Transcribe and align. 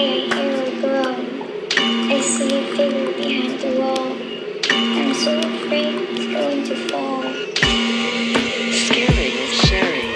I 0.00 0.02
hear 0.02 0.56
a 0.64 0.80
groan. 0.80 1.20
I 2.10 2.20
see 2.22 2.48
a 2.56 2.62
figure 2.74 3.12
behind 3.12 3.60
the 3.60 3.70
wall. 3.78 4.16
I'm 4.72 5.12
so 5.12 5.38
afraid 5.38 5.94
it's 6.08 6.26
going 6.32 6.64
to 6.64 6.74
fall. 6.88 7.22
Scaring 8.86 9.34
is 9.44 9.54
sharing. 9.68 10.08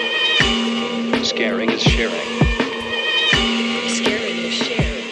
Scaring 1.23 1.69
is 1.69 1.83
sharing. 1.83 2.27
Scaring 3.89 4.37
is 4.37 4.53
sharing. 4.55 5.09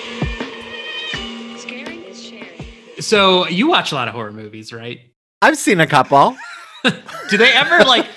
Scaring 1.59 2.03
is 2.05 2.23
sharing. 2.23 3.02
So 3.02 3.48
you 3.49 3.67
watch 3.67 3.91
a 3.91 3.95
lot 3.95 4.08
of 4.08 4.16
horror 4.16 4.31
movies, 4.31 4.73
right? 4.73 5.02
I've 5.44 5.59
seen 5.59 5.81
a 5.81 5.88
couple. 5.88 6.35
Do 7.30 7.38
they 7.38 7.52
ever 7.53 7.84
like? 7.84 8.08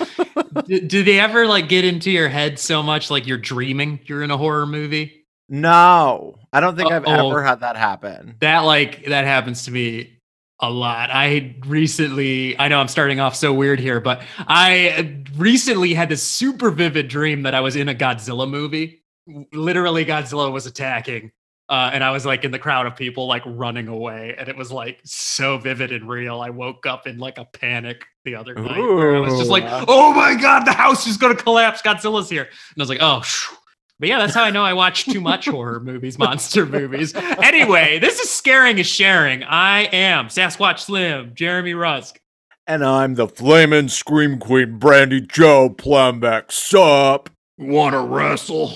do, 0.64 0.80
do 0.80 1.04
they 1.04 1.20
ever 1.20 1.46
like 1.46 1.68
get 1.68 1.84
into 1.84 2.10
your 2.10 2.28
head 2.28 2.58
so 2.58 2.82
much 2.82 3.10
like 3.10 3.26
you're 3.26 3.38
dreaming 3.38 4.00
you're 4.06 4.22
in 4.22 4.30
a 4.30 4.36
horror 4.36 4.66
movie? 4.66 5.15
No, 5.48 6.38
I 6.52 6.60
don't 6.60 6.76
think 6.76 6.90
I've 6.90 7.04
ever 7.04 7.42
had 7.42 7.60
that 7.60 7.76
happen. 7.76 8.36
That 8.40 8.60
like 8.60 9.04
that 9.06 9.24
happens 9.24 9.64
to 9.64 9.70
me 9.70 10.18
a 10.60 10.70
lot. 10.70 11.10
I 11.12 11.54
recently, 11.66 12.58
I 12.58 12.68
know 12.68 12.80
I'm 12.80 12.88
starting 12.88 13.20
off 13.20 13.36
so 13.36 13.52
weird 13.52 13.78
here, 13.78 14.00
but 14.00 14.22
I 14.38 15.22
recently 15.36 15.94
had 15.94 16.08
this 16.08 16.22
super 16.22 16.70
vivid 16.70 17.08
dream 17.08 17.42
that 17.42 17.54
I 17.54 17.60
was 17.60 17.76
in 17.76 17.88
a 17.88 17.94
Godzilla 17.94 18.48
movie. 18.48 19.04
Literally, 19.52 20.04
Godzilla 20.04 20.50
was 20.52 20.66
attacking, 20.66 21.30
uh, 21.68 21.90
and 21.92 22.02
I 22.02 22.10
was 22.10 22.24
like 22.24 22.44
in 22.44 22.50
the 22.50 22.58
crowd 22.58 22.86
of 22.86 22.96
people, 22.96 23.26
like 23.26 23.42
running 23.44 23.86
away, 23.88 24.34
and 24.38 24.48
it 24.48 24.56
was 24.56 24.72
like 24.72 25.00
so 25.04 25.58
vivid 25.58 25.92
and 25.92 26.08
real. 26.08 26.40
I 26.40 26.50
woke 26.50 26.86
up 26.86 27.06
in 27.06 27.18
like 27.18 27.38
a 27.38 27.44
panic 27.44 28.04
the 28.24 28.34
other 28.34 28.54
night. 28.54 28.78
Where 28.78 29.16
I 29.16 29.20
was 29.20 29.38
just 29.38 29.50
like, 29.50 29.64
"Oh 29.66 30.12
my 30.12 30.34
god, 30.34 30.64
the 30.64 30.72
house 30.72 31.06
is 31.06 31.16
gonna 31.16 31.36
collapse! 31.36 31.82
Godzilla's 31.82 32.30
here!" 32.30 32.44
And 32.44 32.78
I 32.78 32.82
was 32.82 32.88
like, 32.88 32.98
"Oh." 33.00 33.20
phew." 33.20 33.56
But 33.98 34.10
yeah, 34.10 34.18
that's 34.18 34.34
how 34.34 34.44
I 34.44 34.50
know 34.50 34.62
I 34.62 34.74
watch 34.74 35.06
too 35.06 35.20
much 35.22 35.46
horror 35.46 35.80
movies, 35.80 36.18
monster 36.20 36.66
movies. 36.66 37.14
Anyway, 37.14 37.98
this 37.98 38.20
is 38.20 38.30
Scaring 38.30 38.78
is 38.78 38.86
Sharing. 38.86 39.42
I 39.42 39.84
am 39.84 40.26
Sasquatch 40.26 40.80
Slim, 40.80 41.32
Jeremy 41.34 41.72
Rusk. 41.72 42.20
And 42.66 42.84
I'm 42.84 43.14
the 43.14 43.28
flaming 43.28 43.88
scream 43.88 44.38
queen, 44.38 44.78
Brandy 44.78 45.20
Joe 45.20 45.70
Plumbeck. 45.70 46.52
Sup? 46.52 47.30
Wanna 47.58 48.04
wrestle? 48.04 48.74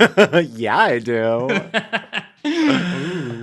yeah, 0.56 0.76
I 0.76 0.98
do. 0.98 1.48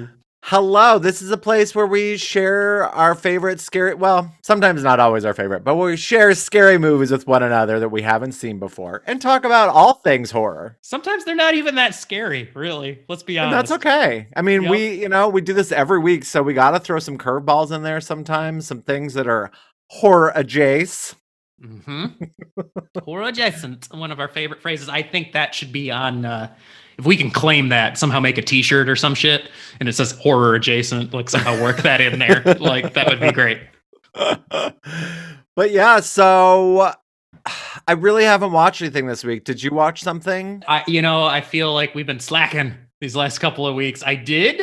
Hello, 0.50 0.98
this 0.98 1.22
is 1.22 1.30
a 1.30 1.38
place 1.38 1.76
where 1.76 1.86
we 1.86 2.16
share 2.16 2.86
our 2.86 3.16
favorite 3.16 3.60
scary, 3.60 3.94
well, 3.94 4.34
sometimes 4.42 4.82
not 4.82 4.98
always 4.98 5.26
our 5.26 5.34
favorite, 5.34 5.66
but 5.66 5.76
we 5.76 5.98
share 5.98 6.34
scary 6.36 6.78
movies 6.78 7.12
with 7.12 7.28
one 7.28 7.44
another 7.44 7.82
that 7.82 7.90
we 7.90 8.02
haven't 8.02 8.32
seen 8.32 8.58
before 8.58 9.04
and 9.06 9.22
talk 9.22 9.44
about 9.44 9.68
all 9.68 9.96
things 9.96 10.32
horror. 10.32 10.78
Sometimes 10.80 11.26
they're 11.26 11.36
not 11.36 11.56
even 11.56 11.76
that 11.76 11.96
scary, 11.96 12.50
really. 12.54 13.00
Let's 13.10 13.24
be 13.24 13.38
honest. 13.38 13.52
And 13.52 13.60
that's 13.60 13.72
okay. 13.74 14.30
I 14.38 14.42
mean, 14.42 14.62
Yep. 14.62 14.72
we, 14.72 15.02
you 15.02 15.10
know, 15.10 15.28
we 15.28 15.42
do 15.42 15.52
this 15.52 15.74
every 15.74 16.00
week, 16.00 16.24
so 16.24 16.42
we 16.42 16.54
got 16.54 16.72
to 16.72 16.80
throw 16.80 17.00
some 17.00 17.18
curveballs 17.18 17.76
in 17.76 17.84
there 17.84 18.00
sometimes, 18.00 18.66
some 18.68 18.82
things 18.82 19.16
that 19.16 19.28
are 19.28 19.52
horror 19.88 20.32
adjacent. 20.34 21.20
Mm-hmm. 21.62 22.24
Horror 23.04 23.28
adjacent, 23.28 23.90
one 23.94 24.14
of 24.14 24.22
our 24.22 24.30
favorite 24.30 24.62
phrases. 24.62 24.88
I 24.88 25.02
think 25.02 25.34
that 25.34 25.54
should 25.54 25.74
be 25.74 25.92
on. 25.92 26.24
Uh, 26.24 26.56
if 26.98 27.06
we 27.06 27.16
can 27.16 27.30
claim 27.30 27.70
that, 27.70 27.98
somehow 27.98 28.20
make 28.20 28.38
a 28.38 28.42
T-shirt 28.42 28.90
or 28.90 28.96
some 28.96 29.14
shit, 29.14 29.50
and 29.80 29.88
it 29.88 29.94
says 29.94 30.12
horror 30.12 30.56
adjacent, 30.56 31.14
like 31.14 31.30
somehow 31.30 31.62
work 31.62 31.78
that 31.84 32.02
in 32.02 32.20
there, 32.20 32.42
like 32.60 32.94
that 32.94 33.08
would 33.08 33.20
be 33.20 33.32
great. 33.32 33.60
but 35.56 35.72
yeah, 35.72 36.00
so 36.00 36.92
I 37.88 37.94
really 37.94 38.24
haven't 38.24 38.52
watched 38.52 38.82
anything 38.82 39.08
this 39.08 39.24
week. 39.24 39.44
Did 39.44 39.62
you 39.62 39.72
watch 39.72 40.02
something? 40.02 40.64
I, 40.68 40.84
you 40.88 41.02
know, 41.02 41.24
I 41.24 41.42
feel 41.42 41.74
like 41.74 41.94
we've 41.94 42.08
been 42.08 42.20
slacking 42.20 42.74
these 43.00 43.16
last 43.16 43.40
couple 43.40 43.68
of 43.68 43.76
weeks. 43.76 44.04
I 44.04 44.16
did 44.16 44.62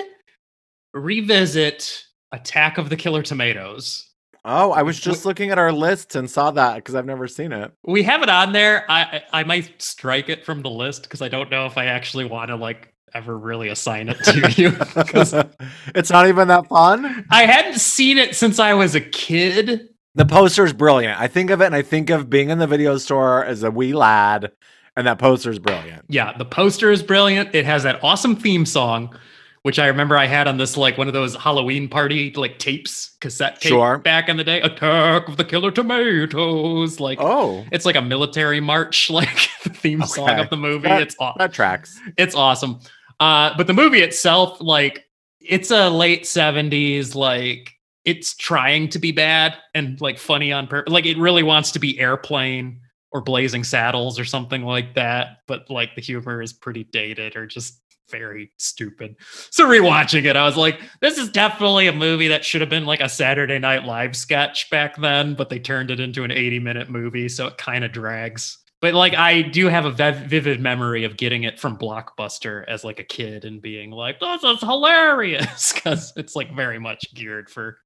revisit 0.92 2.04
Attack 2.32 2.78
of 2.78 2.88
the 2.88 2.96
Killer 2.96 3.22
Tomatoes. 3.22 4.10
Oh, 4.44 4.72
I 4.72 4.82
was 4.82 5.00
just 5.00 5.24
looking 5.24 5.50
at 5.50 5.58
our 5.58 5.72
list 5.72 6.16
and 6.16 6.30
saw 6.30 6.50
that 6.50 6.76
because 6.76 6.94
I've 6.94 7.06
never 7.06 7.26
seen 7.26 7.52
it. 7.52 7.72
We 7.84 8.02
have 8.02 8.22
it 8.22 8.28
on 8.28 8.52
there. 8.52 8.84
I 8.90 9.02
I 9.32 9.40
I 9.40 9.44
might 9.44 9.80
strike 9.80 10.28
it 10.28 10.44
from 10.44 10.62
the 10.62 10.70
list 10.70 11.04
because 11.04 11.22
I 11.22 11.28
don't 11.28 11.50
know 11.50 11.66
if 11.66 11.78
I 11.78 11.86
actually 11.86 12.26
want 12.26 12.48
to 12.48 12.56
like 12.56 12.92
ever 13.14 13.38
really 13.38 13.68
assign 13.68 14.08
it 14.10 14.18
to 14.24 14.50
you. 14.56 14.76
it's 15.94 16.10
not 16.10 16.28
even 16.28 16.48
that 16.48 16.66
fun. 16.68 17.26
I 17.30 17.46
hadn't 17.46 17.78
seen 17.78 18.18
it 18.18 18.34
since 18.36 18.58
I 18.58 18.74
was 18.74 18.94
a 18.94 19.00
kid. 19.00 19.88
The 20.14 20.26
poster 20.26 20.64
is 20.64 20.72
brilliant. 20.72 21.18
I 21.18 21.26
think 21.26 21.50
of 21.50 21.60
it 21.60 21.66
and 21.66 21.74
I 21.74 21.82
think 21.82 22.10
of 22.10 22.28
being 22.28 22.50
in 22.50 22.58
the 22.58 22.66
video 22.66 22.98
store 22.98 23.44
as 23.44 23.62
a 23.62 23.70
wee 23.70 23.94
lad, 23.94 24.52
and 24.94 25.06
that 25.06 25.18
poster 25.18 25.50
is 25.50 25.58
brilliant. 25.58 26.04
Yeah, 26.08 26.36
the 26.36 26.44
poster 26.44 26.90
is 26.90 27.02
brilliant. 27.02 27.54
It 27.54 27.64
has 27.64 27.82
that 27.84 28.02
awesome 28.04 28.36
theme 28.36 28.66
song, 28.66 29.16
which 29.64 29.78
I 29.78 29.86
remember 29.86 30.16
I 30.16 30.26
had 30.26 30.46
on 30.46 30.58
this 30.58 30.76
like 30.76 30.96
one 30.98 31.06
of 31.08 31.14
those 31.14 31.34
Halloween 31.34 31.88
party 31.88 32.32
like 32.36 32.58
tapes, 32.58 33.16
cassette 33.20 33.60
tape 33.60 33.70
Sure. 33.70 33.98
back 33.98 34.28
in 34.28 34.36
the 34.36 34.44
day. 34.44 34.60
Attack 34.60 35.26
of 35.28 35.36
the 35.38 35.44
Killer 35.44 35.70
Tomatoes. 35.70 37.00
Like 37.00 37.18
Oh, 37.20 37.64
it's 37.72 37.84
like 37.86 37.96
a 37.96 38.02
military 38.02 38.60
march, 38.60 39.10
like 39.10 39.48
the 39.62 39.70
theme 39.70 40.02
song 40.02 40.38
of 40.38 40.50
the 40.50 40.56
movie. 40.56 40.88
That- 40.88 41.02
it's 41.02 41.16
awesome. 41.18 41.38
that 41.38 41.52
tracks. 41.52 41.98
it's 42.16 42.34
awesome. 42.34 42.78
Uh, 43.20 43.56
but 43.56 43.66
the 43.66 43.72
movie 43.72 44.00
itself, 44.02 44.60
like, 44.60 45.04
it's 45.40 45.70
a 45.70 45.88
late 45.88 46.24
70s, 46.24 47.14
like, 47.14 47.70
it's 48.04 48.34
trying 48.36 48.88
to 48.90 48.98
be 48.98 49.12
bad 49.12 49.54
and 49.74 50.00
like 50.00 50.18
funny 50.18 50.52
on 50.52 50.66
purpose. 50.66 50.92
Like, 50.92 51.06
it 51.06 51.16
really 51.16 51.42
wants 51.44 51.70
to 51.72 51.78
be 51.78 51.98
airplane 52.00 52.80
or 53.12 53.20
blazing 53.22 53.62
saddles 53.64 54.18
or 54.18 54.24
something 54.24 54.62
like 54.64 54.94
that. 54.96 55.38
But 55.46 55.70
like, 55.70 55.94
the 55.94 56.02
humor 56.02 56.42
is 56.42 56.52
pretty 56.52 56.84
dated 56.84 57.36
or 57.36 57.46
just 57.46 57.80
very 58.10 58.52
stupid. 58.56 59.16
So, 59.50 59.66
rewatching 59.66 60.24
it, 60.24 60.36
I 60.36 60.44
was 60.44 60.56
like, 60.56 60.80
this 61.00 61.18
is 61.18 61.28
definitely 61.30 61.86
a 61.86 61.92
movie 61.92 62.28
that 62.28 62.44
should 62.44 62.60
have 62.60 62.70
been 62.70 62.86
like 62.86 63.00
a 63.00 63.08
Saturday 63.08 63.58
Night 63.58 63.84
Live 63.84 64.16
sketch 64.16 64.68
back 64.70 64.96
then, 64.96 65.34
but 65.34 65.48
they 65.48 65.58
turned 65.58 65.90
it 65.90 66.00
into 66.00 66.24
an 66.24 66.30
80 66.30 66.58
minute 66.60 66.90
movie. 66.90 67.28
So, 67.28 67.46
it 67.46 67.58
kind 67.58 67.84
of 67.84 67.92
drags 67.92 68.58
but 68.80 68.92
like 68.92 69.14
I 69.14 69.40
do 69.40 69.68
have 69.68 69.86
a 69.86 69.90
vivid 70.12 70.60
memory 70.60 71.04
of 71.04 71.16
getting 71.16 71.44
it 71.44 71.58
from 71.58 71.78
Blockbuster 71.78 72.64
as 72.68 72.84
like 72.84 72.98
a 72.98 73.04
kid 73.04 73.46
and 73.46 73.62
being 73.62 73.90
like, 73.90 74.20
"This 74.20 74.44
is 74.44 74.60
hilarious," 74.60 75.72
because 75.74 76.12
it's 76.16 76.36
like 76.36 76.54
very 76.54 76.78
much 76.78 77.14
geared 77.14 77.48
for, 77.48 77.78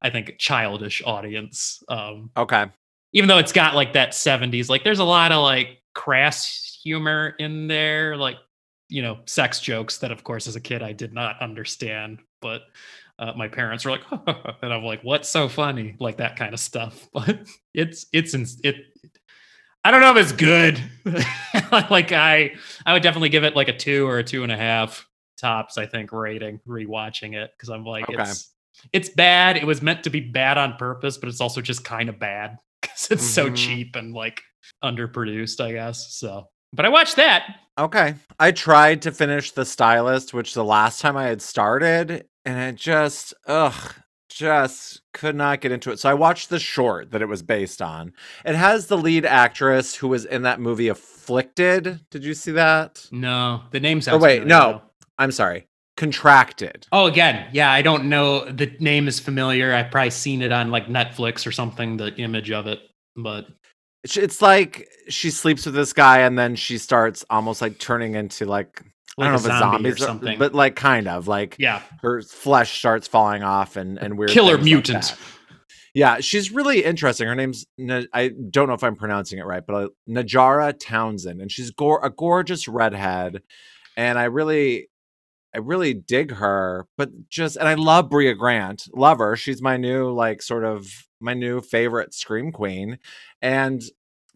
I 0.00 0.10
think, 0.10 0.28
a 0.28 0.36
childish 0.36 1.02
audience. 1.04 1.82
Um, 1.88 2.30
Okay. 2.36 2.66
even 3.12 3.26
though 3.28 3.38
it's 3.38 3.50
got 3.52 3.74
like 3.74 3.94
that 3.94 4.10
'70s, 4.14 4.68
like 4.68 4.84
there's 4.84 5.00
a 5.00 5.04
lot 5.04 5.32
of 5.32 5.42
like 5.42 5.82
crass 5.92 6.78
humor 6.84 7.34
in 7.40 7.66
there, 7.66 8.16
like 8.16 8.36
you 8.94 9.02
know, 9.02 9.18
sex 9.26 9.60
jokes 9.60 9.98
that, 9.98 10.10
of 10.12 10.22
course, 10.24 10.46
as 10.46 10.56
a 10.56 10.60
kid 10.60 10.82
I 10.82 10.92
did 10.92 11.12
not 11.12 11.40
understand, 11.42 12.20
but. 12.40 12.62
Uh, 13.16 13.32
my 13.36 13.46
parents 13.46 13.84
were 13.84 13.92
like, 13.92 14.02
and 14.62 14.72
I'm 14.74 14.82
like, 14.82 15.02
"What's 15.04 15.28
so 15.28 15.48
funny?" 15.48 15.94
Like 16.00 16.16
that 16.16 16.34
kind 16.34 16.52
of 16.52 16.58
stuff. 16.58 17.08
But 17.12 17.46
it's 17.72 18.06
it's 18.12 18.34
in, 18.34 18.44
it 18.64 18.74
I 19.84 19.92
don't 19.92 20.00
know 20.00 20.10
if 20.10 20.16
it's 20.16 20.32
good. 20.32 20.80
like 21.92 22.10
I, 22.10 22.56
I 22.84 22.92
would 22.92 23.04
definitely 23.04 23.28
give 23.28 23.44
it 23.44 23.54
like 23.54 23.68
a 23.68 23.76
two 23.76 24.04
or 24.08 24.18
a 24.18 24.24
two 24.24 24.42
and 24.42 24.50
a 24.50 24.56
half 24.56 25.06
tops. 25.40 25.78
I 25.78 25.86
think 25.86 26.10
rating 26.10 26.58
rewatching 26.66 27.36
it 27.36 27.52
because 27.56 27.68
I'm 27.68 27.84
like 27.84 28.08
Okay. 28.08 28.20
it's 28.20 28.52
it's 28.92 29.08
bad. 29.10 29.56
It 29.56 29.64
was 29.64 29.80
meant 29.80 30.02
to 30.02 30.10
be 30.10 30.18
bad 30.18 30.58
on 30.58 30.74
purpose, 30.76 31.16
but 31.16 31.28
it's 31.28 31.40
also 31.40 31.60
just 31.60 31.84
kind 31.84 32.08
of 32.08 32.18
bad 32.18 32.58
because 32.82 33.06
it's 33.12 33.24
so 33.24 33.48
Mhm. 33.48 33.54
cheap 33.56 33.94
and 33.94 34.12
like 34.12 34.42
underproduced. 34.82 35.60
I 35.64 35.70
guess 35.70 36.16
so. 36.16 36.48
But 36.72 36.84
I 36.84 36.88
watched 36.88 37.14
that. 37.14 37.58
Okay. 37.78 38.14
I 38.38 38.52
tried 38.52 39.02
to 39.02 39.12
finish 39.12 39.50
The 39.52 39.64
Stylist, 39.64 40.32
which 40.32 40.54
the 40.54 40.64
last 40.64 41.00
time 41.00 41.16
I 41.16 41.24
had 41.24 41.42
started, 41.42 42.26
and 42.44 42.58
I 42.58 42.70
just, 42.72 43.34
ugh, 43.46 43.94
just 44.28 45.02
could 45.12 45.34
not 45.34 45.60
get 45.60 45.72
into 45.72 45.90
it. 45.90 45.98
So 45.98 46.08
I 46.08 46.14
watched 46.14 46.50
the 46.50 46.58
short 46.60 47.10
that 47.10 47.22
it 47.22 47.28
was 47.28 47.42
based 47.42 47.82
on. 47.82 48.12
It 48.44 48.54
has 48.54 48.86
the 48.86 48.96
lead 48.98 49.24
actress 49.26 49.94
who 49.96 50.08
was 50.08 50.24
in 50.24 50.42
that 50.42 50.60
movie 50.60 50.88
Afflicted. 50.88 52.00
Did 52.10 52.24
you 52.24 52.34
see 52.34 52.52
that? 52.52 53.06
No, 53.10 53.62
the 53.70 53.80
name 53.80 54.00
Oh, 54.08 54.18
wait, 54.18 54.40
familiar, 54.42 54.44
no. 54.44 54.72
though. 54.72 54.82
I'm 55.18 55.32
sorry. 55.32 55.66
Contracted. 55.96 56.86
Oh, 56.92 57.06
again, 57.06 57.46
yeah, 57.52 57.70
I 57.72 57.80
don't 57.82 58.08
know. 58.08 58.44
The 58.50 58.76
name 58.80 59.06
is 59.08 59.20
familiar. 59.20 59.72
I've 59.72 59.90
probably 59.90 60.10
seen 60.10 60.42
it 60.42 60.52
on 60.52 60.70
like 60.70 60.86
Netflix 60.86 61.46
or 61.46 61.52
something. 61.52 61.96
The 61.96 62.14
image 62.16 62.50
of 62.50 62.66
it, 62.66 62.80
but 63.16 63.46
It's- 64.04 64.16
It's 64.22 64.40
like 64.42 64.88
she 65.08 65.30
sleeps 65.30 65.66
with 65.66 65.74
this 65.74 65.92
guy 65.92 66.20
and 66.20 66.38
then 66.38 66.56
she 66.56 66.78
starts 66.78 67.24
almost 67.30 67.60
like 67.62 67.78
turning 67.78 68.14
into 68.14 68.44
like, 68.46 68.82
like 69.16 69.28
I 69.28 69.30
a 69.30 69.32
don't 69.32 69.32
know 69.32 69.34
if 69.34 69.40
it's 69.52 69.58
zombie 69.58 69.74
zombies 69.76 69.94
or 69.94 69.96
something. 70.06 70.38
but 70.38 70.54
like 70.54 70.76
kind 70.76 71.08
of 71.08 71.28
like 71.28 71.56
yeah, 71.58 71.82
her 72.02 72.20
flesh 72.22 72.78
starts 72.78 73.06
falling 73.08 73.42
off 73.42 73.76
and 73.76 73.98
and 73.98 74.18
weird 74.18 74.30
killer 74.30 74.56
things 74.56 74.58
like 74.58 74.64
mutant. 74.64 75.16
yeah, 75.94 76.18
she's 76.20 76.50
really 76.50 76.84
interesting. 76.84 77.28
Her 77.28 77.34
name's 77.34 77.64
I 78.12 78.30
don't 78.50 78.66
know 78.68 78.74
if 78.74 78.82
I'm 78.84 78.96
pronouncing 78.96 79.38
it 79.38 79.46
right, 79.46 79.62
but 79.66 79.74
uh, 79.74 79.88
Najarra 80.08 80.74
Townsend, 80.78 81.40
and 81.40 81.50
she's 81.52 81.70
a 81.70 82.10
gorgeous 82.10 82.66
redhead, 82.68 83.42
and 83.96 84.18
I 84.18 84.24
really. 84.24 84.88
I 85.56 85.58
really 85.58 85.94
dig 85.94 86.32
her, 86.32 86.84
but 86.98 87.10
just 87.28 87.56
and 87.56 87.68
I 87.68 87.74
love 87.74 88.10
Brea 88.10 88.34
Grant. 88.34 88.88
Love 88.92 89.18
her. 89.18 89.36
She's 89.36 89.62
my 89.62 89.76
new 89.76 90.10
like 90.12 90.42
sort 90.42 90.64
of 90.64 90.84
my 91.20 91.32
new 91.32 91.60
favorite 91.60 92.12
scream 92.12 92.50
queen. 92.50 92.98
And 93.44 93.82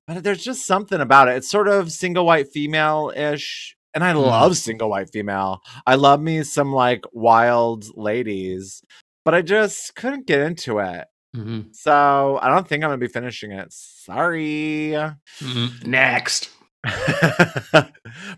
but 0.07 0.23
there's 0.23 0.45
just 0.45 0.67
something 0.67 1.01
about 1.01 1.29
it. 1.29 1.37
It's 1.39 1.51
sort 1.51 1.67
of 1.67 1.91
single 1.91 2.25
white 2.27 2.49
female 2.49 3.11
ish. 3.17 3.75
And 3.95 4.05
I 4.05 4.13
Mm. 4.13 4.27
love 4.27 4.57
single 4.57 4.91
white 4.91 5.11
female. 5.11 5.61
I 5.87 5.95
love 5.97 6.21
me 6.21 6.43
some 6.45 6.73
like 6.73 7.05
wild 7.13 7.87
ladies, 7.97 8.83
but 9.25 9.35
I 9.35 9.43
just 9.43 9.95
couldn't 9.97 10.27
get 10.27 10.41
into 10.41 10.79
it. 10.79 11.07
Mhm. 11.35 11.75
So 11.75 12.39
I 12.41 12.49
don't 12.51 12.69
think 12.69 12.85
I'm 12.85 12.89
gonna 12.91 12.99
be 12.99 13.09
finishing 13.09 13.51
it. 13.53 13.69
Sorry. 13.73 14.93
Mhm. 15.41 15.87
Next. 15.87 16.51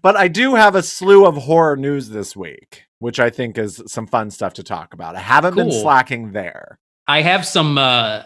but 0.02 0.16
I 0.16 0.28
do 0.28 0.54
have 0.54 0.74
a 0.74 0.82
slew 0.82 1.26
of 1.26 1.36
horror 1.36 1.76
news 1.76 2.08
this 2.08 2.36
week, 2.36 2.84
which 2.98 3.20
I 3.20 3.30
think 3.30 3.58
is 3.58 3.82
some 3.86 4.06
fun 4.06 4.30
stuff 4.30 4.54
to 4.54 4.62
talk 4.62 4.94
about. 4.94 5.16
I 5.16 5.20
haven't 5.20 5.54
been 5.56 5.70
slacking 5.72 6.32
there. 6.32 6.78
I 7.06 7.22
have 7.22 7.44
some 7.46 7.76
uh 7.78 8.22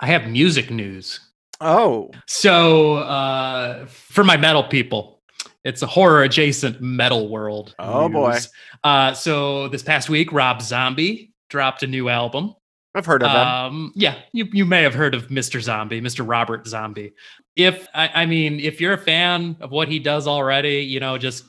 I 0.00 0.06
have 0.06 0.28
music 0.28 0.70
news. 0.70 1.20
Oh, 1.60 2.10
So 2.26 2.96
uh 2.96 3.86
for 3.86 4.24
my 4.24 4.36
metal 4.36 4.64
people, 4.64 5.22
it's 5.64 5.82
a 5.82 5.86
horror 5.86 6.22
adjacent 6.22 6.80
metal 6.80 7.28
world. 7.28 7.74
Oh, 7.78 8.08
boy. 8.08 8.38
Uh 8.84 9.12
so 9.14 9.68
this 9.68 9.82
past 9.82 10.08
week, 10.08 10.32
Rob 10.32 10.62
Zombie 10.62 11.32
dropped 11.48 11.82
a 11.82 11.86
new 11.86 12.08
album. 12.08 12.54
I've 12.94 13.04
heard 13.04 13.22
of 13.22 13.30
them. 13.30 13.46
Um, 13.46 13.92
yeah, 13.94 14.14
you, 14.32 14.46
you 14.52 14.64
may 14.64 14.82
have 14.82 14.94
heard 14.94 15.14
of 15.14 15.28
Mr. 15.28 15.60
Zombie, 15.60 16.00
Mr. 16.00 16.26
Robert 16.26 16.66
Zombie. 16.66 17.12
If 17.54 17.86
I, 17.94 18.22
I 18.22 18.26
mean, 18.26 18.58
if 18.58 18.80
you're 18.80 18.94
a 18.94 18.98
fan 18.98 19.56
of 19.60 19.70
what 19.70 19.88
he 19.88 19.98
does 19.98 20.26
already, 20.26 20.78
you 20.78 20.98
know, 20.98 21.18
just 21.18 21.44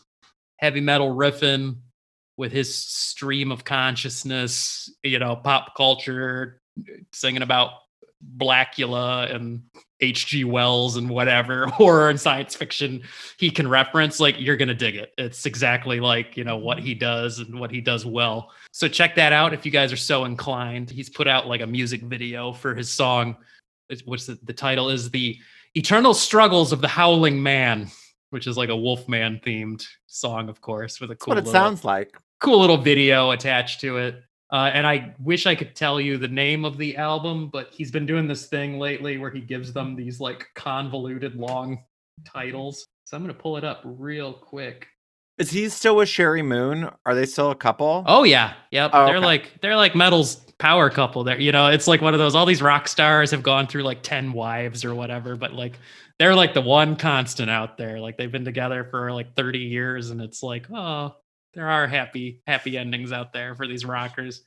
heavy 0.57 0.81
metal 0.81 1.15
riffing 1.15 1.77
with 2.35 2.51
his 2.51 2.77
stream 2.77 3.53
of 3.53 3.63
consciousness, 3.63 4.93
you 5.03 5.19
know, 5.19 5.37
pop 5.37 5.73
culture, 5.77 6.61
singing 7.13 7.41
about 7.43 7.71
Blacula 8.37 9.33
and 9.33 9.61
H.G. 9.99 10.43
Wells 10.43 10.95
and 10.97 11.09
whatever 11.09 11.65
horror 11.73 12.09
and 12.09 12.19
science 12.19 12.55
fiction 12.55 13.01
he 13.37 13.49
can 13.49 13.67
reference, 13.67 14.19
like 14.19 14.35
you're 14.39 14.57
gonna 14.57 14.73
dig 14.73 14.95
it. 14.95 15.13
It's 15.17 15.45
exactly 15.45 15.99
like 15.99 16.37
you 16.37 16.43
know 16.43 16.57
what 16.57 16.79
he 16.79 16.93
does 16.93 17.39
and 17.39 17.59
what 17.59 17.71
he 17.71 17.81
does 17.81 18.05
well. 18.05 18.51
So 18.71 18.87
check 18.87 19.15
that 19.15 19.33
out 19.33 19.53
if 19.53 19.65
you 19.65 19.71
guys 19.71 19.91
are 19.91 19.97
so 19.97 20.25
inclined. 20.25 20.89
He's 20.89 21.09
put 21.09 21.27
out 21.27 21.47
like 21.47 21.61
a 21.61 21.67
music 21.67 22.01
video 22.01 22.53
for 22.53 22.75
his 22.75 22.91
song, 22.91 23.37
which 24.05 24.25
the, 24.27 24.37
the 24.43 24.53
title 24.53 24.89
is 24.89 25.09
the 25.09 25.37
Eternal 25.75 26.13
Struggles 26.13 26.71
of 26.71 26.81
the 26.81 26.87
Howling 26.87 27.41
Man, 27.41 27.87
which 28.29 28.47
is 28.47 28.57
like 28.57 28.69
a 28.69 28.75
Wolfman 28.77 29.39
themed 29.45 29.85
song, 30.07 30.49
of 30.49 30.61
course, 30.61 30.99
with 30.99 31.09
a 31.11 31.13
That's 31.13 31.23
cool 31.23 31.31
what 31.31 31.37
it 31.37 31.45
little, 31.45 31.53
sounds 31.53 31.83
like. 31.83 32.15
cool 32.39 32.59
little 32.59 32.77
video 32.77 33.31
attached 33.31 33.81
to 33.81 33.97
it. 33.97 34.23
Uh, 34.51 34.71
and 34.73 34.87
I 34.87 35.13
wish 35.19 35.45
I 35.45 35.55
could 35.55 35.75
tell 35.75 35.99
you 35.99 36.17
the 36.17 36.27
name 36.27 36.63
of 36.63 36.77
the 36.77 36.95
album, 36.95 37.49
but 37.49 37.69
he's 37.71 37.91
been 37.91 38.05
doing 38.05 38.27
this 38.27 38.45
thing 38.45 38.79
lately 38.79 39.17
where 39.17 39.31
he 39.31 39.41
gives 39.41 39.73
them 39.73 39.95
these 39.95 40.19
like 40.19 40.47
convoluted 40.55 41.35
long 41.35 41.83
titles. 42.25 42.85
So 43.03 43.17
I'm 43.17 43.23
gonna 43.23 43.33
pull 43.33 43.57
it 43.57 43.63
up 43.63 43.81
real 43.83 44.33
quick. 44.33 44.87
Is 45.37 45.51
he 45.51 45.69
still 45.69 45.97
with 45.97 46.09
Sheri 46.09 46.43
Moon? 46.43 46.89
Are 47.05 47.13
they 47.13 47.25
still 47.25 47.51
a 47.51 47.55
couple? 47.55 48.03
Oh 48.07 48.23
yeah, 48.23 48.53
yep. 48.71 48.91
Oh, 48.93 49.05
they're 49.05 49.17
okay. 49.17 49.25
like 49.25 49.61
they're 49.61 49.75
like 49.75 49.95
metal's 49.95 50.35
power 50.57 50.89
couple. 50.89 51.23
There, 51.23 51.39
you 51.39 51.51
know, 51.51 51.67
it's 51.67 51.87
like 51.87 52.01
one 52.01 52.13
of 52.13 52.19
those. 52.19 52.33
All 52.33 52.45
these 52.45 52.61
rock 52.61 52.87
stars 52.87 53.31
have 53.31 53.43
gone 53.43 53.67
through 53.67 53.83
like 53.83 54.01
ten 54.01 54.33
wives 54.33 54.83
or 54.83 54.95
whatever, 54.95 55.35
but 55.35 55.53
like 55.53 55.77
they're 56.19 56.35
like 56.35 56.53
the 56.53 56.61
one 56.61 56.95
constant 56.95 57.49
out 57.51 57.77
there. 57.77 57.99
Like 57.99 58.17
they've 58.17 58.31
been 58.31 58.45
together 58.45 58.87
for 58.89 59.11
like 59.11 59.35
thirty 59.35 59.59
years, 59.59 60.09
and 60.09 60.21
it's 60.21 60.41
like 60.41 60.67
oh, 60.71 61.15
there 61.57 61.67
are 61.67 61.87
happy 61.87 62.41
happy 62.45 62.77
endings 62.77 63.11
out 63.11 63.33
there 63.33 63.55
for 63.55 63.65
these 63.67 63.83
rockers. 63.83 64.43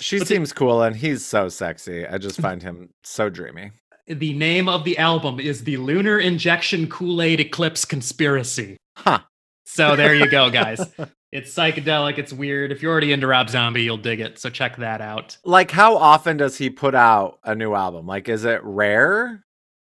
she 0.00 0.18
but 0.18 0.28
the- 0.28 0.34
seems 0.34 0.52
cool 0.52 0.82
and 0.82 0.94
he's 0.96 1.24
so 1.24 1.48
sexy. 1.48 2.06
I 2.06 2.18
just 2.18 2.40
find 2.40 2.62
him 2.62 2.88
so 3.02 3.28
dreamy. 3.28 3.72
The 4.06 4.32
name 4.32 4.68
of 4.68 4.84
the 4.84 4.96
album 4.98 5.38
is 5.40 5.64
the 5.64 5.76
Lunar 5.76 6.18
Injection 6.18 6.88
Kool 6.88 7.20
Aid 7.20 7.40
Eclipse 7.40 7.84
Conspiracy. 7.84 8.76
Huh. 8.96 9.20
So 9.66 9.96
there 9.96 10.14
you 10.14 10.28
go, 10.30 10.48
guys. 10.50 10.80
It's 11.32 11.54
psychedelic. 11.54 12.18
It's 12.18 12.30
weird. 12.30 12.72
If 12.72 12.82
you're 12.82 12.92
already 12.92 13.10
into 13.10 13.26
Rob 13.26 13.48
Zombie, 13.48 13.82
you'll 13.82 13.96
dig 13.96 14.20
it. 14.20 14.38
So 14.38 14.50
check 14.50 14.76
that 14.76 15.00
out. 15.00 15.38
Like, 15.46 15.70
how 15.70 15.96
often 15.96 16.36
does 16.36 16.58
he 16.58 16.68
put 16.68 16.94
out 16.94 17.38
a 17.42 17.54
new 17.54 17.72
album? 17.72 18.06
Like, 18.06 18.28
is 18.28 18.44
it 18.44 18.60
rare 18.62 19.42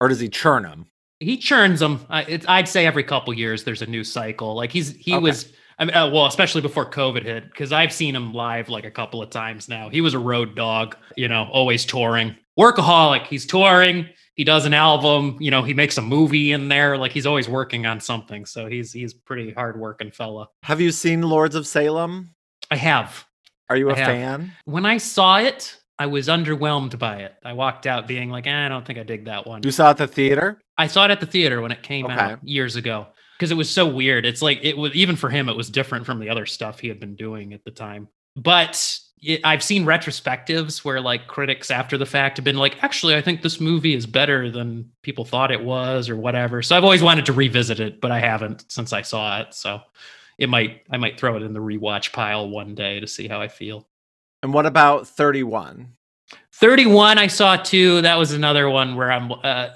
or 0.02 0.10
does 0.10 0.20
he 0.20 0.28
churn 0.28 0.64
them? 0.64 0.88
he 1.22 1.38
churns 1.38 1.80
them. 1.80 2.06
I'd 2.10 2.68
say 2.68 2.86
every 2.86 3.06
couple 3.06 3.34
years 3.34 3.64
there's 3.64 3.82
a 3.82 3.86
new 3.86 4.04
cycle. 4.04 4.54
Like 4.54 4.74
he's 4.74 4.94
he 4.98 5.14
Okay. 5.14 5.24
was. 5.24 5.54
I 5.80 5.86
mean, 5.86 5.96
uh, 5.96 6.10
well, 6.12 6.26
especially 6.26 6.62
before 6.62 6.90
COVID 6.90 7.24
hit, 7.24 7.46
because 7.46 7.72
I've 7.72 7.94
seen 7.94 8.14
him 8.16 8.34
live 8.34 8.68
like 8.68 8.84
a 8.86 8.92
couple 8.92 9.22
of 9.22 9.30
times 9.30 9.70
now. 9.70 9.88
He 9.90 10.02
was 10.02 10.14
a 10.14 10.20
road 10.20 10.54
dog, 10.56 10.98
you 11.16 11.28
know, 11.30 11.48
always 11.52 11.86
touring, 11.86 12.36
workaholic. 12.60 13.26
He's 13.28 13.46
touring. 13.46 14.08
He 14.36 14.44
does 14.44 14.66
an 14.66 14.74
album. 14.74 15.38
You 15.40 15.52
know, 15.52 15.64
he 15.64 15.74
makes 15.74 15.98
a 15.98 16.02
movie 16.02 16.52
in 16.52 16.68
there. 16.68 16.98
Like 16.98 17.12
he's 17.14 17.26
always 17.26 17.48
working 17.48 17.86
on 17.86 18.00
something. 18.02 18.46
So 18.46 18.68
he's 18.68 18.92
he's 18.92 19.14
pretty 19.14 19.52
hardworking 19.52 20.12
fella. 20.12 20.48
Have 20.64 20.82
you 20.82 20.92
seen 20.92 21.22
Lords 21.22 21.56
of 21.56 21.66
Salem? 21.66 22.36
I 22.70 22.76
have. 22.76 23.26
Are 23.70 23.78
you 23.78 23.90
a 23.90 23.96
fan? 23.96 24.52
When 24.66 24.86
I 24.86 24.98
saw 24.98 25.40
it, 25.40 25.78
I 25.98 26.08
was 26.08 26.28
underwhelmed 26.28 26.98
by 27.00 27.18
it. 27.18 27.36
I 27.46 27.54
walked 27.54 27.86
out 27.86 28.08
being 28.08 28.30
like, 28.30 28.48
eh, 28.48 28.66
I 28.66 28.68
don't 28.70 28.86
think 28.86 29.00
I 29.00 29.04
dig 29.04 29.26
that 29.26 29.46
one. 29.46 29.62
You 29.64 29.72
saw 29.72 29.88
it 29.88 29.92
at 29.92 29.98
the 29.98 30.08
theater? 30.08 30.60
I 30.78 30.88
saw 30.88 31.06
it 31.06 31.12
at 31.12 31.20
the 31.20 31.26
theater 31.26 31.62
when 31.62 31.72
it 31.72 31.84
came 31.84 32.06
Okay. 32.06 32.16
out 32.16 32.40
years 32.44 32.76
ago 32.76 33.08
because 33.40 33.52
it 33.52 33.58
was 33.58 33.70
so 33.70 33.88
weird. 33.88 34.26
It's 34.26 34.42
like 34.42 34.60
it 34.62 34.78
was 34.78 34.94
even 34.94 35.16
for 35.16 35.30
him, 35.30 35.48
it 35.48 35.56
was 35.56 35.70
different 35.70 36.06
from 36.06 36.20
the 36.20 36.30
other 36.30 36.46
stuff 36.46 36.80
he 36.80 36.90
had 36.90 37.00
been 37.00 37.16
doing 37.16 37.54
at 37.54 37.64
the 37.64 37.72
time. 37.72 38.10
But 38.36 39.00
it, 39.22 39.40
I've 39.46 39.64
seen 39.64 39.86
retrospectives 39.86 40.84
where 40.84 41.00
like 41.00 41.28
critics 41.28 41.72
after 41.72 41.98
the 41.98 42.06
fact 42.06 42.36
have 42.36 42.44
been 42.44 42.58
like, 42.58 42.84
actually, 42.84 43.16
I 43.16 43.22
think 43.22 43.42
this 43.42 43.62
movie 43.62 43.96
is 43.96 44.06
better 44.06 44.52
than 44.52 44.92
people 45.04 45.24
thought 45.24 45.52
it 45.52 45.64
was 45.64 46.10
or 46.10 46.18
whatever. 46.18 46.62
So 46.62 46.76
I've 46.76 46.84
always 46.84 47.02
wanted 47.02 47.26
to 47.28 47.34
revisit 47.34 47.80
it, 47.80 48.02
but 48.02 48.12
I 48.12 48.20
haven't 48.20 48.70
since 48.70 48.92
I 48.92 49.04
saw 49.04 49.40
it. 49.40 49.54
So 49.54 49.82
it 50.38 50.50
might 50.50 50.84
I 50.90 50.98
might 50.98 51.18
throw 51.18 51.38
it 51.38 51.44
in 51.44 51.54
the 51.54 51.62
rewatch 51.62 52.12
pile 52.12 52.50
one 52.50 52.76
day 52.76 53.00
to 53.00 53.08
see 53.08 53.30
how 53.30 53.40
I 53.40 53.48
feel. 53.48 53.88
And 54.44 54.54
what 54.54 54.66
about 54.66 55.08
31? 55.08 55.94
31 56.52 57.18
I 57.18 57.28
saw 57.28 57.56
too. 57.56 58.02
That 58.02 58.18
was 58.18 58.34
another 58.34 58.70
one 58.70 58.98
where 58.98 59.12
I'm 59.12 59.32
uh 59.32 59.70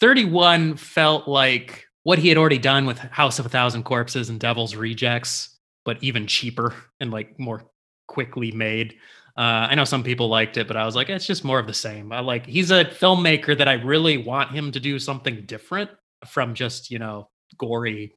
31 0.00 0.76
felt 0.76 1.28
like 1.28 1.86
what 2.04 2.18
he 2.18 2.28
had 2.28 2.38
already 2.38 2.58
done 2.58 2.86
with 2.86 2.98
House 2.98 3.38
of 3.38 3.46
a 3.46 3.48
Thousand 3.48 3.84
Corpses 3.84 4.28
and 4.28 4.40
Devil's 4.40 4.74
Rejects, 4.74 5.58
but 5.84 5.98
even 6.02 6.26
cheaper 6.26 6.74
and 7.00 7.10
like 7.10 7.38
more 7.38 7.62
quickly 8.08 8.52
made. 8.52 8.94
Uh, 9.36 9.68
I 9.70 9.74
know 9.74 9.84
some 9.84 10.02
people 10.02 10.28
liked 10.28 10.56
it, 10.56 10.68
but 10.68 10.76
I 10.76 10.84
was 10.84 10.94
like, 10.94 11.08
it's 11.08 11.26
just 11.26 11.44
more 11.44 11.58
of 11.58 11.66
the 11.66 11.74
same. 11.74 12.12
I 12.12 12.20
like 12.20 12.46
he's 12.46 12.70
a 12.70 12.84
filmmaker 12.84 13.56
that 13.56 13.68
I 13.68 13.74
really 13.74 14.18
want 14.18 14.50
him 14.50 14.72
to 14.72 14.80
do 14.80 14.98
something 14.98 15.46
different 15.46 15.90
from 16.26 16.54
just, 16.54 16.90
you 16.90 16.98
know, 16.98 17.30
gory, 17.56 18.16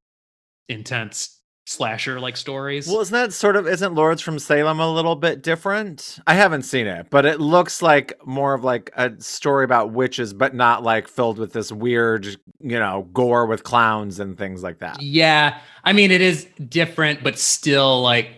intense 0.68 1.40
slasher 1.66 2.20
like 2.20 2.38
stories. 2.38 2.88
Well, 2.88 3.02
isn't 3.02 3.14
that 3.14 3.34
sort 3.34 3.56
of 3.56 3.68
isn't 3.68 3.94
Lords 3.96 4.22
from 4.22 4.38
Salem 4.40 4.80
a 4.80 4.92
little 4.92 5.16
bit 5.16 5.42
different? 5.42 6.20
I 6.28 6.36
haven't 6.36 6.62
seen 6.64 6.88
it, 6.88 7.08
but 7.10 7.26
it 7.26 7.40
looks 7.40 7.82
like 7.82 8.14
more 8.26 8.54
of 8.54 8.64
like 8.64 8.92
a 8.96 9.12
story 9.20 9.66
about 9.66 9.92
witches, 9.92 10.34
but 10.34 10.54
not 10.54 10.84
like 10.84 11.08
filled 11.08 11.40
with 11.40 11.54
this 11.54 11.72
weird, 11.72 12.26
you 12.60 12.80
know, 12.80 13.08
gore 13.14 13.46
with 13.48 13.64
clowns 13.64 14.20
and 14.20 14.38
things 14.38 14.64
like 14.64 14.80
that. 14.80 15.02
Yeah, 15.02 15.60
I 15.84 15.94
mean 15.94 16.12
it 16.12 16.22
is 16.22 16.46
different, 16.70 17.24
but 17.24 17.38
still 17.40 18.02
like 18.02 18.30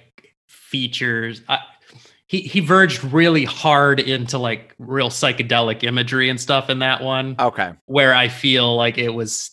features. 0.47 1.41
I, 1.47 1.59
he 2.27 2.41
he 2.41 2.59
verged 2.59 3.03
really 3.05 3.45
hard 3.45 3.99
into 3.99 4.37
like 4.37 4.75
real 4.79 5.09
psychedelic 5.09 5.83
imagery 5.83 6.29
and 6.29 6.39
stuff 6.39 6.69
in 6.69 6.79
that 6.79 7.01
one, 7.01 7.35
Okay. 7.39 7.71
where 7.85 8.13
I 8.13 8.27
feel 8.27 8.75
like 8.75 8.97
it 8.97 9.09
was 9.13 9.51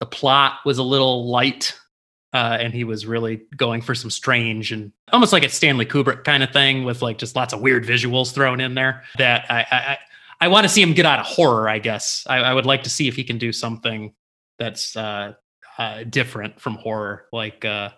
the 0.00 0.06
plot 0.06 0.60
was 0.64 0.78
a 0.78 0.82
little 0.84 1.28
light, 1.28 1.76
uh, 2.32 2.58
and 2.60 2.74
he 2.74 2.84
was 2.84 3.06
really 3.06 3.42
going 3.56 3.80
for 3.80 3.94
some 3.94 4.10
strange 4.10 4.70
and 4.70 4.92
almost 5.12 5.32
like 5.32 5.44
a 5.44 5.48
Stanley 5.48 5.86
Kubrick 5.86 6.24
kind 6.24 6.42
of 6.42 6.50
thing 6.50 6.84
with 6.84 7.00
like 7.00 7.18
just 7.18 7.34
lots 7.34 7.54
of 7.54 7.60
weird 7.60 7.86
visuals 7.86 8.32
thrown 8.32 8.60
in 8.60 8.74
there. 8.74 9.02
That 9.16 9.46
I 9.50 9.66
I, 9.70 9.98
I, 10.42 10.48
want 10.48 10.64
to 10.64 10.68
see 10.68 10.82
him 10.82 10.92
get 10.92 11.06
out 11.06 11.20
of 11.20 11.26
horror. 11.26 11.68
I 11.68 11.78
guess 11.78 12.26
I, 12.28 12.38
I 12.38 12.54
would 12.54 12.66
like 12.66 12.82
to 12.82 12.90
see 12.90 13.08
if 13.08 13.16
he 13.16 13.24
can 13.24 13.38
do 13.38 13.52
something 13.52 14.12
that's 14.58 14.94
uh, 14.94 15.34
uh, 15.78 16.04
different 16.04 16.60
from 16.60 16.74
horror, 16.74 17.26
like 17.32 17.64
uh, 17.64 17.90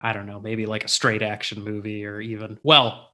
I 0.00 0.12
don't 0.12 0.26
know, 0.26 0.40
maybe 0.40 0.66
like 0.66 0.84
a 0.84 0.88
straight 0.88 1.22
action 1.22 1.62
movie 1.62 2.04
or 2.04 2.20
even 2.20 2.58
well. 2.62 3.06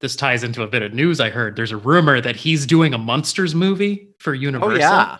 This 0.00 0.16
ties 0.16 0.42
into 0.42 0.64
a 0.64 0.66
bit 0.66 0.82
of 0.82 0.92
news 0.92 1.20
I 1.20 1.30
heard. 1.30 1.54
There's 1.54 1.70
a 1.70 1.76
rumor 1.76 2.20
that 2.20 2.34
he's 2.34 2.66
doing 2.66 2.92
a 2.92 2.98
Munsters 2.98 3.54
movie 3.54 4.08
for 4.18 4.34
Universal. 4.34 4.68
Oh 4.68 4.74
Universal 4.74 4.98
yeah. 4.98 5.18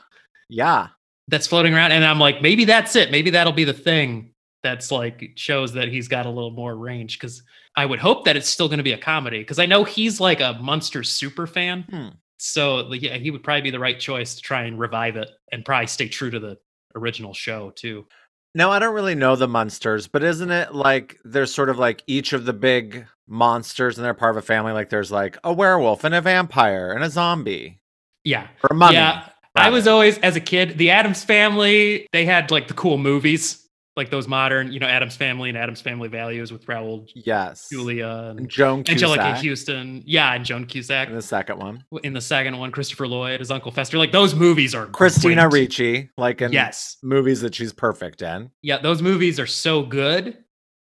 Yeah. 0.49 0.89
that's 1.29 1.47
floating 1.47 1.73
around 1.73 1.93
and 1.93 2.05
i'm 2.05 2.19
like 2.19 2.43
maybe 2.43 2.67
that's 2.67 2.95
it 2.95 3.11
maybe 3.11 3.31
that'll 3.31 3.55
be 3.55 3.65
the 3.65 3.73
thing 3.73 4.32
that's 4.63 4.91
like 4.91 5.33
shows 5.37 5.73
that 5.75 5.89
he's 5.89 6.09
got 6.09 6.27
a 6.27 6.31
little 6.31 6.51
more 6.51 6.75
range 6.77 7.19
because 7.19 7.43
i 7.77 7.85
would 7.87 7.99
hope 7.99 8.25
that 8.25 8.37
it's 8.37 8.49
still 8.49 8.69
going 8.69 8.79
to 8.79 8.83
be 8.85 8.93
a 8.93 8.99
comedy 8.99 9.39
because 9.39 9.59
i 9.59 9.67
know 9.67 9.85
he's 9.85 10.21
like 10.21 10.41
a 10.41 10.59
monster 10.61 11.03
super 11.03 11.47
fan 11.47 11.85
Hmm. 11.91 12.09
so 12.39 12.93
yeah 12.95 13.17
he 13.17 13.31
would 13.31 13.43
probably 13.43 13.63
be 13.63 13.71
the 13.71 13.79
right 13.79 13.99
choice 13.99 14.35
to 14.37 14.43
try 14.43 14.63
and 14.65 14.79
revive 14.79 15.17
it 15.17 15.29
and 15.51 15.65
probably 15.65 15.87
stay 15.87 16.09
true 16.09 16.31
to 16.31 16.39
the 16.41 16.59
original 16.95 17.35
show 17.35 17.71
too 17.71 18.07
No, 18.55 18.71
I 18.71 18.79
don't 18.79 18.95
really 18.95 19.15
know 19.15 19.35
the 19.35 19.49
Munsters, 19.49 20.07
but 20.09 20.23
isn't 20.23 20.51
it 20.51 20.75
like 20.75 21.17
there's 21.25 21.55
sort 21.55 21.71
of 21.71 21.79
like 21.79 22.03
each 22.07 22.35
of 22.35 22.45
the 22.45 22.53
big 22.53 23.07
monsters 23.27 23.97
and 23.97 24.05
they're 24.05 24.13
part 24.13 24.37
of 24.37 24.37
a 24.37 24.47
family? 24.47 24.73
Like 24.73 24.91
there's 24.91 25.11
like 25.11 25.39
a 25.43 25.55
werewolf 25.55 26.05
and 26.05 26.15
a 26.15 26.21
vampire 26.21 26.93
and 26.93 27.03
a 27.03 27.09
zombie 27.09 27.81
yeah 28.25 28.49
or 28.63 28.69
a 28.71 28.75
mummy. 28.75 28.97
yeah 28.97 29.27
I 29.57 29.71
was 29.71 29.87
always, 29.87 30.19
as 30.19 30.37
a 30.37 30.41
kid, 30.41 30.77
the 30.79 30.91
Addams 30.91 31.25
family, 31.25 32.07
they 32.13 32.25
had 32.27 32.51
like 32.51 32.69
the 32.69 32.75
cool 32.75 32.99
movies. 32.99 33.62
Like 33.95 34.09
those 34.11 34.27
modern, 34.27 34.73
you 34.73 34.81
know, 34.81 34.87
Addams 34.87 35.17
Family 35.17 35.51
and 35.51 35.59
Addams 35.59 35.83
Family 35.83 36.09
Values 36.09 36.51
with 36.51 36.65
Raul 36.65 37.07
Yes. 37.15 37.69
Julia 37.71 38.07
And 38.31 38.41
and 38.41 38.49
Joan 38.49 38.85
Anjelica 38.85 39.35
Huston. 39.47 40.03
Yeah, 40.07 40.33
and 40.33 40.47
Joan 40.47 40.65
Cusack. 40.65 41.09
in 41.09 41.15
the 41.15 41.21
second 41.21 41.59
one. 41.59 41.85
in 42.03 42.15
the 42.15 42.21
second 42.23 42.57
one, 42.59 42.71
Christopher 42.71 43.07
Lloyd 43.07 43.43
as 43.43 43.51
Uncle 43.51 43.71
Fester. 43.71 43.99
Like 43.99 44.11
those 44.13 44.35
movies 44.35 44.75
are 44.75 44.87
Christina 44.87 45.47
great. 45.49 45.63
Ricci, 45.79 46.11
like 46.17 46.41
in 46.41 46.53
Yes. 46.53 46.97
movies 47.03 47.43
that 47.43 47.55
she's 47.55 47.75
perfect 47.75 48.23
in. 48.23 48.51
Yeah, 48.63 48.79
those 48.79 49.03
movies 49.03 49.39
are 49.39 49.47
so 49.47 49.83
good. 49.83 50.39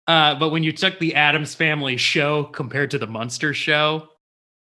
Uh, 0.08 0.36
but 0.36 0.50
when 0.50 0.64
you 0.64 0.72
took 0.72 0.98
the 1.00 1.14
Addams 1.14 1.54
Family 1.54 1.98
show 1.98 2.46
compared 2.46 2.92
to 2.92 2.98
the 2.98 3.08
Munsters 3.08 3.58
show, 3.58 4.08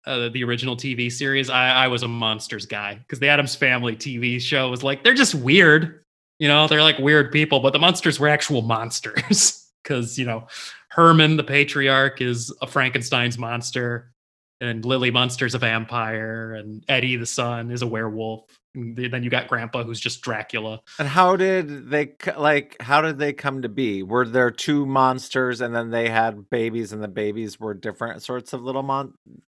uh, 0.07 0.29
the 0.29 0.43
original 0.43 0.75
TV 0.75 1.12
series, 1.12 1.50
I, 1.51 1.86
I 1.86 1.88
was 1.89 2.01
a 2.01 2.07
Munsters 2.07 2.65
guy 2.65 2.95
because 2.95 3.19
the 3.19 3.27
Addams 3.27 3.53
Family 3.55 3.95
TV 3.95 4.41
show 4.41 4.67
was 4.71 4.81
like 4.83 5.03
they're 5.03 5.13
just 5.13 5.36
weird. 5.36 6.00
You 6.41 6.48
know, 6.48 6.67
they're 6.67 6.81
like 6.81 6.98
weird 6.98 7.31
people, 7.31 7.60
but 7.60 7.71
the 7.71 7.77
Munsters 7.77 8.19
were 8.19 8.27
actual 8.27 8.63
monsters 8.63 9.69
because 9.83 10.17
you 10.17 10.25
know 10.25 10.48
Herman, 10.89 11.38
the 11.38 11.43
patriarch, 11.43 12.19
is 12.19 12.51
a 12.63 12.65
Frankenstein's 12.65 13.38
monster, 13.38 14.12
and 14.60 14.83
Lily 14.83 15.12
Munster's 15.12 15.53
a 15.53 15.60
vampire, 15.60 16.55
and 16.55 16.83
Eddie, 16.89 17.15
the 17.15 17.27
son, 17.27 17.69
is 17.69 17.83
a 17.83 17.88
werewolf. 17.88 18.45
And 18.74 18.98
then 18.98 19.21
you 19.21 19.29
got 19.29 19.50
Grandpa, 19.50 19.83
who's 19.83 20.00
just 20.00 20.24
Dracula. 20.24 20.81
And 20.98 21.07
how 21.07 21.36
did 21.36 21.91
they 21.91 22.15
like? 22.36 22.75
How 22.81 23.01
did 23.01 23.19
they 23.19 23.33
come 23.33 23.62
to 23.62 23.69
be? 23.69 24.01
Were 24.01 24.27
there 24.27 24.50
two 24.50 24.88
monsters, 24.88 25.62
and 25.62 25.75
then 25.75 25.91
they 25.91 26.10
had 26.10 26.50
babies, 26.50 26.91
and 26.91 27.03
the 27.03 27.07
babies 27.07 27.60
were 27.60 27.75
different 27.75 28.24
sorts 28.24 28.51
of 28.53 28.63
little 28.63 28.81
mon? 28.81 29.13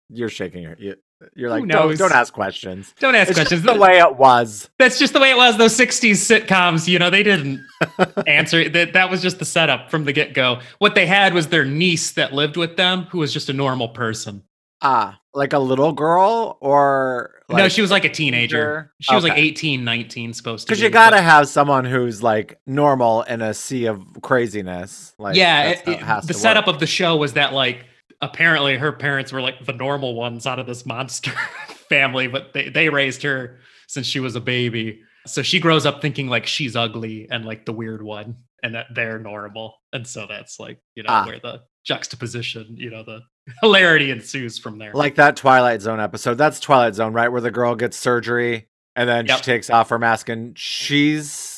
You're 0.09 0.27
shaking 0.27 0.63
your. 0.63 0.75
You, 0.77 0.95
you're 1.35 1.49
like, 1.49 1.67
don't, 1.67 1.97
don't 1.97 2.11
ask 2.11 2.33
questions. 2.33 2.93
Don't 2.99 3.15
ask 3.15 3.29
It's 3.29 3.37
questions. 3.39 3.63
the 3.63 3.73
way 3.75 3.99
it 3.99 4.15
was. 4.15 4.69
That's 4.79 4.99
just 4.99 5.13
the 5.13 5.19
way 5.19 5.31
it 5.31 5.37
was. 5.37 5.57
Those 5.57 5.75
'60s 5.77 6.11
sitcoms, 6.45 6.87
you 6.87 6.99
know, 6.99 7.09
they 7.09 7.23
didn't 7.23 7.65
answer. 8.27 8.69
That 8.69 8.93
that 8.93 9.09
was 9.09 9.21
just 9.21 9.39
the 9.39 9.45
setup 9.45 9.89
from 9.91 10.05
the 10.05 10.13
get 10.13 10.33
go. 10.33 10.59
What 10.79 10.95
they 10.95 11.05
had 11.05 11.33
was 11.33 11.47
their 11.47 11.65
niece 11.65 12.11
that 12.11 12.33
lived 12.33 12.57
with 12.57 12.77
them, 12.77 13.03
who 13.11 13.19
was 13.19 13.33
just 13.33 13.49
a 13.49 13.53
normal 13.53 13.89
person. 13.89 14.43
Ah, 14.85 15.17
like 15.33 15.53
a 15.53 15.59
little 15.59 15.93
girl, 15.93 16.57
or 16.59 17.41
no, 17.49 17.69
she 17.69 17.79
was 17.81 17.89
like 17.89 18.03
a 18.03 18.09
teenager. 18.09 18.91
She 18.99 19.15
was 19.15 19.23
like 19.23 19.31
Okay. 19.33 19.41
18, 19.43 19.85
19, 19.85 20.33
supposed 20.33 20.67
to. 20.67 20.71
Because 20.73 20.81
you 20.81 20.89
gotta 20.89 21.15
but- 21.15 21.23
have 21.23 21.47
someone 21.47 21.85
who's 21.85 22.21
like 22.21 22.59
normal 22.67 23.21
in 23.21 23.41
a 23.41 23.53
sea 23.53 23.85
of 23.85 24.01
craziness. 24.21 25.13
Like 25.17 25.37
yeah, 25.37 25.69
it- 25.69 25.83
it 25.87 25.99
the 26.01 26.21
to 26.27 26.33
setup 26.33 26.67
work. 26.67 26.75
of 26.75 26.79
the 26.81 26.87
show 26.87 27.15
was 27.15 27.33
that 27.33 27.53
like 27.53 27.85
apparently 28.23 28.77
her 28.77 28.91
parents 28.91 29.31
were 29.31 29.41
like 29.41 29.63
the 29.65 29.73
normal 29.73 30.15
ones 30.15 30.47
out 30.47 30.57
of 30.59 30.65
this 30.65 30.85
monster 30.85 31.31
family, 31.89 32.27
but 32.27 32.53
they 32.53 32.69
they 32.69 32.89
raised 32.89 33.21
her 33.23 33.59
since 33.87 34.07
she 34.07 34.19
was 34.19 34.35
a 34.35 34.41
baby. 34.41 35.01
So 35.27 35.41
she 35.41 35.59
grows 35.59 35.85
up 35.85 36.01
thinking 36.01 36.27
like 36.27 36.47
she's 36.47 36.75
ugly 36.75 37.27
and 37.29 37.45
like 37.45 37.65
the 37.65 37.71
weird 37.73 38.01
one, 38.01 38.37
and 38.63 38.75
that 38.75 38.87
they're 38.95 39.19
normal, 39.19 39.75
and 39.93 40.05
so 40.07 40.25
that's 40.27 40.59
like 40.59 40.79
you 40.95 41.03
know 41.03 41.09
Ah. 41.11 41.25
where 41.25 41.39
the 41.39 41.61
juxtaposition, 41.85 42.75
you 42.77 42.89
know, 42.89 43.03
the 43.03 43.19
hilarity 43.61 44.09
ensues 44.09 44.57
from 44.57 44.79
there. 44.79 44.91
like 44.93 45.15
that 45.15 45.35
Twilight 45.35 45.81
Zone 45.81 45.99
episode. 45.99 46.35
That's 46.37 46.59
Twilight 46.61 46.95
Zone, 46.95 47.11
right? 47.13 47.27
Where 47.29 47.41
the 47.41 47.51
girl 47.51 47.75
gets 47.75 47.97
surgery 47.97 48.69
and 48.95 49.07
then 49.09 49.25
Yep. 49.25 49.37
she 49.39 49.43
takes 49.43 49.69
off 49.69 49.89
her 49.89 49.99
mask 49.99 50.29
and 50.29 50.57
she's 50.57 51.52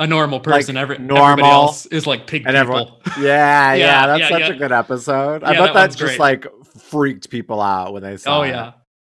a 0.00 0.06
normal 0.06 0.40
person, 0.40 0.76
every 0.76 0.98
normal, 0.98 1.24
everybody 1.24 1.48
else 1.52 1.86
is 1.86 2.06
like 2.06 2.26
pig 2.26 2.44
and 2.46 2.56
everyone- 2.56 2.86
people. 3.04 3.22
yeah, 3.22 3.74
yeah. 3.74 3.74
Yeah, 3.74 4.06
that's 4.06 4.20
yeah, 4.22 4.28
such 4.30 4.40
yeah. 4.40 4.54
a 4.54 4.56
good 4.56 4.72
episode. 4.72 5.44
I 5.44 5.52
bet 5.52 5.58
that 5.58 5.74
that 5.74 5.80
one's 5.80 5.94
just 5.96 6.16
great. 6.16 6.18
like 6.18 6.46
freaked 6.78 7.30
people 7.30 7.60
out 7.60 7.92
when 7.92 8.02
they 8.02 8.16
saw 8.16 8.38
Oh 8.40 8.42
it. 8.42 8.48
yeah, 8.48 8.72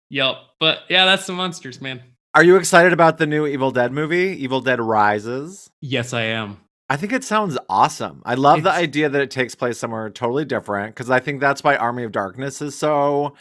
yep. 0.09 0.35
But 0.59 0.79
yeah, 0.87 1.05
that's 1.05 1.25
the 1.25 1.33
Munsters, 1.33 1.81
man. 1.81 2.01
Are 2.33 2.43
you 2.43 2.55
excited 2.57 2.93
about 2.93 3.17
the 3.17 3.25
new 3.25 3.47
Evil 3.47 3.71
Dead 3.71 3.91
movie, 3.91 4.37
Evil 4.43 4.61
Dead 4.61 4.79
Rises? 4.79 5.69
Yes, 5.81 6.13
I 6.13 6.21
am. 6.23 6.59
I 6.87 6.97
think 6.97 7.13
it 7.13 7.23
sounds 7.23 7.57
awesome. 7.67 8.21
I 8.25 8.35
love 8.35 8.61
the 8.61 8.71
idea 8.71 9.09
that 9.09 9.21
it 9.21 9.31
takes 9.31 9.55
place 9.55 9.79
somewhere 9.79 10.09
totally 10.11 10.45
different 10.45 10.93
because 10.93 11.09
I 11.09 11.19
think 11.19 11.41
that's 11.41 11.63
why 11.63 11.75
Army 11.77 12.03
of 12.03 12.11
Darkness 12.11 12.61
is 12.61 12.77
so 12.77 13.33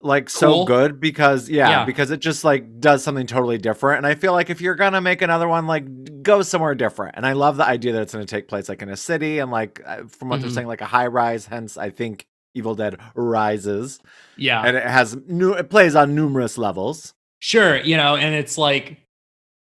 like 0.00 0.30
so 0.30 0.52
Cool. 0.52 0.64
good 0.64 1.00
because 1.00 1.48
yeah, 1.48 1.68
Yeah. 1.70 1.84
because 1.84 2.10
it 2.12 2.20
just 2.20 2.44
like 2.44 2.80
does 2.80 3.02
something 3.02 3.26
totally 3.26 3.58
different 3.58 3.98
and 3.98 4.06
I 4.06 4.14
feel 4.14 4.32
like 4.32 4.48
if 4.48 4.60
you're 4.60 4.76
to 4.92 5.00
make 5.00 5.22
another 5.22 5.48
one 5.48 5.66
like 5.66 6.22
go 6.22 6.42
somewhere 6.42 6.74
different. 6.76 7.16
And 7.16 7.26
I 7.26 7.32
love 7.32 7.56
the 7.56 7.64
idea 7.66 7.92
that 7.94 8.02
it's 8.02 8.12
to 8.24 8.30
take 8.36 8.46
place 8.48 8.68
like 8.68 8.80
in 8.82 8.88
a 8.90 8.96
city 8.96 9.40
and 9.40 9.50
like 9.50 9.82
uh, 9.84 10.04
from 10.08 10.28
what 10.28 10.40
they're 10.40 10.50
Mhm. 10.50 10.54
saying 10.54 10.66
like 10.68 10.80
a 10.82 10.86
high 10.86 11.08
rise 11.08 11.46
hence 11.46 11.76
I 11.76 11.90
think 11.90 12.26
Evil 12.54 12.74
Dead 12.76 12.96
Rises 13.14 13.98
Yeah. 14.36 14.62
and 14.64 14.76
it 14.76 14.84
has 14.84 15.16
new 15.26 15.52
it 15.54 15.68
plays 15.70 15.94
on 15.96 16.14
numerous 16.14 16.56
levels. 16.58 17.14
Sure, 17.40 17.76
you 17.80 17.96
know, 17.96 18.14
and 18.16 18.34
it's 18.34 18.56
like 18.58 18.98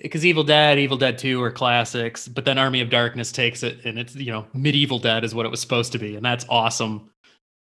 because 0.00 0.24
Evil 0.24 0.44
Dead, 0.44 0.78
Evil 0.78 0.96
Dead 0.96 1.18
2 1.18 1.42
are 1.42 1.50
classics, 1.50 2.26
but 2.26 2.46
then 2.46 2.56
Army 2.56 2.80
of 2.80 2.88
Darkness 2.88 3.32
takes 3.32 3.62
it 3.62 3.84
and 3.84 3.98
it's, 3.98 4.16
you 4.16 4.32
know, 4.32 4.46
medieval 4.54 4.98
dead 4.98 5.24
is 5.24 5.34
what 5.34 5.44
it 5.44 5.50
was 5.50 5.60
supposed 5.60 5.92
to 5.92 5.98
be, 5.98 6.16
and 6.16 6.24
that's 6.24 6.46
awesome. 6.48 7.09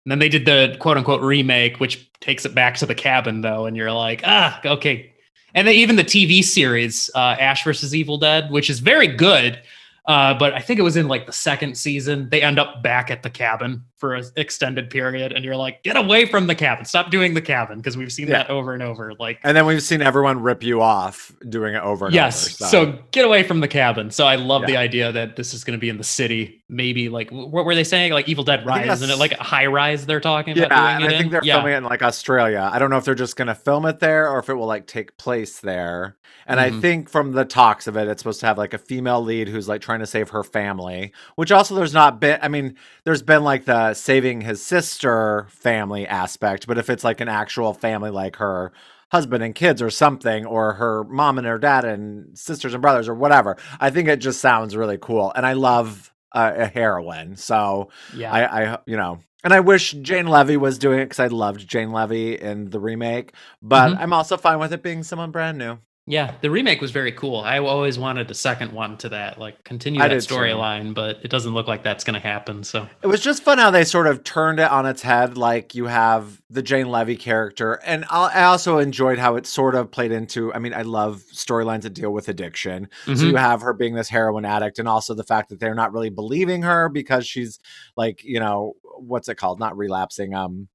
And 0.09 0.13
then 0.13 0.17
they 0.17 0.29
did 0.29 0.45
the 0.45 0.75
quote 0.79 0.97
unquote 0.97 1.21
remake, 1.21 1.79
which 1.79 2.11
takes 2.19 2.43
it 2.43 2.55
back 2.55 2.75
to 2.77 2.87
the 2.87 2.95
cabin 2.95 3.41
though, 3.41 3.67
and 3.67 3.77
you're 3.77 3.91
like, 3.91 4.23
ah, 4.25 4.59
okay. 4.65 5.13
And 5.53 5.67
then 5.67 5.75
even 5.75 5.97
the 5.97 6.03
TV 6.03 6.43
series, 6.43 7.11
uh, 7.13 7.35
Ash 7.39 7.63
versus 7.63 7.93
Evil 7.93 8.17
Dead, 8.17 8.49
which 8.49 8.71
is 8.71 8.79
very 8.79 9.05
good. 9.05 9.61
Uh, 10.07 10.33
but 10.33 10.55
I 10.55 10.61
think 10.61 10.79
it 10.79 10.81
was 10.83 10.97
in 10.97 11.07
like 11.07 11.27
the 11.27 11.31
second 11.31 11.77
season. 11.77 12.27
They 12.27 12.41
end 12.41 12.57
up 12.57 12.81
back 12.81 13.11
at 13.11 13.21
the 13.21 13.29
cabin 13.29 13.83
for 13.99 14.15
an 14.15 14.23
extended 14.37 14.89
period, 14.89 15.31
and 15.33 15.43
you're 15.45 15.55
like, 15.55 15.83
get 15.83 15.97
away 15.97 16.25
from 16.25 16.47
the 16.47 16.55
cabin. 16.55 16.85
Stop 16.85 17.11
doing 17.11 17.33
the 17.33 17.41
cabin 17.41 17.77
because 17.77 17.97
we've 17.97 18.11
seen 18.11 18.27
Yeah. 18.27 18.39
that 18.43 18.49
over 18.49 18.73
and 18.73 18.81
over. 18.81 19.13
Like, 19.19 19.39
And 19.43 19.55
then 19.55 19.65
we've 19.65 19.83
seen 19.83 20.01
everyone 20.01 20.41
rip 20.41 20.63
you 20.63 20.81
off 20.81 21.31
doing 21.49 21.75
it 21.75 21.83
over 21.83 22.05
and 22.07 22.15
yes. 22.15 22.61
over. 22.61 22.69
So. 22.69 22.99
get 23.11 23.25
away 23.25 23.43
from 23.43 23.59
the 23.59 23.67
cabin. 23.67 24.09
So 24.11 24.25
I 24.25 24.35
love 24.35 24.65
the 24.65 24.77
idea 24.77 25.11
that 25.11 25.35
this 25.35 25.53
is 25.53 25.63
going 25.63 25.77
to 25.77 25.81
be 25.81 25.89
in 25.89 25.97
the 25.97 26.03
city. 26.03 26.63
Maybe 26.69 27.09
like 27.09 27.29
what 27.31 27.65
were 27.65 27.75
they 27.75 27.83
saying? 27.83 28.13
Like 28.13 28.29
Evil 28.29 28.43
Dead 28.43 28.61
I 28.61 28.63
Rise, 28.63 29.01
isn't 29.01 29.09
it? 29.09 29.17
Like 29.17 29.31
a 29.33 29.43
high 29.43 29.65
rise 29.65 30.05
they're 30.05 30.19
talking 30.19 30.55
Yeah, 30.55 30.65
about. 30.65 31.01
and 31.01 31.03
I 31.05 31.09
think 31.09 31.25
in? 31.25 31.29
they're 31.31 31.41
yeah. 31.43 31.55
filming 31.55 31.73
it 31.73 31.77
in 31.77 31.83
like 31.83 32.01
Australia. 32.03 32.69
I 32.71 32.79
don't 32.79 32.89
know 32.89 32.97
if 32.97 33.05
they're 33.05 33.15
just 33.15 33.35
going 33.35 33.47
to 33.47 33.55
film 33.55 33.85
it 33.85 33.99
there 33.99 34.29
or 34.29 34.39
if 34.39 34.49
it 34.49 34.53
will 34.53 34.67
like 34.67 34.85
take 34.87 35.17
place 35.17 35.59
there. 35.59 36.15
And 36.45 36.59
I 36.59 36.69
Mhm. 36.71 36.81
think 36.81 37.09
from 37.09 37.31
the 37.33 37.45
talks 37.45 37.85
of 37.87 37.95
it, 37.97 38.07
it's 38.07 38.21
supposed 38.21 38.39
to 38.41 38.45
have 38.45 38.57
like 38.57 38.73
a 38.73 38.77
female 38.77 39.21
lead 39.21 39.47
who's 39.49 39.67
like 39.67 39.81
trying 39.81 39.99
to 39.99 40.07
save 40.07 40.29
her 40.29 40.43
family. 40.43 41.11
Which 41.35 41.51
also 41.51 41.75
there's 41.75 41.93
not 41.93 42.19
been. 42.19 42.39
I 42.41 42.47
mean, 42.47 42.75
there's 43.03 43.21
been 43.23 43.43
like 43.43 43.65
the 43.65 43.88
saving 43.93 44.41
his 44.41 44.63
sister 44.65 45.47
family 45.49 46.07
aspect, 46.07 46.67
but 46.67 46.77
if 46.77 46.89
it's 46.89 47.03
like 47.03 47.21
an 47.21 47.29
actual 47.29 47.73
family, 47.73 48.09
like 48.09 48.37
her 48.37 48.71
husband 49.11 49.43
and 49.43 49.55
kids 49.55 49.81
or 49.81 49.89
something, 49.89 50.45
or 50.45 50.73
her 50.73 51.03
mom 51.05 51.37
and 51.37 51.47
her 51.47 51.57
dad 51.57 51.85
and 51.85 52.37
sisters 52.37 52.73
and 52.73 52.81
brothers 52.81 53.07
or 53.07 53.15
whatever, 53.15 53.57
I 53.79 53.89
think 53.89 54.07
it 54.07 54.17
just 54.17 54.39
sounds 54.39 54.75
really 54.75 54.97
cool. 54.99 55.31
And 55.35 55.45
I 55.45 55.53
love 55.53 56.13
uh, 56.31 56.53
a 56.55 56.67
heroine, 56.67 57.35
so. 57.35 57.89
Yeah. 58.15 58.31
I, 58.31 58.63
I, 58.73 58.77
you 58.85 58.97
know, 58.97 59.19
and 59.43 59.53
I 59.53 59.61
wish 59.61 59.93
Jane 59.93 60.27
Levy 60.27 60.57
was 60.57 60.77
doing 60.77 60.99
it 60.99 61.05
because 61.05 61.19
I 61.19 61.27
loved 61.27 61.67
Jane 61.67 61.91
Levy 61.91 62.35
in 62.35 62.69
the 62.69 62.79
remake. 62.79 63.33
But 63.61 63.93
Mhm. 63.93 64.01
I'm 64.01 64.13
also 64.13 64.37
fine 64.37 64.59
with 64.59 64.73
it 64.73 64.83
being 64.83 65.01
someone 65.03 65.31
brand 65.31 65.57
new. 65.57 65.79
Yeah, 66.09 66.33
the 66.41 66.49
remake 66.49 66.81
was 66.81 66.89
very 66.89 67.11
cool. 67.11 67.39
I 67.41 67.59
always 67.59 67.99
wanted 67.99 68.31
a 68.31 68.33
second 68.33 68.71
one 68.71 68.97
to 68.97 69.09
that, 69.09 69.37
like 69.37 69.63
continue 69.63 70.01
I 70.01 70.07
that 70.07 70.17
storyline, 70.17 70.95
but 70.95 71.19
it 71.23 71.29
doesn't 71.29 71.53
look 71.53 71.67
like 71.67 71.83
that's 71.83 72.03
going 72.03 72.15
to 72.15 72.19
happen. 72.19 72.63
So 72.63 72.87
It 73.03 73.07
was 73.07 73.21
just 73.21 73.43
fun 73.43 73.59
how 73.59 73.69
they 73.69 73.83
sort 73.83 74.07
of 74.07 74.23
turned 74.23 74.59
it 74.59 74.71
on 74.71 74.87
its 74.87 75.03
head. 75.03 75.37
Like 75.37 75.75
you 75.75 75.85
have 75.85 76.41
the 76.49 76.63
Jane 76.63 76.89
Levy 76.89 77.15
character, 77.15 77.73
and 77.85 78.05
I 78.09 78.39
I 78.39 78.43
also 78.45 78.79
enjoyed 78.79 79.19
how 79.19 79.35
it 79.35 79.45
sort 79.45 79.75
of 79.75 79.91
played 79.91 80.11
into. 80.11 80.51
I 80.51 80.57
mean, 80.57 80.73
I 80.73 80.81
love 80.81 81.21
storylines 81.31 81.83
that 81.83 81.93
deal 81.93 82.11
with 82.11 82.27
addiction. 82.27 82.87
So 83.05 83.11
Mhm. 83.11 83.27
you 83.29 83.35
have 83.35 83.61
her 83.61 83.73
being 83.73 83.93
this 83.93 84.09
heroin 84.09 84.45
addict, 84.45 84.79
and 84.79 84.87
also 84.89 85.13
the 85.13 85.23
fact 85.23 85.49
that 85.49 85.59
they're 85.59 85.75
not 85.75 85.93
really 85.93 86.09
believing 86.09 86.63
her 86.63 86.89
because 86.89 87.27
she's 87.27 87.59
like, 87.95 88.23
you 88.23 88.39
know, 88.39 88.73
what's 88.97 89.29
it 89.29 89.35
called? 89.35 89.59
Not 89.59 89.77
relapsing. 89.77 90.33
Um, 90.33 90.69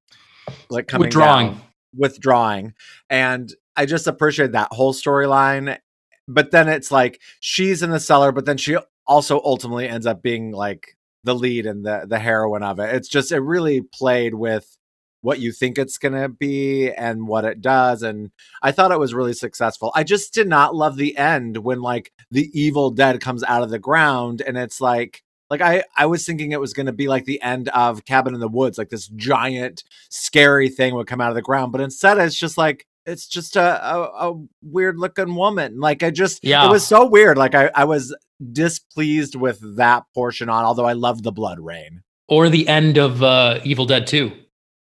like 0.71 0.87
coming 0.87 1.07
withdrawing. 1.07 1.49
down. 1.55 1.61
withdrawing 1.97 2.73
and 3.11 3.53
i 3.77 3.87
just 3.87 4.07
appreciate 4.07 4.53
that 4.53 4.73
whole 4.73 4.93
storyline 4.93 5.79
but 6.27 6.51
then 6.51 6.69
it's 6.69 6.91
like 6.91 7.21
she's 7.41 7.83
in 7.83 7.91
the 7.91 8.01
cellar 8.01 8.33
but 8.33 8.47
then 8.47 8.57
she 8.57 8.77
also 9.07 9.41
ultimately 9.45 9.89
ends 9.89 10.07
up 10.07 10.23
being 10.23 10.53
like 10.53 10.97
the 11.25 11.35
lead 11.35 11.67
and 11.67 11.85
the 11.85 12.05
the 12.07 12.19
heroine 12.19 12.63
of 12.63 12.79
it. 12.79 12.95
It's 12.95 13.09
just 13.09 13.33
it 13.33 13.41
really 13.41 13.81
played 13.81 14.35
with 14.35 14.77
what 15.23 15.41
you 15.41 15.53
think 15.53 15.79
it's 15.79 15.97
going 15.97 16.13
to 16.13 16.29
be 16.29 16.93
and 16.93 17.27
what 17.27 17.47
it 17.47 17.63
does 17.63 18.03
and 18.03 18.31
i 18.63 18.71
thought 18.71 18.93
it 18.93 18.99
was 18.99 19.15
really 19.15 19.33
successful. 19.33 19.91
I 19.95 20.05
just 20.05 20.35
did 20.35 20.49
not 20.49 20.75
love 20.75 20.97
the 20.97 21.17
end 21.17 21.57
when 21.59 21.81
like 21.81 22.13
the 22.31 22.51
evil 22.53 22.91
dead 22.91 23.23
comes 23.23 23.43
out 23.43 23.63
of 23.63 23.71
the 23.71 23.79
ground 23.79 24.43
and 24.47 24.59
it's 24.59 24.83
like 24.83 25.23
like 25.49 25.63
i 25.63 25.83
i 25.97 26.05
was 26.05 26.27
thinking 26.27 26.53
it 26.53 26.61
was 26.61 26.75
going 26.75 26.87
to 26.87 26.93
be 26.93 27.09
like 27.09 27.25
the 27.25 27.41
end 27.41 27.71
of 27.71 28.05
cabin 28.05 28.35
in 28.35 28.41
the 28.41 28.49
woods 28.49 28.77
like 28.77 28.91
this 28.91 29.09
giant 29.09 29.83
scary 30.11 30.69
thing 30.69 30.95
would 30.95 31.07
come 31.07 31.23
out 31.23 31.31
of 31.31 31.35
the 31.35 31.43
ground 31.43 31.73
but 31.73 31.81
instead 31.81 32.19
it's 32.19 32.37
just 32.37 32.59
like 32.59 32.87
it's 33.07 33.27
just 33.27 33.57
a 33.57 33.95
a, 33.95 34.31
a 34.31 34.45
weird 34.63 34.99
looking 34.99 35.35
woman 35.35 35.79
like 35.79 36.03
i 36.03 36.11
just 36.11 36.43
Yeah. 36.45 36.67
it 36.67 36.71
was 36.71 36.87
so 36.87 37.07
weird 37.07 37.37
like 37.39 37.55
i 37.55 37.71
i 37.75 37.85
was 37.85 38.15
displeased 38.53 39.35
with 39.37 39.59
that 39.77 40.05
portion 40.15 40.49
on 40.49 40.65
although 40.65 40.87
i 40.87 40.93
loved 40.93 41.25
the 41.25 41.33
blood 41.33 41.61
rain 41.61 42.03
or 42.27 42.49
the 42.49 42.67
end 42.69 42.97
of 42.97 43.23
uh, 43.23 43.61
Evil 43.65 43.85
Dead 43.85 44.07
2. 44.07 44.33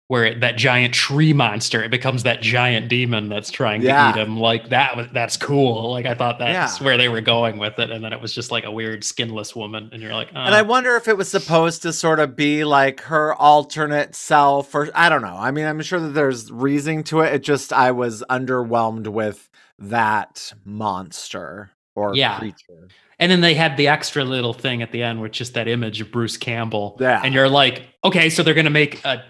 Where 0.08 0.36
that 0.40 0.56
giant 0.56 0.94
tree 0.94 1.34
monster 1.34 1.82
it 1.84 1.90
becomes 1.90 2.22
that 2.24 2.40
giant 2.42 2.88
demon 2.90 3.28
that's 3.28 3.50
trying 3.50 3.82
Yeah. 3.82 4.12
to 4.12 4.20
eat 4.20 4.22
him. 4.24 4.38
Like 4.40 4.70
that 4.70 4.96
was 4.96 5.08
that's 5.14 5.36
cool. 5.36 5.92
Like 5.92 6.06
I 6.06 6.14
thought 6.14 6.38
that's 6.38 6.80
Yeah. 6.80 6.86
where 6.86 6.96
they 6.98 7.10
were 7.10 7.22
going 7.22 7.58
with 7.58 7.80
it, 7.80 7.90
and 7.90 8.04
then 8.04 8.14
it 8.14 8.22
was 8.22 8.32
just 8.34 8.52
like 8.52 8.66
a 8.66 8.72
weird 8.72 9.04
skinless 9.04 9.56
woman, 9.56 9.90
and 9.92 10.02
you're 10.04 10.14
like, 10.14 10.30
And 10.36 10.54
I 10.54 10.60
"Uh, 10.60 10.66
wonder 10.66 10.96
if 10.96 11.08
it 11.08 11.18
was 11.18 11.30
supposed 11.30 11.82
to 11.82 11.92
sort 11.94 12.20
of 12.20 12.36
be 12.36 12.64
like 12.64 13.02
her 13.02 13.34
alternate 13.34 14.14
self, 14.14 14.76
or 14.76 14.90
I 14.94 15.10
don't 15.10 15.24
know. 15.24 15.38
I 15.38 15.50
mean, 15.52 15.66
I'm 15.66 15.82
sure 15.82 16.00
that 16.00 16.10
there's 16.14 16.52
reasoning 16.52 17.04
to 17.06 17.22
it. 17.22 17.34
It 17.34 17.44
just, 17.44 17.74
I 17.74 17.90
was 17.92 18.24
underwhelmed 18.30 19.08
with 19.08 19.50
that 19.80 20.54
monster 20.64 21.72
or 21.96 22.16
Yeah. 22.16 22.38
creature. 22.40 22.90
And 23.18 23.32
then 23.32 23.42
they 23.42 23.54
had 23.54 23.78
the 23.78 23.88
extra 23.88 24.24
little 24.26 24.54
thing 24.54 24.82
at 24.82 24.92
the 24.92 25.02
end, 25.02 25.22
with 25.22 25.32
just 25.32 25.54
that 25.54 25.68
image 25.68 26.02
of 26.02 26.12
Bruce 26.12 26.38
Campbell. 26.38 26.98
Yeah. 27.00 27.22
And 27.24 27.34
you're 27.34 27.48
like, 27.50 27.84
okay, 28.04 28.30
so 28.30 28.44
they're 28.44 28.54
gonna 28.54 28.70
make 28.70 29.04
a 29.06 29.24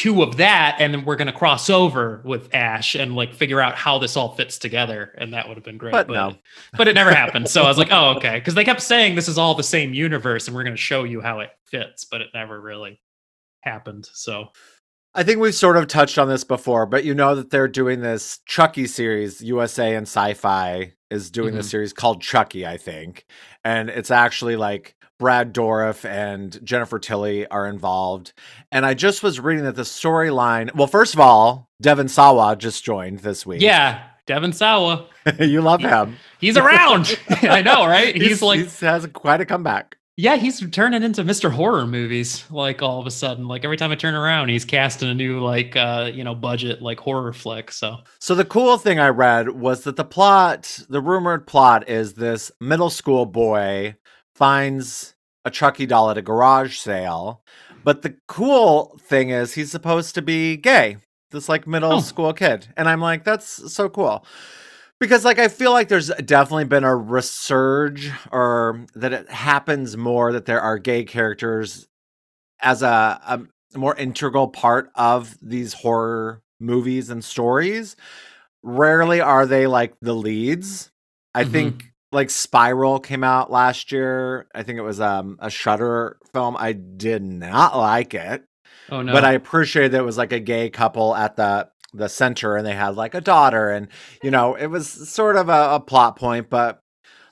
two 0.00 0.22
of 0.22 0.38
that, 0.38 0.76
and 0.78 0.94
then 0.94 1.04
we're 1.04 1.16
gonna 1.16 1.30
cross 1.30 1.68
over 1.68 2.22
with 2.24 2.54
Ash 2.54 2.94
and 2.94 3.14
like 3.14 3.34
figure 3.34 3.60
out 3.60 3.74
how 3.74 3.98
this 3.98 4.16
all 4.16 4.34
fits 4.34 4.56
together, 4.56 5.14
and 5.18 5.34
that 5.34 5.46
would 5.46 5.58
have 5.58 5.64
been 5.64 5.76
great. 5.76 5.92
But 5.92 6.08
no. 6.08 6.36
but 6.78 6.88
it 6.88 6.94
never 6.94 7.12
happened. 7.12 7.50
So 7.50 7.62
I 7.64 7.68
was 7.68 7.76
like, 7.76 7.90
oh, 7.90 8.14
okay, 8.16 8.38
because 8.38 8.54
they 8.54 8.64
kept 8.64 8.80
saying 8.80 9.14
this 9.14 9.28
is 9.28 9.36
all 9.36 9.54
the 9.54 9.62
same 9.62 9.92
universe, 9.92 10.46
and 10.46 10.56
we're 10.56 10.64
gonna 10.64 10.76
show 10.76 11.04
you 11.04 11.20
how 11.20 11.40
it 11.40 11.50
fits, 11.66 12.06
but 12.06 12.22
it 12.22 12.28
never 12.32 12.58
really 12.58 12.98
happened. 13.60 14.08
So 14.14 14.48
I 15.14 15.22
think 15.24 15.40
we've 15.40 15.54
sort 15.54 15.76
of 15.76 15.86
touched 15.88 16.18
on 16.18 16.28
this 16.28 16.44
before, 16.44 16.86
but 16.86 17.04
you 17.04 17.14
know 17.14 17.34
that 17.34 17.50
they're 17.50 17.66
doing 17.68 18.00
this 18.00 18.38
Chucky 18.46 18.86
series. 18.86 19.40
USA 19.42 19.94
and 19.96 20.06
Sci 20.06 20.34
Fi 20.34 20.92
is 21.10 21.30
doing 21.30 21.54
this 21.54 21.66
Mhm. 21.66 21.70
series 21.70 21.92
called 21.92 22.22
Chucky, 22.22 22.64
I 22.66 22.76
think. 22.76 23.24
And 23.64 23.90
it's 23.90 24.12
actually 24.12 24.54
like 24.54 24.94
Brad 25.18 25.52
Dourif 25.52 26.08
and 26.08 26.58
Jennifer 26.64 26.98
Tilly 27.00 27.46
are 27.48 27.66
involved. 27.66 28.32
And 28.70 28.86
I 28.86 28.94
just 28.94 29.22
was 29.22 29.40
reading 29.40 29.64
that 29.64 29.74
the 29.74 29.82
storyline. 29.82 30.72
Well, 30.76 30.86
first 30.86 31.12
of 31.14 31.20
all, 31.20 31.68
Devon 31.82 32.08
Sawa 32.08 32.54
just 32.56 32.84
joined 32.84 33.18
this 33.18 33.44
week. 33.44 33.60
yeah, 33.60 34.02
Devon 34.26 34.52
Sawa, 34.52 35.06
you 35.40 35.60
love 35.60 35.80
him. 35.80 36.16
he's 36.38 36.56
around. 36.56 37.18
I 37.42 37.62
know, 37.62 37.84
right? 37.84 38.14
He's, 38.20 38.40
like, 38.40 38.60
he's 38.60 38.78
has 38.80 39.06
quite 39.12 39.40
a 39.40 39.44
comeback. 39.44 39.96
Yeah, 40.20 40.36
he's 40.36 40.60
turning 40.70 41.02
into 41.02 41.24
Mr. 41.24 41.50
Horror 41.50 41.86
movies. 41.86 42.44
Like 42.50 42.82
all 42.82 43.00
of 43.00 43.06
a 43.06 43.10
sudden, 43.10 43.48
like 43.48 43.64
every 43.64 43.76
time 43.78 43.90
I 43.90 43.94
turn 43.94 44.14
around, 44.14 44.50
he's 44.50 44.64
casting 44.64 45.08
a 45.08 45.14
new 45.14 45.40
like 45.40 45.76
uh 45.76 46.10
you 46.12 46.22
know 46.24 46.34
budget 46.34 46.82
like 46.82 47.00
horror 47.00 47.32
flick. 47.32 47.72
So 47.72 47.96
So 48.18 48.34
the 48.34 48.44
cool 48.44 48.76
thing 48.76 48.98
I 49.00 49.08
read 49.08 49.48
was 49.50 49.84
that 49.84 49.96
the 49.96 50.04
plot, 50.04 50.80
the 50.88 51.00
rumored 51.00 51.46
plot 51.46 51.88
is 51.88 52.14
this 52.14 52.52
middle 52.60 52.90
school 52.90 53.24
boy 53.26 53.96
finds 54.34 55.14
a 55.44 55.50
Chucky 55.50 55.86
doll 55.86 56.10
at 56.10 56.18
a 56.18 56.22
garage 56.22 56.76
sale. 56.78 57.42
But 57.82 58.02
the 58.02 58.14
cool 58.28 58.98
thing 59.02 59.30
is 59.30 59.54
he's 59.54 59.70
supposed 59.70 60.14
to 60.16 60.22
be 60.22 60.56
gay. 60.58 60.98
This 61.30 61.48
like 61.48 61.66
middle 61.66 61.92
Oh. 61.94 62.00
school 62.00 62.32
kid. 62.34 62.68
And 62.76 62.88
I'm 62.88 63.00
like, 63.00 63.24
that's 63.24 63.72
so 63.72 63.88
cool. 63.88 64.26
Because 65.00 65.24
like 65.24 65.38
I 65.38 65.48
feel 65.48 65.72
like 65.72 65.88
there's 65.88 66.08
definitely 66.08 66.64
been 66.66 66.84
a 66.84 66.88
resurge 66.88 68.12
or 68.30 68.84
that 68.94 69.12
it 69.12 69.30
happens 69.30 69.96
more 69.96 70.32
that 70.32 70.44
there 70.44 70.60
are 70.60 70.78
gay 70.78 71.04
characters 71.04 71.88
as 72.60 72.82
a, 72.82 73.20
a 73.74 73.78
more 73.78 73.96
integral 73.96 74.48
part 74.48 74.90
of 74.94 75.36
these 75.40 75.72
horror 75.72 76.42
movies 76.60 77.08
and 77.08 77.24
stories. 77.24 77.96
Rarely 78.62 79.22
are 79.22 79.46
they 79.46 79.66
like 79.66 79.94
the 80.02 80.12
leads. 80.14 80.90
I 81.34 81.44
Mhm. 81.44 81.50
think 81.50 81.92
like 82.12 82.28
Spiral 82.28 83.00
came 83.00 83.24
out 83.24 83.50
last 83.50 83.92
year. 83.92 84.48
I 84.54 84.62
think 84.62 84.78
it 84.78 84.82
was 84.82 85.00
um 85.00 85.38
a 85.40 85.48
Shudder 85.48 86.18
film. 86.34 86.56
I 86.58 86.72
did 86.72 87.22
not 87.22 87.74
like 87.74 88.12
it, 88.12 88.44
oh 88.90 89.00
no, 89.00 89.12
but 89.12 89.24
I 89.24 89.32
appreciated 89.32 89.92
that 89.92 90.00
it 90.00 90.04
was 90.04 90.18
like 90.18 90.32
a 90.32 90.40
gay 90.40 90.68
couple 90.68 91.16
at 91.16 91.36
the 91.36 91.70
the 91.92 92.08
center 92.08 92.56
and 92.56 92.66
they 92.66 92.74
had 92.74 92.96
like 92.96 93.14
a 93.14 93.20
daughter 93.20 93.70
and 93.70 93.88
you 94.22 94.30
know 94.30 94.54
it 94.54 94.66
was 94.66 94.88
sort 95.08 95.36
of 95.36 95.48
a, 95.48 95.74
a 95.74 95.80
plot 95.80 96.16
point 96.16 96.48
but 96.48 96.82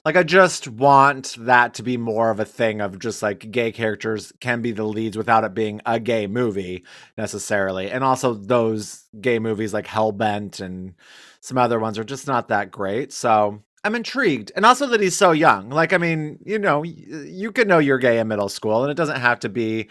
like 0.05 0.17
i 0.17 0.23
just 0.23 0.69
want 0.69 1.37
that 1.39 1.75
to 1.75 1.83
be 1.83 1.97
more 1.97 2.31
of 2.31 2.41
a 2.41 2.45
thing 2.45 2.81
of 2.81 2.99
just 2.99 3.23
like 3.23 3.51
gay 3.51 3.71
characters 3.71 4.33
can 4.41 4.63
be 4.63 4.73
the 4.73 4.85
leads 4.85 5.17
without 5.17 5.45
it 5.45 5.55
being 5.55 5.81
a 5.87 6.01
gay 6.01 6.27
movie 6.27 6.85
necessarily. 7.17 7.91
And 7.91 8.03
also 8.03 8.35
those 8.35 9.05
gay 9.21 9.39
movies 9.39 9.75
like 9.75 9.87
hellbent 9.87 10.61
and 10.61 10.95
some 11.41 11.59
other 11.59 11.79
ones 11.79 11.99
are 11.99 12.05
just 12.05 12.27
not 12.27 12.49
that 12.49 12.71
great. 12.71 13.13
So 13.13 13.63
i'm 13.85 13.95
intrigued. 13.95 14.51
And 14.57 14.65
also 14.65 14.87
that 14.87 15.01
he's 15.01 15.17
so 15.17 15.33
young. 15.33 15.71
Like 15.71 15.93
i 15.93 15.99
mean 15.99 16.39
you 16.45 16.59
know 16.59 16.83
you 16.83 17.53
could 17.53 17.69
know 17.69 17.79
you're 17.79 17.99
gay 17.99 18.19
in 18.19 18.29
middle 18.29 18.49
school 18.49 18.83
and 18.83 18.91
it 18.91 18.97
doesn't 18.97 19.21
have 19.21 19.41
to 19.41 19.49
be 19.49 19.89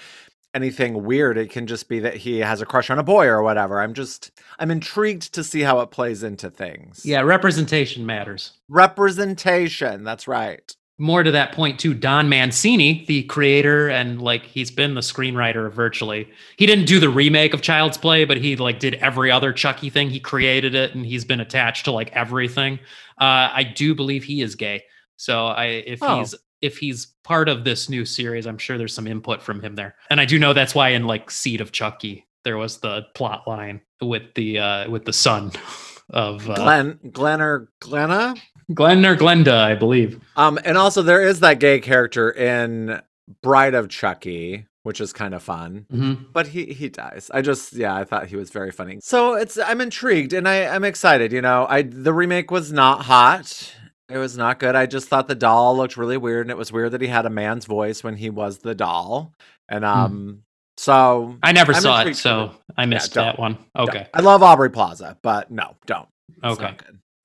anything 0.57 1.03
weird 1.05 1.37
it 1.37 1.49
can 1.49 1.65
just 1.67 1.87
be 1.87 1.99
that 2.01 2.15
he 2.17 2.39
has 2.39 2.59
a 2.61 2.65
crush 2.65 2.89
on 2.89 2.99
a 2.99 3.03
boy 3.03 3.25
or 3.27 3.41
whatever. 3.41 3.79
I'm 3.81 3.93
just 3.93 4.31
i'm 4.59 4.71
intrigued 4.71 5.33
to 5.35 5.43
see 5.43 5.61
how 5.61 5.79
it 5.79 5.91
plays 5.91 6.23
into 6.23 6.49
things. 6.49 7.05
Yeah, 7.05 7.21
representation 7.21 8.05
matters. 8.05 8.51
representation 8.67 10.03
that's 10.03 10.27
right. 10.27 10.75
More 10.99 11.21
to 11.21 11.31
that 11.31 11.51
point 11.53 11.79
too 11.79 11.93
don 11.93 12.27
mancini 12.27 13.05
the 13.07 13.23
creator 13.23 13.87
and 13.87 14.19
like 14.21 14.43
he's 14.43 14.71
been 14.71 14.95
the 14.95 15.01
screenwriter 15.01 15.67
of 15.67 15.73
virtually. 15.73 16.27
He 16.57 16.65
didn't 16.65 16.85
do 16.85 16.99
the 16.99 17.09
remake 17.09 17.53
of 17.53 17.61
child's 17.61 17.97
play 17.97 18.25
but 18.25 18.37
he 18.37 18.55
like 18.55 18.79
did 18.79 18.95
every 18.95 19.29
other 19.31 19.53
chucky 19.53 19.89
thing. 19.91 20.09
He 20.09 20.19
created 20.19 20.73
it 20.75 20.95
and 20.95 21.05
he's 21.05 21.23
been 21.23 21.39
attached 21.39 21.85
to 21.85 21.91
like 21.91 22.11
everything. 22.13 22.79
Uh 23.21 23.47
i 23.61 23.63
do 23.63 23.93
believe 23.95 24.23
he 24.23 24.41
is 24.41 24.55
gay. 24.55 24.83
So 25.17 25.45
i 25.47 25.65
if 25.65 25.99
Oh. 26.01 26.19
he's 26.19 26.33
if 26.61 26.77
he's 26.77 27.13
part 27.23 27.49
of 27.49 27.63
this 27.63 27.89
new 27.89 28.05
series 28.05 28.45
i'm 28.47 28.57
sure 28.57 28.77
there's 28.77 28.93
some 28.93 29.07
input 29.07 29.41
from 29.41 29.61
him 29.61 29.75
there. 29.75 29.95
And 30.09 30.19
i 30.21 30.25
do 30.25 30.39
know 30.39 30.53
that's 30.53 30.75
why 30.75 30.89
in 30.89 31.05
like 31.05 31.29
seed 31.31 31.61
of 31.61 31.71
chucky 31.71 32.25
there 32.43 32.57
was 32.57 32.77
the 32.79 33.05
plot 33.15 33.47
line 33.47 33.81
with 34.01 34.33
the 34.35 34.59
uh 34.59 34.89
with 34.89 35.05
the 35.05 35.13
son 35.13 35.51
of 36.09 36.49
uh, 36.49 36.55
glenn 36.55 36.99
glenn 37.11 37.41
or 37.41 37.69
glenna? 37.79 38.35
Glenn 38.73 39.05
or 39.05 39.15
glenda 39.15 39.53
i 39.63 39.75
believe. 39.75 40.19
Um 40.35 40.59
and 40.65 40.77
also 40.77 41.01
there 41.01 41.21
is 41.21 41.39
that 41.41 41.59
gay 41.59 41.79
character 41.79 42.31
in 42.31 43.01
bride 43.41 43.73
of 43.73 43.89
chucky 43.89 44.65
which 44.83 45.01
is 45.01 45.11
kind 45.11 45.33
of 45.33 45.43
fun. 45.43 45.85
Mhm. 45.91 46.27
but 46.31 46.47
he 46.47 46.67
he 46.67 46.87
dies. 46.87 47.29
I 47.33 47.41
just 47.41 47.73
yeah 47.73 47.93
i 47.93 48.05
thought 48.05 48.27
he 48.27 48.37
was 48.37 48.49
very 48.51 48.71
funny. 48.71 48.99
So 49.01 49.33
it's 49.35 49.57
i'm 49.57 49.81
intrigued 49.81 50.31
and 50.33 50.47
i 50.47 50.65
i'm 50.73 50.85
excited 50.85 51.33
you 51.33 51.41
know. 51.41 51.65
I 51.69 51.81
the 51.81 52.13
remake 52.13 52.51
was 52.51 52.71
not 52.71 53.01
hot 53.03 53.73
it 54.09 54.17
was 54.17 54.37
not 54.37 54.59
good 54.59 54.75
i 54.75 54.85
just 54.85 55.07
thought 55.07 55.27
the 55.27 55.35
doll 55.35 55.75
looked 55.77 55.97
really 55.97 56.17
weird 56.17 56.41
and 56.45 56.51
it 56.51 56.57
was 56.57 56.71
weird 56.71 56.91
that 56.91 57.01
he 57.01 57.07
had 57.07 57.25
a 57.25 57.29
man's 57.29 57.65
voice 57.65 58.03
when 58.03 58.15
he 58.15 58.29
was 58.29 58.59
the 58.59 58.75
doll 58.75 59.33
and 59.69 59.83
um 59.85 60.41
so 60.79 61.35
I 61.41 61.53
never 61.53 61.73
I'm 61.73 61.81
saw 61.81 62.01
it, 62.03 62.15
so 62.15 62.51
I 62.77 62.85
missed 62.85 63.13
don't. 63.15 63.25
that 63.25 63.39
one. 63.39 63.57
don't. 63.75 63.89
Okay. 63.89 64.07
i 64.13 64.21
love 64.21 64.43
aubrey 64.43 64.69
plaza 64.69 65.17
but 65.23 65.49
no 65.51 65.75
don't 65.85 66.07
Okay. 66.43 66.75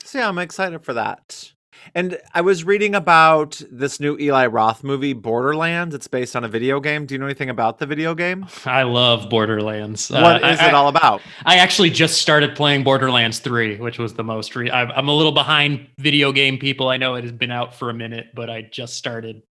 so 0.05 0.19
yeah 0.19 0.29
i'm 0.29 0.39
excited 0.39 0.83
for 0.85 0.95
that 0.95 1.52
and 1.95 2.19
i 2.35 2.41
was 2.41 2.65
reading 2.65 2.95
about 2.95 3.61
this 3.71 4.01
new 4.01 4.17
eli 4.19 4.47
roth 4.47 4.83
movie 4.83 5.13
borderlands 5.13 5.95
it's 5.95 6.09
based 6.09 6.35
on 6.37 6.45
a 6.45 6.49
video 6.49 6.81
game 6.81 7.07
do 7.07 7.15
you 7.15 7.19
know 7.19 7.27
anything 7.27 7.51
about 7.51 7.79
the 7.79 7.87
video 7.87 8.15
game 8.15 8.47
I 8.65 8.83
love 8.83 9.29
Borderlands. 9.29 10.11
Uh, 10.11 10.21
what 10.21 10.37
is 10.51 10.59
I, 10.59 10.69
it 10.69 10.75
all 10.75 10.89
about 10.89 11.21
I 11.45 11.57
actually 11.57 11.91
just 11.91 12.21
started 12.21 12.55
playing 12.55 12.85
Borderlands 12.85 13.39
3, 13.39 13.79
which 13.79 13.99
was 13.99 14.15
the 14.15 14.25
most. 14.25 14.55
Re- 14.55 14.71
I'm, 14.71 14.91
I'm 14.93 15.09
a 15.09 15.15
little 15.15 15.33
behind 15.33 15.89
video 15.99 16.33
game 16.33 16.59
people. 16.59 16.89
I 16.89 16.97
know 16.97 17.15
it 17.15 17.25
has 17.25 17.33
been 17.33 17.51
out 17.51 17.75
for 17.75 17.91
a 17.91 17.95
minute, 17.95 18.29
but 18.35 18.51
I 18.51 18.63
just 18.63 18.95
started. 18.95 19.43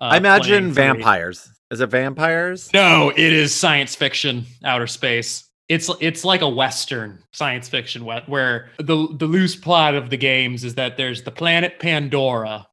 Uh, 0.00 0.04
I 0.04 0.16
imagine 0.16 0.72
vampires. 0.72 1.48
Is 1.70 1.80
it 1.80 1.86
vampires? 1.88 2.72
No, 2.72 3.10
it 3.10 3.18
is 3.18 3.54
science 3.54 3.94
fiction, 3.94 4.44
outer 4.64 4.86
space. 4.86 5.45
It's 5.68 5.90
it's 6.00 6.24
like 6.24 6.42
a 6.42 6.48
western 6.48 7.22
science 7.32 7.68
fiction 7.68 8.04
where 8.04 8.70
the 8.78 9.08
the 9.18 9.26
loose 9.26 9.56
plot 9.56 9.94
of 9.94 10.10
the 10.10 10.16
games 10.16 10.62
is 10.62 10.76
that 10.76 10.96
there's 10.96 11.22
the 11.22 11.32
planet 11.32 11.80
Pandora, 11.80 12.68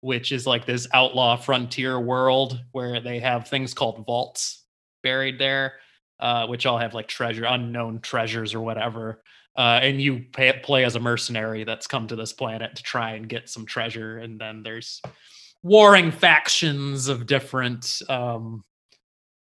which 0.00 0.30
is 0.30 0.46
like 0.46 0.64
this 0.64 0.86
outlaw 0.94 1.36
frontier 1.36 1.98
world 1.98 2.60
where 2.70 3.00
they 3.00 3.18
have 3.18 3.48
things 3.48 3.74
called 3.74 4.06
vaults 4.06 4.64
buried 5.02 5.38
there, 5.40 5.74
uh, 6.20 6.46
which 6.46 6.66
all 6.66 6.78
have 6.78 6.94
like 6.94 7.08
treasure, 7.08 7.44
unknown 7.44 8.00
treasures 8.00 8.54
or 8.54 8.60
whatever. 8.60 9.22
Uh, 9.56 9.80
and 9.82 10.00
you 10.00 10.24
pay, 10.32 10.52
play 10.62 10.84
as 10.84 10.94
a 10.94 11.00
mercenary 11.00 11.64
that's 11.64 11.88
come 11.88 12.06
to 12.06 12.16
this 12.16 12.32
planet 12.32 12.76
to 12.76 12.82
try 12.82 13.14
and 13.14 13.28
get 13.28 13.48
some 13.48 13.66
treasure. 13.66 14.18
And 14.18 14.40
then 14.40 14.62
there's 14.62 15.02
warring 15.62 16.12
factions 16.12 17.08
of 17.08 17.26
different 17.26 18.00
um, 18.08 18.64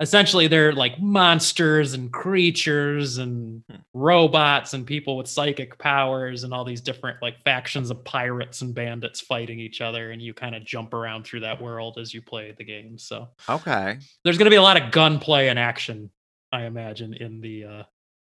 essentially 0.01 0.49
they're 0.49 0.73
like 0.73 1.01
monsters 1.01 1.95
and 1.95 2.13
creatures 2.13 3.19
and 3.19 3.63
Hmm. 3.71 3.77
robots 3.95 4.75
and 4.75 4.87
people 4.87 5.17
with 5.17 5.29
psychic 5.29 5.79
powers 5.79 6.43
and 6.45 6.53
all 6.53 6.65
these 6.65 6.81
different 6.81 7.23
like 7.23 7.41
factions 7.45 7.91
of 7.91 8.05
pirates 8.05 8.61
and 8.61 8.75
bandits 8.75 9.21
fighting 9.21 9.61
each 9.61 9.81
other 9.81 10.11
and 10.11 10.21
you 10.21 10.35
kind 10.35 10.55
of 10.55 10.65
jump 10.65 10.93
around 10.95 11.25
through 11.25 11.41
that 11.41 11.63
world 11.63 11.97
as 11.99 12.13
you 12.13 12.21
play 12.21 12.53
the 12.59 12.65
game 12.65 12.99
so 12.99 13.29
Okay. 13.49 13.99
there's 14.25 14.37
going 14.37 14.47
to 14.47 14.51
be 14.51 14.57
a 14.57 14.63
lot 14.63 14.81
of 14.81 14.91
gunplay 14.91 15.49
and 15.49 15.59
action 15.59 16.11
i 16.53 16.65
imagine 16.65 17.15
in 17.15 17.41
the 17.41 17.65
uh, 17.65 17.83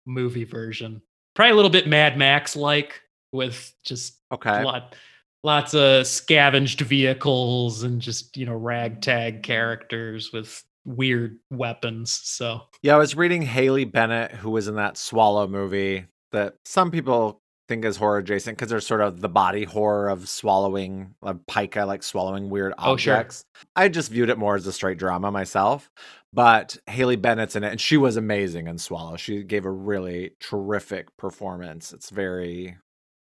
movie 0.07 0.45
version 0.45 1.03
probably 1.35 1.53
a 1.53 1.57
little 1.57 1.71
bit 1.71 1.89
mad 1.89 2.17
max 2.17 2.55
like 2.57 3.01
with 3.33 3.75
just 3.85 4.21
Okay. 4.33 4.63
lot 4.63 4.95
lots 5.43 5.75
of 5.75 6.07
scavenged 6.07 6.81
vehicles 6.81 7.83
and 7.83 8.01
just 8.01 8.37
you 8.37 8.47
know 8.47 8.55
ragtag 8.55 9.43
characters 9.43 10.33
with 10.33 10.63
weird 10.87 11.37
weapons. 11.51 12.11
So 12.25 12.63
Yeah, 12.83 12.95
I 12.95 12.99
was 12.99 13.15
reading 13.17 13.43
Haley 13.43 13.85
Bennett, 13.85 14.31
who 14.33 14.51
was 14.51 14.69
in 14.69 14.77
that 14.77 14.97
Swallow 14.97 15.47
movie 15.47 16.07
that 16.33 16.55
some 16.65 16.91
people 16.91 17.41
think 17.69 17.85
is 17.85 17.97
horror 17.97 18.19
adjacent 18.19 18.57
because 18.57 18.71
there's 18.71 18.87
sort 18.87 19.01
of 19.01 19.21
the 19.21 19.29
body 19.29 19.65
horror 19.65 20.09
of 20.09 20.29
swallowing 20.29 21.15
a 21.23 21.35
pica, 21.35 21.85
like 21.85 22.03
swallowing 22.05 22.49
weird 22.49 22.73
Oh, 22.79 22.97
sure. 22.97 23.15
objects. 23.17 23.45
I 23.75 23.89
just 23.89 24.11
viewed 24.13 24.31
it 24.31 24.39
more 24.39 24.55
as 24.55 24.67
a 24.69 24.73
straight 24.73 24.99
drama 24.99 25.33
myself. 25.33 25.91
But 26.33 26.77
Haley 26.87 27.17
Bennett's 27.17 27.57
in 27.57 27.65
it, 27.65 27.71
and 27.73 27.81
she 27.81 27.97
was 27.97 28.17
amazing 28.17 28.67
in 28.69 28.79
Swallow. 28.79 29.17
She 29.17 29.43
gave 29.43 29.65
a 29.65 29.71
really 29.71 30.33
terrific 30.39 31.09
performance. 31.17 31.93
It's 31.93 32.11
very, 32.11 32.77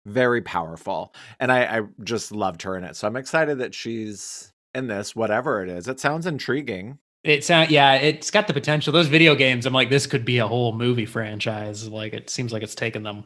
very 0.06 0.42
powerful. 0.42 1.14
And 1.40 1.52
I, 1.52 1.78
I 1.78 1.82
just 2.04 2.32
loved 2.32 2.64
her 2.64 2.76
in 2.76 2.84
it. 2.84 2.96
So 2.96 3.08
I'm 3.08 3.16
excited 3.16 3.60
that 3.60 3.76
she's 3.76 4.52
in 4.74 4.88
this, 4.88 5.16
whatever 5.16 5.64
it 5.64 5.70
is. 5.70 5.88
It 5.88 6.00
sounds 6.00 6.26
intriguing. 6.26 6.98
It 7.26 7.44
sound 7.44 7.72
yeah, 7.72 7.96
it's 7.96 8.32
got 8.32 8.48
the 8.48 8.54
potential. 8.54 8.94
Those 8.94 9.08
video 9.08 9.36
games, 9.36 9.66
I'm 9.66 9.74
like, 9.74 9.90
this 9.90 10.08
could 10.08 10.24
be 10.26 10.38
a 10.38 10.48
whole 10.48 10.74
movie 10.74 11.06
franchise. 11.06 11.88
Like 11.90 12.14
it 12.14 12.30
seems 12.30 12.54
like 12.54 12.64
it's 12.64 12.76
taken 12.76 13.04
them 13.04 13.26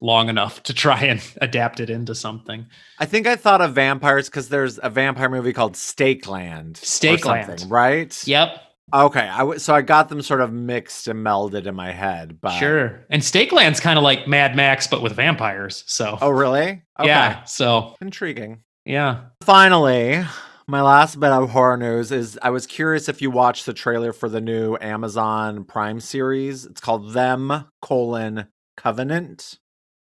long 0.00 0.28
enough 0.28 0.62
to 0.64 0.74
try 0.74 1.00
and 1.04 1.20
adapt 1.40 1.80
it 1.80 1.90
into 1.90 2.14
something. 2.14 2.66
I 2.98 3.06
think 3.06 3.26
I 3.26 3.36
thought 3.36 3.60
of 3.60 3.74
vampires 3.74 4.28
because 4.28 4.48
there's 4.48 4.78
a 4.82 4.90
vampire 4.90 5.28
movie 5.28 5.52
called 5.52 5.74
Stakeland. 5.74 6.74
Stakeland. 6.74 7.70
right? 7.70 8.26
Yep. 8.26 8.60
Okay, 8.92 9.20
I 9.26 9.38
w- 9.38 9.58
so 9.58 9.74
I 9.74 9.80
got 9.80 10.10
them 10.10 10.20
sort 10.20 10.42
of 10.42 10.52
mixed 10.52 11.08
and 11.08 11.24
melded 11.24 11.66
in 11.66 11.74
my 11.74 11.90
head, 11.90 12.38
but 12.40 12.58
Sure. 12.58 13.00
And 13.08 13.22
Stakeland's 13.22 13.80
kind 13.80 13.98
of 13.98 14.02
like 14.04 14.28
Mad 14.28 14.54
Max, 14.54 14.86
but 14.86 15.00
with 15.00 15.14
vampires. 15.14 15.84
So 15.86 16.18
Oh, 16.20 16.28
really? 16.28 16.82
Okay. 17.00 17.08
yeah. 17.08 17.44
So 17.44 17.96
intriguing. 18.02 18.60
yeah. 18.84 19.22
Finally, 19.42 20.22
my 20.66 20.80
last 20.80 21.18
bit 21.20 21.30
of 21.30 21.50
horror 21.50 21.76
news 21.76 22.10
is 22.12 22.38
I 22.42 22.50
was 22.50 22.66
curious 22.66 23.08
if 23.08 23.20
you 23.20 23.30
watched 23.30 23.66
the 23.66 23.74
trailer 23.74 24.12
for 24.12 24.28
the 24.28 24.40
new 24.40 24.76
Amazon 24.80 25.64
Prime 25.64 26.00
series. 26.00 26.64
It's 26.64 26.80
called 26.80 27.12
Them 27.12 27.66
colon 27.82 28.46
Covenant. 28.76 29.58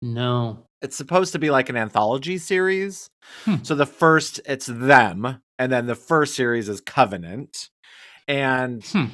No. 0.02 0.66
It's 0.82 0.98
supposed 0.98 1.34
to 1.34 1.40
be 1.40 1.52
like 1.52 1.70
an 1.70 1.78
anthology 1.78 2.38
series. 2.38 3.10
Hmm. 3.46 3.58
So 3.64 3.76
the 3.76 3.86
first 3.86 4.40
it's 4.46 4.66
them, 4.66 5.42
and 5.60 5.72
then 5.72 5.86
the 5.86 5.96
first 5.96 6.36
series 6.36 6.68
is 6.70 6.82
Covenant. 6.82 7.70
And 8.28 8.84
Hmm. 8.86 9.06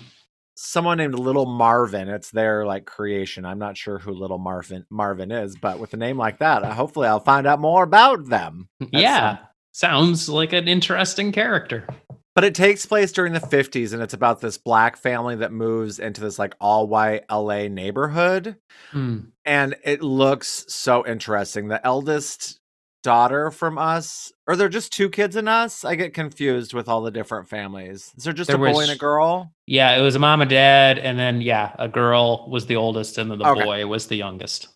someone 0.55 0.97
named 0.97 1.19
Little 1.19 1.45
Marvin, 1.45 2.07
it's 2.09 2.31
their 2.31 2.65
like 2.65 2.85
creation. 2.85 3.45
I'm 3.45 3.59
not 3.59 3.77
sure 3.77 3.99
who 3.99 4.11
Little 4.11 4.37
Marvin 4.39 4.85
Marvin 4.89 5.31
is, 5.31 5.55
but 5.57 5.77
with 5.79 5.93
a 5.93 5.97
name 5.97 6.17
like 6.17 6.39
that, 6.39 6.63
hopefully 6.63 7.07
I'll 7.07 7.19
find 7.19 7.45
out 7.45 7.59
more 7.59 7.83
about 7.83 8.25
them. 8.29 8.69
yeah. 8.91 9.37
Sounds 9.77 10.27
like 10.27 10.53
an 10.53 10.67
interesting 10.67 11.31
character. 11.31 11.87
But 12.33 12.43
it 12.43 12.55
takes 12.55 12.87
place 12.87 13.11
during 13.11 13.33
the 13.33 13.39
50s 13.39 13.93
and 13.93 14.01
it's 14.01 14.15
about 14.15 14.41
this 14.41 14.57
black 14.57 14.97
family 14.97 15.35
that 15.35 15.51
moves 15.51 15.99
into 15.99 16.19
this 16.19 16.39
like 16.39 16.55
all 16.59 16.87
white 16.87 17.25
LA 17.29 17.67
neighborhood. 17.67 18.55
Hmm. 18.89 19.19
And 19.45 19.75
it 19.83 20.01
looks 20.01 20.65
so 20.67 21.05
interesting. 21.05 21.67
The 21.67 21.85
eldest 21.85 22.59
daughter 23.03 23.51
from 23.51 23.77
us, 23.77 24.31
or 24.47 24.55
they're 24.55 24.67
just 24.67 24.93
two 24.93 25.11
kids 25.11 25.35
in 25.35 25.47
us. 25.47 25.85
I 25.85 25.93
get 25.93 26.15
confused 26.15 26.73
with 26.73 26.89
all 26.89 27.03
the 27.03 27.11
different 27.11 27.47
families. 27.47 28.11
Is 28.17 28.23
there 28.23 28.33
just 28.33 28.47
There 28.47 28.55
a 28.55 28.73
boy 28.73 28.81
and 28.81 28.89
a 28.89 28.95
girl? 28.95 29.51
Yeah, 29.67 29.95
it 29.95 30.01
was 30.01 30.15
a 30.15 30.19
mom 30.19 30.41
and 30.41 30.49
dad, 30.49 30.97
and 30.97 31.19
then 31.19 31.39
yeah, 31.39 31.75
a 31.77 31.87
girl 31.87 32.49
was 32.49 32.65
the 32.65 32.77
oldest, 32.77 33.19
and 33.19 33.29
then 33.29 33.37
the 33.37 33.45
Okay. 33.45 33.63
boy 33.63 33.85
was 33.85 34.07
the 34.07 34.15
youngest. 34.15 34.69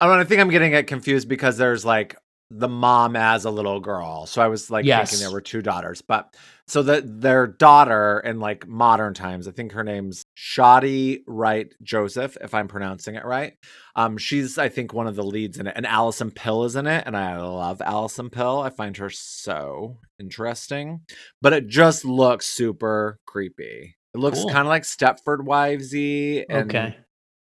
I 0.00 0.08
mean, 0.08 0.18
I 0.18 0.24
think 0.24 0.40
I'm 0.40 0.48
getting 0.48 0.72
it 0.72 0.86
confused 0.86 1.28
because 1.28 1.58
there's 1.58 1.84
like 1.84 2.16
the 2.50 2.68
mom 2.68 3.16
as 3.16 3.44
a 3.44 3.50
little 3.50 3.80
girl. 3.80 4.24
So 4.26 4.40
I 4.40 4.46
was 4.48 4.70
like 4.70 4.84
Yes. 4.84 5.10
thinking 5.10 5.24
there 5.24 5.32
were 5.32 5.40
two 5.40 5.62
daughters. 5.62 6.00
But 6.00 6.34
so 6.68 6.82
that 6.84 7.20
their 7.20 7.46
daughter 7.46 8.20
in 8.24 8.38
like 8.38 8.66
modern 8.68 9.14
times, 9.14 9.48
I 9.48 9.50
think 9.50 9.72
her 9.72 9.82
name's 9.82 10.22
Shahadi 10.36 11.22
Wright 11.26 11.72
Joseph, 11.82 12.36
if 12.40 12.54
I'm 12.54 12.68
pronouncing 12.68 13.16
it 13.16 13.24
right. 13.24 13.54
Um, 13.96 14.16
she's 14.16 14.58
I 14.58 14.68
think 14.68 14.92
one 14.92 15.06
of 15.06 15.16
the 15.16 15.24
leads 15.24 15.58
in 15.58 15.66
it, 15.66 15.74
and 15.76 15.86
Alison 15.86 16.30
Pill 16.30 16.64
is 16.64 16.76
in 16.76 16.86
it, 16.86 17.04
and 17.06 17.16
I 17.16 17.36
love 17.40 17.80
Alison 17.82 18.30
Pill. 18.30 18.60
I 18.60 18.70
find 18.70 18.96
her 18.98 19.10
so 19.10 19.98
interesting, 20.20 21.00
but 21.42 21.52
it 21.52 21.66
just 21.68 22.04
looks 22.04 22.46
super 22.46 23.18
creepy. 23.26 23.96
It 24.14 24.18
looks 24.18 24.38
Cool. 24.40 24.50
kind 24.50 24.66
of 24.66 24.68
like 24.68 24.84
Stepford 24.84 25.40
Wivesy 25.40 26.44
and 26.48 26.70
Okay. 26.70 26.96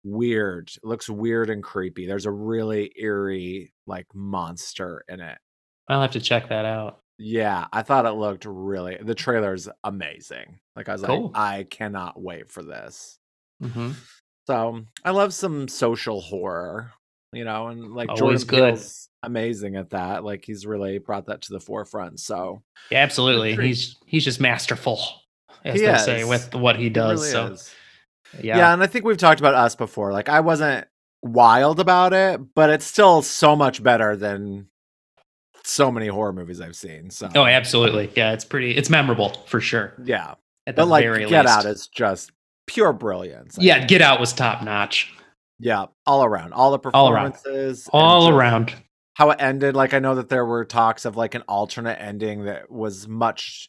Weird. 0.05 0.69
It 0.77 0.85
looks 0.87 1.09
weird 1.09 1.51
and 1.51 1.62
creepy. 1.62 2.07
There's 2.07 2.27
a 2.27 2.31
really 2.31 2.93
eerie 2.97 3.73
like 3.87 4.07
monster 4.15 5.05
in 5.09 5.21
it. 5.21 5.38
I'll 5.88 6.01
have 6.03 6.12
to 6.12 6.21
check 6.21 6.49
that 6.49 6.65
out. 6.65 7.01
Yeah, 7.19 7.67
I 7.73 7.83
thought 7.83 8.07
it 8.07 8.12
looked 8.12 8.47
really 8.47 8.97
the 9.01 9.15
trailer's 9.15 9.69
amazing. 9.85 10.59
Like 10.75 10.88
I 10.88 10.93
was 10.93 11.03
Cool. 11.03 11.31
like, 11.33 11.37
I 11.37 11.62
cannot 11.65 12.21
wait 12.21 12.51
for 12.51 12.62
this. 12.62 13.19
Mm-hmm. 13.62 13.93
So 14.47 14.83
I 15.05 15.11
love 15.11 15.33
some 15.33 15.69
social 15.69 16.21
horror, 16.21 16.91
you 17.33 17.45
know, 17.45 17.69
and 17.69 17.93
like 17.95 18.09
Always 18.09 18.45
Jordan 18.45 18.47
good. 18.47 18.75
Peele's 18.75 19.09
amazing 19.23 19.77
at 19.77 19.91
that. 19.91 20.25
Like 20.25 20.45
he's 20.45 20.67
really 20.67 20.99
brought 20.99 21.27
that 21.27 21.43
to 21.43 21.53
the 21.53 21.61
forefront. 21.61 22.19
So 22.19 22.62
Yeah, 22.91 23.03
absolutely. 23.03 23.55
He's 23.55 23.97
he's 24.07 24.25
just 24.25 24.41
masterful, 24.41 25.01
as 25.65 25.79
He 25.79 25.87
they 25.87 25.99
say, 25.99 26.25
with 26.25 26.55
what 26.57 26.77
he 26.77 26.85
he 26.85 26.91
does. 26.91 27.21
really 27.21 27.31
so 27.33 27.53
is. 27.53 27.73
Yeah. 28.40 28.57
yeah, 28.59 28.73
and 28.73 28.83
I 28.83 28.87
think 28.87 29.05
we've 29.05 29.16
talked 29.16 29.40
about 29.40 29.55
us 29.55 29.75
before. 29.75 30.12
Like 30.12 30.29
I 30.29 30.40
wasn't 30.40 30.87
wild 31.23 31.81
about 31.81 32.12
it, 32.12 32.40
but 32.55 32.71
it's 32.71 32.85
still 32.87 33.23
so 33.23 33.55
much 33.57 33.83
better 33.83 34.16
than 34.16 34.66
so 35.64 35.92
many 35.92 36.09
horror 36.09 36.33
movies 36.33 36.61
I've 36.61 36.77
seen. 36.77 37.11
So 37.11 37.29
Oh, 37.35 37.45
absolutely. 37.45 38.11
Yeah, 38.16 38.33
it's 38.33 38.45
pretty. 38.45 38.73
It's 38.77 38.90
memorable 38.90 39.31
for 39.47 39.61
sure. 39.61 39.95
yeah. 40.05 40.35
At 40.66 40.77
the 40.77 40.83
But 40.83 40.88
like 40.88 41.05
very 41.05 41.27
Get 41.27 41.45
least. 41.45 41.59
Out 41.59 41.66
is 41.66 41.88
just 41.88 42.31
pure 42.66 42.92
brilliance. 42.92 43.59
I 43.59 43.62
yeah, 43.62 43.79
think. 43.79 43.88
Get 43.88 44.01
Out 44.03 44.21
was 44.21 44.33
top 44.33 44.62
notch, 44.62 45.12
yeah, 45.59 45.87
all 46.07 46.25
around, 46.25 46.53
all 46.53 46.77
the 46.77 46.90
All 46.90 47.11
around. 47.11 47.33
performances, 47.33 47.88
all 47.92 48.29
around. 48.29 48.73
How 49.14 49.31
it 49.31 49.42
ended, 49.42 49.75
like 49.77 49.92
I 49.92 49.99
know 49.99 50.14
that 50.14 50.29
there 50.29 50.47
were 50.47 50.64
talks 50.64 51.05
of 51.05 51.16
like 51.16 51.35
an 51.35 51.42
alternate 51.49 52.01
ending 52.01 52.45
that 52.45 52.71
was 52.71 53.07
much 53.07 53.68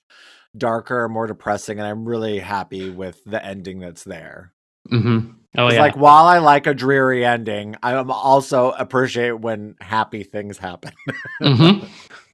darker, 0.56 1.10
more 1.10 1.28
depressing, 1.28 1.80
and 1.80 1.88
I'm 1.88 2.06
really 2.06 2.39
happy 2.39 2.89
with 2.91 3.23
the 3.26 3.43
ending 3.43 3.80
that's 3.80 4.04
there. 4.04 4.53
Hmm 4.89 5.19
Oh 5.58 5.69
yeah. 5.69 5.82
Like 5.82 5.96
while 5.96 6.26
I 6.26 6.39
like 6.39 6.65
a 6.65 6.74
dreary 6.74 7.26
ending, 7.26 7.76
I 7.84 7.93
am 7.93 8.10
also 8.10 8.72
appreciate 8.72 9.39
when 9.39 9.76
happy 9.80 10.24
things 10.24 10.58
happen. 10.58 10.93
hmm 11.41 11.86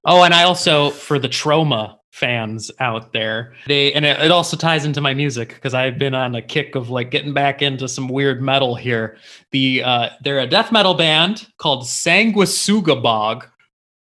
Oh, 0.06 0.24
and 0.24 0.34
I 0.34 0.44
also 0.44 0.92
for 0.92 1.20
the 1.20 1.28
Troma 1.28 1.98
fans 2.12 2.72
out 2.80 3.12
there, 3.12 3.54
they 3.68 3.92
and 3.92 4.06
it, 4.06 4.18
it 4.20 4.32
also 4.32 4.56
ties 4.56 4.86
into 4.86 5.02
my 5.02 5.14
music 5.14 5.50
because 5.50 5.74
I've 5.74 6.00
been 6.00 6.16
on 6.16 6.36
a 6.36 6.42
kick 6.42 6.76
of 6.76 6.90
like 6.90 7.12
getting 7.12 7.34
back 7.34 7.62
into 7.62 7.90
some 7.90 8.08
weird 8.08 8.42
metal 8.42 8.76
here. 8.76 9.18
The 9.52 9.84
uh 9.84 10.10
they're 10.24 10.40
a 10.40 10.48
death 10.48 10.72
metal 10.72 10.94
band 10.94 11.48
called 11.58 11.84
Sanguisugabogg, 11.84 13.46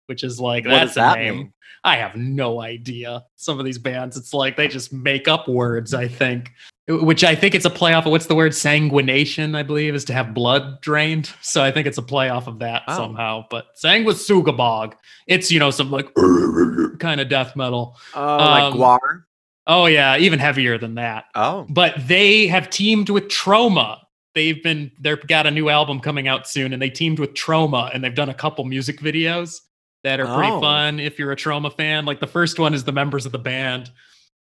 which 0.05 0.23
is 0.23 0.39
like 0.39 0.63
what 0.63 0.71
that's 0.71 0.91
does 0.91 0.95
that 0.95 1.17
a 1.17 1.21
name. 1.21 1.37
mean? 1.37 1.53
I 1.83 1.97
have 1.97 2.15
no 2.15 2.61
idea. 2.61 3.25
Some 3.35 3.59
of 3.59 3.65
these 3.65 3.77
bands, 3.77 4.15
it's 4.15 4.33
like 4.33 4.55
they 4.55 4.67
just 4.67 4.93
make 4.93 5.27
up 5.27 5.47
words, 5.47 5.93
I 5.93 6.07
think. 6.07 6.51
Which 6.87 7.23
I 7.23 7.33
think 7.35 7.55
it's 7.55 7.63
a 7.65 7.69
play 7.69 7.93
off 7.93 8.05
of 8.05 8.11
what's 8.11 8.25
the 8.25 8.35
word? 8.35 8.53
Sanguination, 8.53 9.55
I 9.55 9.63
believe, 9.63 9.95
is 9.95 10.03
to 10.05 10.13
have 10.13 10.33
blood 10.33 10.81
drained. 10.81 11.31
So 11.41 11.63
I 11.63 11.71
think 11.71 11.87
it's 11.87 11.97
a 11.97 12.01
play 12.01 12.27
off 12.29 12.47
of 12.47 12.59
that 12.59 12.83
Oh. 12.89 12.95
somehow. 12.97 13.45
But 13.49 13.67
Sanguisugabogg, 13.81 14.93
it's 15.27 15.49
you 15.51 15.59
know, 15.59 15.71
some 15.71 15.91
like 15.91 16.13
kind 16.99 17.21
of 17.21 17.29
death 17.29 17.55
metal. 17.55 17.95
Oh, 18.13 18.37
like 18.37 18.63
Um, 18.63 18.73
Gwar. 18.73 19.23
Oh 19.65 19.85
yeah, 19.85 20.17
even 20.17 20.39
heavier 20.39 20.77
than 20.77 20.95
that. 20.95 21.25
Oh, 21.35 21.65
But 21.69 21.95
they 22.07 22.47
have 22.47 22.69
teamed 22.69 23.09
with 23.09 23.29
Troma. 23.29 23.99
They've 24.35 24.61
been 24.61 24.91
they've 24.99 25.25
got 25.27 25.45
a 25.47 25.51
new 25.51 25.69
album 25.69 25.99
coming 26.01 26.27
out 26.27 26.47
soon, 26.49 26.73
and 26.73 26.81
they 26.81 26.89
teamed 26.89 27.19
with 27.19 27.33
Troma, 27.33 27.91
and 27.93 28.03
they've 28.03 28.15
done 28.15 28.29
a 28.29 28.33
couple 28.33 28.65
music 28.65 28.99
videos 28.99 29.59
that 30.03 30.19
are 30.19 30.35
pretty 30.35 30.51
Oh. 30.51 30.59
fun 30.61 30.99
if 30.99 31.17
you're 31.19 31.31
a 31.31 31.35
Troma 31.35 31.75
fan. 31.75 32.05
Like 32.05 32.19
the 32.19 32.27
first 32.27 32.59
one 32.59 32.73
is 32.73 32.83
the 32.83 32.91
members 32.91 33.25
of 33.25 33.31
the 33.31 33.39
band 33.39 33.91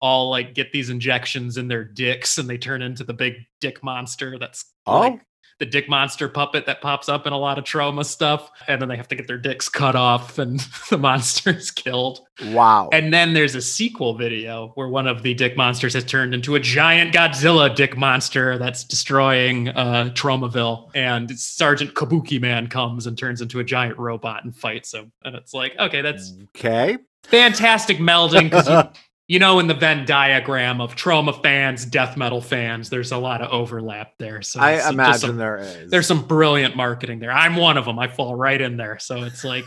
all 0.02 0.30
like 0.30 0.54
get 0.54 0.72
these 0.74 0.89
injections 0.89 1.58
in 1.58 1.68
their 1.70 1.84
dicks, 1.86 2.38
and 2.38 2.50
they 2.50 2.58
turn 2.58 2.82
into 2.82 3.04
the 3.04 3.13
big 3.13 3.36
dick 3.62 3.82
monster. 3.84 4.38
That's 4.38 4.66
Oh. 4.86 5.00
like 5.00 5.22
the 5.63 5.69
dick 5.69 5.88
monster 5.88 6.28
puppet 6.28 6.65
that 6.65 6.82
pops 6.82 7.08
up 7.08 7.26
in 7.26 7.32
a 7.32 7.38
lot 7.38 7.58
of 7.58 7.63
Troma 7.63 8.06
stuff, 8.06 8.52
and 8.67 8.82
then 8.82 8.89
they 8.89 8.97
have 8.97 9.08
to 9.08 9.15
get 9.15 9.28
their 9.28 9.38
dicks 9.38 9.69
cut 9.69 9.95
off, 9.95 10.38
and 10.38 10.60
the 10.89 10.97
monster's 10.97 11.71
killed. 11.71 12.19
wow. 12.47 12.89
And 12.91 13.13
then 13.13 13.34
there's 13.34 13.56
a 13.56 13.62
sequel 13.62 14.17
video 14.17 14.73
where 14.76 14.89
one 14.89 15.08
of 15.08 15.23
the 15.23 15.34
dick 15.34 15.56
monsters 15.56 15.93
has 15.93 16.04
turned 16.04 16.34
into 16.34 16.56
a 16.56 16.60
giant 16.60 17.13
Godzilla 17.13 17.73
dick 17.73 17.95
monster 17.95 18.58
that's 18.58 18.84
destroying 18.84 19.69
uh, 19.69 20.12
Tromaville. 20.13 20.89
And 20.95 21.32
Sergeant 21.39 21.93
Kabuki 21.93 22.41
Man 22.41 22.67
comes 22.67 23.08
and 23.08 23.17
turns 23.17 23.39
into 23.39 23.60
a 23.60 23.63
giant 23.63 23.97
robot 23.97 24.43
and 24.43 24.54
fights 24.54 24.93
him. 24.93 25.13
And 25.23 25.34
it's 25.34 25.54
like, 25.54 25.78
okay, 25.80 26.02
that's 26.02 26.34
okay. 26.58 26.97
fantastic 27.23 27.99
melding 27.99 28.49
because 28.49 28.67
you, 28.67 28.84
you 29.28 29.40
know, 29.40 29.60
in 29.60 29.68
the 29.68 29.74
Venn 29.74 30.06
diagram 30.06 30.82
of 30.82 30.96
Troma 30.96 31.42
fans, 31.42 31.86
death 31.86 32.18
metal 32.18 32.42
fans, 32.42 32.90
there's 32.90 33.12
a 33.12 33.18
lot 33.18 33.42
of 33.42 33.52
overlap 33.52 34.14
there. 34.20 34.42
So 34.42 34.60
I 34.60 34.88
imagine 34.90 35.20
some- 35.20 35.38
there 35.38 35.58
is. 35.58 35.90
there's 35.90 36.08
some 36.08 36.24
brilliant 36.24 36.76
marketing 36.76 37.20
there. 37.20 37.32
I'm 37.32 37.56
one 37.56 37.78
of 37.78 37.86
them. 37.86 37.98
I 38.00 38.08
fall 38.10 38.36
right 38.36 38.60
in 38.60 38.76
there. 38.76 39.00
So 39.00 39.24
it's 39.24 39.44
like, 39.44 39.66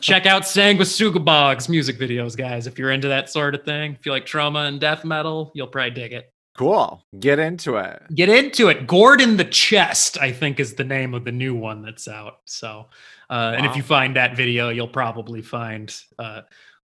check 0.00 0.24
out 0.26 0.42
Sanguisugabogg's 0.42 1.68
music 1.68 1.98
videos, 1.98 2.36
guys. 2.36 2.66
If 2.66 2.78
you're 2.78 2.90
into 2.90 3.08
that 3.08 3.30
sort 3.30 3.54
of 3.54 3.64
thing, 3.64 3.96
if 3.98 4.06
you 4.06 4.12
like 4.12 4.26
Troma 4.26 4.66
and 4.68 4.80
death 4.80 5.04
metal, 5.04 5.52
you'll 5.54 5.66
probably 5.66 5.90
dig 5.90 6.12
it. 6.12 6.32
Cool. 6.56 7.04
Get 7.20 7.38
into 7.38 7.76
it. 7.76 8.02
Get 8.14 8.28
into 8.28 8.68
it. 8.68 8.86
Gordon 8.86 9.36
the 9.36 9.44
chest, 9.44 10.18
I 10.20 10.32
think, 10.32 10.58
is 10.58 10.74
the 10.74 10.82
name 10.82 11.14
of 11.14 11.24
the 11.24 11.30
new 11.30 11.54
one 11.54 11.82
that's 11.82 12.08
out. 12.08 12.38
So, 12.46 12.86
uh, 13.30 13.54
and 13.56 13.64
if 13.64 13.76
you 13.76 13.82
find 13.84 14.16
that 14.16 14.34
video, 14.36 14.70
you'll 14.70 14.88
probably 14.88 15.40
find 15.40 15.94
uh, 16.18 16.40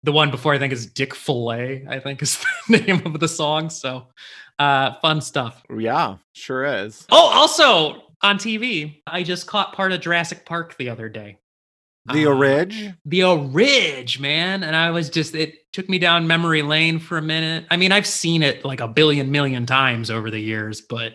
the 0.03 0.13
one 0.13 0.31
before. 0.31 0.55
I 0.55 0.59
think 0.59 0.73
is 0.73 0.87
Dick 0.87 1.15
Fillet. 1.15 1.87
I 1.89 1.99
think 2.01 2.23
is 2.23 2.45
the 2.69 2.79
name 2.79 3.03
of 3.07 3.19
the 3.21 3.29
song. 3.29 3.71
So, 3.71 4.07
uh, 4.59 4.95
fun 5.01 5.21
stuff. 5.21 5.63
Yeah, 5.77 6.17
sure 6.33 6.65
is. 6.65 7.07
Oh, 7.11 7.31
also 7.35 8.03
on 8.23 8.39
TV, 8.39 9.01
I 9.07 9.23
just 9.23 9.47
caught 9.47 9.73
part 9.75 9.93
of 9.93 10.01
Jurassic 10.01 10.45
Park 10.45 10.77
the 10.77 10.91
other 10.91 11.09
day. 11.09 11.39
The 12.13 12.27
Uh, 12.27 12.31
Orig. 12.31 12.95
the 13.05 13.23
Ridge, 13.53 14.19
man. 14.19 14.65
And 14.65 14.75
I 14.75 14.91
was 14.91 15.11
just, 15.11 15.35
it 15.35 15.55
took 15.73 15.89
me 15.89 15.99
down 15.99 16.27
memory 16.27 16.63
lane 16.63 16.99
for 16.99 17.19
a 17.19 17.23
minute. 17.23 17.67
I 17.71 17.77
mean, 17.77 17.93
I've 17.93 18.07
seen 18.07 18.43
it 18.43 18.65
like 18.65 18.81
a 18.81 18.89
billion 18.89 19.31
million 19.31 19.67
times 19.67 20.11
over 20.11 20.31
the 20.31 20.41
years, 20.41 20.81
but 20.81 21.15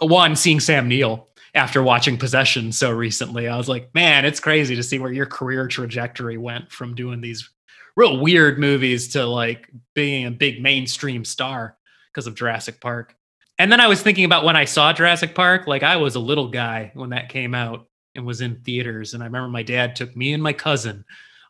one, 0.00 0.36
seeing 0.36 0.60
Sam 0.60 0.86
Neill 0.86 1.28
after 1.54 1.82
watching 1.82 2.18
Possession 2.18 2.72
so 2.72 2.90
recently, 2.90 3.48
I 3.48 3.56
was 3.56 3.68
like, 3.68 3.94
man, 3.94 4.24
it's 4.26 4.38
crazy 4.40 4.76
to 4.76 4.82
see 4.82 4.98
where 4.98 5.12
your 5.12 5.26
career 5.26 5.66
trajectory 5.66 6.36
went 6.36 6.70
from 6.70 6.94
doing 6.94 7.20
these 7.20 7.48
real 7.96 8.18
weird 8.18 8.58
movies 8.58 9.08
to 9.08 9.24
like 9.26 9.70
being 9.94 10.26
a 10.26 10.30
big 10.30 10.62
mainstream 10.62 11.24
star 11.24 11.76
because 12.12 12.26
of 12.26 12.34
Jurassic 12.34 12.80
Park. 12.80 13.14
And 13.58 13.70
then 13.70 13.80
I 13.80 13.86
was 13.86 14.02
thinking 14.02 14.24
about 14.24 14.44
when 14.44 14.56
I 14.56 14.64
saw 14.64 14.92
Jurassic 14.92 15.34
Park, 15.34 15.66
like 15.66 15.82
I 15.82 15.96
was 15.96 16.16
a 16.16 16.20
little 16.20 16.48
guy 16.48 16.90
when 16.94 17.10
that 17.10 17.28
came 17.28 17.54
out 17.54 17.86
and 18.14 18.26
was 18.26 18.40
in 18.40 18.56
theaters. 18.62 19.14
And 19.14 19.22
I 19.22 19.26
remember 19.26 19.48
my 19.48 19.62
dad 19.62 19.94
took 19.94 20.16
me 20.16 20.32
and 20.32 20.42
my 20.42 20.52
cousin, 20.52 21.04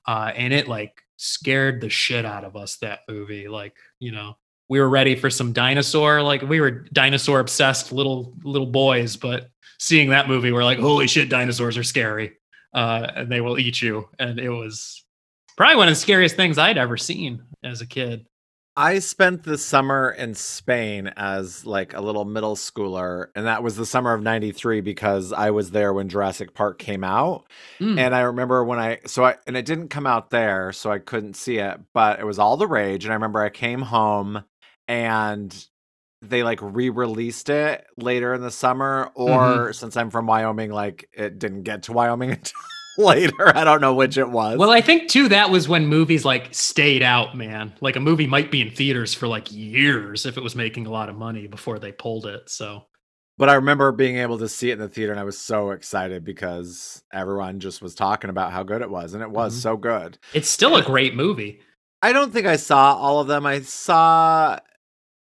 uh, 0.07 0.33
and 0.35 0.53
it 0.53 0.69
like 0.69 1.03
scared 1.17 1.81
the 1.81 1.89
shit 1.89 2.27
out 2.27 2.45
of 2.45 2.57
us 2.57 2.77
that 2.77 3.01
movie. 3.09 3.49
Like, 3.49 3.77
you 4.01 4.13
know, 4.13 4.37
we 4.69 4.81
were 4.81 4.89
ready 4.89 5.15
for 5.15 5.31
some 5.31 5.53
dinosaur, 5.53 6.23
like 6.23 6.43
we 6.43 6.61
were 6.61 6.87
dinosaur 6.93 7.41
obsessed 7.41 7.93
little 7.93 8.35
little 8.45 8.67
boys, 8.67 9.17
but 9.17 9.49
seeing 9.79 10.11
that 10.11 10.29
movie, 10.29 10.53
we're 10.53 10.65
like, 10.65 10.79
holy 10.79 11.07
shit, 11.07 11.29
dinosaurs 11.29 11.77
are 11.77 11.83
scary. 11.83 12.33
Uh, 12.73 13.07
and 13.15 13.31
they 13.31 13.41
will 13.41 13.59
eat 13.59 13.81
you. 13.81 14.09
And 14.19 14.41
it 14.41 14.49
was 14.49 15.04
probably 15.57 15.77
one 15.77 15.89
of 15.89 15.93
the 15.93 16.01
scariest 16.01 16.37
things 16.37 16.59
I'd 16.59 16.79
ever 16.79 16.97
seen 16.97 17.43
as 17.63 17.81
a 17.81 17.87
kid. 17.87 18.27
I 18.77 18.99
spent 18.99 19.45
the 19.45 19.57
summer 19.57 20.11
in 20.11 20.35
Spain 20.35 21.13
as 21.17 21.65
like 21.65 21.95
a 21.95 22.01
little 22.01 22.25
middle 22.25 22.57
schooler, 22.57 23.29
and 23.37 23.47
that 23.47 23.63
was 23.63 23.77
the 23.77 23.87
summer 23.87 24.13
of 24.13 24.23
93 24.23 24.81
because 24.81 25.33
I 25.33 25.51
was 25.51 25.71
there 25.71 25.93
when 25.93 26.09
Jurassic 26.09 26.55
Park 26.55 26.81
came 26.81 27.05
out. 27.05 27.45
Mm. 27.79 28.01
And 28.01 28.15
I 28.15 28.23
remember 28.23 28.65
when 28.65 28.81
I 28.81 28.99
so 29.07 29.25
I 29.25 29.37
and 29.47 29.57
it 29.57 29.65
didn't 29.65 29.89
come 29.89 30.09
out 30.09 30.31
there, 30.31 30.73
so 30.73 30.91
I 30.91 30.99
couldn't 30.99 31.35
see 31.35 31.59
it, 31.59 31.79
but 31.93 32.19
it 32.19 32.25
was 32.25 32.41
all 32.41 32.57
the 32.57 32.67
rage. 32.67 33.05
And 33.05 33.13
I 33.13 33.15
remember 33.15 33.41
I 33.41 33.51
came 33.51 33.81
home 33.81 34.43
and 34.89 35.67
they 36.21 36.43
like 36.43 36.59
re-released 36.61 37.51
it 37.51 37.87
later 37.97 38.35
in 38.35 38.41
the 38.41 38.51
summer, 38.51 39.11
or 39.15 39.73
since 39.73 39.97
I'm 39.97 40.11
from 40.11 40.27
Wyoming, 40.27 40.73
like 40.73 41.09
it 41.13 41.39
didn't 41.39 41.63
get 41.63 41.85
to 41.85 41.93
Wyoming 41.93 42.31
until 42.33 42.61
later. 42.99 43.57
I 43.57 43.65
don't 43.65 43.81
know 43.81 43.95
which 43.95 44.17
it 44.19 44.29
was. 44.31 44.59
Well, 44.59 44.71
I 44.71 44.81
think 44.81 45.09
too 45.09 45.29
that 45.29 45.51
was 45.51 45.69
when 45.69 45.87
movies 45.87 46.25
like 46.25 46.55
stayed 46.55 47.03
out, 47.03 47.37
man. 47.37 47.75
Like 47.81 47.97
a 47.97 48.01
movie 48.01 48.27
might 48.27 48.51
be 48.51 48.61
in 48.61 48.71
theaters 48.71 49.15
for 49.15 49.27
like 49.29 49.51
years 49.53 50.27
if 50.27 50.37
it 50.37 50.43
was 50.43 50.55
making 50.57 50.87
a 50.87 50.91
lot 50.91 51.09
of 51.09 51.17
money 51.17 51.47
before 51.47 51.79
they 51.79 51.93
pulled 51.93 52.27
it. 52.27 52.49
So 52.51 52.87
But 53.39 53.49
I 53.49 53.55
remember 53.55 53.91
being 53.93 54.17
able 54.19 54.39
to 54.39 54.49
see 54.49 54.71
it 54.71 54.75
in 54.75 54.79
the 54.79 54.89
theater 54.89 55.13
and 55.13 55.21
I 55.21 55.25
was 55.25 55.39
so 55.39 55.71
excited 55.71 56.25
because 56.25 57.03
everyone 57.13 57.59
just 57.61 57.83
was 57.83 57.95
talking 57.95 58.31
about 58.31 58.53
how 58.53 58.63
good 58.63 58.81
it 58.83 58.91
was 58.91 59.15
and 59.15 59.23
it 59.23 59.31
was 59.31 59.57
Mhm. 59.57 59.63
so 59.63 59.77
good. 59.77 60.19
it's 60.33 60.49
still 60.49 60.77
a 60.77 60.83
great 60.83 61.15
movie. 61.17 61.61
I 62.03 62.13
don't 62.13 62.33
think 62.33 62.47
I 62.47 62.57
saw 62.57 62.95
all 62.95 63.21
of 63.21 63.29
them. 63.29 63.47
I 63.47 63.61
saw 63.63 64.59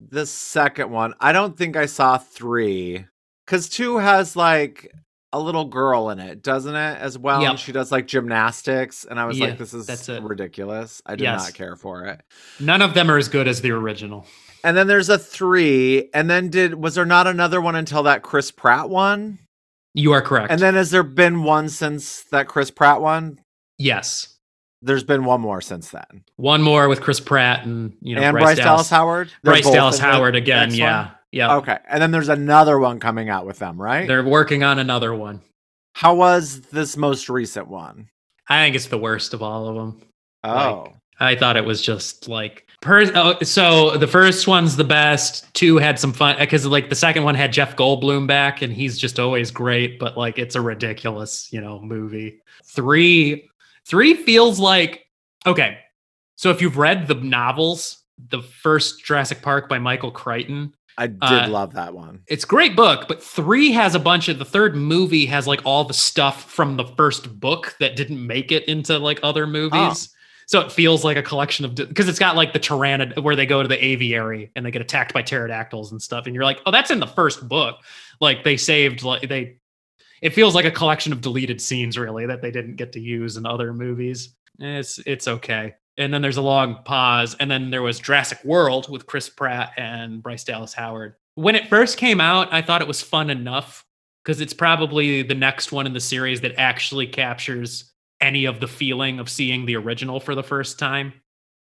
the 0.01 0.27
second 0.27 0.91
one. 0.91 1.15
I 1.21 1.31
don't 1.33 1.57
think 1.57 1.77
I 1.77 1.87
saw 1.87 2.19
3 2.19 3.07
cuz 3.47 3.69
2 3.69 3.99
has 3.99 4.35
like 4.37 4.91
a 5.33 5.41
little 5.41 5.65
girl 5.65 6.11
in 6.11 6.19
it, 6.21 6.43
doesn't 6.43 6.75
it? 6.75 6.99
As 7.01 7.19
well, 7.19 7.41
Yep. 7.43 7.51
and 7.51 7.59
she 7.59 7.73
does 7.73 7.91
like 7.91 8.07
gymnastics 8.07 9.05
and 9.09 9.19
I 9.19 9.25
was 9.25 9.39
Yeah, 9.39 9.47
like 9.47 9.59
this 9.59 9.73
is 9.75 9.87
that's 9.87 10.09
it. 10.09 10.23
ridiculous. 10.23 11.01
I 11.07 11.13
did 11.17 11.25
Yes. 11.25 11.45
not 11.45 11.55
care 11.55 11.77
for 11.77 12.05
it. 12.07 12.21
None 12.61 12.83
of 12.83 12.95
them 12.95 13.11
are 13.11 13.17
as 13.19 13.29
good 13.29 13.49
as 13.49 13.61
the 13.63 13.71
original. 13.71 14.27
And 14.65 14.77
then 14.77 14.87
there's 14.87 15.09
a 15.09 15.19
3 15.19 16.11
and 16.15 16.29
then 16.31 16.49
did 16.51 16.75
was 16.75 16.95
there 16.95 17.07
not 17.07 17.27
another 17.27 17.61
one 17.61 17.75
until 17.77 18.03
that 18.05 18.23
Chris 18.23 18.51
Pratt 18.51 18.89
one? 18.91 19.39
You 19.95 20.13
are 20.13 20.23
correct. 20.23 20.51
And 20.53 20.61
then 20.61 20.75
has 20.75 20.91
there 20.91 21.03
been 21.03 21.43
one 21.43 21.69
since 21.69 22.23
that 22.31 22.47
Chris 22.49 22.71
Pratt 22.71 23.01
one? 23.01 23.39
yes, 23.79 24.29
There's 24.85 25.05
been 25.05 25.25
one 25.25 25.41
more 25.41 25.61
since 25.61 25.91
then. 25.91 26.25
one 26.37 26.61
more 26.63 26.89
with 26.89 27.01
Chris 27.01 27.21
Pratt 27.21 27.65
and 27.65 27.95
you 28.01 28.15
know 28.17 28.23
and 28.23 28.37
Bryce, 28.37 28.57
Dallas, 28.59 28.91
Howard. 28.91 29.31
They're 29.43 29.53
Bryce 29.55 29.71
Dallas 29.71 29.99
Howard 29.99 30.35
again. 30.37 30.75
Yeah, 30.75 31.05
one? 31.07 31.13
Yeah. 31.33 31.57
Okay. 31.57 31.79
And 31.89 32.01
then 32.01 32.11
there's 32.11 32.29
another 32.29 32.79
one 32.79 33.01
coming 33.01 33.29
out 33.29 33.47
with 33.47 33.59
them, 33.59 33.81
right? 33.81 34.07
They're 34.07 34.25
working 34.25 34.63
on 34.63 34.79
another 34.79 35.15
one. 35.15 35.41
How 35.95 36.15
was 36.15 36.61
this 36.61 36.97
most 36.97 37.29
recent 37.29 37.69
one? 37.69 38.09
I 38.49 38.65
think 38.65 38.77
it's 38.77 38.87
the 38.87 38.99
worst 38.99 39.35
of 39.35 39.43
all 39.43 39.67
of 39.69 39.75
them. 39.75 40.03
Oh. 40.45 40.93
I 41.21 41.37
thought 41.37 41.57
it 41.57 41.65
was 41.65 41.81
just 41.81 42.29
like 42.29 42.67
per. 42.81 43.05
Oh, 43.15 43.39
so 43.43 43.97
the 43.97 44.09
first 44.09 44.49
one's 44.49 44.77
the 44.77 44.85
best. 44.85 45.53
Two 45.55 45.77
had 45.77 45.99
some 45.99 46.13
fun 46.13 46.37
because 46.39 46.67
like 46.67 46.89
the 46.89 46.97
second 46.97 47.23
one 47.23 47.37
had 47.37 47.53
Jeff 47.53 47.77
Goldblum 47.77 48.27
back, 48.27 48.61
and 48.61 48.73
he's 48.73 48.99
just 48.99 49.21
always 49.21 49.51
great. 49.51 50.01
But 50.01 50.17
like 50.17 50.39
it's 50.39 50.57
a 50.57 50.61
ridiculous, 50.61 51.53
you 51.53 51.61
know, 51.61 51.81
movie. 51.81 52.41
Three, 52.65 53.49
three 53.87 54.15
feels 54.15 54.59
like 54.59 55.07
okay. 55.47 55.79
So 56.37 56.51
if 56.51 56.61
you've 56.61 56.79
read 56.79 57.07
the 57.07 57.15
novels, 57.15 58.03
the 58.31 58.43
first 58.43 59.05
Jurassic 59.05 59.43
Park 59.43 59.69
by 59.69 59.79
Michael 59.79 60.11
Crichton, 60.11 60.75
I 60.99 61.07
did 61.07 61.23
uh, 61.23 61.49
love 61.49 61.73
that 61.75 61.95
one. 61.95 62.23
it's 62.27 62.45
a 62.45 62.47
great 62.47 62.77
book, 62.77 63.07
but 63.09 63.23
three 63.23 63.73
has 63.73 63.95
a 63.95 63.99
bunch 63.99 64.29
of 64.29 64.39
the 64.39 64.45
third 64.45 64.77
movie 64.77 65.27
has 65.27 65.47
like 65.47 65.61
all 65.65 65.85
the 65.85 65.95
stuff 65.95 66.51
from 66.51 66.77
the 66.77 66.85
first 66.85 67.41
book 67.41 67.75
that 67.81 67.97
didn't 67.97 68.25
make 68.25 68.53
it 68.53 68.69
into 68.69 68.99
like 68.99 69.19
other 69.23 69.47
movies. 69.47 70.11
So 70.47 70.61
it 70.61 70.71
feels 70.71 71.03
like 71.05 71.17
a 71.17 71.23
collection 71.23 71.65
of 71.65 71.75
because 71.75 72.09
it's 72.09 72.19
got 72.19 72.37
like 72.37 72.53
the 72.53 72.59
tyrannid 72.59 73.19
where 73.21 73.37
they 73.37 73.47
go 73.47 73.63
to 73.63 73.69
the 73.69 73.83
aviary 73.83 74.51
and 74.55 74.67
they 74.67 74.71
get 74.71 74.83
attacked 74.83 75.15
by 75.15 75.23
pterodactyls 75.23 75.93
and 75.93 76.03
stuff, 76.03 76.27
and 76.27 76.35
you're 76.35 76.45
like, 76.45 76.61
oh, 76.67 76.71
that's 76.71 76.91
in 76.91 77.01
the 77.01 77.07
first 77.07 77.49
book. 77.49 77.77
Like 78.21 78.45
they 78.45 78.57
saved 78.57 79.03
like 79.03 79.29
they. 79.29 79.57
It 80.21 80.35
feels 80.35 80.55
like 80.55 80.65
a 80.65 80.71
collection 80.71 81.13
of 81.13 81.21
deleted 81.21 81.61
scenes, 81.61 81.99
really, 81.99 82.27
that 82.27 82.43
they 82.43 82.51
didn't 82.51 82.77
get 82.77 82.93
to 82.93 83.01
use 83.01 83.37
in 83.37 83.47
other 83.47 83.73
movies. 83.73 84.35
It's 84.59 84.99
it's 85.07 85.27
okay. 85.27 85.75
And 85.99 86.13
then 86.13 86.23
there's 86.23 86.39
a 86.39 86.43
long 86.43 86.79
pause, 86.85 87.37
and 87.39 87.51
then 87.51 87.71
there 87.71 87.83
was 87.83 88.01
Jurassic 88.01 88.43
World 88.45 88.89
with 88.91 89.07
Chris 89.07 89.29
Pratt 89.29 89.73
and 89.77 90.23
Bryce 90.23 90.43
Dallas 90.45 90.73
Howard. 90.73 91.17
When 91.35 91.55
it 91.55 91.69
first 91.69 91.99
came 91.99 92.21
out, 92.21 92.53
I 92.53 92.63
thought 92.63 92.81
it 92.81 92.89
was 92.89 93.03
fun 93.03 93.29
enough 93.29 93.85
because 94.25 94.41
it's 94.41 94.55
probably 94.55 95.23
the 95.23 95.35
next 95.35 95.71
one 95.73 95.87
in 95.87 95.93
the 95.93 96.01
series 96.01 96.41
that 96.43 96.55
actually 96.57 97.07
captures 97.09 97.93
any 98.21 98.45
of 98.47 98.61
the 98.61 98.69
feeling 98.69 99.19
of 99.19 99.29
seeing 99.29 99.67
the 99.67 99.77
original 99.77 100.19
for 100.21 100.35
the 100.35 100.43
first 100.43 100.79
time, 100.79 101.13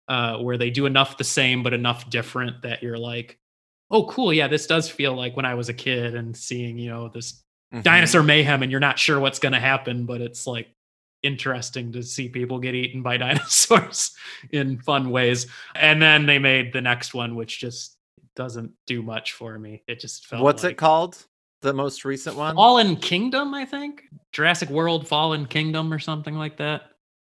uh, 0.09 0.37
where 0.38 0.59
they 0.59 0.71
do 0.71 0.85
enough 0.87 1.17
the 1.17 1.25
same 1.25 1.62
but 1.62 1.73
enough 1.73 2.11
different 2.11 2.61
that 2.62 2.83
you're 2.83 2.99
like, 2.99 3.38
oh, 3.91 4.05
cool, 4.09 4.33
yeah, 4.33 4.49
this 4.49 4.67
does 4.67 4.91
feel 4.91 5.14
like 5.14 5.37
when 5.37 5.47
I 5.47 5.55
was 5.55 5.69
a 5.71 5.75
kid 5.75 6.14
and 6.14 6.37
seeing 6.37 6.77
you 6.79 6.91
know 6.91 7.09
this 7.09 7.43
Mhm. 7.73 7.83
dinosaur 7.83 8.23
mayhem 8.23 8.62
and 8.62 8.71
you're 8.71 8.81
not 8.81 8.99
sure 8.99 9.21
what's 9.21 9.38
going 9.38 9.53
to 9.53 9.61
happen, 9.61 10.05
but 10.07 10.21
it's 10.21 10.47
like 10.47 10.69
interesting 11.22 11.92
to 11.92 12.02
see 12.02 12.28
people 12.28 12.59
get 12.59 12.74
eaten 12.74 13.02
by 13.02 13.16
dinosaurs 13.18 14.12
in 14.50 14.78
fun 14.78 15.11
ways. 15.11 15.46
And 15.74 16.00
then 16.00 16.26
they 16.26 16.38
made 16.38 16.72
the 16.72 16.81
next 16.81 17.14
one, 17.14 17.35
which 17.35 17.59
just 17.59 17.96
doesn't 18.37 18.72
do 18.87 19.02
much 19.02 19.33
for 19.33 19.59
me. 19.59 19.83
It 19.88 20.00
just 20.00 20.26
felt 20.26 20.42
What's 20.42 20.62
like 20.62 20.72
it 20.72 20.78
called? 20.78 21.24
The 21.62 21.72
most 21.72 22.04
recent 22.04 22.37
one? 22.37 22.54
Fallen 22.54 22.94
Kingdom, 22.96 23.52
I 23.52 23.64
think. 23.64 24.02
Jurassic 24.33 24.70
World 24.70 25.09
Fallen 25.09 25.44
Kingdom 25.46 25.92
or 25.92 25.98
something 25.98 26.35
like 26.37 26.57
that. 26.59 26.83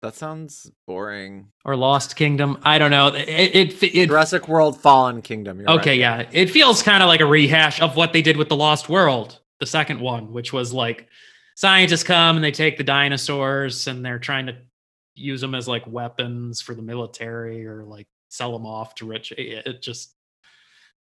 that 0.01 0.15
sounds 0.15 0.69
boring. 0.85 1.47
Or 1.63 1.77
Lost 1.77 2.17
Kingdom. 2.17 2.57
I 2.63 2.77
don't 2.77 2.91
know. 2.91 3.07
It 3.07 3.55
it, 3.55 3.83
it, 3.95 4.07
Jurassic 4.07 4.49
World 4.49 4.81
Fallen 4.81 5.21
Kingdom. 5.21 5.61
You're 5.61 5.69
Okay, 5.71 5.91
right. 5.91 6.27
yeah. 6.27 6.29
It 6.33 6.49
feels 6.49 6.83
kind 6.83 7.01
of 7.01 7.07
like 7.07 7.21
a 7.21 7.25
rehash 7.25 7.79
of 7.81 7.95
what 7.95 8.11
they 8.11 8.21
did 8.21 8.35
with 8.35 8.49
The 8.49 8.57
Lost 8.57 8.89
World, 8.89 9.39
the 9.61 9.65
second 9.65 10.01
one, 10.01 10.33
which 10.33 10.51
was 10.51 10.73
like 10.73 11.07
scientists 11.57 12.03
come 12.03 12.35
and 12.35 12.45
they 12.45 12.51
take 12.51 12.77
the 12.77 12.83
dinosaurs 12.83 13.87
and 13.87 14.05
they're 14.05 14.19
trying 14.19 14.45
to 14.45 14.55
use 15.15 15.41
them 15.41 15.55
as 15.55 15.67
like 15.67 15.85
weapons 15.87 16.61
for 16.61 16.75
the 16.75 16.83
military 16.83 17.65
or 17.65 17.83
like 17.83 18.07
sell 18.29 18.51
them 18.51 18.67
off 18.67 18.93
to 18.93 19.07
rich. 19.07 19.31
It 19.35 19.81
just, 19.81 20.13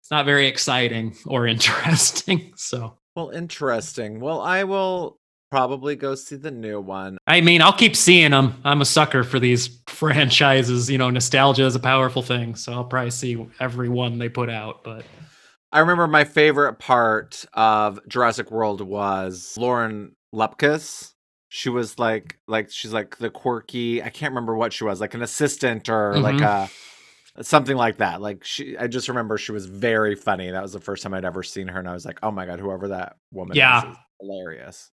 it's 0.00 0.10
not 0.10 0.24
very 0.24 0.46
exciting 0.46 1.14
or 1.26 1.46
interesting. 1.46 2.54
So, 2.56 2.96
Well, 3.14 3.30
interesting. 3.30 4.18
Well, 4.18 4.40
I 4.40 4.64
will 4.64 5.18
probably 5.50 5.94
go 5.94 6.14
see 6.14 6.36
the 6.36 6.50
new 6.50 6.80
one. 6.80 7.18
I 7.26 7.42
mean, 7.42 7.60
I'll 7.60 7.72
keep 7.74 7.94
seeing 7.94 8.30
them. 8.30 8.58
I'm 8.64 8.80
a 8.80 8.86
sucker 8.86 9.24
for 9.24 9.38
these 9.38 9.78
franchises. 9.88 10.90
You 10.90 10.96
know, 10.96 11.10
nostalgia 11.10 11.66
is 11.66 11.76
a 11.76 11.80
powerful 11.80 12.22
thing. 12.22 12.54
So 12.54 12.72
I'll 12.72 12.84
probably 12.84 13.10
see 13.10 13.46
every 13.60 13.90
one 13.90 14.16
they 14.18 14.30
put 14.30 14.48
out. 14.48 14.84
But 14.84 15.04
I 15.70 15.80
remember 15.80 16.06
my 16.06 16.24
favorite 16.24 16.78
part 16.78 17.44
of 17.52 18.00
Jurassic 18.08 18.50
World 18.50 18.80
was 18.80 19.54
Lauren 19.58 20.16
Lapkus. 20.36 21.12
She 21.48 21.68
was 21.70 21.98
like, 21.98 22.38
like 22.46 22.70
she's 22.70 22.92
like 22.92 23.16
the 23.18 23.30
quirky. 23.30 24.02
I 24.02 24.10
can't 24.10 24.32
remember 24.32 24.54
what 24.56 24.72
she 24.72 24.84
was, 24.84 25.00
like 25.00 25.14
an 25.14 25.22
assistant 25.22 25.88
or 25.88 26.18
like 26.18 26.36
Mhm. 26.36 26.68
a 27.36 27.42
something 27.44 27.76
like 27.76 27.98
that. 27.98 28.20
Like 28.20 28.44
she, 28.44 28.76
I 28.76 28.86
just 28.86 29.08
remember 29.08 29.38
she 29.38 29.52
was 29.52 29.66
very 29.66 30.14
funny. 30.14 30.50
That 30.50 30.62
was 30.62 30.72
the 30.72 30.80
first 30.80 31.02
time 31.02 31.14
I'd 31.14 31.24
ever 31.24 31.42
seen 31.42 31.68
her, 31.68 31.78
and 31.78 31.88
I 31.88 31.92
was 31.92 32.04
like, 32.04 32.18
oh 32.22 32.30
my 32.30 32.46
god, 32.46 32.60
whoever 32.60 32.88
that 32.88 33.16
woman 33.32 33.56
Yeah. 33.56 33.78
is, 33.84 33.90
is 33.92 33.96
hilarious. 34.20 34.90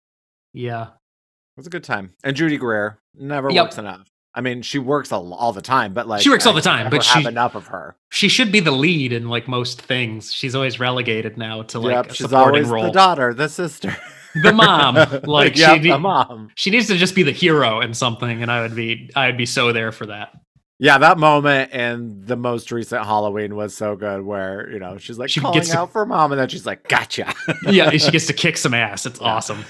Yeah. 0.53 0.83
It 0.87 1.57
was 1.57 1.67
a 1.67 1.71
good 1.71 1.83
time. 1.83 2.13
And 2.23 2.35
Judy 2.35 2.57
Greer 2.57 2.99
never 3.15 3.49
Yep. 3.51 3.63
works 3.65 3.77
enough. 3.77 4.07
I 4.35 4.41
mean, 4.41 4.61
she 4.63 4.79
works 4.79 5.11
a, 5.11 5.15
l- 5.15 5.33
all 5.33 5.53
the 5.53 5.61
time, 5.61 5.93
but 5.93 6.07
like 6.07 6.21
She 6.21 6.29
works 6.29 6.45
all 6.45 6.53
I 6.53 6.55
the 6.55 6.61
time, 6.61 6.89
but 6.89 7.05
have 7.05 7.21
she- 7.23 7.27
enough 7.27 7.53
of 7.55 7.67
her. 7.67 7.95
She 8.09 8.27
should 8.29 8.51
be 8.51 8.59
the 8.59 8.71
lead 8.71 9.13
in 9.13 9.29
like 9.29 9.47
most 9.47 9.81
things. 9.81 10.33
She's 10.33 10.55
always 10.55 10.79
relegated 10.79 11.37
now 11.37 11.61
to 11.63 11.79
like 11.79 11.93
yep, 11.93 12.11
a 12.11 12.15
supporting 12.15 12.67
role. 12.67 12.83
the 12.85 12.91
daughter, 12.91 13.33
the 13.33 13.47
sister, 13.49 13.95
The 14.41 14.51
mom. 14.51 14.95
Like, 15.23 15.55
yep, 15.57 15.81
she- 15.83 15.89
the 15.89 15.99
mom. 15.99 16.49
She 16.55 16.71
needs 16.71 16.87
to 16.87 16.97
just 16.97 17.13
be 17.15 17.21
the 17.23 17.31
hero 17.31 17.81
in 17.81 17.93
something, 17.93 18.41
and 18.41 18.51
I 18.51 18.61
would 18.61 18.75
be 18.75 19.11
I 19.15 19.27
would 19.27 19.37
be 19.37 19.45
so 19.45 19.71
there 19.71 19.91
for 19.91 20.07
that. 20.07 20.31
Yeah, 20.79 20.97
that 20.97 21.17
moment 21.19 21.71
in 21.71 22.25
the 22.25 22.35
most 22.35 22.71
recent 22.71 23.05
Halloween 23.05 23.55
was 23.55 23.77
so 23.77 23.95
good. 23.95 24.23
Where 24.23 24.69
you 24.71 24.79
know 24.79 24.97
she's 24.97 25.19
like 25.19 25.29
She 25.29 25.39
calling 25.39 25.59
gets 25.59 25.69
to- 25.69 25.77
out 25.79 25.91
for 25.91 26.05
mom, 26.07 26.31
and 26.31 26.41
then 26.41 26.49
she's 26.49 26.65
like, 26.65 26.87
"Gotcha." 26.89 27.31
Yeah, 27.67 27.91
she 27.91 28.09
gets 28.09 28.25
to 28.27 28.33
kick 28.33 28.57
some 28.57 28.73
ass. 28.73 29.05
It's 29.05 29.21
Yeah. 29.21 29.27
awesome. 29.27 29.63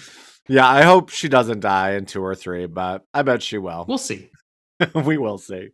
yeah, 0.47 0.67
I 0.67 0.83
hope 0.83 1.09
she 1.09 1.27
doesn't 1.27 1.59
die 1.59 1.95
in 1.95 2.05
two 2.05 2.23
or 2.23 2.33
three, 2.33 2.65
but 2.65 3.05
I 3.13 3.21
bet 3.23 3.43
she 3.43 3.57
will. 3.57 3.83
We'll 3.87 3.97
see. 3.97 4.29
we 5.05 5.17
will 5.17 5.37
see. 5.37 5.69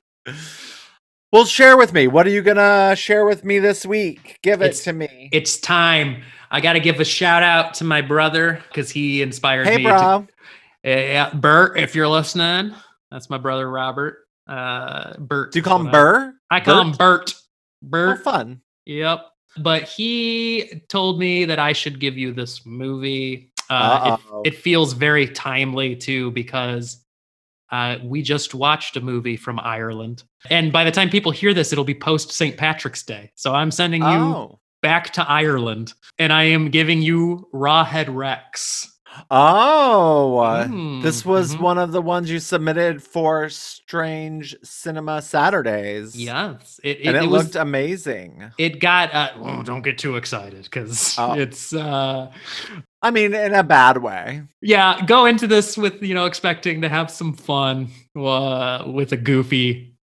Well, 1.32 1.45
share 1.45 1.78
with 1.78 1.93
me. 1.93 2.08
What 2.08 2.26
are 2.26 2.32
you 2.32 2.41
gonna 2.41 2.95
share 2.95 3.26
with 3.26 3.43
me 3.43 3.60
this 3.60 3.86
week? 3.86 4.39
Give 4.41 4.62
it 4.62 4.65
It's- 4.65 4.84
to 4.86 4.93
me. 4.93 5.30
It's 5.32 5.60
time. 5.60 6.24
I 6.52 6.62
got 6.62 6.74
to 6.74 6.80
give 6.80 7.00
a 7.00 7.06
shout 7.06 7.43
out 7.43 7.76
to 7.76 7.84
my 7.84 8.02
brother 8.02 8.63
because 8.69 8.89
he 8.89 9.22
inspired 9.22 9.67
Hey, 9.67 9.78
me. 9.78 9.84
bro. 9.84 10.26
To, 10.84 10.89
yeah, 10.89 11.30
Bert, 11.32 11.78
if 11.78 11.93
you're 11.93 12.08
listening, 12.08 12.74
that's 13.12 13.30
my 13.30 13.38
brother 13.38 13.69
Robert. 13.69 14.17
Uh, 14.48 15.15
Bert. 15.19 15.52
Do 15.52 15.60
you 15.60 15.63
call 15.63 15.80
him 15.80 15.91
Burr? 15.91 16.34
I, 16.50 16.60
call 16.60 16.82
him 16.82 16.93
Bert. 16.93 17.36
Oh, 17.36 17.41
Bert. 17.84 18.24
fun. 18.24 18.62
Yep. 18.88 19.28
But 19.60 19.84
he 19.84 20.82
told 20.89 21.19
me 21.19 21.45
that 21.45 21.60
I 21.60 21.72
should 21.74 22.00
give 22.00 22.17
you 22.17 22.34
this 22.34 22.65
movie. 22.65 23.52
Uh, 23.69 24.17
it, 24.43 24.48
it 24.48 24.56
feels 24.58 24.93
very 24.93 25.28
timely 25.28 25.95
too 25.95 26.32
because 26.32 27.06
uh, 27.71 27.97
we 28.03 28.21
just 28.21 28.53
watched 28.55 28.97
a 28.97 29.01
movie 29.01 29.38
from 29.38 29.60
Ireland. 29.60 30.23
And 30.49 30.71
by 30.71 30.84
the 30.84 30.91
time 30.91 31.10
people 31.10 31.32
hear 31.32 31.53
this, 31.53 31.71
it'll 31.71 31.84
be 31.86 31.93
post 31.95 32.32
St. 32.32 32.58
Patrick's 32.58 33.03
Day. 33.03 33.32
So 33.36 33.53
I'm 33.53 33.71
sending 33.71 34.01
you 34.01 34.08
Oh. 34.08 34.60
back 34.82 35.12
to 35.13 35.29
Ireland 35.29 35.93
and 36.17 36.32
I 36.34 36.43
am 36.45 36.69
giving 36.69 37.01
you 37.01 37.47
Rawhead 37.53 38.08
Rex. 38.13 38.88
Oh. 39.32 40.65
Mm, 40.67 41.01
This 41.01 41.25
was 41.25 41.55
mhm. 41.55 41.62
one 41.62 41.77
of 41.77 41.91
the 41.91 42.01
ones 42.01 42.29
you 42.29 42.39
submitted 42.39 43.01
for 43.03 43.49
Strange 43.49 44.55
Cinema 44.63 45.21
Saturdays. 45.21 46.15
Yes. 46.15 46.79
It, 46.84 46.99
And 47.05 47.17
it, 47.17 47.27
was- 47.27 47.43
looked 47.45 47.55
amazing. 47.55 48.51
it 48.58 48.79
got 48.79 49.13
uh, 49.13 49.29
oh, 49.41 49.63
don't 49.63 49.82
get 49.82 49.97
too 49.97 50.15
excited 50.15 50.63
because 50.63 51.15
Oh. 51.17 51.34
it's 51.34 51.73
uh 51.73 52.32
I 53.01 53.12
mean, 53.12 53.33
in 53.33 53.53
a 53.53 53.63
bad 53.63 53.97
way. 53.97 54.43
yeah 54.62 55.05
go 55.05 55.25
into 55.25 55.47
this 55.47 55.77
with 55.77 56.01
you 56.03 56.13
know 56.13 56.25
expecting 56.25 56.81
to 56.81 56.89
have 56.89 57.09
some 57.09 57.33
fun 57.33 57.89
uh, 58.15 58.83
with 58.88 59.13
a 59.13 59.17
goofy 59.17 59.95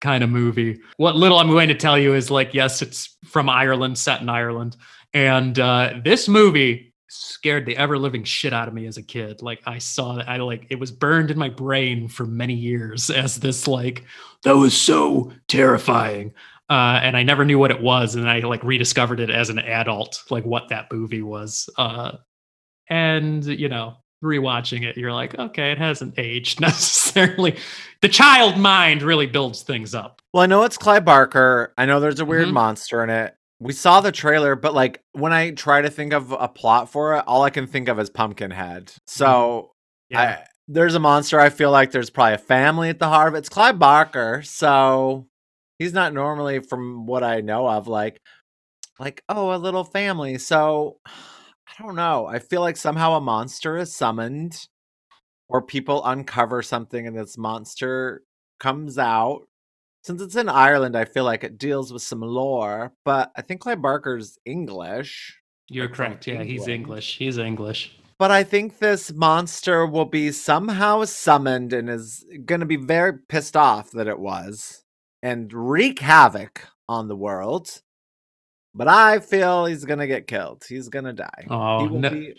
kind 0.00 0.24
of 0.24 0.30
movie 0.30 0.80
what 0.96 1.14
little 1.14 1.38
i'm 1.38 1.48
going 1.48 1.68
to 1.68 1.74
tell 1.74 1.96
you 1.96 2.12
is 2.14 2.28
like 2.30 2.52
yes 2.52 2.82
it's 2.82 3.16
from 3.24 3.48
ireland 3.48 3.96
set 3.96 4.20
in 4.20 4.28
ireland 4.28 4.76
and 5.14 5.60
uh, 5.60 5.94
this 6.04 6.26
movie 6.28 6.92
scared 7.08 7.66
the 7.66 7.76
ever 7.76 7.96
living 7.98 8.24
shit 8.24 8.52
out 8.52 8.66
of 8.66 8.74
me 8.74 8.86
as 8.86 8.96
a 8.96 9.02
kid 9.02 9.40
like 9.42 9.60
i 9.64 9.78
saw 9.78 10.14
that 10.16 10.28
i 10.28 10.36
like 10.38 10.66
it 10.70 10.80
was 10.80 10.90
burned 10.90 11.30
in 11.30 11.38
my 11.38 11.48
brain 11.48 12.08
for 12.08 12.26
many 12.26 12.54
years 12.54 13.10
as 13.24 13.36
this 13.36 13.68
like 13.68 14.04
that 14.42 14.56
was 14.56 14.76
so 14.76 15.32
terrifying 15.46 16.32
uh, 16.70 17.00
and 17.02 17.18
I 17.18 17.22
never 17.22 17.44
knew 17.44 17.58
what 17.58 17.70
it 17.70 17.82
was, 17.82 18.14
and 18.14 18.26
I 18.26 18.38
like 18.38 18.64
rediscovered 18.64 19.20
it 19.20 19.28
as 19.28 19.50
an 19.50 19.58
adult, 19.58 20.22
like 20.30 20.46
what 20.46 20.70
that 20.70 20.90
movie 20.90 21.20
was. 21.20 21.68
Uh, 21.76 22.12
and 22.88 23.44
you 23.44 23.68
know, 23.68 23.96
rewatching 24.22 24.84
it, 24.84 24.96
you're 24.96 25.12
like, 25.12 25.38
okay, 25.38 25.72
it 25.72 25.78
hasn't 25.78 26.18
aged 26.18 26.60
necessarily. 26.60 27.56
The 28.00 28.08
child 28.08 28.58
mind 28.58 29.02
really 29.02 29.26
builds 29.26 29.62
things 29.62 29.94
up. 29.94 30.20
Well, 30.32 30.42
I 30.42 30.46
know 30.46 30.62
it's 30.64 30.78
Clive 30.78 31.04
Barker. 31.04 31.72
I 31.76 31.86
know 31.86 32.00
there's 32.00 32.20
a 32.20 32.24
weird 32.24 32.48
Mhm. 32.48 32.52
monster 32.52 33.02
in 33.04 33.10
it. 33.10 33.34
We 33.60 33.72
saw 33.72 34.00
the 34.00 34.10
trailer, 34.10 34.56
but 34.56 34.74
like 34.74 35.00
when 35.12 35.32
I 35.32 35.50
try 35.52 35.82
to 35.82 35.90
think 35.90 36.12
of 36.12 36.32
a 36.32 36.48
plot 36.48 36.90
for 36.90 37.16
it, 37.16 37.24
all 37.28 37.42
I 37.42 37.50
can 37.50 37.66
think 37.68 37.88
of 37.88 37.98
is 38.00 38.10
Pumpkinhead. 38.10 38.92
So 39.06 39.70
I, 40.12 40.44
there's 40.66 40.94
a 40.96 41.00
monster. 41.00 41.38
I 41.38 41.48
feel 41.48 41.70
like 41.70 41.92
there's 41.92 42.10
probably 42.10 42.34
a 42.34 42.38
family 42.38 42.88
at 42.88 42.98
the 42.98 43.08
heart 43.08 43.28
of 43.28 43.34
it. 43.34 43.38
It's 43.38 43.48
Clive 43.48 43.78
Barker, 43.78 44.42
so 44.44 45.28
he's 45.78 45.92
not 45.92 46.12
normally, 46.12 46.58
from 46.60 47.06
what 47.06 47.22
I 47.22 47.40
know 47.40 47.68
of, 47.68 47.86
like 47.86 48.20
like 48.98 49.22
oh, 49.28 49.54
a 49.54 49.58
little 49.58 49.84
family. 49.84 50.38
So 50.38 50.98
I 51.78 51.82
don't 51.82 51.96
know. 51.96 52.26
I 52.26 52.38
feel 52.38 52.60
like 52.60 52.76
somehow 52.76 53.14
a 53.14 53.20
monster 53.20 53.76
is 53.76 53.94
summoned, 53.94 54.68
or 55.48 55.62
people 55.62 56.04
uncover 56.04 56.62
something, 56.62 57.06
and 57.06 57.16
this 57.16 57.38
monster 57.38 58.22
comes 58.60 58.98
out. 58.98 59.42
Since 60.04 60.20
it's 60.20 60.36
in 60.36 60.48
Ireland, 60.48 60.96
I 60.96 61.04
feel 61.04 61.24
like 61.24 61.44
it 61.44 61.58
deals 61.58 61.92
with 61.92 62.02
some 62.02 62.20
lore. 62.20 62.92
But 63.04 63.32
I 63.36 63.42
think 63.42 63.60
Clive 63.60 63.80
Barker's 63.80 64.38
English. 64.44 65.38
you're 65.68 65.86
like, 65.86 65.94
correct. 65.94 66.26
Yeah, 66.26 66.42
he's 66.42 66.68
English. 66.68 67.18
He's 67.18 67.38
English. 67.38 67.96
But 68.18 68.30
I 68.30 68.44
think 68.44 68.78
this 68.78 69.12
monster 69.12 69.86
will 69.86 70.04
be 70.04 70.30
somehow 70.30 71.04
summoned 71.04 71.72
and 71.72 71.88
is 71.88 72.24
going 72.44 72.60
to 72.60 72.66
be 72.66 72.76
very 72.76 73.18
pissed 73.28 73.56
off 73.56 73.90
that 73.92 74.06
it 74.06 74.18
was 74.18 74.84
and 75.22 75.52
wreak 75.52 76.00
havoc 76.00 76.68
on 76.88 77.08
the 77.08 77.16
world. 77.16 77.80
But 78.74 78.88
I 78.88 79.20
feel 79.20 79.66
he's 79.66 79.84
to 79.98 80.06
get 80.06 80.26
killed. 80.26 80.64
He's 80.66 80.88
to 81.04 81.12
die. 81.12 81.46
Oh, 81.50 81.86
no- 81.86 82.10
be 82.10 82.34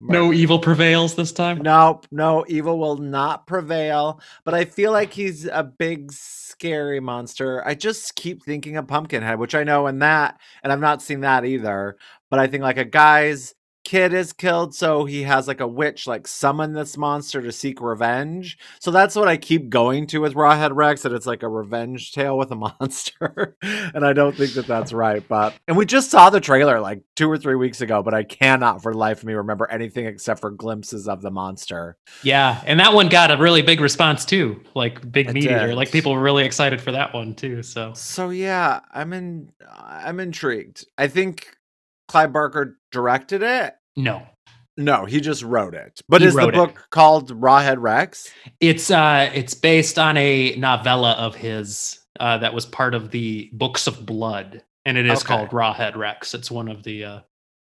No 0.00 0.32
evil 0.32 0.58
prevails 0.58 1.14
this 1.14 1.32
time. 1.32 1.62
Nope, 1.62 2.06
no 2.10 2.44
evil 2.48 2.78
will 2.78 2.96
not 2.96 3.46
prevail. 3.46 4.20
But 4.44 4.54
I 4.54 4.64
feel 4.64 4.92
like 4.92 5.10
oh. 5.10 5.12
he's 5.12 5.46
a 5.46 5.62
big, 5.62 6.12
scary 6.12 7.00
monster. 7.00 7.66
I 7.66 7.74
just 7.74 8.14
keep 8.14 8.42
thinking 8.42 8.76
of 8.76 8.86
Pumpkinhead, 8.86 9.38
which 9.38 9.54
I 9.54 9.64
know 9.64 9.86
in 9.86 10.00
that, 10.00 10.40
and 10.62 10.72
I've 10.72 10.80
not 10.80 11.02
seen 11.02 11.20
that 11.20 11.44
either. 11.44 11.96
But 12.30 12.38
I 12.38 12.46
think 12.46 12.62
like 12.62 12.78
a 12.78 12.84
guy's 12.84 13.54
kid 13.84 14.12
is 14.12 14.32
killed, 14.32 14.74
so 14.74 15.04
he 15.04 15.22
has 15.24 15.46
like 15.46 15.60
a 15.60 15.66
witch 15.68 16.06
like 16.06 16.26
summon 16.26 16.72
this 16.72 16.96
monster 16.96 17.40
to 17.42 17.52
seek 17.52 17.80
revenge. 17.80 18.58
So 18.80 18.90
that's 18.90 19.14
what 19.14 19.28
I 19.28 19.36
keep 19.36 19.68
going 19.68 20.06
to 20.08 20.18
with 20.20 20.34
Rawhead 20.34 20.74
Rex, 20.74 21.02
that 21.02 21.12
it's 21.12 21.26
like 21.26 21.42
a 21.42 21.48
revenge 21.48 22.12
tale 22.12 22.36
with 22.38 22.50
a 22.50 22.56
monster. 22.80 23.56
and 23.62 24.04
I 24.04 24.12
don't 24.12 24.34
think 24.36 24.54
that 24.54 24.66
that's 24.66 24.92
right. 24.92 25.26
But 25.28 25.54
and 25.68 25.76
we 25.76 25.86
just 25.86 26.10
saw 26.10 26.30
the 26.30 26.40
trailer 26.40 26.80
like 26.80 27.02
two 27.16 27.30
or 27.30 27.38
three 27.38 27.54
weeks 27.56 27.80
ago, 27.80 28.02
but 28.02 28.14
I 28.14 28.24
cannot 28.24 28.82
for 28.82 28.92
the 28.92 28.98
life 28.98 29.18
of 29.18 29.24
me 29.24 29.34
remember 29.34 29.70
anything 29.70 30.06
except 30.06 30.40
for 30.40 30.50
glimpses 30.50 31.06
of 31.08 31.22
the 31.22 31.30
monster. 31.30 31.96
Yeah, 32.22 32.62
and 32.66 32.80
that 32.80 32.94
one 32.94 33.08
got 33.08 33.30
a 33.30 33.36
really 33.36 33.62
big 33.62 33.80
response 33.80 34.24
too, 34.24 34.62
like 34.74 35.10
big 35.12 35.28
It 35.28 35.34
meteor. 35.34 35.66
did. 35.68 35.76
Like 35.76 35.90
people 35.92 36.12
were 36.14 36.22
really 36.22 36.44
excited 36.44 36.80
for 36.80 36.92
that 36.92 37.12
one 37.14 37.34
too. 37.34 37.62
So 37.62 37.92
So 37.94 38.30
yeah, 38.30 38.80
I'm 38.92 39.12
in. 39.12 39.52
I'm 39.76 40.20
intrigued. 40.20 40.86
I 40.96 41.08
think 41.08 41.56
Clive 42.08 42.32
Barker 42.32 42.78
directed 42.92 43.42
it. 43.42 43.74
no, 43.96 44.26
No, 44.76 45.04
he 45.04 45.20
just 45.20 45.42
wrote 45.42 45.74
it. 45.74 46.00
But 46.08 46.20
He 46.20 46.26
is 46.28 46.34
the 46.34 46.38
wrote 46.40 46.54
it. 46.54 46.56
book 46.56 46.86
called 46.90 47.30
Rawhead 47.40 47.76
Rex? 47.78 48.30
it's 48.60 48.90
uh, 48.90 49.30
it's 49.34 49.54
based 49.54 49.98
on 49.98 50.16
a 50.16 50.54
novella 50.56 51.12
of 51.12 51.34
his 51.34 51.98
uh, 52.20 52.38
that 52.38 52.54
was 52.54 52.66
part 52.66 52.94
of 52.94 53.10
the 53.10 53.50
Books 53.52 53.86
of 53.86 54.04
Blood, 54.06 54.62
and 54.84 54.96
it 54.96 55.06
is 55.06 55.20
Okay. 55.20 55.34
called 55.34 55.50
Rawhead 55.50 55.96
Rex. 55.96 56.34
It's 56.34 56.50
one 56.50 56.68
of 56.68 56.82
the 56.84 57.04
uh, 57.04 57.20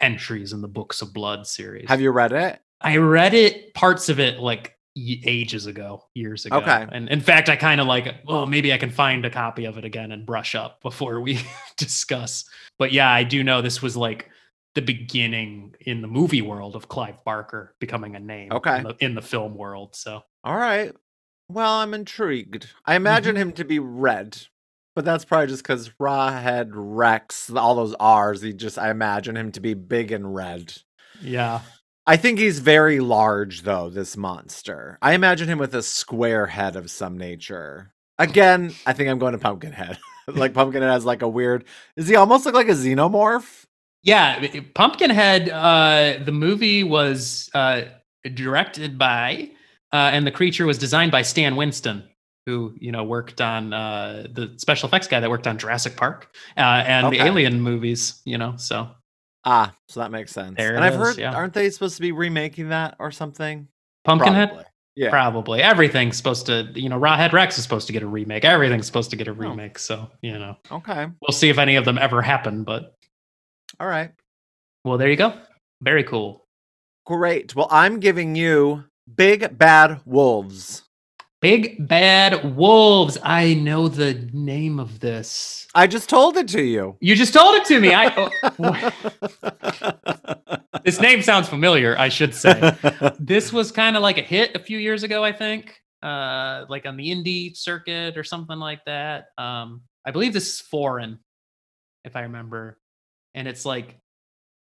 entries 0.01 0.53
in 0.53 0.61
the 0.61 0.69
Books 0.69 1.03
of 1.03 1.13
Blood 1.13 1.47
series. 1.47 1.89
Have 1.89 2.01
you 2.01 2.11
read 2.13 2.33
it? 2.33 2.61
I 2.81 2.99
read 2.99 3.35
it, 3.35 3.75
parts 3.75 4.09
of 4.09 4.21
it, 4.21 4.39
like 4.39 4.78
ages 5.25 5.67
ago, 5.67 6.05
years 6.15 6.47
ago. 6.47 6.57
Okay. 6.59 6.87
And 6.91 7.09
in 7.09 7.21
fact, 7.21 7.49
I 7.49 7.57
kind 7.57 7.81
of 7.81 7.87
like, 7.87 8.15
well, 8.27 8.47
maybe 8.47 8.73
I 8.73 8.79
can 8.79 8.91
find 8.91 9.25
a 9.25 9.31
copy 9.31 9.65
of 9.65 9.79
it 9.79 9.85
again 9.85 10.13
and 10.13 10.25
brush 10.27 10.55
up 10.55 10.81
before 10.83 11.21
we 11.21 11.41
discuss. 11.77 12.45
But 12.79 12.93
yeah, 12.93 13.11
I 13.11 13.25
do 13.25 13.43
know 13.45 13.63
this 13.63 13.83
was 13.83 13.97
like 13.97 14.29
the 14.75 14.83
beginning 14.83 15.75
in 15.81 16.03
the 16.03 16.09
movie 16.09 16.43
world 16.43 16.77
of 16.77 16.89
Clive 16.89 17.25
Barker 17.25 17.75
becoming 17.81 18.15
a 18.17 18.21
name. 18.21 18.53
Okay. 18.53 18.79
In 18.79 18.83
the, 18.85 18.97
in 19.01 19.15
the 19.15 19.23
film 19.23 19.55
world. 19.57 19.97
So 19.97 20.23
All 20.45 20.57
right. 20.57 20.93
Well, 21.51 21.75
I'm 21.75 21.95
intrigued. 21.95 22.69
I 22.85 22.95
imagine 22.95 23.35
Mm-hmm. 23.35 23.43
him 23.43 23.53
to 23.53 23.65
be 23.65 23.79
red, 23.79 24.37
but 24.95 25.05
that's 25.07 25.25
probably 25.25 25.47
just 25.47 25.63
because 25.63 25.89
Rawhead 26.01 26.69
Rex, 26.73 27.51
all 27.51 27.75
those 27.75 27.95
R's. 27.99 28.43
He 28.43 28.53
just, 28.53 28.79
I 28.79 28.91
imagine 28.91 29.37
him 29.37 29.53
to 29.53 29.61
be 29.61 29.73
big 29.75 30.13
and 30.13 30.35
red. 30.35 30.75
yeah. 31.23 31.61
I 32.09 32.17
think 32.17 32.39
he's 32.39 32.61
very 32.61 33.01
large, 33.01 33.63
though, 33.63 33.91
this 33.91 34.17
monster. 34.17 34.97
I 35.03 35.13
imagine 35.13 35.47
him 35.47 35.59
with 35.59 35.75
a 35.75 35.83
square 35.83 36.47
head 36.47 36.75
of 36.75 36.91
some 36.91 37.19
nature. 37.19 37.93
Again, 38.19 38.75
I 38.87 38.95
think 38.95 39.11
I'm 39.11 39.19
going 39.19 39.33
to 39.33 39.39
Pumpkinhead. 39.39 39.99
like 40.27 40.55
Pumpkinhead 40.55 40.91
has 40.91 41.05
like 41.05 41.21
a 41.21 41.29
weird. 41.29 41.67
Does 41.99 42.09
he 42.09 42.17
almost 42.17 42.47
look 42.47 42.55
like 42.55 42.71
a 42.71 42.73
xenomorph? 42.73 43.67
Yeah. 44.03 44.43
Pumpkinhead, 44.75 45.51
uh, 45.51 46.25
the 46.25 46.33
movie 46.33 46.83
was 46.83 47.51
uh, 47.53 47.83
directed 48.33 48.97
by, 48.97 49.51
uh, 49.93 50.09
and 50.15 50.27
the 50.27 50.33
creature 50.33 50.65
was 50.65 50.79
designed 50.79 51.13
by 51.13 51.21
Stan 51.21 51.57
Winston, 51.57 52.05
who 52.47 52.75
you 52.81 52.91
know 52.91 53.05
worked 53.05 53.43
on 53.43 53.75
uh, 53.75 54.27
the 54.33 54.55
special 54.57 54.89
effects 54.89 55.09
guy 55.09 55.21
that 55.21 55.29
worked 55.29 55.47
on 55.47 55.59
Jurassic 55.59 55.95
Park 55.95 56.35
uh, 56.57 56.61
and 56.87 57.13
the 57.13 57.21
Alien 57.21 57.61
movies. 57.61 58.23
You 58.25 58.39
know, 58.39 58.55
so 58.57 58.89
Ah, 59.45 59.75
so 59.89 60.01
that 60.01 60.11
makes 60.11 60.33
sense. 60.33 60.57
There 60.57 60.75
and 60.75 60.85
I've 60.85 60.95
is, 60.95 60.99
heard, 60.99 61.19
yeah. 61.19 61.33
aren't 61.35 61.55
they 61.55 61.71
supposed 61.71 61.97
to 61.97 62.03
be 62.03 62.13
remaking 62.13 62.69
that 62.71 62.97
or 62.99 63.11
something? 63.11 63.69
Pumpkinhead. 64.05 64.49
Probably. 64.49 64.65
Yeah. 64.97 65.11
Probably 65.11 65.63
everything's 65.63 66.17
supposed 66.17 66.47
to, 66.47 66.69
you 66.75 66.89
know, 66.89 66.99
Rawhead 66.99 67.33
Rex 67.33 67.57
is 67.57 67.63
supposed 67.63 67.87
to 67.87 67.93
get 67.93 68.03
a 68.03 68.07
remake. 68.07 68.45
Everything's 68.45 68.87
supposed 68.87 69.11
to 69.11 69.17
get 69.17 69.29
a 69.29 69.31
Oh. 69.31 69.35
remake. 69.35 69.79
So, 69.79 70.11
you 70.23 70.37
know, 70.39 70.57
Okay. 70.73 71.07
we'll 71.23 71.33
see 71.33 71.49
if 71.51 71.59
any 71.59 71.77
of 71.77 71.85
them 71.85 71.99
ever 71.99 72.21
happen. 72.21 72.65
But 72.65 72.95
All 73.79 73.87
right. 73.87 74.11
well, 74.85 74.99
there 74.99 75.09
you 75.09 75.17
go. 75.17 75.35
Very 75.83 76.03
cool. 76.03 76.45
Great. 77.07 77.55
Well, 77.55 77.69
I'm 77.71 78.01
giving 78.01 78.35
you 78.35 78.85
Big 79.17 79.57
Bad 79.57 80.01
Wolves. 80.05 80.83
Big 81.41 81.87
Bad 81.87 82.57
Wolves. 82.57 83.17
I 83.23 83.55
know 83.55 83.87
the 83.87 84.29
name 84.33 84.81
of 84.81 84.99
this. 84.99 85.69
I 85.75 85.87
just 85.87 86.09
told 86.09 86.37
it 86.37 86.49
to 86.49 86.63
you. 86.63 86.97
You 87.01 87.15
just 87.15 87.33
told 87.33 87.55
it 87.55 87.65
to 87.67 87.81
me. 87.81 87.95
I 87.95 88.31
oh, 88.59 90.57
this 90.85 91.01
name 91.01 91.23
sounds 91.23 91.49
familiar. 91.49 91.97
I 91.97 92.09
should 92.09 92.35
say 92.35 92.77
this 93.21 93.53
was 93.53 93.71
kind 93.71 93.97
of 93.97 94.03
like 94.03 94.19
a 94.19 94.23
hit 94.23 94.57
a 94.57 94.59
few 94.59 94.79
years 94.79 95.05
ago. 95.05 95.23
I 95.23 95.33
think, 95.33 95.81
uh, 96.03 96.65
like 96.69 96.87
on 96.87 96.97
the 96.97 97.09
indie 97.09 97.57
circuit 97.57 98.17
or 98.17 98.25
something 98.25 98.59
like 98.59 98.85
that. 98.87 99.27
Um, 99.39 99.83
I 100.05 100.11
believe 100.11 100.33
this 100.33 100.55
is 100.55 100.61
foreign, 100.61 101.21
if 102.05 102.17
I 102.17 102.23
remember, 102.23 102.81
and 103.35 103.47
it's 103.47 103.65
like 103.65 103.97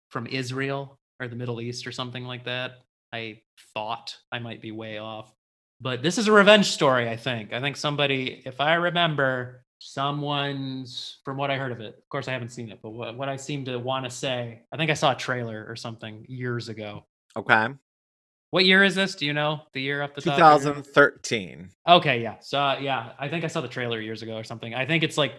from 0.10 0.28
Israel 0.28 1.00
or 1.20 1.28
the 1.28 1.36
Middle 1.36 1.60
East 1.60 1.88
or 1.88 1.92
something 1.92 2.26
like 2.26 2.46
that. 2.46 2.74
I 3.12 3.42
thought 3.74 4.16
I 4.32 4.40
might 4.40 4.62
be 4.62 4.72
way 4.72 4.98
off, 4.98 5.34
but 5.82 6.02
this 6.02 6.18
is 6.18 6.28
a 6.28 6.32
revenge 6.32 6.72
story. 6.72 7.10
I 7.10 7.18
think. 7.18 7.54
I 7.54 7.62
think 7.62 7.78
somebody, 7.78 8.42
if 8.46 8.60
I 8.60 8.76
remember, 8.76 9.64
someone's 9.80 11.20
from 11.24 11.38
what 11.38 11.52
I 11.52 11.58
heard 11.58 11.72
of 11.72 11.80
it. 11.82 11.96
Of 11.98 12.10
course, 12.10 12.28
I 12.28 12.32
haven't 12.32 12.50
seen 12.50 12.70
it, 12.70 12.80
but 12.82 12.92
what, 12.92 13.18
what 13.18 13.30
I 13.30 13.36
seem 13.36 13.66
to 13.66 13.78
want 13.78 14.06
to 14.06 14.12
say, 14.12 14.64
I 14.72 14.78
think 14.78 14.92
I 14.92 14.96
saw 14.96 15.12
a 15.12 15.16
trailer 15.16 15.66
or 15.68 15.76
something 15.76 16.26
years 16.28 16.70
ago. 16.70 17.06
okay. 17.36 17.68
What 18.52 18.64
year 18.64 18.86
is 18.86 18.96
this? 18.96 19.16
Do 19.16 19.26
you 19.26 19.34
know 19.34 19.64
the 19.74 19.82
year 19.82 20.02
off 20.02 20.14
the 20.16 20.22
top? 20.22 20.40
of 20.40 20.64
your 20.64 20.74
head? 20.74 20.84
2013. 20.86 21.70
Okay, 21.86 22.22
yeah. 22.22 22.36
So 22.40 22.58
uh, 22.58 22.78
yeah, 22.80 23.12
I 23.20 23.28
think 23.28 23.44
I 23.44 23.48
saw 23.48 23.60
the 23.60 23.68
trailer 23.68 24.00
years 24.00 24.22
ago 24.22 24.38
or 24.38 24.46
something. 24.46 24.74
I 24.74 24.86
think 24.86 25.04
it's 25.04 25.18
like 25.18 25.34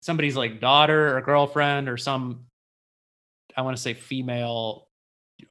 somebody's 0.00 0.36
like 0.36 0.60
daughter 0.60 1.16
or 1.16 1.20
girlfriend 1.20 1.88
or 1.88 1.96
some 1.96 2.46
I 3.56 3.62
want 3.62 3.76
to 3.76 3.82
say 3.82 3.94
female 3.94 4.88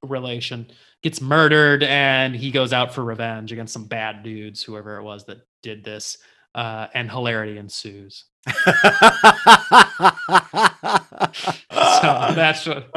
relation 0.03 0.67
gets 1.03 1.21
murdered 1.21 1.83
and 1.83 2.36
he 2.36 2.51
goes 2.51 2.73
out 2.73 2.93
for 2.93 3.03
revenge 3.03 3.51
against 3.51 3.73
some 3.73 3.86
bad 3.86 4.23
dudes, 4.23 4.63
whoever 4.63 4.97
it 4.97 5.03
was 5.03 5.25
that 5.25 5.39
did 5.63 5.83
this. 5.83 6.17
Uh, 6.53 6.88
and 6.93 7.11
hilarity 7.11 7.57
ensues. 7.57 8.25
So 12.01 12.33
that's 12.36 12.65
what 12.65 12.89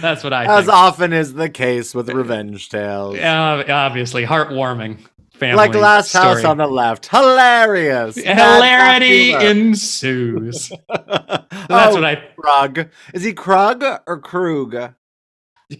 that's 0.00 0.24
what 0.24 0.32
I 0.32 0.44
As 0.46 0.64
think. 0.66 0.76
often 0.76 1.12
is 1.12 1.34
the 1.34 1.48
case 1.48 1.94
with 1.94 2.08
revenge 2.10 2.68
tales. 2.68 3.16
Uh, 3.18 3.64
obviously, 3.68 4.24
heartwarming 4.24 4.98
family. 5.34 5.56
like 5.56 5.74
Last 5.74 6.12
House 6.12 6.44
on 6.44 6.56
the 6.56 6.66
Left. 6.66 7.06
Hilarious. 7.06 8.16
Hilarity 8.16 9.32
ensues. 9.32 10.68
That's 10.88 11.68
That's 11.68 11.94
what 11.94 12.04
I 12.04 12.16
Krug. 12.38 12.88
Is 13.12 13.22
he 13.24 13.32
Krug 13.32 13.82
or 14.06 14.18
Krug? 14.20 14.94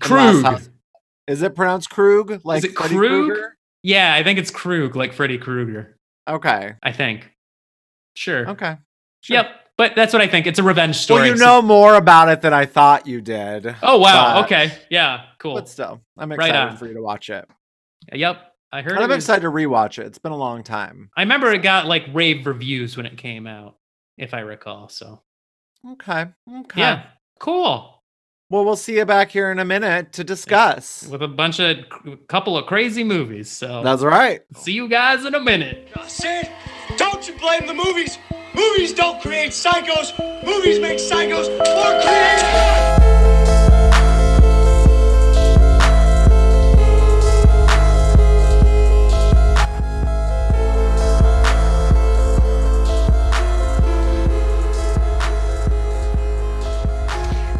Krug. 0.00 0.62
Is 1.26 1.42
it 1.42 1.54
pronounced 1.54 1.90
Krug? 1.90 2.40
Like 2.44 2.58
Is 2.58 2.64
it 2.64 2.76
Freddy 2.76 2.94
Krug? 2.96 3.10
Krueger? 3.10 3.56
Yeah, 3.82 4.14
I 4.14 4.22
think 4.22 4.38
it's 4.38 4.50
Krug, 4.50 4.96
like 4.96 5.12
Freddy 5.12 5.38
Krueger. 5.38 5.98
Okay. 6.28 6.74
I 6.82 6.92
think. 6.92 7.30
Sure. 8.14 8.48
Okay. 8.50 8.76
Sure. 9.20 9.36
Yep. 9.36 9.46
But 9.76 9.96
that's 9.96 10.12
what 10.12 10.22
I 10.22 10.28
think. 10.28 10.46
It's 10.46 10.58
a 10.58 10.62
revenge 10.62 10.96
story. 10.96 11.22
Well, 11.22 11.28
you 11.30 11.36
know 11.36 11.60
more 11.60 11.96
about 11.96 12.28
it 12.28 12.40
than 12.40 12.52
I 12.54 12.64
thought 12.66 13.06
you 13.06 13.20
did. 13.20 13.74
Oh 13.82 13.98
wow. 13.98 14.34
but- 14.40 14.44
okay. 14.46 14.72
Yeah. 14.90 15.24
Cool. 15.38 15.54
But 15.54 15.68
still, 15.68 16.00
I'm 16.16 16.30
excited 16.32 16.56
on. 16.56 16.76
for 16.76 16.86
you 16.86 16.94
to 16.94 17.02
watch 17.02 17.28
it. 17.28 17.46
Yep. 18.12 18.53
I 18.74 18.82
heard. 18.82 18.92
And 18.92 19.00
it 19.00 19.04
I'm 19.04 19.08
was- 19.10 19.18
excited 19.18 19.42
to 19.42 19.50
rewatch 19.50 19.98
it. 19.98 20.06
It's 20.06 20.18
been 20.18 20.32
a 20.32 20.36
long 20.36 20.62
time. 20.64 21.10
I 21.16 21.22
remember 21.22 21.52
it 21.52 21.62
got 21.62 21.86
like 21.86 22.04
rave 22.12 22.46
reviews 22.46 22.96
when 22.96 23.06
it 23.06 23.16
came 23.16 23.46
out, 23.46 23.76
if 24.18 24.34
I 24.34 24.40
recall. 24.40 24.88
So 24.88 25.20
Okay. 25.92 26.26
Okay. 26.52 26.80
yeah. 26.80 27.04
Cool. 27.38 27.90
Well, 28.50 28.64
we'll 28.64 28.76
see 28.76 28.96
you 28.98 29.04
back 29.04 29.30
here 29.30 29.50
in 29.50 29.58
a 29.58 29.64
minute 29.64 30.12
to 30.14 30.24
discuss. 30.24 31.06
With 31.06 31.22
a 31.22 31.28
bunch 31.28 31.60
of 31.60 31.76
couple 32.28 32.56
of 32.58 32.66
crazy 32.66 33.02
movies. 33.04 33.50
So 33.50 33.82
That's 33.82 34.02
right. 34.02 34.42
see 34.56 34.72
you 34.72 34.88
guys 34.88 35.24
in 35.24 35.34
a 35.34 35.40
minute. 35.40 35.88
Sid, 36.06 36.48
don't 36.96 37.26
you 37.28 37.36
blame 37.38 37.66
the 37.66 37.74
movies. 37.74 38.18
Movies 38.54 38.92
don't 38.92 39.20
create 39.20 39.50
psychos. 39.52 40.12
Movies 40.44 40.78
make 40.80 40.98
psychos 40.98 41.48
more 41.58 42.00
creative. 42.02 43.03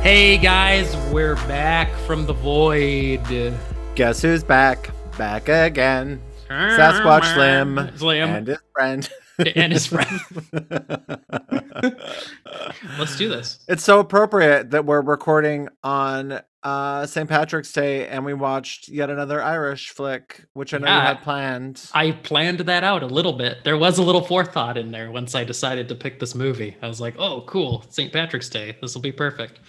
Hey 0.05 0.37
guys, 0.37 0.95
we're 1.11 1.37
back 1.49 1.91
from 2.07 2.27
the 2.27 2.35
void. 2.35 3.27
Guess 3.95 4.21
who's 4.21 4.45
back? 4.45 4.91
Back 5.17 5.49
again. 5.49 6.21
Sasquatch 6.51 7.33
Slim, 7.33 7.91
Slim 7.97 8.29
and 8.29 8.47
his 8.47 8.59
friend. 8.75 9.09
and 9.57 9.73
his 9.73 9.87
friend. 9.87 10.21
Let's 12.99 13.17
do 13.17 13.31
this. 13.31 13.65
It's 13.67 13.83
so 13.83 13.99
appropriate 13.99 14.73
that 14.73 14.85
we're 14.85 15.01
recording 15.01 15.71
on 15.83 16.39
uh, 16.63 17.07
St. 17.07 17.27
Patrick's 17.27 17.73
Day 17.73 18.07
and 18.07 18.27
we 18.27 18.35
watched 18.35 18.91
yet 18.91 19.09
another 19.09 19.43
Irish 19.43 19.89
flick, 19.89 20.45
which 20.53 20.75
I 20.75 20.79
know 20.79 20.87
you 20.87 21.01
had 21.01 21.23
planned. 21.23 21.89
I 21.95 22.11
planned 22.11 22.61
that 22.61 22.85
out 22.85 23.03
a 23.03 23.07
little 23.07 23.33
bit. 23.33 23.65
There 23.65 23.79
was 23.79 23.97
a 23.97 24.03
little 24.03 24.23
forethought 24.23 24.77
in 24.77 24.91
there 24.91 25.11
once 25.11 25.35
I 25.35 25.45
decided 25.45 25.89
to 25.89 25.95
pick 25.95 26.21
this 26.21 26.35
movie. 26.35 26.77
I 26.83 26.89
was 26.89 27.01
like, 27.01 27.15
"Oh, 27.19 27.43
cool, 27.47 27.87
St. 27.89 28.13
Patrick's 28.13 28.51
Day. 28.51 28.77
This 28.83 28.95
will 28.95 29.01
be 29.01 29.13
perfect." 29.13 29.61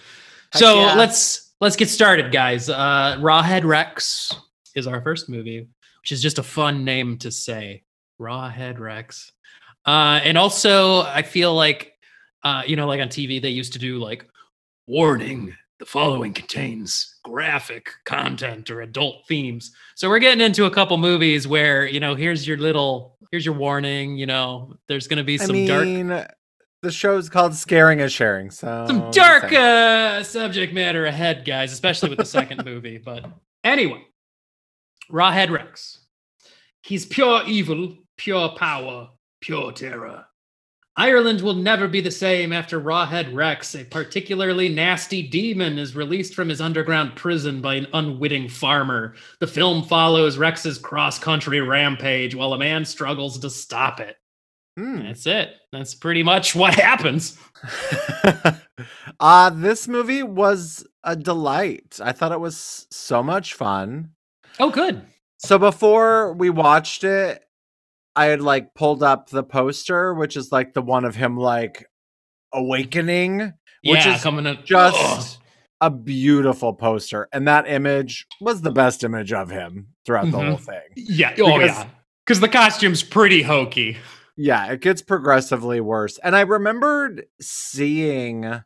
Heck 0.52 0.60
so 0.60 0.80
yeah. 0.80 0.94
let's 0.94 1.52
let's 1.60 1.76
get 1.76 1.88
started, 1.88 2.32
guys. 2.32 2.68
Uh, 2.68 3.16
Rawhead 3.18 3.64
Rex 3.64 4.34
is 4.74 4.86
our 4.86 5.00
first 5.00 5.28
movie, 5.28 5.68
which 6.00 6.12
is 6.12 6.22
just 6.22 6.38
a 6.38 6.42
fun 6.42 6.84
name 6.84 7.18
to 7.18 7.30
say. 7.30 7.82
Rawhead 8.20 8.78
Rex, 8.78 9.32
uh, 9.84 10.20
and 10.22 10.38
also 10.38 11.02
I 11.02 11.22
feel 11.22 11.54
like, 11.54 11.92
uh, 12.44 12.62
you 12.66 12.76
know, 12.76 12.86
like 12.86 13.00
on 13.00 13.08
TV 13.08 13.42
they 13.42 13.50
used 13.50 13.74
to 13.74 13.78
do 13.78 13.98
like, 13.98 14.26
warning: 14.86 15.54
the 15.78 15.86
following 15.86 16.32
contains 16.32 17.16
graphic 17.22 17.90
content 18.04 18.70
or 18.70 18.80
adult 18.80 19.26
themes. 19.28 19.72
So 19.94 20.08
we're 20.08 20.18
getting 20.18 20.44
into 20.44 20.64
a 20.64 20.70
couple 20.70 20.96
movies 20.96 21.46
where 21.46 21.86
you 21.86 22.00
know, 22.00 22.14
here's 22.14 22.46
your 22.46 22.56
little, 22.56 23.18
here's 23.30 23.44
your 23.44 23.54
warning. 23.54 24.16
You 24.16 24.26
know, 24.26 24.76
there's 24.88 25.08
gonna 25.08 25.24
be 25.24 25.38
I 25.38 25.44
some 25.44 25.66
dark 25.66 25.86
mean, 26.82 26.90
show 26.92 27.16
is 27.16 27.28
called 27.28 27.54
Scaring 27.54 28.00
is 28.00 28.12
Sharing, 28.12 28.50
so 28.50 28.84
some 28.86 29.10
dark 29.10 29.52
uh, 29.52 30.22
subject 30.22 30.72
matter 30.72 31.06
ahead, 31.06 31.44
guys, 31.44 31.72
especially 31.72 32.08
with 32.08 32.18
the 32.18 32.24
second 32.24 32.64
movie. 32.66 32.98
But 32.98 33.26
anyway, 33.64 34.04
Rawhead 35.10 35.50
Rex. 35.50 36.00
He's 36.82 37.06
pure 37.06 37.42
evil, 37.46 37.96
pure 38.16 38.50
power, 38.50 39.10
pure 39.40 39.72
terror. 39.72 40.26
Ireland 40.98 41.42
will 41.42 41.54
never 41.54 41.88
be 41.88 42.00
the 42.00 42.10
same 42.10 42.54
after 42.54 42.80
Rawhead 42.80 43.34
Rex, 43.34 43.74
a 43.74 43.84
particularly 43.84 44.70
nasty 44.70 45.22
demon, 45.22 45.78
is 45.78 45.94
released 45.94 46.34
from 46.34 46.48
his 46.48 46.62
underground 46.62 47.16
prison 47.16 47.60
by 47.60 47.74
an 47.74 47.86
unwitting 47.92 48.48
farmer. 48.48 49.14
The 49.38 49.46
film 49.46 49.82
follows 49.82 50.38
Rex's 50.38 50.78
cross 50.78 51.18
country 51.18 51.60
rampage 51.60 52.34
while 52.34 52.54
a 52.54 52.58
man 52.58 52.86
struggles 52.86 53.38
to 53.40 53.50
stop 53.50 54.00
it. 54.00 54.16
Hmm. 54.78 55.02
That's 55.04 55.26
it. 55.26 55.54
That's 55.72 55.94
pretty 55.94 56.22
much 56.22 56.54
what 56.54 56.74
happens. 56.74 57.38
uh 59.20 59.50
this 59.50 59.88
movie 59.88 60.22
was 60.22 60.86
a 61.04 61.16
delight. 61.16 61.98
I 62.02 62.12
thought 62.12 62.32
it 62.32 62.40
was 62.40 62.86
so 62.90 63.22
much 63.22 63.54
fun. 63.54 64.10
Oh, 64.58 64.70
good. 64.70 65.02
So 65.38 65.58
before 65.58 66.32
we 66.34 66.50
watched 66.50 67.04
it, 67.04 67.42
I 68.14 68.26
had 68.26 68.40
like 68.40 68.74
pulled 68.74 69.02
up 69.02 69.28
the 69.28 69.42
poster, 69.44 70.14
which 70.14 70.36
is 70.36 70.50
like 70.52 70.72
the 70.74 70.82
one 70.82 71.04
of 71.04 71.14
him 71.14 71.36
like 71.36 71.86
awakening, 72.52 73.38
which 73.84 74.04
yeah, 74.04 74.16
is 74.16 74.22
coming 74.22 74.46
up 74.46 74.64
just 74.64 75.38
a 75.82 75.90
beautiful 75.90 76.72
poster. 76.72 77.28
And 77.32 77.46
that 77.48 77.68
image 77.68 78.26
was 78.40 78.62
the 78.62 78.70
best 78.70 79.04
image 79.04 79.32
of 79.32 79.50
him 79.50 79.88
throughout 80.06 80.30
the 80.30 80.38
Mhm. 80.38 80.48
whole 80.48 80.56
thing. 80.56 80.80
Yeah. 80.96 81.34
Oh, 81.38 81.58
Because- 81.58 81.76
yeah. 81.78 81.86
Because 82.24 82.40
the 82.40 82.48
costume's 82.48 83.04
pretty 83.04 83.42
hokey. 83.42 83.98
Yeah, 84.36 84.66
it 84.72 84.80
gets 84.80 85.02
progressively 85.02 85.80
worse. 85.80 86.18
And 86.18 86.36
I 86.36 86.42
remembered 86.42 87.26
seeing 87.40 88.62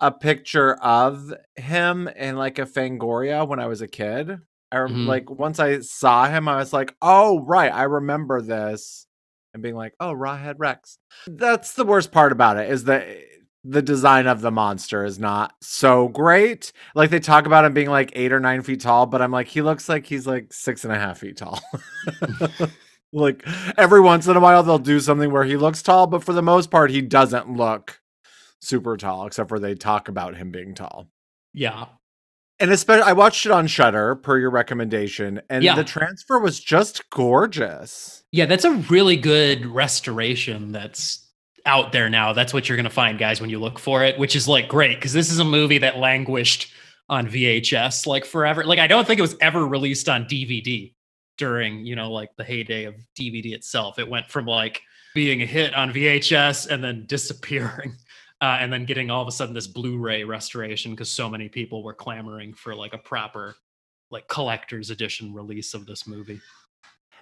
a 0.00 0.10
picture 0.10 0.74
of 0.76 1.32
him 1.56 2.08
in 2.08 2.36
like 2.36 2.58
a 2.58 2.66
Fangoria 2.66 3.46
when 3.46 3.60
I 3.60 3.66
was 3.66 3.82
a 3.82 3.88
kid. 3.88 4.38
I 4.72 4.78
rem- 4.78 5.04
Mhm. 5.04 5.06
like 5.06 5.30
once 5.30 5.58
I 5.60 5.80
saw 5.80 6.26
him, 6.28 6.48
I 6.48 6.56
was 6.56 6.72
like, 6.72 6.94
"Oh, 7.02 7.40
right, 7.44 7.72
I 7.72 7.82
remember 7.84 8.40
this," 8.40 9.06
and 9.52 9.62
being 9.62 9.74
like, 9.74 9.94
"Oh, 10.00 10.12
Rawhead 10.14 10.54
Rex." 10.58 10.98
That's 11.26 11.74
the 11.74 11.84
worst 11.84 12.12
part 12.12 12.32
about 12.32 12.56
it 12.56 12.70
is 12.70 12.84
that 12.84 13.06
the 13.64 13.82
design 13.82 14.26
of 14.26 14.40
the 14.40 14.50
monster 14.50 15.04
is 15.04 15.18
not 15.18 15.52
so 15.60 16.08
great. 16.08 16.72
Like 16.94 17.10
they 17.10 17.20
talk 17.20 17.44
about 17.46 17.64
him 17.66 17.74
being 17.74 17.90
like 17.90 18.10
eight 18.14 18.32
or 18.32 18.40
nine 18.40 18.62
feet 18.62 18.80
tall, 18.80 19.04
but 19.06 19.20
I'm 19.20 19.32
like, 19.32 19.48
he 19.48 19.60
looks 19.60 19.88
like 19.88 20.06
he's 20.06 20.26
like 20.26 20.52
six 20.52 20.84
and 20.84 20.92
a 20.94 20.98
half 20.98 21.18
feet 21.18 21.36
tall. 21.36 21.60
like 23.12 23.44
every 23.76 24.00
once 24.00 24.26
in 24.26 24.36
a 24.36 24.40
while, 24.40 24.62
they'll 24.62 24.78
do 24.78 25.00
something 25.00 25.30
where 25.32 25.44
he 25.44 25.56
looks 25.56 25.82
tall, 25.82 26.06
but 26.06 26.22
for 26.24 26.32
the 26.32 26.42
most 26.42 26.70
part, 26.70 26.90
he 26.90 27.00
doesn't 27.02 27.52
look 27.56 28.00
super 28.60 28.96
tall, 28.96 29.26
except 29.26 29.48
for 29.48 29.58
they 29.58 29.74
talk 29.74 30.08
about 30.08 30.36
him 30.36 30.50
being 30.50 30.74
tall 30.74 31.08
Yeah. 31.54 31.86
and 32.58 32.70
especially 32.70 33.04
I 33.04 33.12
watched 33.14 33.46
it 33.46 33.52
on 33.52 33.66
Shudder 33.66 34.14
per 34.16 34.38
your 34.38 34.50
recommendation, 34.50 35.40
and 35.48 35.64
Yeah. 35.64 35.74
the 35.74 35.84
transfer 35.84 36.38
was 36.38 36.60
just 36.60 37.08
gorgeous. 37.10 38.22
Yeah, 38.32 38.46
that's 38.46 38.64
a 38.64 38.72
really 38.72 39.16
good 39.16 39.64
restoration 39.66 40.70
that's 40.72 41.26
out 41.66 41.92
there 41.92 42.08
now. 42.08 42.32
That's 42.32 42.52
what 42.54 42.68
you're 42.68 42.76
going 42.76 42.84
to 42.84 42.90
find, 42.90 43.18
guys, 43.18 43.40
when 43.40 43.50
you 43.50 43.58
look 43.58 43.78
for 43.78 44.04
it, 44.04 44.18
which 44.18 44.36
is 44.36 44.46
like 44.46 44.68
great 44.68 44.96
because 44.96 45.12
this 45.12 45.30
is 45.30 45.38
a 45.38 45.44
movie 45.44 45.78
that 45.78 45.98
languished 45.98 46.70
on 47.08 47.26
VHS 47.28 48.06
like 48.06 48.24
forever. 48.24 48.62
Like, 48.64 48.78
I 48.78 48.86
don't 48.86 49.06
think 49.06 49.18
it 49.18 49.22
was 49.22 49.36
ever 49.40 49.66
released 49.66 50.08
on 50.08 50.24
DVD 50.26 50.92
during, 51.40 51.86
you 51.86 51.96
know, 51.96 52.12
like 52.12 52.28
the 52.36 52.44
heyday 52.44 52.84
of 52.84 52.94
DVD 53.18 53.54
itself. 53.54 53.98
It 53.98 54.08
went 54.08 54.30
from 54.30 54.44
like 54.44 54.82
being 55.14 55.40
a 55.40 55.46
hit 55.46 55.74
on 55.74 55.90
VHS 55.90 56.68
and 56.68 56.84
then 56.84 57.04
disappearing. 57.08 57.96
Uh, 58.42 58.56
and 58.60 58.72
then 58.72 58.86
getting 58.86 59.10
all 59.10 59.20
of 59.20 59.28
a 59.28 59.32
sudden 59.32 59.54
this 59.54 59.66
Blu-ray 59.66 60.24
restoration 60.24 60.92
because 60.92 61.10
so 61.10 61.28
many 61.28 61.48
people 61.48 61.82
were 61.82 61.92
clamoring 61.92 62.54
for 62.54 62.74
like 62.74 62.94
a 62.94 62.98
proper 62.98 63.54
like 64.10 64.26
collector's 64.28 64.88
edition 64.88 65.34
release 65.34 65.74
of 65.74 65.84
this 65.84 66.06
movie. 66.06 66.40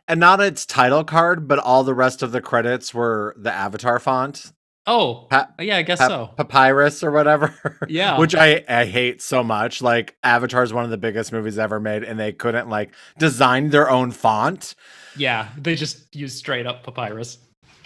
And 0.07 0.21
not 0.21 0.41
its 0.41 0.65
title 0.65 1.03
card, 1.05 1.49
but 1.49 1.59
all 1.59 1.83
the 1.83 1.95
rest 1.95 2.23
of 2.23 2.31
the 2.31 2.41
credits 2.41 2.95
were 2.95 3.35
the 3.37 3.53
Avatar 3.53 3.99
font, 3.99 4.53
Oh, 4.91 5.27
Pa- 5.31 5.49
yeah, 5.61 5.77
I 5.77 5.83
guess 5.83 5.99
pa- 5.99 6.09
so. 6.09 6.31
Papyrus 6.37 7.05
or 7.05 7.11
whatever. 7.11 7.55
Yeah. 7.89 8.19
which 8.19 8.35
I 8.35 8.65
I 8.69 8.87
hate 8.87 9.21
so 9.21 9.45
much. 9.45 9.83
Like 9.83 10.17
Avatar 10.25 10.63
is 10.63 10.73
one 10.73 10.85
of 10.85 10.91
the 10.91 10.97
biggest 10.97 11.31
movies 11.33 11.59
ever 11.59 11.79
made, 11.79 12.03
and 12.05 12.19
they 12.19 12.33
couldn't 12.33 12.69
like 12.71 12.91
design 13.19 13.69
their 13.71 13.91
own 13.91 14.11
font. 14.11 14.75
Yeah, 15.17 15.49
they 15.59 15.75
just 15.75 16.15
use 16.17 16.35
straight 16.35 16.67
up 16.67 16.85
papyrus. 16.85 17.39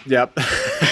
Yep, 0.05 0.33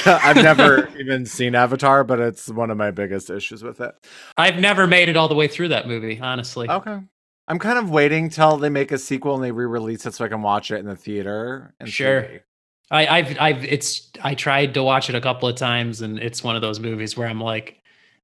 I've 0.05 0.35
never 0.37 0.87
even 0.99 1.25
seen 1.25 1.55
Avatar, 1.55 2.03
but 2.03 2.19
it's 2.19 2.49
one 2.49 2.71
of 2.71 2.77
my 2.77 2.91
biggest 2.91 3.29
issues 3.29 3.63
with 3.63 3.79
it. 3.81 3.93
I've 4.37 4.57
never 4.59 4.87
made 4.87 5.09
it 5.09 5.17
all 5.17 5.27
the 5.27 5.35
way 5.35 5.47
through 5.47 5.69
that 5.69 5.87
movie, 5.87 6.19
honestly. 6.19 6.69
Okay. 6.69 6.97
I'm 7.47 7.59
kind 7.59 7.77
of 7.77 7.89
waiting 7.89 8.29
till 8.29 8.55
they 8.57 8.69
make 8.69 8.91
a 8.93 8.97
sequel 8.97 9.35
and 9.35 9.43
they 9.43 9.51
re-release 9.51 10.05
it 10.05 10.13
so 10.13 10.23
I 10.23 10.29
can 10.29 10.41
watch 10.41 10.71
it 10.71 10.75
in 10.77 10.85
the 10.85 10.95
theater. 10.95 11.73
And 11.79 11.89
Sure. 11.89 12.21
see. 12.23 12.39
I, 12.91 13.07
I've, 13.07 13.39
I've, 13.39 13.63
it's, 13.63 14.09
I 14.21 14.35
tried 14.35 14.73
to 14.73 14.83
watch 14.83 15.09
it 15.09 15.15
a 15.15 15.21
couple 15.21 15.47
of 15.47 15.55
times, 15.55 16.01
and 16.01 16.19
it's 16.19 16.43
one 16.43 16.55
of 16.55 16.61
those 16.61 16.79
movies 16.79 17.17
where 17.17 17.27
I'm 17.27 17.39
like, 17.41 17.77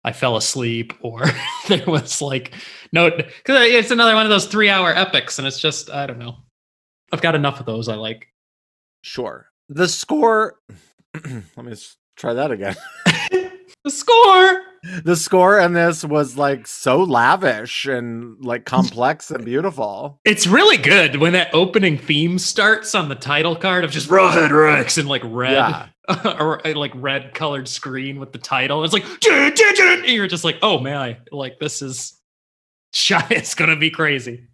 I 0.03 0.11
fell 0.11 0.38
asleep, 0.38 0.93
or 1.01 1.24
there 1.68 1.86
was 1.88 2.22
like, 2.22 2.53
no, 2.91 3.09
because 3.09 3.68
it's 3.70 3.91
another 3.91 4.13
one 4.13 4.26
of 4.26 4.30
those 4.30 4.45
three 4.45 4.70
hour 4.70 4.93
epics, 4.93 5.39
and 5.39 5.47
it's 5.47 5.59
just, 5.59 5.89
I 5.89 6.05
don't 6.05 6.20
know. 6.20 6.36
I've 7.11 7.22
got 7.22 7.36
enough 7.36 7.59
of 7.59 7.65
those 7.65 7.88
I 7.88 7.95
like. 7.95 8.28
Sure. 9.01 9.47
The 9.70 9.88
score. 9.88 10.59
let 11.26 11.65
me 11.65 11.74
try 12.18 12.34
that 12.34 12.51
again. 12.51 12.76
The 13.84 13.91
score. 13.91 14.61
The 15.03 15.15
score 15.15 15.59
in 15.59 15.73
this 15.73 16.03
was 16.03 16.38
like 16.38 16.67
so 16.67 17.03
lavish 17.03 17.86
and 17.86 18.43
like 18.43 18.65
complex 18.65 19.32
and 19.32 19.43
beautiful. 19.43 20.19
It's 20.25 20.47
really 20.47 20.78
good 20.78 21.17
when 21.17 21.34
that 21.34 21.53
opening 21.53 21.97
theme 21.97 22.39
starts 22.39 22.95
on 22.95 23.09
the 23.09 23.15
title 23.15 23.55
card 23.55 23.84
of 23.84 23.91
just 23.91 24.09
Rawhead 24.09 24.51
Rex 24.51 24.97
and 24.97 25.07
like 25.09 25.23
red. 25.25 25.53
Yeah. 25.53 25.88
or 26.39 26.65
uh, 26.65 26.73
like 26.73 26.91
red 26.95 27.34
colored 27.34 27.67
screen 27.67 28.19
with 28.19 28.32
the 28.32 28.38
title. 28.38 28.84
It's 28.84 28.93
like 28.93 29.05
you're 29.25 30.28
just 30.28 30.43
like, 30.43 30.57
oh 30.61 30.80
man, 30.80 31.17
like 31.32 31.59
this 31.59 31.82
is. 31.82 32.13
It's 33.30 33.53
gonna 33.53 33.75
be 33.75 33.91
crazy. 33.91 34.47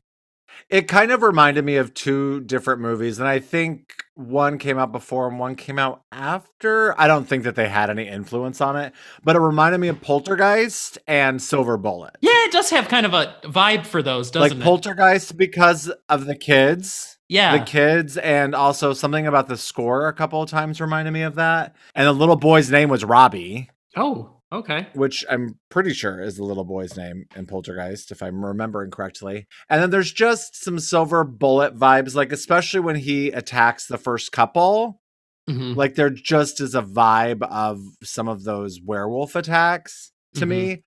It 0.74 0.88
kind 0.88 1.12
of 1.12 1.22
reminded 1.22 1.64
me 1.64 1.76
of 1.76 1.94
two 1.94 2.40
different 2.42 2.82
movies, 2.82 3.20
and 3.20 3.28
I 3.28 3.38
think 3.38 3.94
one 4.16 4.58
came 4.58 4.80
out 4.80 4.92
before 4.92 5.28
and 5.28 5.38
one 5.38 5.56
came 5.56 5.78
out 5.78 6.02
after. 6.12 7.00
I 7.00 7.08
don't 7.08 7.26
think 7.26 7.44
that 7.44 7.54
they 7.54 7.70
had 7.70 7.92
any 7.92 8.08
influence 8.08 8.60
on 8.60 8.76
it, 8.78 8.92
but 9.24 9.36
it 9.36 9.40
reminded 9.40 9.78
me 9.78 9.88
of 9.90 10.02
Poltergeist 10.02 10.98
and 11.08 11.40
Silver 11.40 11.78
Bullet. 11.78 12.16
Yeah, 12.22 12.32
it 12.46 12.52
does 12.52 12.72
have 12.72 12.88
kind 12.88 13.06
of 13.06 13.14
a 13.14 13.36
vibe 13.44 13.86
for 13.86 14.02
those, 14.02 14.32
doesn't 14.32 14.42
like 14.42 14.52
it? 14.54 14.56
Like 14.56 14.64
Poltergeist 14.66 15.38
because 15.38 15.92
of 16.10 16.26
the 16.26 16.36
kids. 16.36 17.20
yeah, 17.30 17.56
The 17.56 17.66
kids, 17.66 18.18
and 18.18 18.56
also 18.56 18.94
something 18.94 19.28
about 19.28 19.48
the 19.48 19.58
score 19.58 20.08
a 20.08 20.14
couple 20.14 20.42
of 20.42 20.50
times 20.50 20.82
reminded 20.82 21.12
me 21.12 21.22
of 21.22 21.36
that. 21.36 21.76
And 21.94 22.08
the 22.08 22.14
little 22.14 22.36
boy's 22.36 22.72
name 22.72 22.90
was 22.90 23.06
Robbie, 23.06 23.70
oh, 23.96 24.40
okay. 24.54 24.88
which 24.94 25.26
I'm 25.30 25.58
pretty 25.70 25.94
sure 25.94 26.22
is 26.22 26.38
the 26.38 26.44
little 26.44 26.64
boy's 26.66 26.96
name 26.96 27.26
in 27.36 27.46
Poltergeist, 27.46 28.12
if 28.12 28.22
I'm 28.24 28.46
remembering 28.46 28.92
correctly. 28.92 29.48
And 29.70 29.82
then 29.82 29.90
there's 29.90 30.12
just 30.12 30.64
some 30.64 30.80
silver 30.80 31.24
bullet 31.24 31.76
vibes, 31.76 32.16
like 32.16 32.32
especially 32.32 32.80
when 32.82 32.96
he 32.96 33.30
attacks 33.32 33.88
the 33.88 33.98
first 33.98 34.32
couple. 34.32 35.02
Mhm. 35.50 35.76
Like 35.76 35.96
there 35.96 36.10
just 36.10 36.62
is 36.62 36.76
a 36.76 36.82
vibe 36.82 37.42
of 37.44 37.82
some 38.04 38.28
of 38.30 38.44
those 38.44 38.80
werewolf 38.82 39.36
attacks 39.36 40.12
to 40.36 40.46
Mhm. 40.46 40.50
me. 40.50 40.84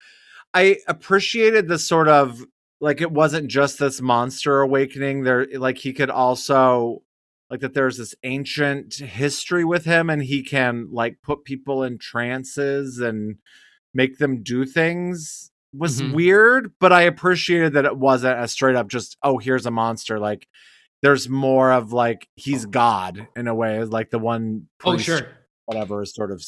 I 0.54 0.78
appreciated 0.88 1.68
the 1.68 1.78
sort 1.78 2.08
of 2.08 2.42
like 2.80 3.00
it 3.00 3.10
wasn't 3.10 3.48
just 3.48 3.78
this 3.78 4.00
monster 4.00 4.60
awakening. 4.60 5.24
There 5.24 5.46
like 5.58 5.78
he 5.78 5.92
could 5.92 6.10
also 6.10 7.02
like 7.50 7.60
that 7.60 7.74
there's 7.74 7.96
this 7.98 8.14
ancient 8.24 8.94
history 8.94 9.64
with 9.64 9.84
him 9.84 10.10
and 10.10 10.22
he 10.22 10.42
can 10.42 10.88
like 10.90 11.18
put 11.22 11.44
people 11.44 11.82
in 11.84 11.98
trances 11.98 12.98
and 13.00 13.36
make 13.94 14.18
them 14.18 14.42
do 14.42 14.64
things 14.64 15.50
was 15.72 16.00
Mhm. 16.00 16.12
weird, 16.14 16.72
but 16.80 16.92
I 16.92 17.02
appreciated 17.02 17.74
that 17.74 17.84
it 17.84 17.96
wasn't 17.98 18.40
a 18.40 18.48
straight 18.48 18.76
up 18.76 18.88
just, 18.88 19.16
oh, 19.22 19.36
here's 19.38 19.66
a 19.66 19.70
monster. 19.70 20.18
Like 20.18 20.46
there's 21.02 21.28
more 21.28 21.70
of 21.72 21.92
like 21.92 22.26
he's 22.34 22.64
God 22.66 23.26
in 23.36 23.46
a 23.46 23.54
way, 23.54 23.82
like 23.84 24.10
the 24.10 24.18
one 24.18 24.68
Oh, 24.84 24.96
sure. 24.96 25.28
whatever 25.66 26.02
is 26.02 26.14
sort 26.14 26.30
of 26.32 26.42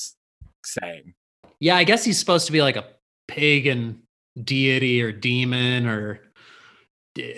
saying. 0.65 1.15
Yeah, 1.61 1.77
I 1.77 1.85
guess 1.85 2.05
he's 2.05 2.19
supposed 2.19 2.47
to 2.47 2.53
be 2.53 2.63
like 2.63 2.77
a 2.77 2.87
pagan 3.27 4.03
deity 4.43 5.03
or 5.03 5.13
demon 5.13 5.87
or 5.87 6.21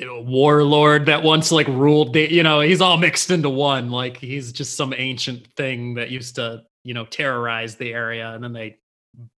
warlord 0.08 1.06
that 1.06 1.22
once 1.22 1.50
like 1.52 1.68
ruled 1.68 2.12
the, 2.12 2.32
you 2.32 2.42
know, 2.42 2.60
he's 2.60 2.80
all 2.80 2.96
mixed 2.96 3.30
into 3.30 3.48
one. 3.48 3.90
Like 3.90 4.16
he's 4.16 4.52
just 4.52 4.76
some 4.76 4.94
ancient 4.96 5.46
thing 5.56 5.94
that 5.94 6.10
used 6.10 6.36
to, 6.36 6.62
you 6.84 6.94
know, 6.94 7.04
terrorize 7.04 7.76
the 7.76 7.92
area 7.92 8.30
and 8.30 8.42
then 8.42 8.52
they 8.52 8.78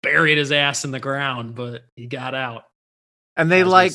buried 0.03 0.39
his 0.39 0.53
ass 0.53 0.85
in 0.85 0.91
the 0.91 1.01
ground, 1.01 1.55
but 1.55 1.85
he 1.97 2.07
got 2.07 2.35
out. 2.35 2.65
And 3.37 3.51
they 3.51 3.65
like 3.65 3.93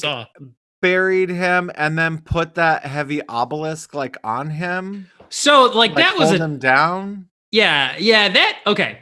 buried 0.81 1.29
him 1.29 1.71
and 1.75 1.97
then 1.97 2.21
put 2.21 2.55
that 2.55 2.85
heavy 2.85 3.21
obelisk 3.27 3.93
like 3.93 4.17
on 4.23 4.49
him. 4.49 5.09
So 5.29 5.65
like, 5.65 5.91
Like, 5.91 5.95
that 5.95 6.17
was 6.17 6.31
a 6.31 6.37
him 6.37 6.57
down. 6.59 7.27
Yeah, 7.51 7.95
yeah, 7.97 8.29
that 8.29 8.59
okay. 8.67 8.99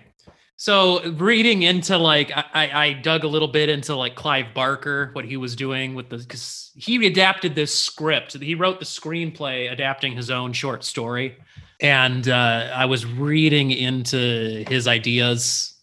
So 0.55 1.03
reading 1.13 1.63
into 1.63 1.97
like 1.97 2.31
I, 2.35 2.69
I 2.73 2.93
dug 2.93 3.23
a 3.23 3.27
little 3.27 3.47
bit 3.47 3.69
into 3.69 3.95
like 3.95 4.15
Clive 4.15 4.53
Barker, 4.53 5.09
what 5.13 5.25
he 5.25 5.35
was 5.37 5.55
doing 5.55 5.95
with 5.95 6.09
the 6.09 6.17
because 6.17 6.71
he 6.75 7.05
adapted 7.05 7.55
this 7.55 7.77
script. 7.77 8.33
He 8.33 8.55
wrote 8.55 8.79
the 8.79 8.85
screenplay 8.85 9.71
adapting 9.71 10.13
his 10.15 10.29
own 10.29 10.53
short 10.53 10.83
story. 10.83 11.37
And 11.81 12.29
uh, 12.29 12.71
I 12.73 12.85
was 12.85 13.05
reading 13.05 13.71
into 13.71 14.63
his 14.67 14.87
ideas, 14.87 15.77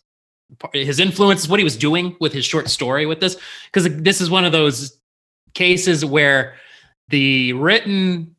his 0.72 0.98
influences, 0.98 1.48
what 1.48 1.60
he 1.60 1.64
was 1.64 1.76
doing 1.76 2.16
with 2.20 2.32
his 2.32 2.44
short 2.44 2.70
story 2.70 3.06
with 3.06 3.20
this. 3.20 3.36
Because 3.66 3.94
this 4.02 4.20
is 4.20 4.30
one 4.30 4.44
of 4.44 4.52
those 4.52 4.98
cases 5.52 6.04
where 6.04 6.54
the 7.08 7.52
written 7.54 8.34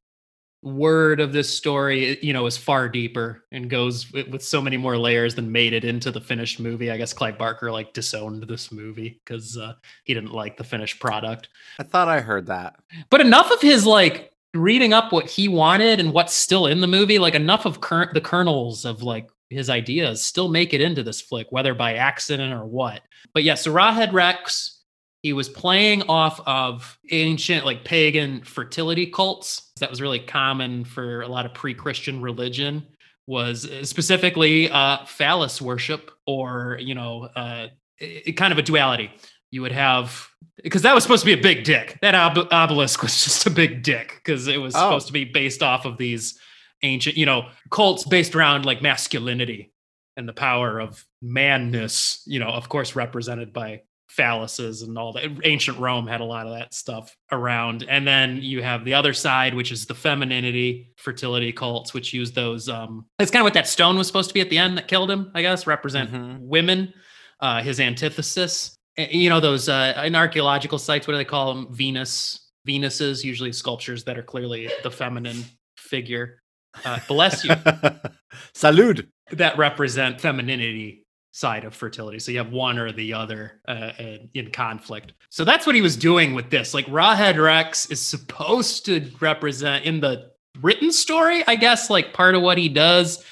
word 0.64 1.20
of 1.20 1.34
this 1.34 1.52
story 1.52 2.20
you 2.22 2.34
know 2.34 2.46
is 2.46 2.56
far 2.56 2.88
deeper 2.88 3.44
and 3.52 3.70
goes 3.70 4.12
with, 4.12 4.42
so 4.44 4.62
many 4.62 4.78
more 4.78 4.98
layers 4.98 5.34
than 5.34 5.52
made 5.52 5.74
it 5.74 5.84
into 5.84 6.12
the 6.12 6.22
finished 6.22 6.60
movie. 6.60 6.92
I 6.92 6.98
guess 6.98 7.14
clive 7.14 7.38
barker 7.38 7.72
like 7.72 7.94
disowned 7.94 8.44
this 8.44 8.72
movie 8.72 9.22
because 9.24 9.58
uh, 9.58 9.74
he 10.04 10.14
didn't 10.14 10.34
like 10.34 10.58
the 10.58 10.64
finished 10.64 11.00
product. 11.00 11.50
I 11.80 11.84
thought 11.84 12.08
I 12.08 12.20
heard 12.20 12.46
that. 12.48 12.76
but 13.10 13.22
enough 13.22 13.52
of 13.52 13.62
his 13.62 13.86
like 13.86 14.32
reading 14.54 14.94
up 14.94 15.12
what 15.12 15.30
he 15.30 15.48
wanted 15.48 16.00
and 16.00 16.12
what's 16.12 16.34
still 16.34 16.68
in 16.68 16.82
the 16.82 16.88
movie 16.88 17.18
like 17.20 17.36
enough 17.36 17.66
of 17.66 17.80
current 17.80 18.14
the 18.14 18.20
kernels 18.22 18.84
of 18.84 19.02
like 19.02 19.30
his 19.50 19.70
ideas 19.70 20.26
still 20.26 20.50
make 20.50 20.74
it 20.74 20.82
into 20.82 21.04
this 21.04 21.22
flick 21.22 21.48
whether 21.52 21.74
by 21.74 21.96
accident 21.96 22.54
or 22.54 22.66
what. 22.66 23.02
But 23.34 23.44
yeah 23.44 23.56
so 23.56 23.74
rawhead 23.74 24.12
rex 24.14 24.81
he 25.24 25.34
was 25.34 25.48
playing 25.50 26.04
off 26.04 26.40
of 26.46 26.98
ancient 27.12 27.66
like 27.66 27.84
pagan 27.86 28.42
fertility 28.44 29.06
cults 29.08 29.72
that 29.80 29.90
was 29.90 30.02
really 30.02 30.20
common 30.20 30.84
for 30.84 31.22
a 31.22 31.28
lot 31.28 31.46
of 31.46 31.54
pre-christian 31.54 32.22
religion 32.22 32.84
was 33.28 33.70
uh, 33.70 33.84
specifically 33.84 34.70
uh 34.72 34.98
phallus 35.06 35.62
worship 35.62 36.12
or 36.26 36.78
you 36.82 36.96
know 36.96 37.24
uh 37.36 37.68
it, 38.00 38.24
it 38.28 38.32
kind 38.34 38.52
of 38.52 38.58
a 38.58 38.64
duality 38.64 39.12
you 39.52 39.62
would 39.62 39.72
have 39.72 40.28
because 40.64 40.82
that 40.84 40.94
was 40.96 41.04
supposed 41.04 41.22
to 41.22 41.26
be 41.26 41.34
a 41.40 41.42
big 41.42 41.64
dick. 41.64 41.98
That 42.02 42.14
ob- 42.16 42.48
obelisk 42.52 43.02
was 43.02 43.12
just 43.24 43.46
a 43.48 43.50
big 43.50 43.84
dick 43.84 44.14
because 44.24 44.48
it 44.48 44.58
was 44.62 44.74
Oh. 44.76 44.80
supposed 44.80 45.08
to 45.08 45.14
be 45.14 45.26
based 45.26 45.62
off 45.64 45.86
of 45.86 45.98
these 45.98 46.40
ancient, 46.84 47.18
you 47.18 47.26
know, 47.26 47.50
cults 47.70 48.06
based 48.06 48.34
around 48.36 48.66
like 48.66 48.82
masculinity 48.82 49.74
and 50.18 50.28
the 50.30 50.34
power 50.34 50.80
of 50.80 51.04
manness. 51.22 52.22
You 52.28 52.40
know, 52.40 52.48
of 52.50 52.70
course, 52.70 52.96
represented 52.96 53.52
by 53.54 53.82
phalluses 54.18 54.84
and 54.84 54.98
all 54.98 55.14
that. 55.14 55.24
Ancient 55.44 55.78
Rome 55.80 56.06
had 56.08 56.22
a 56.22 56.26
lot 56.26 56.46
of 56.48 56.54
that 56.58 56.74
stuff 56.74 57.16
around, 57.32 57.86
and 57.88 58.06
then 58.08 58.38
you 58.42 58.62
have 58.62 58.84
the 58.86 58.94
other 58.94 59.14
side, 59.14 59.54
which 59.54 59.72
is 59.72 59.86
the 59.86 59.96
femininity, 59.96 60.94
fertility 60.98 61.52
cults, 61.52 61.94
which 61.94 62.14
use 62.14 62.32
those. 62.32 62.68
Um, 62.70 63.06
it's 63.20 63.32
kind 63.32 63.42
of 63.42 63.46
what 63.46 63.54
that 63.54 63.68
stone 63.68 63.98
was 63.98 64.08
supposed 64.08 64.30
to 64.30 64.34
be 64.34 64.42
at 64.42 64.50
the 64.50 64.58
end 64.58 64.78
that 64.78 64.88
killed 64.88 65.10
him, 65.10 65.32
I 65.34 65.42
guess, 65.42 65.66
represent 65.68 66.12
Mhm. 66.12 66.40
women. 66.42 66.94
Uh, 67.40 67.62
his 67.64 67.80
antithesis 67.80 68.76
you 68.98 69.30
know 69.30 69.40
those 69.40 69.68
uh, 69.70 70.04
in 70.06 70.16
archaeological 70.16 70.78
sites 70.78 71.08
what 71.08 71.14
do 71.14 71.18
they 71.18 71.26
call 71.26 71.54
them 71.56 71.74
venus 71.74 72.52
venuses 72.68 73.24
usually 73.24 73.52
sculptures 73.54 74.04
that 74.04 74.16
are 74.18 74.22
clearly 74.22 74.70
the 74.84 74.92
feminine 74.92 75.44
figure 75.78 76.40
uh, 76.86 77.00
bless 77.08 77.44
you 77.44 77.50
Salud. 78.56 79.08
that 79.32 79.58
represent 79.58 80.20
femininity 80.22 81.01
side 81.32 81.64
of 81.64 81.74
fertility. 81.74 82.20
So 82.20 82.32
you 82.32 82.38
have 82.40 82.52
one 82.52 82.78
or 82.78 82.92
the 82.92 83.14
other 83.14 83.62
uh, 83.68 83.92
in 84.34 84.52
conflict. 84.52 85.14
So 85.30 85.46
that's 85.46 85.66
what 85.66 85.76
he 85.76 85.82
was 85.82 85.96
doing 85.96 86.34
with 86.34 86.50
this. 86.50 86.74
Like 86.74 86.86
rawhead 86.88 87.42
rex 87.42 87.86
is 87.88 88.02
supposed 88.02 88.86
to 88.86 89.10
represent 89.20 89.86
in 89.86 90.00
the 90.00 90.32
written 90.60 90.92
story 90.92 91.46
i 91.48 91.56
guess 91.56 91.90
like 91.90 92.12
part 92.12 92.36
of 92.36 92.42
what 92.42 92.58
he 92.58 92.68
does 92.68 93.24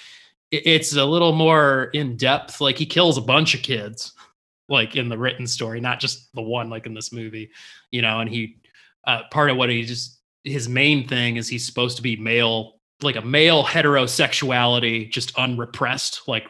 it's 0.52 0.96
a 0.96 1.06
little 1.06 1.34
more 1.34 1.92
in 1.94 2.18
depth. 2.18 2.60
Like 2.60 2.78
he 2.78 2.86
kills 2.86 3.18
a 3.18 3.22
bunch 3.22 3.54
of 3.54 3.62
kids 3.62 4.14
like 4.68 4.96
in 4.96 5.10
the 5.10 5.18
written 5.18 5.48
story 5.48 5.82
not 5.82 6.00
just 6.00 6.34
the 6.36 6.42
one 6.42 6.70
like 6.70 6.86
in 6.86 6.94
this 6.94 7.12
movie 7.12 7.50
you 7.90 8.04
know 8.04 8.20
and 8.20 8.30
he 8.30 8.58
uh, 9.08 9.22
part 9.32 9.50
of 9.50 9.58
what 9.58 9.70
he 9.70 9.84
just 9.84 10.20
his 10.44 10.70
main 10.70 11.08
thing 11.08 11.38
is 11.38 11.48
he's 11.48 11.66
supposed 11.66 11.98
to 11.98 12.04
be 12.04 12.16
male 12.16 12.79
like 13.02 13.16
a 13.16 13.22
male 13.22 13.64
heterosexuality 13.64 15.10
just 15.10 15.36
unrepressed 15.38 16.28
like 16.28 16.48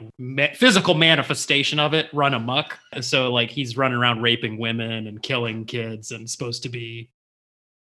physical 0.55 0.95
manifestation 0.95 1.79
of 1.79 1.93
it 1.93 2.07
run 2.13 2.33
amok 2.33 2.77
so 3.01 3.31
like 3.31 3.51
he's 3.51 3.77
running 3.77 3.97
around 3.97 4.21
raping 4.21 4.57
women 4.57 5.07
and 5.07 5.21
killing 5.21 5.65
kids 5.65 6.11
and 6.11 6.29
supposed 6.29 6.63
to 6.63 6.69
be 6.69 7.09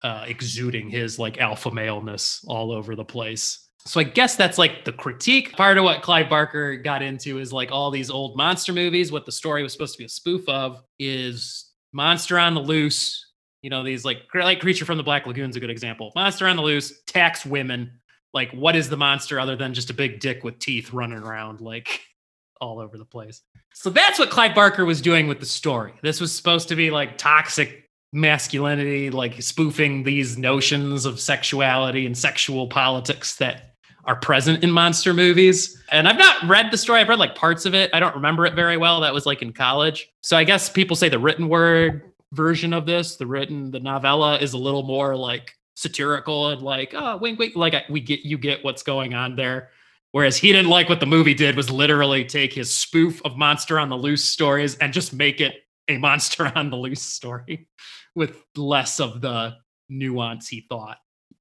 uh 0.04 0.26
exuding 0.28 0.90
his 0.90 1.20
like 1.20 1.38
alpha 1.40 1.70
maleness 1.70 2.44
all 2.48 2.72
over 2.72 2.96
the 2.96 3.06
place 3.06 3.70
so 3.86 4.00
I 4.00 4.04
guess 4.04 4.36
that's 4.36 4.58
like 4.58 4.86
the 4.86 4.92
critique. 4.92 5.54
Part 5.54 5.78
of 5.78 5.84
what 5.84 6.02
Clive 6.02 6.30
Barker 6.30 6.76
got 6.76 7.02
into 7.02 7.40
is 7.40 7.54
like 7.54 7.72
all 7.72 7.92
these 7.92 8.10
old 8.10 8.36
monster 8.36 8.74
movies. 8.74 9.12
What 9.12 9.26
the 9.26 9.32
story 9.32 9.64
was 9.64 9.72
supposed 9.72 9.94
to 9.94 10.00
be 10.00 10.06
a 10.06 10.10
spoof 10.10 10.48
of 10.50 10.84
is 11.00 11.72
Monster 11.94 12.38
on 12.38 12.54
the 12.54 12.62
Loose. 12.62 13.26
You 13.62 13.70
know, 13.70 13.84
these 13.84 14.06
like 14.06 14.20
like 14.34 14.60
Creature 14.60 14.86
from 14.86 14.98
the 14.98 15.04
Black 15.04 15.26
Lagoon's 15.26 15.56
a 15.56 15.60
good 15.60 15.70
example. 15.70 16.12
Monster 16.16 16.48
on 16.48 16.56
the 16.56 16.62
Loose, 16.62 17.02
tax 17.08 17.46
women. 17.46 17.99
Like, 18.34 18.52
what 18.52 18.76
is 18.76 18.90
the 18.90 18.98
monster 18.98 19.40
other 19.40 19.56
than 19.56 19.74
just 19.74 19.90
a 19.90 19.94
big 19.94 20.20
dick 20.20 20.44
with 20.44 20.60
teeth 20.60 20.94
running 20.94 21.20
around 21.20 21.62
like 21.62 22.02
all 22.62 22.80
over 22.80 22.98
the 22.98 23.06
place? 23.06 23.42
So 23.74 23.90
that's 23.90 24.20
what 24.20 24.30
Clive 24.30 24.56
Barker 24.56 24.86
was 24.86 25.02
doing 25.02 25.28
with 25.28 25.40
the 25.40 25.46
story. 25.46 25.94
This 26.02 26.20
was 26.20 26.36
supposed 26.36 26.68
to 26.70 26.76
be 26.76 26.92
like 26.92 27.18
toxic 27.18 27.90
masculinity, 28.12 29.10
like 29.10 29.42
spoofing 29.42 30.04
these 30.04 30.38
notions 30.38 31.06
of 31.06 31.20
sexuality 31.20 32.06
and 32.06 32.18
sexual 32.18 32.68
politics 32.68 33.36
that 33.38 33.76
are 34.06 34.16
present 34.16 34.64
in 34.64 34.72
monster 34.72 35.14
movies. 35.14 35.82
And 35.92 36.08
I've 36.08 36.18
not 36.18 36.48
read 36.48 36.72
the 36.72 36.78
story. 36.78 37.00
I've 37.00 37.10
read 37.10 37.20
like 37.20 37.36
parts 37.36 37.66
of 37.66 37.76
it. 37.76 37.92
I 37.94 38.00
don't 38.00 38.16
remember 38.16 38.46
it 38.46 38.56
very 38.56 38.78
well. 38.78 39.02
That 39.02 39.14
was 39.14 39.26
like 39.26 39.42
in 39.42 39.54
college. 39.54 40.10
So 40.22 40.36
I 40.36 40.44
guess 40.44 40.70
people 40.70 40.96
say 40.96 41.10
the 41.10 41.20
written 41.20 41.48
word 41.48 42.12
version 42.32 42.74
of 42.74 42.86
this, 42.86 43.18
the 43.18 43.28
written, 43.28 43.72
the 43.72 43.80
novella 43.80 44.38
is 44.40 44.54
a 44.54 44.58
little 44.58 44.84
more 44.84 45.16
like 45.16 45.56
satirical 45.80 46.50
and 46.50 46.62
like, 46.62 46.94
oh, 46.96 47.18
wink, 47.18 47.40
wink. 47.40 47.56
Like 47.56 47.74
I, 47.74 47.84
we 47.90 48.02
get, 48.02 48.22
you 48.22 48.38
get 48.38 48.64
what's 48.64 48.84
going 48.84 49.14
on 49.14 49.36
there. 49.36 49.70
Whereas 50.12 50.38
he 50.38 50.52
didn't 50.52 50.70
like 50.70 50.90
what 50.90 51.00
the 51.00 51.06
movie 51.06 51.34
did 51.34 51.56
was 51.56 51.70
literally 51.70 52.26
take 52.26 52.54
his 52.54 52.74
spoof 52.74 53.22
of 53.24 53.38
Monster 53.38 53.80
on 53.80 53.90
the 53.90 53.98
Loose 53.98 54.26
stories 54.26 54.76
and 54.78 54.92
just 54.92 55.14
make 55.14 55.40
it 55.40 55.56
a 55.88 55.98
Monster 56.00 56.52
on 56.56 56.70
the 56.70 56.78
Loose 56.78 57.02
story 57.02 57.68
with 58.16 58.44
less 58.56 59.00
of 59.00 59.22
the 59.22 59.56
nuance 59.88 60.48
he 60.48 60.66
thought 60.68 60.98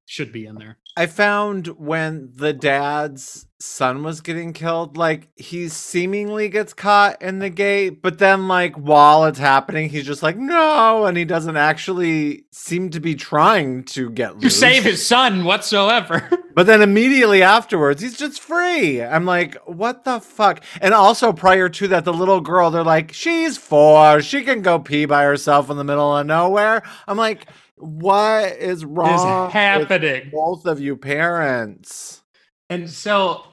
should 0.09 0.33
be 0.33 0.47
in 0.47 0.55
there. 0.57 0.79
I 0.97 1.07
found 1.07 1.69
when 1.79 2.33
the 2.35 2.53
dad's 2.53 3.47
son 3.61 4.03
was 4.03 4.21
getting 4.21 4.53
killed, 4.53 4.97
like 4.97 5.29
he 5.37 5.69
seemingly 5.69 6.49
gets 6.49 6.73
caught 6.73 7.21
in 7.23 7.39
the 7.41 7.51
gate, 7.51 8.01
but 8.03 8.19
then 8.19 8.49
like 8.49 8.75
while 8.77 9.27
it's 9.27 9.39
happening, 9.39 9.91
he's 9.91 10.07
just 10.07 10.23
like, 10.23 10.37
no, 10.37 11.05
and 11.05 11.17
he 11.17 11.25
doesn't 11.25 11.57
actually 11.57 12.47
seem 12.51 12.91
to 12.91 13.01
be 13.01 13.15
trying 13.15 13.85
to 13.85 14.11
get 14.11 14.31
To 14.31 14.39
loose. 14.39 14.59
save 14.59 14.83
his 14.85 15.07
son 15.07 15.45
whatsoever. 15.45 16.29
But 16.59 16.67
then 16.67 16.83
immediately 16.83 17.41
afterwards, 17.41 18.03
he's 18.03 18.17
just 18.19 18.41
free. 18.41 19.01
I'm 19.01 19.25
like, 19.25 19.57
what 19.67 20.03
the 20.03 20.19
fuck? 20.19 20.65
And 20.81 20.93
also 20.93 21.33
prior 21.33 21.69
to 21.69 21.87
that, 21.87 22.05
the 22.05 22.13
little 22.13 22.41
girl, 22.41 22.73
they're 22.73 22.83
like, 22.83 23.13
she's 23.13 23.57
four. 23.57 24.21
She 24.23 24.43
can 24.43 24.61
go 24.61 24.81
pee 24.81 25.05
by 25.07 25.23
herself 25.23 25.71
in 25.71 25.77
the 25.77 25.85
middle 25.85 26.17
of 26.17 26.27
nowhere. 26.27 26.83
I'm 27.07 27.17
like, 27.17 27.47
what 27.81 28.53
is 28.57 28.85
wrong 28.85 29.47
with 29.47 29.53
happening. 29.53 30.31
both 30.33 30.67
of 30.67 30.81
you 30.81 30.97
parents? 30.97 32.23
And 32.71 32.89
so 32.89 33.45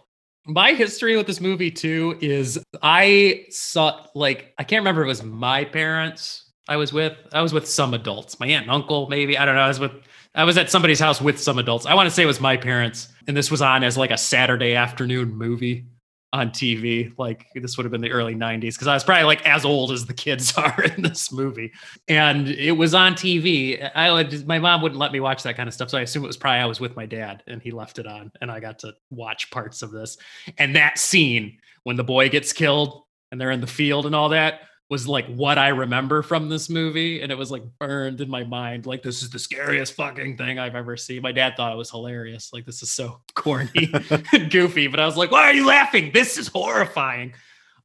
my 0.45 0.73
history 0.73 1.17
with 1.17 1.27
this 1.27 1.41
movie 1.41 1.71
too 1.71 2.17
is 2.21 2.59
I 2.81 3.45
saw 3.49 4.05
like 4.13 4.53
I 4.57 4.63
can't 4.63 4.81
remember 4.81 5.01
if 5.01 5.05
it 5.05 5.07
was 5.07 5.23
my 5.23 5.65
parents 5.65 6.51
I 6.67 6.77
was 6.77 6.91
with. 6.91 7.15
I 7.31 7.41
was 7.41 7.53
with 7.53 7.67
some 7.67 7.93
adults, 7.93 8.39
my 8.39 8.47
aunt 8.47 8.63
and 8.63 8.71
uncle, 8.71 9.07
maybe. 9.07 9.37
I 9.37 9.45
don't 9.45 9.55
know. 9.55 9.61
I 9.61 9.67
was 9.67 9.79
with 9.79 9.91
I 10.33 10.43
was 10.43 10.57
at 10.57 10.69
somebody's 10.69 10.99
house 10.99 11.21
with 11.21 11.39
some 11.39 11.59
adults. 11.59 11.85
I 11.85 11.93
want 11.93 12.07
to 12.07 12.11
say 12.11 12.23
it 12.23 12.27
was 12.27 12.41
my 12.41 12.57
parents, 12.57 13.07
and 13.27 13.37
this 13.37 13.49
was 13.49 13.61
on 13.61 13.83
as 13.83 13.97
like 13.97 14.11
a 14.11 14.17
Saturday 14.17 14.75
afternoon 14.75 15.35
movie 15.35 15.85
on 16.33 16.49
TV. 16.49 17.13
Like 17.17 17.47
this 17.55 17.77
would 17.77 17.85
have 17.85 17.91
been 17.91 18.01
the 18.01 18.11
early 18.11 18.35
90s 18.35 18.73
because 18.73 18.87
I 18.87 18.93
was 18.93 19.03
probably 19.03 19.23
like 19.23 19.45
as 19.47 19.63
old 19.63 19.91
as 19.91 20.05
the 20.05 20.13
kids 20.13 20.53
are 20.57 20.83
in 20.83 21.01
this 21.01 21.31
movie. 21.31 21.71
And 22.07 22.49
it 22.49 22.73
was 22.73 22.93
on 22.93 23.13
TV. 23.13 23.89
I 23.95 24.11
would 24.11 24.47
my 24.47 24.59
mom 24.59 24.81
wouldn't 24.81 24.99
let 24.99 25.11
me 25.11 25.19
watch 25.19 25.43
that 25.43 25.55
kind 25.55 25.67
of 25.67 25.73
stuff. 25.73 25.89
So 25.89 25.97
I 25.97 26.01
assume 26.01 26.23
it 26.23 26.27
was 26.27 26.37
probably 26.37 26.59
I 26.59 26.65
was 26.65 26.79
with 26.79 26.95
my 26.95 27.05
dad 27.05 27.43
and 27.47 27.61
he 27.61 27.71
left 27.71 27.99
it 27.99 28.07
on 28.07 28.31
and 28.41 28.51
I 28.51 28.59
got 28.59 28.79
to 28.79 28.93
watch 29.09 29.49
parts 29.51 29.81
of 29.81 29.91
this. 29.91 30.17
And 30.57 30.75
that 30.75 30.97
scene 30.97 31.57
when 31.83 31.95
the 31.95 32.03
boy 32.03 32.29
gets 32.29 32.51
killed 32.51 33.03
and 33.31 33.39
they're 33.39 33.51
in 33.51 33.61
the 33.61 33.67
field 33.67 34.05
and 34.05 34.15
all 34.15 34.29
that 34.29 34.61
was 34.89 35.07
like 35.07 35.25
what 35.27 35.57
I 35.57 35.69
remember 35.69 36.21
from 36.21 36.47
this 36.47 36.69
movie. 36.69 37.21
And 37.21 37.31
it 37.31 37.37
was 37.37 37.49
like 37.49 37.63
burned 37.79 38.21
in 38.21 38.29
my 38.29 38.43
mind. 38.43 38.85
Like, 38.85 39.01
this 39.01 39.23
is 39.23 39.29
the 39.29 39.39
scariest 39.39 39.93
fucking 39.93 40.37
thing 40.37 40.59
I've 40.59 40.75
ever 40.75 40.95
seen. 40.95 41.21
My 41.23 41.31
dad 41.31 41.55
thought 41.57 41.73
it 41.73 41.77
was 41.77 41.89
hilarious. 41.89 42.51
Like, 42.53 42.65
this 42.65 42.83
is 42.83 42.91
so 42.91 43.21
corny 43.35 43.91
and 44.31 44.51
goofy. 44.51 44.87
But 44.87 44.99
I 44.99 45.05
was 45.05 45.17
like, 45.17 45.31
why 45.31 45.43
are 45.43 45.53
you 45.53 45.65
laughing? 45.65 46.11
This 46.13 46.37
is 46.37 46.47
horrifying. 46.47 47.33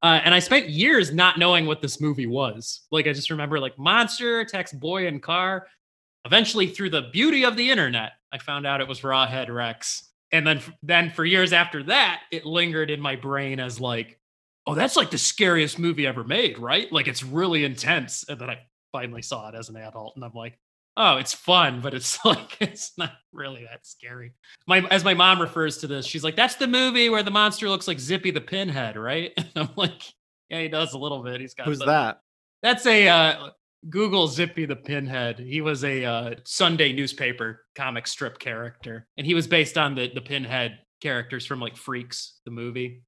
Uh, 0.02 0.20
and 0.24 0.34
I 0.34 0.38
spent 0.38 0.68
years 0.68 1.12
not 1.12 1.38
knowing 1.38 1.66
what 1.66 1.80
this 1.80 2.00
movie 2.00 2.26
was. 2.26 2.82
Like, 2.90 3.06
I 3.06 3.12
just 3.12 3.30
remember 3.30 3.58
like 3.58 3.78
monster 3.78 4.40
attacks 4.40 4.72
boy 4.72 5.06
and 5.06 5.22
car. 5.22 5.66
Eventually, 6.26 6.66
through 6.66 6.90
the 6.90 7.08
beauty 7.12 7.44
of 7.44 7.56
the 7.56 7.70
internet, 7.70 8.12
I 8.30 8.38
found 8.38 8.66
out 8.66 8.82
it 8.82 8.88
was 8.88 9.00
Rawhead 9.00 9.48
Rex. 9.48 10.10
And 10.32 10.46
then, 10.46 10.60
then 10.82 11.10
for 11.10 11.24
years 11.24 11.52
after 11.54 11.82
that, 11.84 12.22
it 12.30 12.44
lingered 12.44 12.90
in 12.90 13.00
my 13.00 13.16
brain 13.16 13.58
as 13.58 13.80
like, 13.80 14.19
oh, 14.70 14.74
that's 14.74 14.96
like 14.96 15.10
the 15.10 15.18
scariest 15.18 15.78
movie 15.78 16.06
ever 16.06 16.24
made, 16.24 16.58
right? 16.58 16.90
Like 16.92 17.08
it's 17.08 17.22
really 17.22 17.64
intense. 17.64 18.24
And 18.28 18.40
then 18.40 18.50
I 18.50 18.58
finally 18.92 19.22
saw 19.22 19.48
it 19.48 19.54
as 19.54 19.68
an 19.68 19.76
adult, 19.76 20.14
and 20.16 20.24
I'm 20.24 20.32
like, 20.34 20.58
oh, 20.96 21.16
it's 21.16 21.32
fun, 21.32 21.80
but 21.80 21.94
it's 21.94 22.18
like 22.24 22.56
it's 22.60 22.92
not 22.98 23.12
really 23.32 23.64
that 23.70 23.86
scary. 23.86 24.32
My 24.66 24.78
as 24.90 25.04
my 25.04 25.14
mom 25.14 25.40
refers 25.40 25.78
to 25.78 25.86
this, 25.86 26.06
she's 26.06 26.24
like, 26.24 26.36
that's 26.36 26.56
the 26.56 26.66
movie 26.68 27.08
where 27.08 27.22
the 27.22 27.30
monster 27.30 27.68
looks 27.68 27.88
like 27.88 27.98
Zippy 27.98 28.30
the 28.30 28.40
Pinhead, 28.40 28.96
right? 28.96 29.32
And 29.38 29.50
I'm 29.56 29.70
like, 29.76 30.02
yeah, 30.48 30.60
he 30.60 30.68
does 30.68 30.94
a 30.94 30.98
little 30.98 31.22
bit. 31.22 31.40
He's 31.40 31.54
got 31.54 31.66
Who's 31.66 31.78
the- 31.78 31.86
that? 31.86 32.20
That's 32.62 32.84
a 32.86 33.08
uh, 33.08 33.48
Google 33.88 34.28
Zippy 34.28 34.66
the 34.66 34.76
Pinhead. 34.76 35.38
He 35.38 35.62
was 35.62 35.82
a 35.82 36.04
uh, 36.04 36.34
Sunday 36.44 36.92
newspaper 36.92 37.64
comic 37.74 38.06
strip 38.06 38.38
character, 38.38 39.06
and 39.16 39.26
he 39.26 39.34
was 39.34 39.46
based 39.46 39.78
on 39.78 39.94
the 39.94 40.10
the 40.14 40.20
Pinhead 40.20 40.78
characters 41.00 41.46
from 41.46 41.60
like 41.60 41.76
Freaks, 41.76 42.40
the 42.44 42.50
movie. 42.50 43.02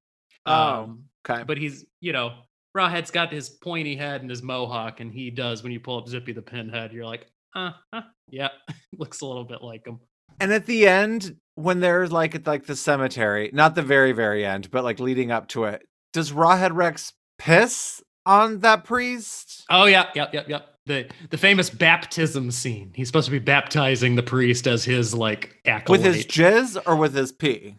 Oh, 0.46 0.98
Okay. 1.28 1.44
but 1.46 1.56
he's 1.58 1.84
you 2.00 2.12
know 2.12 2.32
Rawhead's 2.76 3.10
got 3.10 3.32
his 3.32 3.48
pointy 3.50 3.94
head 3.96 4.22
and 4.22 4.30
his 4.30 4.42
mohawk, 4.42 5.00
and 5.00 5.12
he 5.12 5.30
does 5.30 5.62
when 5.62 5.72
you 5.72 5.80
pull 5.80 5.98
up 5.98 6.08
Zippy 6.08 6.32
the 6.32 6.42
Pinhead, 6.42 6.92
you're 6.92 7.04
like, 7.04 7.26
uh, 7.54 7.72
huh, 7.92 8.02
yeah, 8.30 8.48
looks 8.98 9.20
a 9.20 9.26
little 9.26 9.44
bit 9.44 9.62
like 9.62 9.86
him. 9.86 10.00
And 10.40 10.52
at 10.52 10.66
the 10.66 10.88
end, 10.88 11.36
when 11.54 11.80
they're 11.80 12.08
like 12.08 12.34
at 12.34 12.46
like 12.46 12.66
the 12.66 12.74
cemetery, 12.76 13.50
not 13.52 13.74
the 13.74 13.82
very 13.82 14.12
very 14.12 14.44
end, 14.44 14.70
but 14.70 14.84
like 14.84 14.98
leading 15.00 15.30
up 15.30 15.48
to 15.48 15.64
it, 15.64 15.86
does 16.12 16.32
Rawhead 16.32 16.74
Rex 16.74 17.12
piss 17.38 18.02
on 18.26 18.60
that 18.60 18.84
priest? 18.84 19.64
Oh 19.70 19.84
yeah, 19.84 20.06
yep, 20.14 20.32
yep, 20.32 20.48
yep. 20.48 20.68
The 20.86 21.06
the 21.30 21.38
famous 21.38 21.70
baptism 21.70 22.50
scene. 22.50 22.90
He's 22.96 23.06
supposed 23.06 23.26
to 23.26 23.30
be 23.30 23.38
baptizing 23.38 24.16
the 24.16 24.22
priest 24.22 24.66
as 24.66 24.82
his 24.84 25.14
like 25.14 25.60
acolyte. 25.66 26.00
With 26.02 26.14
his 26.14 26.26
jizz 26.26 26.80
or 26.86 26.96
with 26.96 27.14
his 27.14 27.30
pee? 27.30 27.76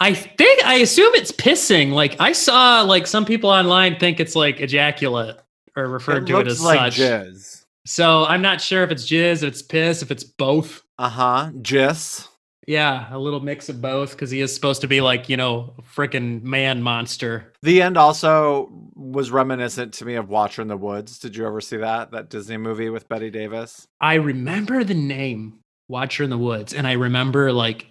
I 0.00 0.14
think 0.14 0.64
I 0.64 0.76
assume 0.76 1.12
it's 1.14 1.32
pissing. 1.32 1.92
Like 1.92 2.20
I 2.20 2.32
saw 2.32 2.82
like 2.82 3.06
some 3.06 3.24
people 3.24 3.50
online 3.50 3.98
think 3.98 4.20
it's 4.20 4.36
like 4.36 4.60
ejaculate 4.60 5.36
or 5.76 5.86
referred 5.86 6.24
it 6.24 6.26
to 6.32 6.38
it 6.40 6.46
as 6.46 6.62
like 6.62 6.92
such. 6.92 7.00
jizz. 7.00 7.64
So 7.86 8.24
I'm 8.24 8.42
not 8.42 8.60
sure 8.60 8.82
if 8.82 8.90
it's 8.90 9.06
jizz, 9.06 9.42
if 9.42 9.44
it's 9.44 9.62
piss, 9.62 10.02
if 10.02 10.10
it's 10.10 10.24
both. 10.24 10.82
Uh 10.98 11.08
huh. 11.08 11.50
Jis. 11.60 12.28
Yeah, 12.66 13.14
a 13.14 13.18
little 13.18 13.40
mix 13.40 13.68
of 13.68 13.82
both 13.82 14.12
because 14.12 14.30
he 14.30 14.40
is 14.40 14.54
supposed 14.54 14.80
to 14.80 14.86
be 14.86 15.02
like, 15.02 15.28
you 15.28 15.36
know, 15.36 15.74
a 15.78 15.82
freaking 15.82 16.42
man 16.42 16.82
monster. 16.82 17.52
The 17.62 17.82
end 17.82 17.98
also 17.98 18.70
was 18.94 19.30
reminiscent 19.30 19.92
to 19.94 20.06
me 20.06 20.14
of 20.14 20.30
Watcher 20.30 20.62
in 20.62 20.68
the 20.68 20.76
Woods. 20.76 21.18
Did 21.18 21.36
you 21.36 21.46
ever 21.46 21.60
see 21.60 21.76
that? 21.78 22.12
That 22.12 22.30
Disney 22.30 22.56
movie 22.56 22.88
with 22.88 23.06
Bette 23.08 23.30
Davis? 23.30 23.86
I 24.00 24.14
remember 24.14 24.82
the 24.82 24.94
name 24.94 25.58
Watcher 25.88 26.24
in 26.24 26.30
the 26.30 26.38
Woods, 26.38 26.72
and 26.72 26.86
I 26.86 26.92
remember 26.92 27.52
like 27.52 27.86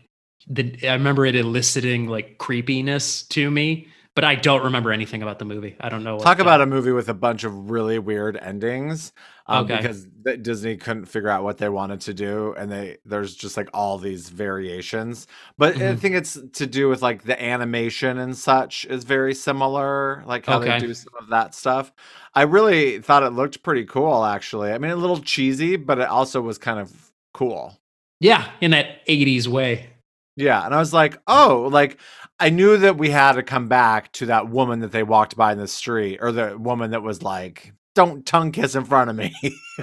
the 0.48 0.78
I 0.88 0.94
remember 0.94 1.26
it 1.26 1.36
eliciting 1.36 2.08
like 2.08 2.38
creepiness 2.38 3.24
to 3.30 3.50
me, 3.50 3.88
but 4.16 4.24
I 4.24 4.36
don't 4.36 4.64
remember 4.64 4.91
anything 4.91 5.22
about 5.24 5.39
the 5.39 5.46
movie. 5.46 5.76
I 5.80 5.89
don't 5.89 6.04
know. 6.04 6.16
what 6.16 6.24
Talk 6.24 6.39
about 6.39 6.62
a 6.62 6.66
movie 6.66 6.91
with 6.91 7.10
a 7.10 7.14
bunch 7.14 7.44
of 7.44 7.70
really 7.72 8.00
weird 8.00 8.38
endings. 8.38 9.12
Um, 9.48 9.66
Okay. 9.66 9.76
Because 9.78 10.08
Disney 10.41 10.78
couldn't 10.78 11.06
figure 11.06 11.28
out 11.28 11.44
what 11.44 11.58
they 11.58 11.68
wanted 11.68 12.00
to 12.02 12.14
do, 12.14 12.54
and 12.58 12.72
they 12.72 12.98
there's 13.06 13.36
just 13.36 13.58
like 13.58 13.70
all 13.74 13.98
these 13.98 14.30
variations. 14.30 15.28
But 15.58 15.76
I 15.76 15.80
Mhm. 15.80 16.00
think 16.00 16.16
it's 16.16 16.38
to 16.54 16.66
do 16.66 16.88
with 16.88 17.02
like 17.02 17.24
the 17.24 17.41
animation 17.41 18.18
and 18.20 18.38
such 18.38 18.86
is 18.86 19.04
very 19.04 19.34
similar, 19.34 20.24
like 20.26 20.46
how 20.46 20.60
Okay. 20.60 20.80
they 20.80 20.88
do 20.88 20.94
some 20.94 21.14
of 21.20 21.28
that 21.30 21.54
stuff. 21.56 21.91
I 22.34 22.44
really 22.44 23.00
thought 23.00 23.24
it 23.24 23.32
looked 23.32 23.64
pretty 23.64 23.84
cool, 23.86 24.24
actually. 24.24 24.72
I 24.72 24.78
mean, 24.78 24.91
a 24.91 24.96
little 24.96 25.20
cheesy, 25.20 25.76
but 25.76 26.00
it 26.00 26.08
also 26.08 26.39
was 26.41 26.58
kind 26.58 26.80
of 26.80 27.12
cool. 27.34 27.78
yeah, 28.22 28.50
in 28.62 28.72
that 28.72 29.02
'80s 29.08 29.50
way. 29.50 29.89
Yeah, 30.36 30.66
and 30.66 30.74
I 30.74 30.80
was 30.80 30.94
like, 30.94 31.18
oh, 31.28 31.68
like 31.72 31.98
I 32.40 32.50
knew 32.50 32.78
that 32.78 32.98
we 32.98 33.10
had 33.10 33.34
to 33.34 33.44
come 33.44 33.68
back 33.68 34.12
to 34.14 34.26
that 34.28 34.50
woman 34.50 34.80
that 34.80 34.92
they 34.92 35.04
walked 35.04 35.36
by 35.36 35.52
in 35.52 35.58
the 35.60 35.68
street, 35.68 36.20
or 36.22 36.32
the 36.32 36.58
woman 36.58 36.92
that 36.92 37.04
was 37.04 37.22
like, 37.22 37.74
"Don't 37.96 38.26
tongue 38.26 38.52
kiss 38.52 38.76
in 38.76 38.84
front 38.86 39.10
of 39.12 39.16
me." 39.16 39.34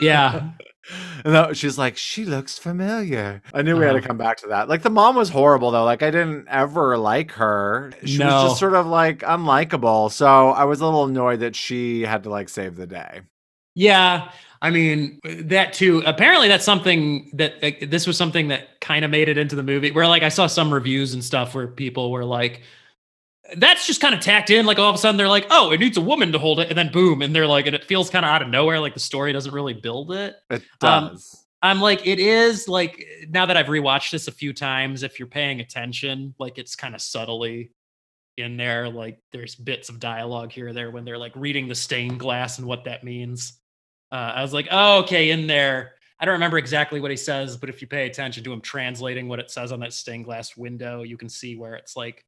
Yeah, 0.00 0.50
and 1.24 1.34
that, 1.34 1.56
she's 1.56 1.78
like, 1.78 1.96
"She 1.96 2.24
looks 2.24 2.58
familiar." 2.58 3.42
I 3.54 3.62
knew 3.62 3.76
we 3.76 3.84
had 3.84 3.92
to 3.92 3.98
Uh-huh. 3.98 4.06
come 4.08 4.18
back 4.18 4.38
to 4.38 4.48
that. 4.48 4.68
Like 4.68 4.82
the 4.82 4.90
mom 4.90 5.14
was 5.16 5.28
horrible 5.28 5.70
though. 5.70 5.84
Like 5.84 6.02
I 6.02 6.10
didn't 6.10 6.48
ever 6.48 6.98
like 6.98 7.30
her. 7.32 7.92
She 8.04 8.18
was 8.18 8.42
just 8.50 8.58
sort 8.58 8.74
of 8.74 8.86
like 8.86 9.20
unlikable. 9.20 10.10
So 10.10 10.26
I 10.50 10.64
was 10.64 10.80
a 10.80 10.84
little 10.84 11.04
annoyed 11.04 11.40
that 11.40 11.54
she 11.54 12.02
had 12.02 12.24
to 12.24 12.30
like 12.30 12.48
save 12.48 12.74
the 12.76 12.86
day. 12.88 13.20
yeah. 13.74 14.30
I 14.62 14.70
mean 14.70 15.20
that 15.24 15.72
too. 15.72 16.02
Apparently, 16.04 16.48
that's 16.48 16.64
something 16.64 17.30
that 17.34 17.62
like, 17.62 17.90
this 17.90 18.06
was 18.06 18.16
something 18.16 18.48
that 18.48 18.80
kind 18.80 19.04
of 19.04 19.10
made 19.10 19.28
it 19.28 19.38
into 19.38 19.56
the 19.56 19.62
movie. 19.62 19.90
Where 19.90 20.06
like 20.06 20.22
I 20.22 20.28
saw 20.28 20.46
some 20.46 20.72
reviews 20.72 21.14
and 21.14 21.24
stuff 21.24 21.54
where 21.54 21.66
people 21.66 22.10
were 22.10 22.24
like, 22.26 22.60
"That's 23.56 23.86
just 23.86 24.00
kind 24.02 24.14
of 24.14 24.20
tacked 24.20 24.50
in." 24.50 24.66
Like 24.66 24.78
all 24.78 24.90
of 24.90 24.94
a 24.94 24.98
sudden 24.98 25.16
they're 25.16 25.28
like, 25.28 25.46
"Oh, 25.50 25.70
it 25.72 25.80
needs 25.80 25.96
a 25.96 26.02
woman 26.02 26.32
to 26.32 26.38
hold 26.38 26.60
it," 26.60 26.68
and 26.68 26.76
then 26.76 26.92
boom, 26.92 27.22
and 27.22 27.34
they're 27.34 27.46
like, 27.46 27.66
and 27.66 27.74
it 27.74 27.84
feels 27.84 28.10
kind 28.10 28.24
of 28.24 28.30
out 28.30 28.42
of 28.42 28.48
nowhere. 28.48 28.80
Like 28.80 28.94
the 28.94 29.00
story 29.00 29.32
doesn't 29.32 29.54
really 29.54 29.74
build 29.74 30.12
it. 30.12 30.36
It 30.50 30.62
Um, 30.82 31.08
does. 31.10 31.46
I'm 31.62 31.80
like, 31.80 32.06
it 32.06 32.18
is 32.18 32.68
like 32.68 33.04
now 33.28 33.46
that 33.46 33.56
I've 33.56 33.66
rewatched 33.66 34.10
this 34.12 34.28
a 34.28 34.32
few 34.32 34.52
times, 34.52 35.02
if 35.02 35.18
you're 35.18 35.28
paying 35.28 35.60
attention, 35.60 36.34
like 36.38 36.58
it's 36.58 36.76
kind 36.76 36.94
of 36.94 37.00
subtly 37.02 37.72
in 38.36 38.56
there. 38.56 38.88
Like 38.88 39.20
there's 39.32 39.54
bits 39.54 39.88
of 39.88 40.00
dialogue 40.00 40.52
here 40.52 40.68
or 40.68 40.72
there 40.72 40.90
when 40.90 41.04
they're 41.04 41.18
like 41.18 41.32
reading 41.34 41.68
the 41.68 41.74
stained 41.74 42.18
glass 42.20 42.58
and 42.58 42.66
what 42.66 42.84
that 42.84 43.04
means. 43.04 43.59
Uh, 44.12 44.32
I 44.36 44.42
was 44.42 44.52
like, 44.52 44.68
oh, 44.70 45.00
okay, 45.00 45.30
in 45.30 45.46
there. 45.46 45.92
I 46.18 46.24
don't 46.26 46.34
remember 46.34 46.58
exactly 46.58 47.00
what 47.00 47.10
he 47.10 47.16
says, 47.16 47.56
but 47.56 47.70
if 47.70 47.80
you 47.80 47.88
pay 47.88 48.06
attention 48.06 48.44
to 48.44 48.52
him 48.52 48.60
translating 48.60 49.26
what 49.28 49.38
it 49.38 49.50
says 49.50 49.72
on 49.72 49.80
that 49.80 49.92
stained 49.94 50.26
glass 50.26 50.56
window, 50.56 51.02
you 51.02 51.16
can 51.16 51.28
see 51.30 51.56
where 51.56 51.74
it's 51.74 51.96
like, 51.96 52.24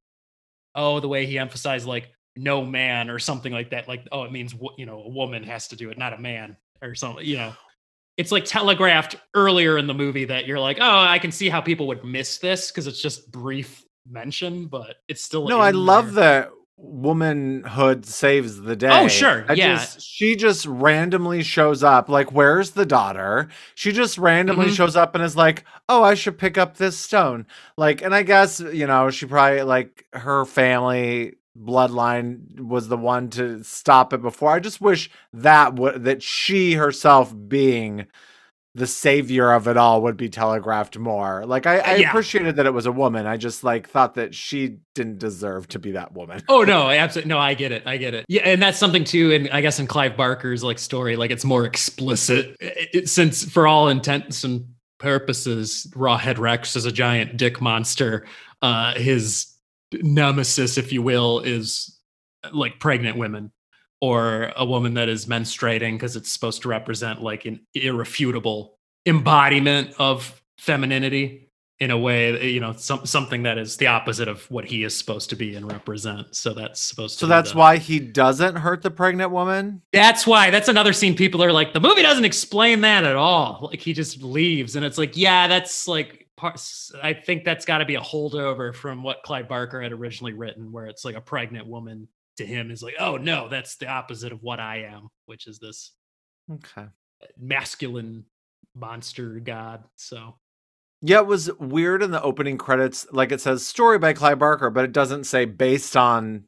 oh, 0.74 1.01
the 1.01 1.09
way 1.09 1.26
he 1.26 1.39
emphasized 1.39 1.87
like 1.87 2.11
no 2.35 2.64
man 2.64 3.11
or 3.11 3.18
something 3.18 3.53
like 3.53 3.70
that. 3.70 3.89
Like, 3.89 4.07
oh, 4.11 4.22
it 4.24 4.33
means 4.33 4.55
you 4.78 4.87
know 4.87 5.03
a 5.03 5.09
woman 5.11 5.43
has 5.45 5.68
to 5.68 5.76
do 5.76 5.91
it, 5.91 5.99
not 5.99 6.14
a 6.14 6.18
man 6.18 6.57
or 6.80 6.95
something. 6.95 7.24
You 7.26 7.37
know, 7.37 7.53
it's 8.16 8.33
like 8.33 8.45
telegraphed 8.45 9.16
earlier 9.35 9.78
in 9.78 9.87
the 9.87 9.95
movie 9.95 10.24
that 10.26 10.47
you're 10.47 10.61
like, 10.61 10.78
oh, 10.80 10.99
I 11.01 11.18
can 11.18 11.33
see 11.33 11.49
how 11.49 11.61
people 11.61 11.87
would 11.89 12.05
miss 12.05 12.39
this 12.39 12.70
because 12.70 12.87
it's 12.87 13.03
just 13.03 13.30
brief 13.30 13.85
mention, 14.09 14.66
but 14.66 14.97
it's 15.09 15.22
still 15.22 15.47
No, 15.49 15.61
I 15.61 15.70
love 15.70 16.14
there. 16.14 16.43
that 16.43 16.51
womanhood 16.77 18.05
saves 18.07 18.61
the 18.61 18.77
day. 18.77 18.91
Oh, 18.91 19.09
sure, 19.09 19.45
I 19.49 19.55
yeah. 19.55 19.75
just 19.77 20.01
she 20.03 20.37
just 20.37 20.66
randomly 20.66 21.43
shows 21.43 21.83
up. 21.83 22.09
Like, 22.09 22.33
where's 22.33 22.73
the 22.73 22.87
daughter? 22.87 23.49
She 23.75 23.93
just 23.93 24.18
randomly 24.18 24.66
Mhm. 24.66 24.77
shows 24.77 24.97
up 24.97 25.14
and 25.14 25.23
is 25.23 25.37
like, 25.37 25.64
"Oh, 25.89 26.03
I 26.03 26.14
should 26.14 26.39
pick 26.39 26.59
up 26.59 26.77
this 26.77 26.99
stone." 26.99 27.47
Like, 27.77 28.03
and 28.03 28.14
I 28.14 28.23
guess 28.23 28.61
you 28.61 28.87
know 28.87 29.11
she 29.11 29.27
probably 29.27 29.62
like 29.62 30.07
her 30.12 30.45
family 30.45 31.35
bloodline 31.59 32.59
was 32.61 32.89
the 32.89 32.97
one 32.97 33.29
to 33.31 33.62
stop 33.62 34.12
it 34.12 34.23
before. 34.23 34.51
I 34.53 34.59
just 34.61 34.81
wish 34.81 35.11
that 35.35 35.75
would 35.77 36.05
that 36.05 36.23
she 36.23 36.75
herself 36.75 37.35
being 37.49 38.07
the 38.75 38.87
savior 38.87 39.53
of 39.53 39.68
it 39.68 39.77
all 39.77 40.01
would 40.03 40.16
be 40.16 40.31
telegraphed 40.31 40.97
more. 40.99 41.45
Like 41.45 41.66
I, 41.66 41.79
I 41.79 41.95
Yeah. 41.97 42.09
appreciated 42.09 42.57
that 42.57 42.64
it 42.64 42.73
was 42.73 42.87
a 42.87 42.93
woman. 42.93 43.27
I 43.27 43.37
just 43.37 43.62
like 43.62 43.87
thought 43.89 44.14
that 44.14 44.35
she 44.35 44.79
didn't 44.95 45.18
deserve 45.18 45.68
to 45.68 45.79
be 45.79 45.93
that 45.93 46.14
woman. 46.14 46.43
Oh 46.49 46.62
no, 46.62 46.89
absolutely 46.89 47.29
no, 47.29 47.39
I 47.39 47.53
get 47.53 47.70
it. 47.73 47.83
I 47.87 47.99
get 47.99 48.14
it. 48.14 48.25
Yeah, 48.29 48.43
and 48.45 48.62
that's 48.62 48.79
something 48.79 49.05
too. 49.05 49.33
And 49.33 49.51
I 49.51 49.61
guess 49.61 49.79
in 49.79 49.87
Clive 49.87 50.16
Barker's 50.16 50.64
like 50.64 50.79
story, 50.79 51.16
like 51.16 51.31
it's 51.31 51.45
more 51.45 51.66
explicit 51.66 52.57
It- 52.61 52.89
it- 52.95 53.09
since 53.11 53.45
for 53.45 53.66
all 53.66 53.89
intents 53.91 54.43
and 54.43 54.64
purposes, 54.99 55.87
Rawhead 55.95 56.39
Rex 56.39 56.75
is 56.75 56.87
a 56.87 56.93
giant 56.93 57.37
dick 57.37 57.61
monster. 57.61 58.25
Uh, 58.62 58.95
his 58.95 59.55
nemesis, 59.93 60.79
if 60.79 60.93
you 60.93 61.03
will, 61.03 61.41
is 61.41 61.99
like 62.53 62.79
pregnant 62.81 63.18
women 63.18 63.53
or 64.03 64.53
a 64.57 64.66
woman 64.66 64.92
that 64.94 65.09
is 65.09 65.24
menstruating 65.26 65.92
because 65.92 66.16
it's 66.16 66.30
supposed 66.30 66.61
to 66.62 66.68
represent 66.68 67.22
like 67.22 67.46
an 67.46 67.61
irrefutable 67.74 68.76
embodiment 69.07 69.94
of 69.98 70.42
femininity 70.59 71.48
in 71.80 71.90
a 71.90 71.98
way 71.98 72.48
you 72.50 72.61
know 72.61 72.72
some, 72.72 73.05
something 73.07 73.42
that 73.44 73.59
is 73.59 73.76
the 73.78 73.86
opposite 73.88 74.28
of 74.28 74.48
what 74.50 74.64
he 74.64 74.84
is 74.84 74.96
supposed 74.96 75.30
to 75.30 75.36
be 75.36 75.55
and 75.57 75.70
represent 75.70 76.34
so 76.36 76.53
that's 76.53 76.80
supposed 76.80 77.14
to 77.18 77.24
So 77.24 77.26
that's 77.26 77.53
the- 77.53 77.59
why 77.59 77.78
he 77.78 77.98
doesn't 77.98 78.57
hurt 78.57 78.82
the 78.82 78.90
pregnant 78.90 79.30
woman. 79.32 79.82
that's 79.92 80.26
why 80.26 80.50
that's 80.50 80.68
another 80.68 80.92
scene 80.92 81.16
people 81.16 81.42
are 81.42 81.53
like 81.53 81.72
the 81.72 81.80
movie 81.80 82.03
doesn't 82.03 82.24
explain 82.24 82.80
that 82.82 83.05
at 83.05 83.16
all 83.16 83.68
like 83.70 83.80
he 83.80 83.92
just 83.92 84.22
leaves 84.22 84.76
and 84.76 84.84
it's 84.84 84.98
like 84.98 85.16
yeah 85.16 85.48
that's 85.48 85.88
like 85.88 86.28
i 87.03 87.12
think 87.12 87.44
that's 87.44 87.64
got 87.64 87.78
to 87.78 87.84
be 87.84 87.94
a 87.94 88.00
holdover 88.00 88.74
from 88.74 89.03
what 89.05 89.22
clive 89.24 89.48
barker 89.48 89.80
had 89.80 89.92
originally 89.92 90.32
written 90.32 90.70
where 90.72 90.86
it's 90.86 91.05
like 91.05 91.14
a 91.16 91.20
pregnant 91.20 91.66
woman 91.66 92.07
to 92.37 92.47
him 92.47 92.70
is 92.70 92.83
like 92.83 92.95
oh 92.99 93.16
no 93.16 93.49
that's 93.49 93.76
the 93.76 93.87
opposite 93.89 94.33
of 94.33 94.43
what 94.43 94.59
i 94.61 94.78
am 94.85 95.09
which 95.26 95.47
is 95.47 95.59
this 95.59 95.93
Okay. 96.53 96.87
masculine 97.39 98.24
monster 98.74 99.39
god 99.41 99.85
so 99.97 100.37
Yeah, 101.03 101.18
it 101.18 101.26
was 101.26 101.51
weird 101.59 102.03
in 102.03 102.11
the 102.12 102.22
opening 102.22 102.59
credits. 102.59 103.07
Like 103.11 103.33
it 103.33 103.41
says 103.41 103.66
story 103.66 103.99
by 103.99 104.12
Clive 104.12 104.39
Barker, 104.39 104.70
but 104.70 104.85
it 104.85 104.93
doesn't 104.93 105.24
say 105.24 105.45
based 105.47 105.97
on 105.97 106.45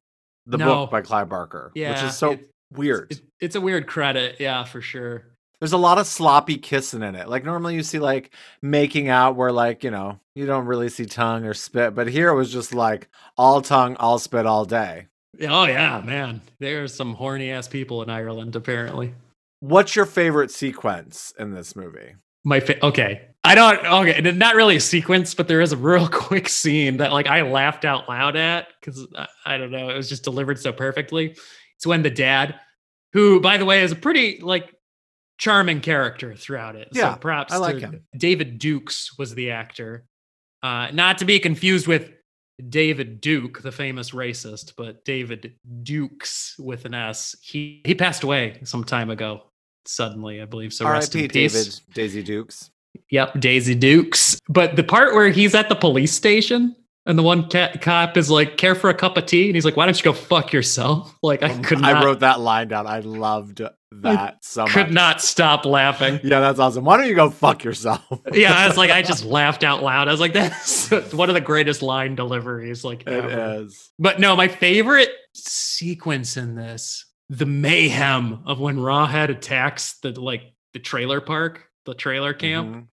the 0.47 0.59
No. 0.59 0.67
book 0.67 0.91
by 0.93 1.03
Clive 1.03 1.29
Barker, 1.29 1.73
yeah 1.75 1.91
which 1.93 2.03
is 2.11 2.17
so 2.17 2.33
it- 2.33 2.51
weird. 2.73 3.11
it- 3.13 3.23
it's 3.41 3.57
a 3.57 3.61
weird 3.61 3.87
credit 3.87 4.37
yeah 4.41 4.65
for 4.65 4.81
sure 4.81 5.37
There's 5.61 5.73
a 5.73 5.79
lot 5.79 5.99
of 5.99 6.07
sloppy 6.07 6.59
kissing 6.59 7.03
in 7.03 7.15
it. 7.15 7.29
Like 7.29 7.45
normally 7.45 7.75
you 7.75 7.83
see 7.83 7.99
like 7.99 8.35
making 8.63 9.09
out 9.09 9.35
where 9.37 9.51
like, 9.53 9.83
you 9.85 9.91
know, 9.91 10.21
you 10.35 10.45
don't 10.47 10.67
really 10.67 10.89
see 10.91 11.07
tongue 11.07 11.45
or 11.47 11.55
spit, 11.55 11.95
but 11.95 12.07
here 12.09 12.29
it 12.29 12.35
was 12.35 12.53
just 12.53 12.75
like 12.75 13.09
all 13.39 13.63
tongue, 13.63 13.97
all 13.97 14.19
spit 14.19 14.45
all 14.47 14.65
day. 14.67 15.07
Oh 15.43 15.65
yeah 15.65 16.01
man. 16.05 16.41
There's 16.59 16.95
some 16.95 17.15
horny 17.15 17.51
ass 17.51 17.69
people 17.69 18.03
in 18.03 18.11
ireland 18.11 18.57
apparently. 18.57 19.15
What's 19.61 19.97
your 19.97 20.07
favorite 20.07 20.51
sequence 20.51 21.33
in 21.39 21.53
this 21.53 21.75
movie? 21.75 22.15
my 22.45 22.61
fa- 22.61 22.85
okay. 22.85 23.23
I 23.43 23.55
don't 23.55 23.85
okay 23.87 24.21
not 24.33 24.55
really 24.55 24.77
a 24.77 24.81
sequence 24.81 25.35
but 25.35 25.49
there 25.49 25.61
is 25.61 25.73
a 25.73 25.77
real 25.77 26.09
quick 26.13 26.49
scene 26.49 26.99
that 26.99 27.13
like 27.13 27.27
i 27.27 27.43
laughed 27.43 27.85
out 27.85 28.09
loud 28.09 28.37
at 28.37 28.69
because 28.81 29.07
I, 29.17 29.27
I 29.47 29.59
don't 29.59 29.71
know 29.71 29.91
it 29.91 29.97
was 29.97 30.09
just 30.09 30.25
delivered 30.25 30.59
so 30.59 30.73
perfectly. 30.73 31.37
It's 31.77 31.87
when 31.87 32.03
the 32.03 32.11
dad 32.11 32.59
who 33.13 33.41
by 33.41 33.57
the 33.57 33.65
way 33.65 33.83
is 33.83 33.93
a 33.93 33.97
pretty 33.97 34.41
like 34.41 34.75
charming 35.39 35.81
character 35.81 36.35
throughout 36.37 36.77
it. 36.77 36.89
Yeah, 36.93 37.15
so 37.15 37.19
props 37.21 37.53
I 37.53 37.57
like 37.57 37.79
to 37.81 37.87
him. 37.87 38.07
david 38.17 38.59
dukes 38.59 39.17
was 39.19 39.35
the 39.35 39.51
actor. 39.51 40.05
Uh 40.63 40.89
not 40.93 41.19
to 41.19 41.25
be 41.25 41.39
confused 41.39 41.87
with 41.87 42.11
david 42.69 43.21
duke 43.21 43.63
the 43.63 43.73
famous 43.73 44.11
racist 44.13 44.75
but 44.77 45.05
david 45.05 45.55
dukes 45.83 46.55
with 46.59 46.85
an 46.85 46.95
s 46.95 47.35
he 47.43 47.83
he 47.85 47.95
passed 47.95 48.23
away 48.23 48.61
some 48.65 48.85
time 48.85 49.11
ago 49.11 49.43
suddenly 49.87 50.41
i 50.41 50.45
believe 50.45 50.73
so 50.73 50.89
rest 50.89 51.15
in 51.15 51.29
peace 51.29 51.53
David 51.53 51.95
Daisy 51.95 52.23
Dukes. 52.23 52.71
Yep, 53.11 53.41
Daisy 53.41 53.75
Dukes. 53.75 54.41
But 54.49 54.77
the 54.77 54.85
part 54.85 55.15
where 55.15 55.29
he's 55.29 55.55
at 55.55 55.69
the 55.69 55.75
police 55.75 56.13
station 56.13 56.77
and 57.07 57.19
the 57.19 57.23
one 57.23 57.49
cat 57.49 57.83
cop 57.83 58.17
is 58.17 58.31
like, 58.31 58.57
"Care 58.57 58.75
for 58.75 58.89
a 58.89 58.95
cup 58.95 59.17
of 59.17 59.27
tea?" 59.27 59.47
and 59.47 59.55
he's 59.55 59.65
like, 59.65 59.77
"Why 59.77 59.85
don't 59.85 59.99
you 59.99 60.05
go 60.05 60.13
fuck 60.13 60.53
yourself?" 60.53 61.15
Like 61.23 61.43
I 61.43 61.59
could 61.59 61.81
not, 61.81 61.91
Um, 61.91 61.97
I 61.97 62.05
wrote 62.05 62.21
that 62.21 62.41
line 62.41 62.69
down. 62.69 62.87
I 62.87 63.01
loved 63.01 63.63
that 64.03 64.45
so 64.45 64.67
could 64.67 64.91
not 64.93 65.21
stop 65.23 65.65
laughing. 65.65 66.21
Yeah, 66.23 66.41
that's 66.41 66.59
awesome. 66.59 66.85
Why 66.85 66.97
don't 66.97 67.07
you 67.07 67.15
go 67.15 67.31
fuck 67.31 67.65
yourself? 67.65 68.03
Yeah, 68.33 68.53
I 68.55 68.67
was 68.69 68.77
like, 68.77 68.91
I 68.91 69.03
just 69.13 69.25
laughed 69.25 69.65
out 69.65 69.83
loud. 69.83 70.09
I 70.09 70.11
was 70.11 70.21
like, 70.21 70.33
"That's 70.33 70.91
one 71.13 71.29
of 71.29 71.35
the 71.35 71.41
greatest 71.41 71.83
line 71.83 72.15
deliveries 72.15 72.85
like 72.85 73.03
It 73.03 73.09
ever." 73.09 73.61
is. 73.63 73.91
But 73.99 74.21
no, 74.21 74.35
my 74.37 74.49
favorite 74.49 75.11
sequence 75.35 76.37
in 76.37 76.55
this, 76.55 77.07
the 77.29 77.47
mayhem 77.47 78.43
of 78.47 78.61
when 78.61 78.77
Rawhead 78.77 79.29
attacks 79.31 79.99
the 80.03 80.19
like 80.21 80.43
the 80.73 80.79
trailer 80.81 81.21
park, 81.21 81.65
the 81.87 81.95
trailer 81.95 82.33
camp. 82.35 82.69
Mhm. 82.69 82.87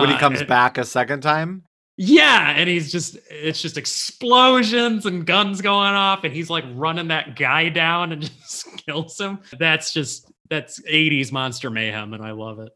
when 0.00 0.08
he 0.08 0.14
Uh, 0.14 0.18
comes 0.18 0.40
and- 0.40 0.48
back 0.48 0.78
a 0.78 0.84
second 0.84 1.20
time. 1.20 1.62
Yeah, 1.98 2.50
and 2.50 2.68
he's 2.68 2.92
just 2.92 3.16
it's 3.30 3.62
just 3.62 3.78
explosions 3.78 5.06
and 5.06 5.26
guns 5.26 5.62
going 5.62 5.94
off, 5.94 6.24
and 6.24 6.34
he's 6.34 6.50
like 6.50 6.64
running 6.74 7.08
that 7.08 7.36
guy 7.36 7.68
down 7.70 8.12
and 8.12 8.20
just 8.22 8.66
kills 8.86 9.18
him. 9.18 9.38
That's 9.58 9.92
just 9.94 10.30
that's 10.50 10.80
80s 10.88 11.32
monster 11.32 11.70
mayhem, 11.70 12.14
and 12.14 12.24
I 12.24 12.32
love 12.32 12.58
it. 12.60 12.72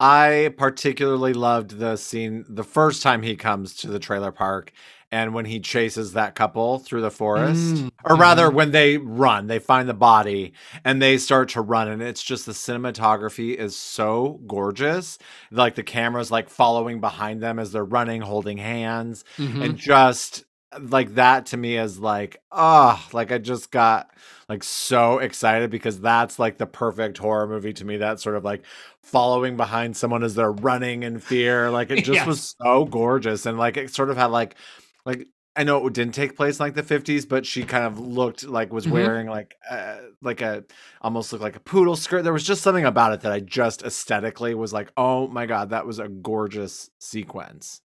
I 0.00 0.52
particularly 0.56 1.32
loved 1.32 1.78
the 1.78 1.96
scene 1.96 2.44
the 2.48 2.64
first 2.64 3.02
time 3.02 3.22
he 3.22 3.36
comes 3.36 3.74
to 3.76 3.88
the 3.88 4.00
trailer 4.00 4.32
park 4.32 4.72
and 5.12 5.32
when 5.34 5.44
he 5.44 5.60
chases 5.60 6.14
that 6.14 6.34
couple 6.34 6.78
through 6.80 7.02
the 7.02 7.10
forest. 7.10 7.76
Mm, 7.76 7.90
Or 8.04 8.16
rather, 8.16 8.50
mhm. 8.50 8.54
when 8.54 8.70
they 8.72 8.96
run, 8.96 9.46
they 9.46 9.58
find 9.60 9.88
the 9.88 9.94
body 9.94 10.54
and 10.84 11.00
they 11.00 11.18
start 11.18 11.50
to 11.50 11.60
run. 11.60 11.86
And 11.88 12.02
it's 12.02 12.22
just 12.22 12.46
the 12.46 12.52
cinematography 12.52 13.54
is 13.54 13.76
so 13.76 14.40
gorgeous. 14.46 15.18
Like 15.52 15.74
the 15.76 15.82
camera's 15.84 16.30
like 16.32 16.48
following 16.48 17.00
behind 17.00 17.40
them 17.42 17.58
as 17.60 17.70
they're 17.70 17.84
running, 17.84 18.22
holding 18.22 18.58
hands. 18.58 19.24
Mhm. 19.38 19.62
And 19.64 19.76
just 19.76 20.44
like 20.80 21.14
that 21.14 21.46
to 21.46 21.56
me 21.56 21.76
is 21.76 21.98
like, 21.98 22.40
oh, 22.50 23.04
like 23.12 23.30
I 23.32 23.38
just 23.38 23.70
got 23.70 24.10
like 24.48 24.62
so 24.64 25.18
excited 25.18 25.70
because 25.70 26.00
that's 26.00 26.38
like 26.38 26.58
the 26.58 26.66
perfect 26.66 27.18
horror 27.18 27.46
movie 27.46 27.72
to 27.74 27.84
me. 27.84 27.96
That 27.98 28.20
sort 28.20 28.36
of 28.36 28.44
like 28.44 28.62
following 29.02 29.56
behind 29.56 29.96
someone 29.96 30.22
as 30.22 30.34
they're 30.34 30.52
running 30.52 31.02
in 31.02 31.18
fear. 31.18 31.70
Like 31.70 31.90
it 31.90 31.98
just 32.02 32.26
Yes. 32.26 32.26
was 32.26 32.54
so 32.60 32.84
gorgeous. 32.84 33.46
And 33.46 33.58
like 33.58 33.76
it 33.76 33.94
sort 33.94 34.10
of 34.10 34.16
had 34.16 34.26
like, 34.26 34.56
like, 35.04 35.26
I 35.54 35.64
know 35.64 35.86
it 35.86 35.92
didn't 35.92 36.14
take 36.14 36.34
place 36.36 36.58
in 36.58 36.64
like 36.64 36.74
the 36.74 36.82
50s, 36.82 37.26
but 37.26 37.44
she 37.44 37.64
kind 37.64 37.84
of 37.84 37.98
looked 37.98 38.44
like 38.44 38.72
was 38.72 38.86
Mhm. 38.86 38.88
wearing 38.88 39.26
like 39.28 39.54
uh, 39.70 39.96
like 40.22 40.40
a 40.40 40.64
almost 41.02 41.30
looked 41.32 41.42
like 41.42 41.56
a 41.56 41.60
poodle 41.60 41.96
skirt. 41.96 42.22
There 42.24 42.32
was 42.32 42.44
just 42.46 42.62
something 42.62 42.86
about 42.86 43.12
it 43.12 43.20
that 43.20 43.32
I 43.32 43.40
just 43.40 43.82
aesthetically 43.82 44.54
was 44.54 44.72
like, 44.72 44.90
oh 44.96 45.28
my 45.28 45.44
god, 45.46 45.70
that 45.70 45.86
was 45.86 45.98
a 45.98 46.08
gorgeous 46.08 46.88
sequence. 46.98 47.82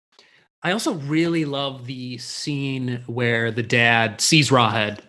I 0.63 0.73
also 0.73 0.95
really 0.95 1.45
love 1.45 1.87
the 1.87 2.19
scene 2.19 3.03
where 3.07 3.51
the 3.51 3.63
dad 3.63 4.21
sees 4.21 4.51
Rawhead 4.51 5.01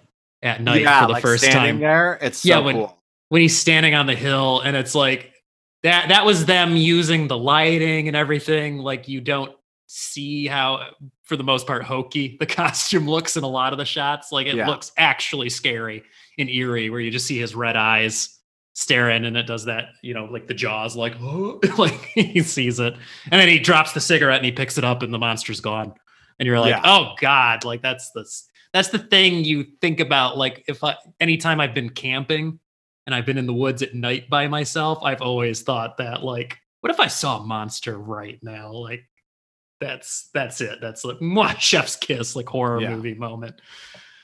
at 0.41 0.62
night 0.62 0.86
for 0.86 1.08
the 1.08 1.14
like 1.14 1.22
first 1.22 1.43
standing 1.43 1.74
time. 1.76 1.80
there. 1.82 2.18
It's 2.22 2.39
so 2.39 2.49
Yeah, 2.49 2.60
when- 2.60 2.76
cool. 2.76 2.97
when 3.30 3.41
he's 3.41 3.58
standing 3.58 3.93
on 3.93 4.06
the 4.08 4.16
hill 4.16 4.62
and 4.62 4.76
it's 4.78 4.95
like 4.95 5.34
that 5.84 6.10
that 6.10 6.26
was 6.26 6.45
them 6.45 6.76
using 6.78 7.28
the 7.28 7.38
lighting 7.38 8.08
and 8.08 8.16
everything 8.16 8.78
like 8.78 9.08
you 9.08 9.20
don't 9.22 9.52
see 9.88 10.47
how 10.47 10.89
for 11.24 11.36
the 11.36 11.43
most 11.43 11.68
part 11.68 11.84
hokey 11.84 12.38
the 12.39 12.45
costume 12.45 13.08
looks 13.10 13.36
in 13.38 13.43
a 13.43 13.47
lot 13.47 13.74
of 13.74 13.78
the 13.80 13.86
shots 13.86 14.32
like 14.32 14.47
it 14.47 14.56
Yeah. 14.56 14.68
looks 14.68 14.91
actually 14.97 15.49
scary 15.49 16.04
and 16.38 16.49
eerie 16.49 16.89
where 16.89 16.99
you 16.99 17.12
just 17.12 17.26
see 17.28 17.38
his 17.39 17.54
red 17.56 17.76
eyes 17.76 18.38
staring 18.74 19.26
and 19.26 19.36
it 19.36 19.46
does 19.46 19.66
that 19.66 19.90
you 20.02 20.14
know 20.14 20.26
like 20.26 20.48
the 20.48 20.54
jaws 20.54 20.96
like 20.96 21.14
like 21.78 21.92
he 22.14 22.42
sees 22.42 22.80
it 22.80 22.94
and 23.32 23.42
then 23.42 23.48
he 23.48 23.60
drops 23.60 23.92
the 23.92 24.00
cigarette 24.00 24.38
and 24.38 24.46
he 24.46 24.52
picks 24.52 24.78
it 24.78 24.84
up 24.84 25.04
and 25.04 25.14
the 25.14 25.20
monster's 25.20 25.60
gone 25.60 25.94
and 26.40 26.48
you're 26.48 26.60
like 26.60 26.70
Yeah. 26.70 26.82
oh 26.86 27.14
god 27.20 27.66
like 27.66 27.82
that's 27.82 28.12
the 28.12 28.26
that's 28.74 28.88
the 28.88 29.00
thing 29.00 29.44
you 29.44 29.66
think 29.82 30.00
about 30.00 30.38
like 30.38 30.64
if 30.68 30.84
i 30.86 30.96
anytime 31.20 31.60
i've 31.60 31.74
been 31.74 31.90
camping 31.90 32.60
and 33.08 33.16
I've 33.16 33.26
been 33.26 33.40
in 33.40 33.48
the 33.48 33.54
woods 33.54 33.82
at 33.82 33.96
night 33.96 34.30
by 34.30 34.48
myself, 34.48 35.00
I've 35.02 35.24
always 35.24 35.64
thought 35.64 35.98
that 35.98 36.22
like, 36.24 36.60
what 36.82 36.92
if 36.92 37.00
I 37.00 37.08
saw 37.08 37.40
a 37.40 37.44
monster 37.44 37.98
right 37.98 38.38
now? 38.44 38.72
Like 38.72 39.10
that's 39.80 40.30
that's 40.36 40.62
it. 40.62 40.78
That's 40.82 41.04
like 41.04 41.18
mwah, 41.22 41.60
chef's 41.60 41.96
kiss, 41.96 42.36
like 42.36 42.48
horror 42.48 42.80
Yeah. 42.80 42.92
movie 42.92 43.16
moment. 43.16 43.60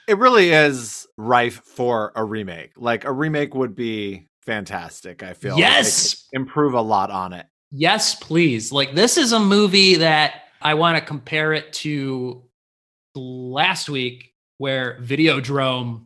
It 0.08 0.20
really 0.20 0.52
is 0.52 1.08
rife 1.18 1.64
for 1.66 2.14
a 2.16 2.24
remake. 2.24 2.74
Like 2.78 3.04
a 3.04 3.12
remake 3.12 3.56
would 3.56 3.76
be 3.76 4.28
fantastic. 4.48 5.22
I 5.22 5.34
feel 5.34 5.58
Yes! 5.60 6.24
could 6.32 6.40
improve 6.42 6.74
a 6.74 6.82
lot 6.82 7.12
on 7.12 7.34
it. 7.34 7.46
Yes, 7.72 8.16
please. 8.16 8.72
Like 8.72 8.96
this 8.96 9.18
is 9.18 9.32
a 9.34 9.40
movie 9.40 9.96
that 9.96 10.44
I 10.62 10.74
want 10.74 10.98
to 10.98 11.06
compare 11.06 11.54
it 11.54 11.72
to 11.74 12.44
last 13.14 13.90
week 13.90 14.34
where 14.58 14.98
Videodrome 15.02 16.06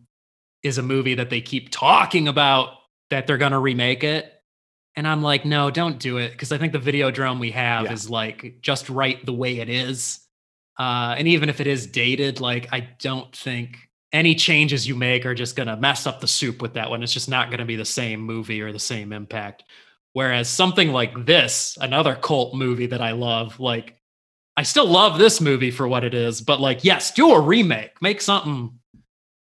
is 0.64 0.78
a 0.78 0.82
movie 0.84 1.16
that 1.16 1.30
they 1.30 1.40
keep 1.42 1.70
talking 1.70 2.28
about 2.28 2.74
that 3.10 3.28
they're 3.28 3.38
going 3.38 3.52
to 3.54 3.60
remake 3.60 4.04
it. 4.04 4.32
And 4.96 5.08
I'm 5.08 5.22
like, 5.22 5.46
no, 5.46 5.72
don't 5.72 6.00
do 6.00 6.18
it 6.18 6.32
because 6.32 6.52
I 6.52 6.58
think 6.58 6.74
the 6.74 6.80
Videodrome 6.80 7.40
we 7.40 7.52
have 7.52 7.86
Yeah. 7.86 7.94
is 7.94 8.10
like 8.10 8.58
just 8.62 8.90
right 8.90 9.24
the 9.26 9.34
way 9.34 9.60
it 9.60 9.70
is. 9.70 10.20
Uh, 10.80 11.16
and 11.18 11.28
even 11.28 11.48
if 11.50 11.62
it 11.62 11.68
is 11.68 11.86
dated, 11.88 12.42
like 12.42 12.68
I 12.74 12.90
don't 13.00 13.34
think 13.36 13.78
any 14.14 14.36
changes 14.36 14.88
you 14.88 14.96
make 14.96 15.26
are 15.26 15.36
just 15.36 15.56
going 15.56 15.68
to 15.68 15.78
mess 15.78 16.06
up 16.06 16.20
the 16.20 16.28
soup 16.28 16.62
with 16.62 16.74
that 16.74 16.90
one. 16.90 17.02
It's 17.02 17.14
just 17.14 17.30
not 17.30 17.50
going 17.50 17.60
to 17.60 17.66
be 17.66 17.76
the 17.76 17.86
same 17.86 18.22
movie 18.22 18.62
or 18.62 18.72
the 18.72 18.80
same 18.80 19.14
impact. 19.14 19.64
Whereas 20.14 20.50
something 20.50 20.92
like 20.92 21.26
this, 21.26 21.78
another 21.80 22.16
cult 22.16 22.54
movie 22.54 22.88
that 22.88 23.02
I 23.02 23.12
love, 23.12 23.60
like 23.60 23.98
I 24.58 24.64
still 24.64 24.88
love 24.88 25.18
this 25.18 25.40
movie 25.40 25.72
for 25.72 25.88
what 25.88 26.04
it 26.04 26.14
is, 26.14 26.42
but 26.42 26.60
like, 26.60 26.84
yes, 26.84 27.12
do 27.12 27.32
a 27.32 27.40
remake, 27.40 28.02
make 28.02 28.20
something 28.20 28.78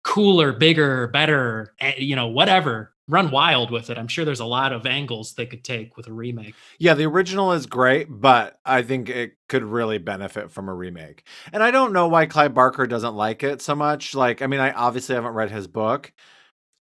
cooler, 0.03 0.53
bigger, 0.53 1.07
better, 1.09 1.75
eh, 1.81 1.95
you 1.99 2.17
know, 2.17 2.29
whatever. 2.29 2.93
Run 3.09 3.31
wild 3.31 3.71
with 3.71 3.89
it. 3.89 3.99
I'm 3.99 4.09
sure 4.09 4.25
there's 4.25 4.41
a 4.41 4.45
lot 4.45 4.73
of 4.73 4.85
angles 4.85 5.35
they 5.35 5.47
could 5.47 5.63
take 5.63 5.97
with 5.97 6.09
a 6.09 6.13
remake. 6.13 6.55
Yeah, 6.81 6.95
the 6.95 7.05
original 7.05 7.53
is 7.53 7.67
great, 7.67 8.09
but 8.11 8.59
I 8.65 8.83
think 8.83 9.09
it 9.09 9.37
could 9.49 9.63
really 9.63 9.99
benefit 9.99 10.51
from 10.51 10.69
a 10.69 10.75
remake. 10.75 11.25
And 11.53 11.63
I 11.63 11.71
don't 11.71 11.93
know 11.93 12.09
why 12.09 12.27
Clive 12.27 12.53
Barker 12.53 12.87
doesn't 12.87 13.15
like 13.15 13.45
it 13.45 13.63
so 13.63 13.77
much. 13.77 14.15
Like, 14.15 14.43
I 14.43 14.49
mean, 14.49 14.59
I 14.59 14.73
obviously 14.73 15.15
haven't 15.15 15.35
read 15.35 15.53
his 15.53 15.69
book. 15.69 16.13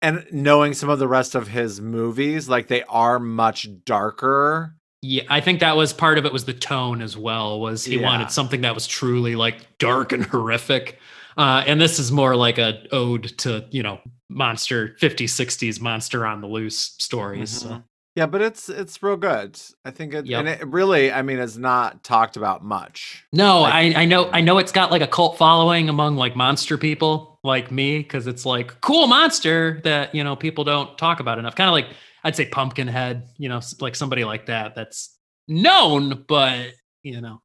And 0.03 0.25
knowing 0.31 0.73
some 0.73 0.89
of 0.89 0.99
the 0.99 1.07
rest 1.07 1.33
of 1.33 1.47
his 1.47 1.81
movies, 1.81 2.47
like 2.47 2.67
they 2.67 2.83
are 2.83 3.19
much 3.19 3.67
darker. 3.85 4.75
Yeah, 5.01 5.23
I 5.29 5.41
think 5.41 5.59
that 5.61 5.75
was 5.75 5.93
part 5.93 6.19
of 6.19 6.25
it 6.25 6.33
was 6.33 6.45
the 6.45 6.53
tone 6.53 7.01
as 7.01 7.17
well. 7.17 7.59
Was 7.59 7.85
he 7.85 7.99
Yeah. 7.99 8.03
wanted 8.07 8.29
something 8.29 8.61
that 8.61 8.75
was 8.75 8.85
truly 8.85 9.35
like 9.35 9.77
dark 9.79 10.11
and 10.11 10.23
horrific. 10.27 10.99
Uh, 11.37 11.63
and 11.65 11.79
this 11.79 11.99
is 11.99 12.11
more 12.11 12.35
like 12.35 12.57
a 12.57 12.83
ode 12.91 13.23
to, 13.39 13.65
you 13.71 13.83
know, 13.83 13.99
monster 14.29 14.95
50s, 14.99 15.29
60s 15.29 15.79
monster 15.81 16.25
on 16.25 16.41
the 16.41 16.47
loose 16.47 16.95
stories. 16.99 17.61
So 17.61 17.69
Mhm. 17.69 17.83
Yeah, 18.15 18.25
but 18.25 18.41
it's 18.41 18.67
it's 18.67 19.01
real 19.01 19.15
good. 19.15 19.57
I 19.85 19.91
think 19.91 20.13
it 20.13 20.25
Yep. 20.25 20.39
and 20.39 20.49
it 20.49 20.67
really, 20.67 21.13
I 21.13 21.21
mean, 21.21 21.39
it's 21.39 21.55
not 21.55 22.03
talked 22.03 22.35
about 22.35 22.61
much. 22.63 23.23
No, 23.31 23.61
Like- 23.61 23.73
I, 23.95 24.01
I 24.01 24.05
know 24.05 24.29
I 24.33 24.41
know 24.41 24.57
it's 24.57 24.73
got 24.73 24.91
like 24.91 25.01
a 25.01 25.07
cult 25.07 25.37
following 25.37 25.87
among 25.87 26.17
like 26.17 26.35
monster 26.35 26.77
people 26.77 27.39
like 27.43 27.71
me 27.71 27.99
because 27.99 28.27
it's 28.27 28.45
like 28.45 28.81
cool 28.81 29.07
monster 29.07 29.79
that 29.85 30.13
you 30.13 30.25
know 30.25 30.35
people 30.35 30.65
don't 30.65 30.97
talk 30.97 31.21
about 31.21 31.39
enough. 31.39 31.55
Kind 31.55 31.69
of 31.69 31.73
like 31.73 31.87
I'd 32.25 32.35
say 32.35 32.47
Pumpkinhead, 32.47 33.29
you 33.37 33.47
know, 33.47 33.61
like 33.79 33.95
somebody 33.95 34.25
like 34.25 34.45
that 34.47 34.75
that's 34.75 35.17
known, 35.47 36.25
but 36.27 36.67
you 37.03 37.21
know, 37.21 37.41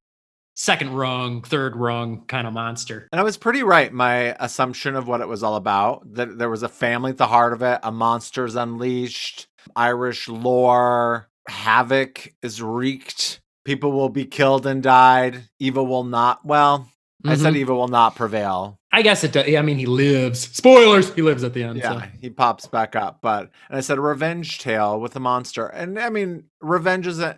second 0.57 0.94
rung, 0.94 1.42
third 1.42 1.76
rung 1.76 2.24
kind 2.26 2.46
of 2.46 2.52
monster. 2.52 3.09
And 3.12 3.20
I 3.20 3.24
was 3.24 3.36
pretty 3.36 3.62
right. 3.62 3.92
My 3.92 4.34
assumption 4.40 4.96
of 4.96 5.07
what 5.07 5.20
it 5.20 5.28
was 5.28 5.42
all 5.42 5.57
about 5.57 6.14
that 6.14 6.38
there 6.38 6.50
was 6.50 6.62
a 6.62 6.68
family 6.68 7.11
at 7.12 7.18
the 7.18 7.26
heart 7.26 7.52
of 7.52 7.62
it, 7.62 7.78
a 7.82 7.92
monster's 7.92 8.57
unleashed, 8.57 9.46
Irish 9.76 10.28
lore, 10.28 11.28
havoc 11.48 12.32
is 12.42 12.61
wreaked, 12.62 13.40
people 13.64 13.92
will 13.92 14.09
be 14.09 14.24
killed 14.24 14.66
and 14.66 14.82
died, 14.82 15.44
evil 15.59 15.86
will 15.86 16.04
not. 16.04 16.44
Well, 16.44 16.88
I 17.24 17.34
said 17.36 17.54
Mhm. 17.54 17.59
evil 17.59 17.76
will 17.78 17.88
not 17.88 18.14
prevail. 18.14 18.78
I 18.92 19.02
guess 19.02 19.24
it. 19.24 19.32
does. 19.32 19.52
I 19.54 19.61
mean, 19.62 19.78
he 19.78 19.84
lives. 19.86 20.40
Spoilers. 20.40 21.12
He 21.12 21.20
lives 21.20 21.44
at 21.44 21.52
the 21.52 21.64
end. 21.64 21.76
Yeah, 21.78 22.00
so. 22.00 22.07
he 22.20 22.30
pops 22.30 22.66
back 22.66 22.96
up. 22.96 23.18
But 23.20 23.50
and 23.68 23.76
I 23.76 23.80
said 23.80 23.98
a 23.98 24.00
revenge 24.00 24.59
tale 24.59 24.98
with 24.98 25.14
a 25.16 25.20
monster, 25.20 25.66
and 25.66 25.98
I 25.98 26.09
mean, 26.09 26.44
revenge 26.62 27.07
isn't. 27.07 27.36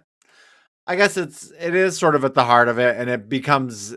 I 0.89 0.97
guess 0.97 1.16
it's 1.16 1.53
it 1.61 1.74
is 1.74 1.99
sort 1.99 2.14
of 2.14 2.24
at 2.24 2.34
the 2.34 2.45
heart 2.45 2.68
of 2.68 2.78
it, 2.78 2.97
and 2.97 3.11
it 3.11 3.28
becomes 3.28 3.95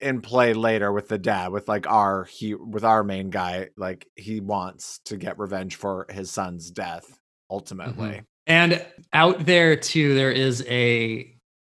in 0.00 0.20
play 0.20 0.52
later 0.52 0.92
with 0.92 1.08
the 1.08 1.16
dad, 1.16 1.52
with 1.52 1.68
like 1.68 1.86
our 1.86 2.24
he 2.24 2.54
with 2.54 2.84
our 2.84 3.04
main 3.04 3.30
guy, 3.30 3.70
like 3.76 4.06
he 4.16 4.40
wants 4.40 4.98
to 5.06 5.16
get 5.16 5.38
revenge 5.38 5.76
for 5.76 6.06
his 6.10 6.30
son's 6.30 6.70
death 6.70 7.18
ultimately. 7.50 8.22
And 8.46 8.84
out 9.12 9.46
there 9.46 9.76
too, 9.76 10.14
there 10.14 10.32
is 10.32 10.64
a 10.68 11.32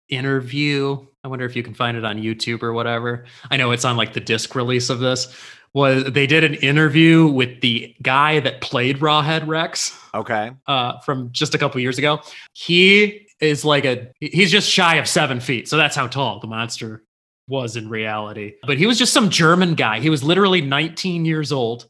interview. 0.09 1.05
I 1.23 1.29
wonder 1.29 1.45
if 1.45 1.55
you 1.55 1.63
can 1.63 1.73
find 1.73 1.97
it 1.97 2.03
on 2.05 2.17
YouTube 2.17 2.61
or 2.61 2.73
whatever. 2.73 3.25
I 3.49 3.57
know 3.57 3.71
it's 3.71 3.85
on 3.85 3.97
like 3.97 4.13
the 4.13 4.19
disc 4.19 4.53
release 4.55 4.89
of 4.89 4.99
this. 4.99 5.33
Was 5.73 6.03
they 6.05 6.25
did 6.25 6.43
an 6.43 6.55
interview 6.55 7.27
with 7.27 7.61
the 7.61 7.95
guy 8.01 8.39
that 8.39 8.59
played 8.59 8.97
Rawhead 8.99 9.47
Rex 9.47 9.95
Okay, 10.13 10.51
uh, 10.67 10.99
from 10.99 11.31
just 11.31 11.53
a 11.53 11.57
couple 11.57 11.79
years 11.79 11.97
ago. 11.97 12.19
He 12.53 13.27
is 13.39 13.63
like 13.63 13.85
a 13.85 14.11
he's 14.19 14.51
just 14.51 14.69
shy 14.69 14.95
of 14.95 15.07
seven 15.07 15.39
feet, 15.39 15.67
so 15.67 15.77
that's 15.77 15.95
how 15.95 16.07
tall 16.07 16.39
the 16.39 16.47
monster 16.47 17.03
was 17.47 17.75
in 17.75 17.89
reality. 17.89 18.53
But 18.65 18.77
he 18.77 18.85
was 18.85 18.97
just 18.97 19.13
some 19.13 19.29
German 19.29 19.75
guy. 19.75 19.99
He 19.99 20.09
was 20.09 20.23
literally 20.23 20.61
19 20.61 21.25
years 21.25 21.51
old 21.51 21.89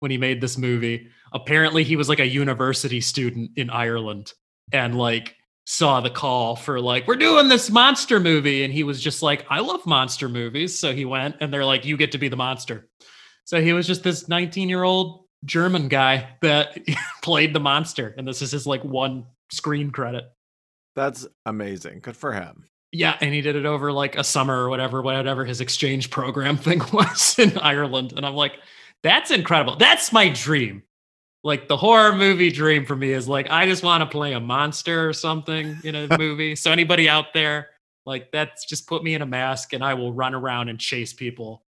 when 0.00 0.10
he 0.10 0.18
made 0.18 0.40
this 0.40 0.58
movie. 0.58 1.08
Apparently, 1.32 1.82
he 1.82 1.96
was 1.96 2.08
like 2.08 2.20
a 2.20 2.26
university 2.26 3.00
student 3.00 3.52
in 3.56 3.70
Ireland 3.70 4.32
and 4.72 4.96
like 4.96 5.34
saw 5.64 6.00
the 6.00 6.08
call 6.08 6.56
for 6.56 6.80
like 6.80 7.06
we're 7.06 7.14
doing 7.14 7.48
this 7.48 7.70
monster 7.70 8.18
movie 8.18 8.64
and 8.64 8.72
he 8.72 8.84
was 8.84 9.02
just 9.02 9.22
like 9.22 9.44
I 9.50 9.60
love 9.60 9.84
monster 9.84 10.26
movies 10.26 10.78
so 10.78 10.94
he 10.94 11.04
went 11.04 11.36
and 11.40 11.52
they're 11.52 11.64
like 11.64 11.84
you 11.84 11.98
get 11.98 12.12
to 12.12 12.18
be 12.18 12.28
the 12.28 12.38
monster 12.38 12.88
so 13.44 13.60
he 13.60 13.74
was 13.74 13.86
just 13.86 14.02
this 14.02 14.28
19 14.28 14.70
year 14.70 14.82
old 14.82 15.26
German 15.44 15.88
guy 15.88 16.30
that 16.40 16.78
played 17.22 17.52
the 17.52 17.60
monster 17.60 18.14
and 18.16 18.26
this 18.26 18.40
is 18.40 18.50
his 18.50 18.66
like 18.66 18.82
one 18.82 19.26
screen 19.50 19.90
credit 19.90 20.24
That's 20.98 21.28
amazing. 21.46 22.00
Good 22.00 22.16
for 22.16 22.32
him. 22.32 22.64
Yeah, 22.90 23.16
and 23.20 23.32
he 23.32 23.40
did 23.40 23.54
it 23.54 23.66
over 23.66 23.92
like 23.92 24.16
a 24.16 24.24
summer 24.24 24.64
or 24.64 24.68
whatever, 24.68 25.00
whatever 25.00 25.44
his 25.44 25.60
exchange 25.60 26.10
program 26.10 26.56
thing 26.56 26.82
was 26.92 27.38
in 27.38 27.56
Ireland. 27.56 28.14
And 28.16 28.26
I'm 28.26 28.34
like, 28.34 28.54
that's 29.04 29.30
incredible. 29.30 29.76
That's 29.76 30.12
my 30.12 30.30
dream. 30.30 30.82
Like 31.44 31.68
the 31.68 31.76
horror 31.76 32.16
movie 32.16 32.50
dream 32.50 32.84
for 32.84 32.96
me 32.96 33.12
is 33.12 33.28
like 33.28 33.48
I 33.48 33.66
just 33.66 33.84
want 33.84 34.02
to 34.02 34.06
play 34.06 34.32
a 34.32 34.40
monster 34.40 35.08
or 35.08 35.12
something 35.12 35.78
in 35.84 35.94
a 35.94 36.18
movie. 36.18 36.56
so 36.56 36.72
anybody 36.72 37.08
out 37.08 37.26
there, 37.32 37.68
like 38.04 38.32
that's 38.32 38.66
just 38.66 38.88
put 38.88 39.04
me 39.04 39.14
in 39.14 39.22
a 39.22 39.26
mask 39.26 39.72
and 39.72 39.84
I 39.84 39.94
will 39.94 40.12
run 40.12 40.34
around 40.34 40.68
and 40.68 40.80
chase 40.80 41.12
people 41.12 41.62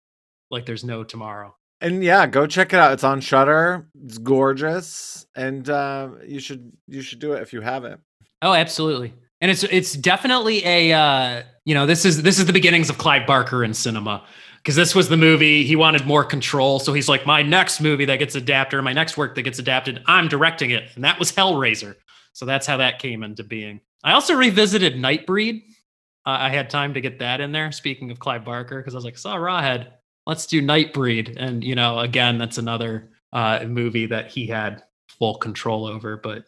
like 0.52 0.66
there's 0.66 0.84
no 0.84 1.02
tomorrow. 1.02 1.56
And 1.80 2.04
yeah, 2.04 2.28
go 2.28 2.46
check 2.46 2.72
it 2.72 2.78
out. 2.78 2.92
It's 2.92 3.02
on 3.02 3.20
Shudder. 3.20 3.88
It's 4.04 4.18
gorgeous, 4.18 5.26
and 5.34 5.68
uh, 5.68 6.10
you 6.24 6.38
should 6.38 6.72
you 6.86 7.02
should 7.02 7.18
do 7.18 7.32
it 7.32 7.42
if 7.42 7.52
you 7.52 7.60
haven't. 7.60 8.00
Oh, 8.42 8.52
absolutely. 8.52 9.14
And 9.40 9.50
it's 9.50 9.64
it's 9.64 9.92
definitely 9.94 10.64
a 10.64 10.92
uh, 10.92 11.42
you 11.64 11.74
know 11.74 11.86
this 11.86 12.04
is 12.04 12.22
this 12.22 12.38
is 12.38 12.46
the 12.46 12.52
beginnings 12.52 12.88
of 12.90 12.98
Clive 12.98 13.26
Barker 13.26 13.64
in 13.64 13.74
cinema 13.74 14.24
because 14.66 14.74
this 14.74 14.96
was 14.96 15.08
the 15.08 15.16
movie 15.16 15.62
he 15.64 15.76
wanted 15.76 16.06
more 16.06 16.24
control. 16.24 16.80
So 16.80 16.92
he's 16.92 17.08
like, 17.08 17.24
my 17.24 17.40
next 17.40 17.80
movie 17.80 18.04
that 18.06 18.18
gets 18.18 18.34
adapted, 18.34 18.82
my 18.82 18.92
next 18.92 19.16
work 19.16 19.36
that 19.36 19.42
gets 19.42 19.60
adapted, 19.60 20.02
I'm 20.06 20.26
directing 20.26 20.70
it, 20.70 20.90
and 20.96 21.04
that 21.04 21.20
was 21.20 21.30
Hellraiser. 21.30 21.94
So 22.32 22.44
that's 22.46 22.66
how 22.66 22.76
that 22.78 22.98
came 22.98 23.22
into 23.22 23.44
being. 23.44 23.80
I 24.02 24.12
also 24.12 24.34
revisited 24.34 24.96
Nightbreed. 24.96 25.62
Uh, 26.26 26.38
I 26.40 26.48
had 26.48 26.68
time 26.68 26.94
to 26.94 27.00
get 27.00 27.20
that 27.20 27.40
in 27.40 27.52
there. 27.52 27.70
Speaking 27.70 28.10
of 28.10 28.18
Clive 28.18 28.44
Barker, 28.44 28.80
because 28.80 28.94
I 28.94 28.98
was 28.98 29.04
like, 29.04 29.16
saw 29.16 29.36
Rawhead, 29.36 29.86
let's 30.26 30.46
do 30.46 30.60
Nightbreed, 30.60 31.36
and 31.36 31.62
you 31.62 31.76
know, 31.76 32.00
again, 32.00 32.36
that's 32.36 32.58
another 32.58 33.10
uh, 33.32 33.64
movie 33.68 34.06
that 34.06 34.32
he 34.32 34.48
had 34.48 34.82
full 35.08 35.36
control 35.36 35.86
over, 35.86 36.16
but 36.16 36.44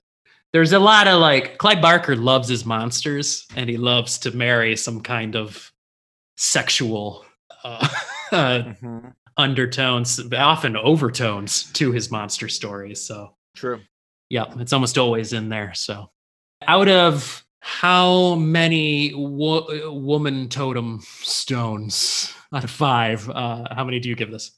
there's 0.53 0.73
a 0.73 0.79
lot 0.79 1.07
of 1.09 1.21
like 1.21 1.59
Clive 1.59 1.81
Barker 1.83 2.17
loves 2.17 2.49
his 2.49 2.65
monsters 2.65 3.47
and 3.57 3.69
he 3.69 3.77
loves 3.77 4.19
to 4.21 4.31
marry 4.31 4.77
some 4.77 5.01
kind 5.01 5.37
of 5.37 5.73
sexual 6.37 7.25
uh, 7.65 7.87
Mm-hmm. 8.31 9.09
undertones, 9.39 10.21
often 10.35 10.77
overtones 10.77 11.73
to 11.73 11.93
his 11.93 12.11
monster 12.11 12.47
stories. 12.47 13.01
So, 13.01 13.35
True. 13.57 13.81
yeah, 14.29 14.45
it's 14.59 14.75
almost 14.75 14.99
always 14.99 15.33
in 15.33 15.49
there. 15.49 15.73
So, 15.75 16.11
out 16.67 16.89
of 16.89 17.43
how 17.61 18.35
many 18.35 19.13
wo- 19.15 19.91
woman 19.99 20.51
totem 20.51 21.01
stones 21.23 22.35
out 22.55 22.65
of 22.65 22.71
five, 22.71 23.29
uh, 23.31 23.65
how 23.75 23.85
many 23.85 23.99
do 23.99 24.11
you 24.11 24.15
give 24.15 24.31
this? 24.31 24.51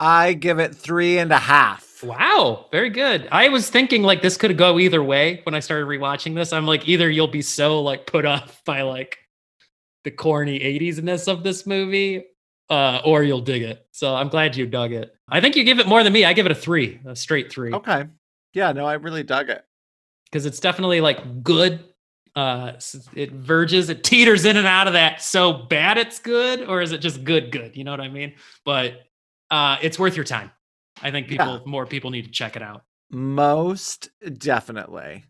I 0.00 0.32
give 0.32 0.58
it 0.58 0.74
three 0.74 1.18
and 1.18 1.30
a 1.30 1.38
half. 1.38 1.88
Wow, 2.02 2.66
very 2.72 2.90
good. 2.90 3.28
I 3.30 3.48
was 3.48 3.70
thinking 3.70 4.02
like 4.02 4.22
this 4.22 4.36
could 4.36 4.56
go 4.58 4.78
either 4.78 5.02
way 5.02 5.40
when 5.44 5.54
I 5.54 5.60
started 5.60 5.86
rewatching 5.86 6.34
this. 6.34 6.52
I'm 6.52 6.66
like, 6.66 6.88
either 6.88 7.08
you'll 7.08 7.28
be 7.28 7.42
so 7.42 7.80
like 7.80 8.06
put 8.06 8.24
off 8.24 8.62
by 8.66 8.82
like 8.82 9.18
the 10.04 10.10
corny 10.10 10.58
80s-ness 10.58 11.28
of 11.28 11.42
this 11.42 11.66
movie, 11.66 12.24
uh, 12.70 13.00
or 13.04 13.22
you'll 13.22 13.40
dig 13.40 13.62
it. 13.62 13.86
So 13.92 14.14
I'm 14.14 14.28
glad 14.28 14.56
you 14.56 14.66
dug 14.66 14.92
it. 14.92 15.14
I 15.28 15.40
think 15.40 15.56
you 15.56 15.64
give 15.64 15.78
it 15.78 15.86
more 15.86 16.02
than 16.02 16.12
me. 16.12 16.24
I 16.24 16.32
give 16.32 16.46
it 16.46 16.52
a 16.52 16.56
three, 16.56 17.00
a 17.06 17.14
straight 17.14 17.52
three. 17.52 17.72
Okay. 17.72 18.06
Yeah, 18.54 18.72
no, 18.72 18.84
I 18.84 18.94
really 18.94 19.22
dug 19.22 19.48
it. 19.50 19.64
Because 20.24 20.46
it's 20.46 20.60
definitely 20.60 21.00
like 21.00 21.42
good. 21.42 21.84
Uh 22.34 22.72
it 23.14 23.30
verges, 23.32 23.90
it 23.90 24.02
teeters 24.02 24.46
in 24.46 24.56
and 24.56 24.66
out 24.66 24.86
of 24.86 24.94
that 24.94 25.20
so 25.20 25.52
bad 25.52 25.98
it's 25.98 26.18
good, 26.18 26.62
or 26.66 26.80
is 26.80 26.92
it 26.92 26.98
just 26.98 27.24
good, 27.24 27.52
good? 27.52 27.76
You 27.76 27.84
know 27.84 27.90
what 27.90 28.00
I 28.00 28.08
mean? 28.08 28.32
But 28.64 29.02
uh 29.50 29.76
it's 29.82 29.98
worth 29.98 30.16
your 30.16 30.24
time. 30.24 30.50
I 31.00 31.10
think 31.10 31.28
people 31.28 31.54
Yeah. 31.54 31.60
more 31.66 31.86
people 31.86 32.10
need 32.10 32.24
to 32.24 32.30
check 32.30 32.56
it 32.56 32.62
out. 32.62 32.82
Most 33.10 34.10
definitely. 34.38 35.24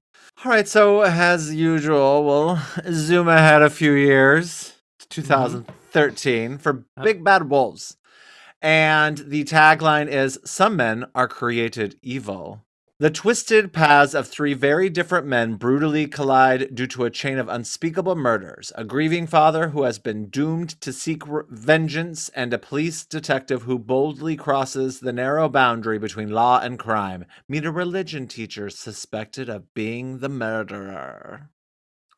All 0.45 0.51
right, 0.51 0.67
so 0.67 1.03
as 1.03 1.55
usual, 1.55 2.25
we'll 2.25 2.59
zoom 2.93 3.29
ahead 3.29 3.63
a 3.63 3.71
few 3.71 3.93
years 3.93 4.75
to 5.11 5.21
mm-hmm. 5.21 5.63
2013 5.63 6.59
for 6.59 6.85
Big 7.03 7.23
Bad 7.23 7.49
Wolves. 7.51 7.97
And 8.61 9.19
the 9.19 9.45
tagline 9.45 10.09
is 10.09 10.39
Some 10.45 10.77
men 10.77 11.07
are 11.15 11.29
created 11.29 11.99
evil. 12.03 12.65
The 13.03 13.11
twisted 13.11 13.73
paths 13.73 14.15
of 14.15 14.29
three 14.29 14.55
very 14.55 14.89
different 14.89 15.27
men 15.27 15.57
brutally 15.57 16.07
collide 16.07 16.73
due 16.73 16.87
to 16.87 17.05
a 17.05 17.11
chain 17.11 17.37
of 17.37 17.49
unspeakable 17.49 18.15
murders. 18.15 18.71
A 18.77 18.85
grieving 18.85 19.27
father 19.27 19.71
who 19.71 19.83
has 19.83 19.99
been 19.99 20.29
doomed 20.29 20.81
to 20.83 20.93
seek 20.93 21.27
re- 21.27 21.43
vengeance, 21.51 22.29
and 22.29 22.55
a 22.55 22.59
police 22.59 23.05
detective 23.05 23.63
who 23.63 23.77
boldly 23.77 24.37
crosses 24.37 25.01
the 25.01 25.13
narrow 25.13 25.49
boundary 25.49 25.99
between 25.99 26.31
law 26.31 26.61
and 26.61 26.79
crime. 26.79 27.25
Meet 27.49 27.65
a 27.65 27.73
religion 27.73 28.29
teacher 28.29 28.71
suspected 28.71 29.49
of 29.49 29.75
being 29.75 30.19
the 30.19 30.29
murderer. 30.29 31.51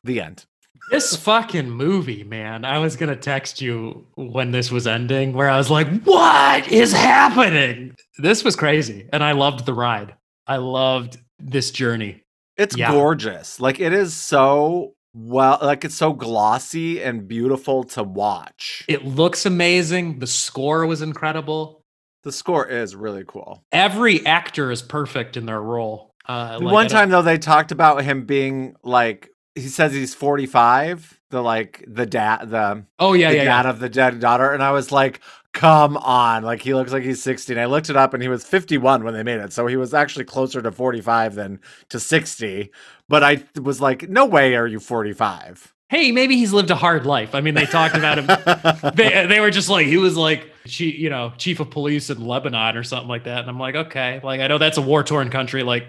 The 0.03 0.21
end. 0.21 0.45
This 0.91 1.15
fucking 1.15 1.71
movie, 1.71 2.23
man. 2.23 2.63
I 2.63 2.77
was 2.77 2.95
gonna 2.95 3.15
text 3.15 3.59
you 3.59 4.05
when 4.13 4.51
this 4.51 4.71
was 4.71 4.85
ending, 4.85 5.33
where 5.33 5.49
I 5.49 5.57
was 5.57 5.71
like, 5.71 6.03
"What 6.03 6.71
is 6.71 6.93
happening?" 6.93 7.95
This 8.19 8.43
was 8.43 8.55
crazy, 8.55 9.09
and 9.11 9.23
I 9.23 9.31
loved 9.31 9.65
the 9.65 9.73
ride. 9.73 10.13
I 10.47 10.57
loved 10.57 11.17
this 11.39 11.71
journey. 11.71 12.21
It's 12.57 12.77
Yeah. 12.77 12.91
gorgeous. 12.91 13.59
Like 13.59 13.79
it 13.79 13.93
is 13.93 14.13
so 14.13 14.93
well, 15.13 15.57
like 15.61 15.85
it's 15.85 15.95
so 15.95 16.11
glossy 16.13 17.01
and 17.01 17.27
beautiful 17.27 17.83
to 17.85 18.03
watch. 18.03 18.83
It 18.87 19.05
looks 19.05 19.45
amazing. 19.45 20.19
The 20.19 20.27
score 20.27 20.85
was 20.85 21.01
incredible. 21.01 21.81
the 22.23 22.31
score 22.31 22.65
is 22.67 22.95
really 22.95 23.23
cool. 23.27 23.61
Every 23.71 24.25
actor 24.25 24.71
is 24.71 24.81
perfect 24.81 25.37
in 25.37 25.45
their 25.45 25.61
role. 25.61 26.09
Uh, 26.27 26.57
like, 26.59 26.73
One 26.73 26.87
time 26.87 27.09
though, 27.11 27.21
they 27.21 27.37
talked 27.37 27.71
about 27.71 28.03
him 28.03 28.25
being 28.25 28.75
like 28.83 29.29
he 29.53 29.67
says 29.67 29.93
he's 29.93 30.15
45, 30.15 31.19
the 31.29 31.41
like 31.43 31.85
the 31.87 32.05
dad 32.07 32.49
the, 32.49 32.83
oh 32.99 33.13
yeah, 33.13 33.29
the 33.29 33.35
yeah, 33.37 33.43
dad 33.43 33.65
yeah. 33.65 33.69
of 33.69 33.79
the 33.79 33.89
dead 33.89 34.19
daughter, 34.19 34.51
and 34.51 34.63
I 34.63 34.71
was 34.71 34.91
like, 34.91 35.21
come 35.55 35.95
on. 35.97 36.43
Like 36.43 36.61
he 36.61 36.73
looks 36.75 36.91
like 36.91 37.01
he's 37.03 37.23
60. 37.23 37.53
And 37.53 37.59
I 37.61 37.65
looked 37.65 37.89
it 37.89 37.95
up 37.95 38.13
and 38.13 38.21
he 38.21 38.29
was 38.29 38.45
51 38.45 39.03
when 39.03 39.13
they 39.13 39.23
made 39.23 39.39
it. 39.39 39.53
So 39.53 39.65
he 39.65 39.77
was 39.77 39.93
actually 39.93 40.25
closer 40.25 40.61
to 40.61 40.71
45 40.71 41.33
than 41.35 41.59
to 41.89 41.99
60. 41.99 42.69
But 43.09 43.23
I 43.23 43.43
was 43.59 43.81
like, 43.81 44.07
no 44.09 44.25
way 44.25 44.55
are 44.55 44.67
you 44.67 44.79
45. 44.79 45.73
Hey, 45.87 46.11
maybe 46.11 46.35
he's 46.35 46.51
lived 46.51 46.71
a 46.71 46.75
hard 46.75 47.05
life. 47.05 47.33
I 47.33 47.41
mean, 47.41 47.53
they 47.53 47.65
talked 47.65 47.95
about 47.95 48.17
him. 48.19 48.25
they, 48.95 49.25
they 49.27 49.39
were 49.39 49.51
just 49.51 49.69
like 49.69 49.87
he 49.87 49.97
was 49.97 50.17
like 50.17 50.49
chief, 50.65 50.99
you 50.99 51.09
know, 51.09 51.31
chief 51.37 51.59
of 51.59 51.69
police 51.69 52.09
in 52.09 52.25
Lebanon 52.25 52.75
or 52.75 52.83
something 52.83 53.07
like 53.07 53.23
that. 53.23 53.39
And 53.39 53.49
I'm 53.49 53.59
like, 53.59 53.75
okay, 53.75 54.19
like 54.23 54.41
I 54.41 54.47
know 54.47 54.57
that's 54.57 54.77
a 54.77 54.81
war 54.81 55.03
torn 55.03 55.29
country. 55.29 55.63
Like 55.63 55.85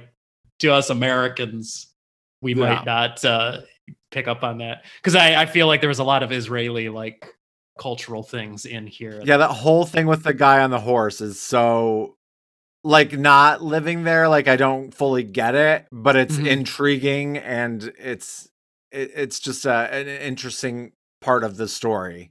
to 0.60 0.72
us 0.72 0.90
Americans, 0.90 1.88
we 2.40 2.54
Yeah. 2.54 2.74
might 2.74 2.84
not 2.86 3.24
uh, 3.24 3.62
pick 4.12 4.28
up 4.28 4.44
on 4.44 4.58
that 4.58 4.84
because 5.02 5.16
I, 5.16 5.42
I 5.42 5.46
feel 5.46 5.66
like 5.66 5.80
there 5.80 5.88
was 5.88 5.98
a 5.98 6.04
lot 6.04 6.22
of 6.22 6.30
Israeli 6.30 6.88
like 6.88 7.26
cultural 7.78 8.22
things 8.22 8.64
in 8.66 8.86
here. 8.86 9.20
Yeah, 9.24 9.36
that 9.38 9.50
whole 9.50 9.84
thing 9.84 10.06
with 10.06 10.22
the 10.22 10.34
guy 10.34 10.62
on 10.62 10.70
the 10.70 10.80
horse 10.80 11.20
is 11.20 11.40
so 11.40 12.16
like 12.84 13.12
not 13.18 13.62
living 13.62 14.04
there. 14.04 14.28
Like 14.28 14.48
I 14.48 14.56
don't 14.56 14.92
fully 14.94 15.22
get 15.22 15.54
it, 15.54 15.86
but 15.92 16.16
it's 16.16 16.36
Mhm. 16.36 16.46
intriguing 16.46 17.38
and 17.38 17.92
it's 17.98 18.48
it, 18.92 19.10
it's 19.14 19.40
just 19.40 19.66
a, 19.66 19.92
an 19.92 20.06
interesting 20.08 20.92
part 21.20 21.44
of 21.44 21.56
the 21.56 21.68
story. 21.68 22.30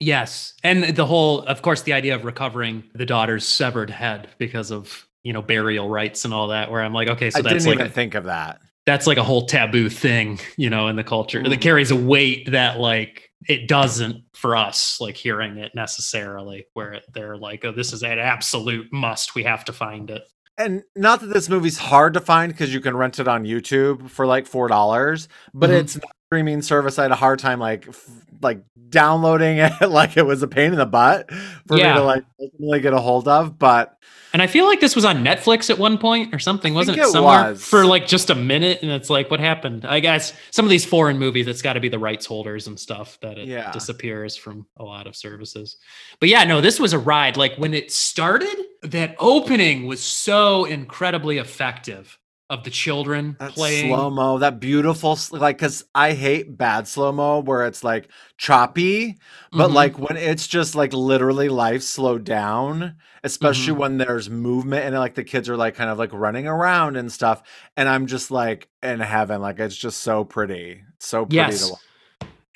Yes, 0.00 0.54
and 0.62 0.84
the 0.96 1.06
whole, 1.06 1.40
of 1.40 1.60
course, 1.62 1.82
the 1.82 1.92
idea 1.92 2.14
of 2.14 2.24
recovering 2.24 2.84
the 2.94 3.04
daughter's 3.06 3.46
severed 3.46 3.90
head 3.90 4.28
because 4.38 4.70
of 4.70 5.08
you 5.24 5.32
know 5.32 5.42
burial 5.42 5.88
rights 5.88 6.24
and 6.24 6.32
all 6.32 6.48
that. 6.48 6.70
Where 6.70 6.82
I'm 6.82 6.92
like, 6.94 7.08
okay, 7.08 7.30
so 7.30 7.40
I 7.40 7.42
that's 7.42 7.54
didn't 7.54 7.66
like 7.66 7.74
even 7.76 7.86
a, 7.88 7.90
think 7.90 8.14
of 8.14 8.24
that. 8.24 8.60
that's 8.86 9.06
like 9.08 9.18
a 9.18 9.24
whole 9.24 9.46
taboo 9.46 9.88
thing, 9.88 10.38
you 10.56 10.70
know, 10.70 10.86
in 10.88 10.94
the 10.96 11.02
culture 11.04 11.42
that 11.42 11.58
Mhm. 11.58 11.62
carries 11.62 11.90
a 11.90 11.96
weight 11.96 12.50
that 12.52 12.78
like 12.78 13.27
it 13.46 13.68
doesn't 13.68 14.24
for 14.34 14.56
us, 14.56 15.00
like 15.00 15.16
hearing 15.16 15.58
it 15.58 15.74
necessarily, 15.74 16.66
where 16.74 17.00
they're 17.14 17.36
like, 17.36 17.64
oh, 17.64 17.72
this 17.72 17.92
is 17.92 18.02
an 18.02 18.18
absolute 18.18 18.92
must. 18.92 19.34
We 19.34 19.44
have 19.44 19.64
to 19.66 19.72
find 19.72 20.10
it. 20.10 20.22
And 20.56 20.82
not 20.96 21.20
that 21.20 21.28
this 21.28 21.48
movie's 21.48 21.78
hard 21.78 22.14
to 22.14 22.20
find 22.20 22.52
because 22.52 22.74
you 22.74 22.80
can 22.80 22.96
rent 22.96 23.20
it 23.20 23.28
on 23.28 23.44
YouTube 23.44 24.10
for 24.10 24.26
like 24.26 24.46
four 24.46 24.66
dollars, 24.66 25.28
but 25.54 25.70
Mhm. 25.70 25.80
it's 25.80 25.94
not 25.96 26.10
streaming 26.28 26.60
service. 26.62 26.98
I 26.98 27.02
had 27.02 27.10
a 27.10 27.16
hard 27.16 27.38
time 27.38 27.58
like 27.58 27.88
f- 27.88 28.10
like 28.42 28.62
downloading 28.90 29.58
it, 29.58 29.72
like 29.88 30.16
it 30.16 30.26
was 30.26 30.42
a 30.42 30.48
pain 30.48 30.72
in 30.72 30.78
the 30.78 30.86
butt 30.86 31.30
for 31.66 31.74
me 31.74 31.82
to 31.82 32.02
like 32.02 32.24
ultimately 32.40 32.80
get 32.80 32.92
a 32.92 32.98
hold 33.00 33.26
of. 33.26 33.58
But 33.58 33.96
And 34.34 34.42
I 34.42 34.46
feel 34.46 34.66
like 34.66 34.78
this 34.80 34.94
was 34.94 35.06
on 35.06 35.24
Netflix 35.24 35.70
at 35.70 35.78
one 35.78 35.96
point 35.96 36.34
or 36.34 36.38
something, 36.38 36.74
wasn't 36.74 36.98
it? 36.98 37.00
it 37.00 37.06
Somewhere 37.08 37.52
was. 37.52 37.64
for 37.64 37.86
like 37.86 38.06
just 38.06 38.28
a 38.28 38.34
minute, 38.34 38.80
and 38.82 38.90
it's 38.92 39.08
like, 39.08 39.30
what 39.30 39.40
happened? 39.40 39.86
I 39.86 40.00
guess 40.00 40.34
some 40.50 40.66
of 40.66 40.70
these 40.70 40.84
foreign 40.84 41.18
movies, 41.18 41.46
it's 41.46 41.62
got 41.62 41.72
to 41.72 41.80
be 41.80 41.88
the 41.88 41.98
rights 41.98 42.26
holders 42.26 42.66
and 42.66 42.78
stuff 42.78 43.18
that 43.22 43.38
it 43.38 43.48
Yeah. 43.48 43.72
disappears 43.72 44.36
from 44.36 44.66
a 44.76 44.84
lot 44.84 45.06
of 45.06 45.16
services. 45.16 45.78
But 46.20 46.28
yeah, 46.28 46.44
no, 46.44 46.60
this 46.60 46.78
was 46.78 46.92
a 46.92 46.98
ride. 46.98 47.38
Like 47.38 47.56
when 47.56 47.72
it 47.72 47.90
started, 47.90 48.54
that 48.82 49.16
opening 49.18 49.86
was 49.86 50.02
so 50.02 50.66
incredibly 50.66 51.38
effective. 51.38 52.18
Of 52.50 52.64
the 52.64 52.70
children 52.70 53.36
That 53.40 53.52
playing. 53.52 53.94
slow 53.94 54.08
mo, 54.08 54.38
that 54.38 54.58
beautiful, 54.58 55.18
like, 55.32 55.58
because 55.58 55.84
I 55.94 56.12
hate 56.12 56.56
bad 56.56 56.88
slow 56.88 57.12
mo 57.12 57.40
where 57.40 57.66
it's 57.66 57.84
like 57.84 58.08
choppy, 58.38 59.18
but 59.52 59.68
Mhm. 59.70 59.74
like 59.74 59.98
when 59.98 60.16
it's 60.16 60.46
just 60.46 60.74
like 60.74 60.92
literally 60.94 61.50
life 61.50 61.82
slowed 61.82 62.24
down, 62.24 62.94
especially 63.22 63.72
Mm-hmm. 63.72 63.80
when 63.80 63.98
there's 63.98 64.30
movement 64.30 64.86
and 64.86 64.94
like 64.96 65.14
the 65.14 65.24
kids 65.24 65.48
are 65.50 65.58
like 65.58 65.74
kind 65.74 65.90
of 65.90 65.98
like 65.98 66.12
running 66.12 66.46
around 66.46 66.96
and 66.96 67.12
stuff. 67.12 67.42
And 67.76 67.86
I'm 67.86 68.06
just 68.06 68.30
like 68.30 68.68
in 68.82 69.00
heaven. 69.00 69.42
Like, 69.42 69.58
it's 69.60 69.76
just 69.76 70.00
so 70.00 70.24
pretty. 70.24 70.82
So 71.00 71.26
pretty 71.26 71.36
Yes. 71.36 71.70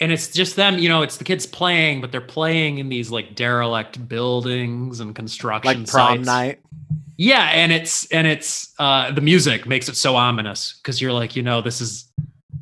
and 0.01 0.11
it's 0.11 0.29
just 0.33 0.57
them, 0.57 0.79
you 0.79 0.89
know, 0.89 1.03
it's 1.03 1.19
the 1.19 1.25
kids 1.25 1.45
playing, 1.47 2.01
but 2.01 2.11
they're 2.11 2.21
playing 2.23 2.79
in 2.79 2.89
these 2.89 3.11
like 3.11 3.35
derelict 3.35 4.09
buildings 4.09 5.01
and 5.01 5.15
construction 5.15 5.81
Like 5.83 5.87
prom 5.91 6.17
sites. 6.25 6.27
night. 6.27 6.61
Yeah, 7.23 7.51
and 7.53 7.71
it's 7.71 8.05
and 8.11 8.27
it's 8.27 8.75
uh 8.81 9.13
the 9.13 9.21
music 9.21 9.65
makes 9.65 9.89
it 9.89 9.95
so 9.95 10.17
ominous 10.17 10.81
because 10.83 11.01
you're 11.01 11.13
like, 11.13 11.37
you 11.37 11.43
know, 11.43 11.61
this 11.63 11.81
is 11.81 12.11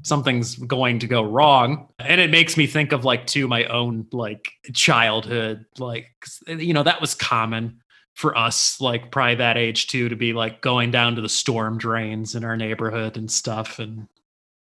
something's 0.03 0.57
going 0.57 0.99
to 0.99 1.07
go 1.07 1.23
wrong. 1.23 1.89
And 1.99 2.21
it 2.21 2.31
makes 2.31 2.59
me 2.59 2.67
think 2.67 2.93
of 2.93 3.03
like 3.05 3.27
to 3.29 3.49
my 3.49 3.65
own 3.65 4.07
like 4.13 4.53
childhood, 4.75 5.65
like 5.79 6.09
you 6.47 6.75
know, 6.75 6.83
that 6.83 7.01
was 7.01 7.15
common 7.15 7.81
for 8.15 8.37
us, 8.37 8.79
like 8.83 9.11
probably 9.11 9.37
that 9.37 9.57
age 9.57 9.87
too, 9.87 10.11
to 10.11 10.17
be 10.17 10.35
like 10.35 10.61
going 10.61 10.91
down 10.91 11.15
to 11.15 11.23
the 11.23 11.29
storm 11.29 11.79
drains 11.79 12.35
in 12.35 12.45
our 12.45 12.57
neighborhood 12.57 13.17
and 13.17 13.31
stuff. 13.31 13.79
And 13.79 14.09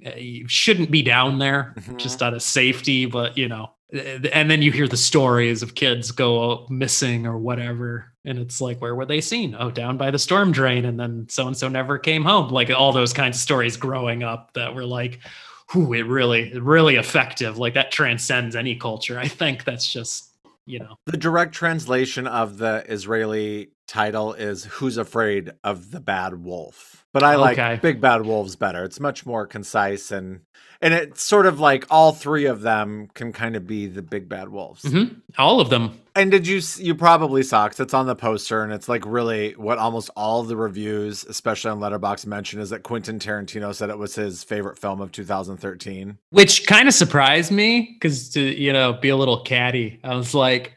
uh, 0.05 0.15
you 0.15 0.47
shouldn't 0.47 0.91
be 0.91 1.01
down 1.01 1.39
there 1.39 1.73
Mhm. 1.77 1.97
just 1.97 2.23
out 2.23 2.33
of 2.33 2.41
safety, 2.41 3.05
but 3.05 3.37
you 3.37 3.49
know, 3.49 3.72
and 3.91 4.49
then 4.49 4.61
you 4.61 4.71
hear 4.71 4.87
the 4.87 4.97
stories 4.97 5.61
of 5.61 5.75
kids 5.75 6.11
go 6.11 6.65
missing 6.69 7.25
or 7.27 7.37
whatever 7.37 8.11
and 8.25 8.39
it's 8.39 8.59
like 8.61 8.81
where 8.81 8.95
were 8.95 9.05
they 9.05 9.21
seen 9.21 9.55
oh 9.59 9.69
down 9.69 9.97
by 9.97 10.09
the 10.09 10.17
storm 10.19 10.51
drain 10.51 10.85
and 10.85 10.99
then 10.99 11.25
so 11.29 11.45
and 11.47 11.57
so 11.57 11.67
never 11.67 11.97
came 11.99 12.23
home 12.23 12.49
like 12.49 12.69
all 12.71 12.91
those 12.91 13.13
kinds 13.13 13.37
of 13.37 13.41
stories 13.41 13.77
growing 13.77 14.23
up 14.23 14.51
that 14.53 14.73
were 14.73 14.85
like 14.85 15.19
who 15.69 15.93
it 15.93 16.03
really 16.03 16.57
really 16.59 16.95
effective 16.95 17.57
like 17.57 17.73
that 17.75 17.91
transcends 17.91 18.55
any 18.55 18.75
culture 18.75 19.19
i 19.19 19.27
think 19.27 19.63
that's 19.63 19.91
just 19.91 20.29
you 20.65 20.79
know 20.79 20.95
The 21.07 21.17
direct 21.17 21.53
translation 21.53 22.25
of 22.25 22.57
the 22.57 22.85
Israeli 22.87 23.71
title 23.85 24.33
is 24.33 24.63
Who's 24.63 24.97
Afraid 24.97 25.51
of 25.61 25.91
the 25.91 25.99
Bad 25.99 26.41
Wolf. 26.41 27.05
But 27.11 27.21
I 27.23 27.35
like 27.35 27.59
Okay. 27.59 27.79
Big 27.81 27.99
Bad 27.99 28.21
Wolves 28.21 28.55
better. 28.55 28.85
It's 28.85 29.01
much 29.01 29.25
more 29.25 29.45
concise 29.45 30.09
and 30.11 30.39
and 30.83 30.93
it's 30.93 31.23
sort 31.23 31.45
of 31.47 31.59
like 31.59 31.85
all 31.89 32.11
three 32.11 32.45
of 32.45 32.61
them 32.61 33.07
can 33.15 33.31
kind 33.33 33.55
of 33.55 33.65
be 33.65 33.87
the 33.87 34.01
big 34.03 34.29
bad 34.29 34.49
wolves. 34.49 34.83
Mhm. 34.83 35.21
all 35.39 35.59
of 35.59 35.69
them 35.69 35.97
And 36.15 36.29
did 36.29 36.45
you 36.45 36.61
you 36.77 36.93
probably 36.93 37.41
saw 37.41 37.67
cuz 37.69 37.79
it's 37.79 37.93
on 37.95 38.05
the 38.05 38.15
poster 38.15 38.63
and 38.63 38.71
it's 38.71 38.87
like 38.87 39.03
really 39.07 39.53
what 39.57 39.79
almost 39.79 40.11
all 40.15 40.43
the 40.43 40.55
reviews, 40.55 41.23
especially 41.23 41.71
on 41.71 41.79
Letterboxd, 41.79 42.27
mention 42.27 42.59
is 42.59 42.69
that 42.69 42.83
Quentin 42.83 43.17
Tarantino 43.17 43.73
said 43.73 43.89
it 43.89 43.97
was 43.97 44.13
his 44.13 44.43
favorite 44.43 44.77
film 44.77 45.01
of 45.01 45.11
2013. 45.11 46.17
which 46.29 46.67
kind 46.67 46.87
of 46.87 46.93
surprised 46.93 47.51
me 47.51 47.89
because 47.93 48.29
to 48.29 48.41
you 48.41 48.71
know 48.71 48.93
be 48.93 49.09
a 49.09 49.15
little 49.17 49.41
catty 49.41 49.99
i 50.03 50.13
was 50.15 50.35
like 50.35 50.73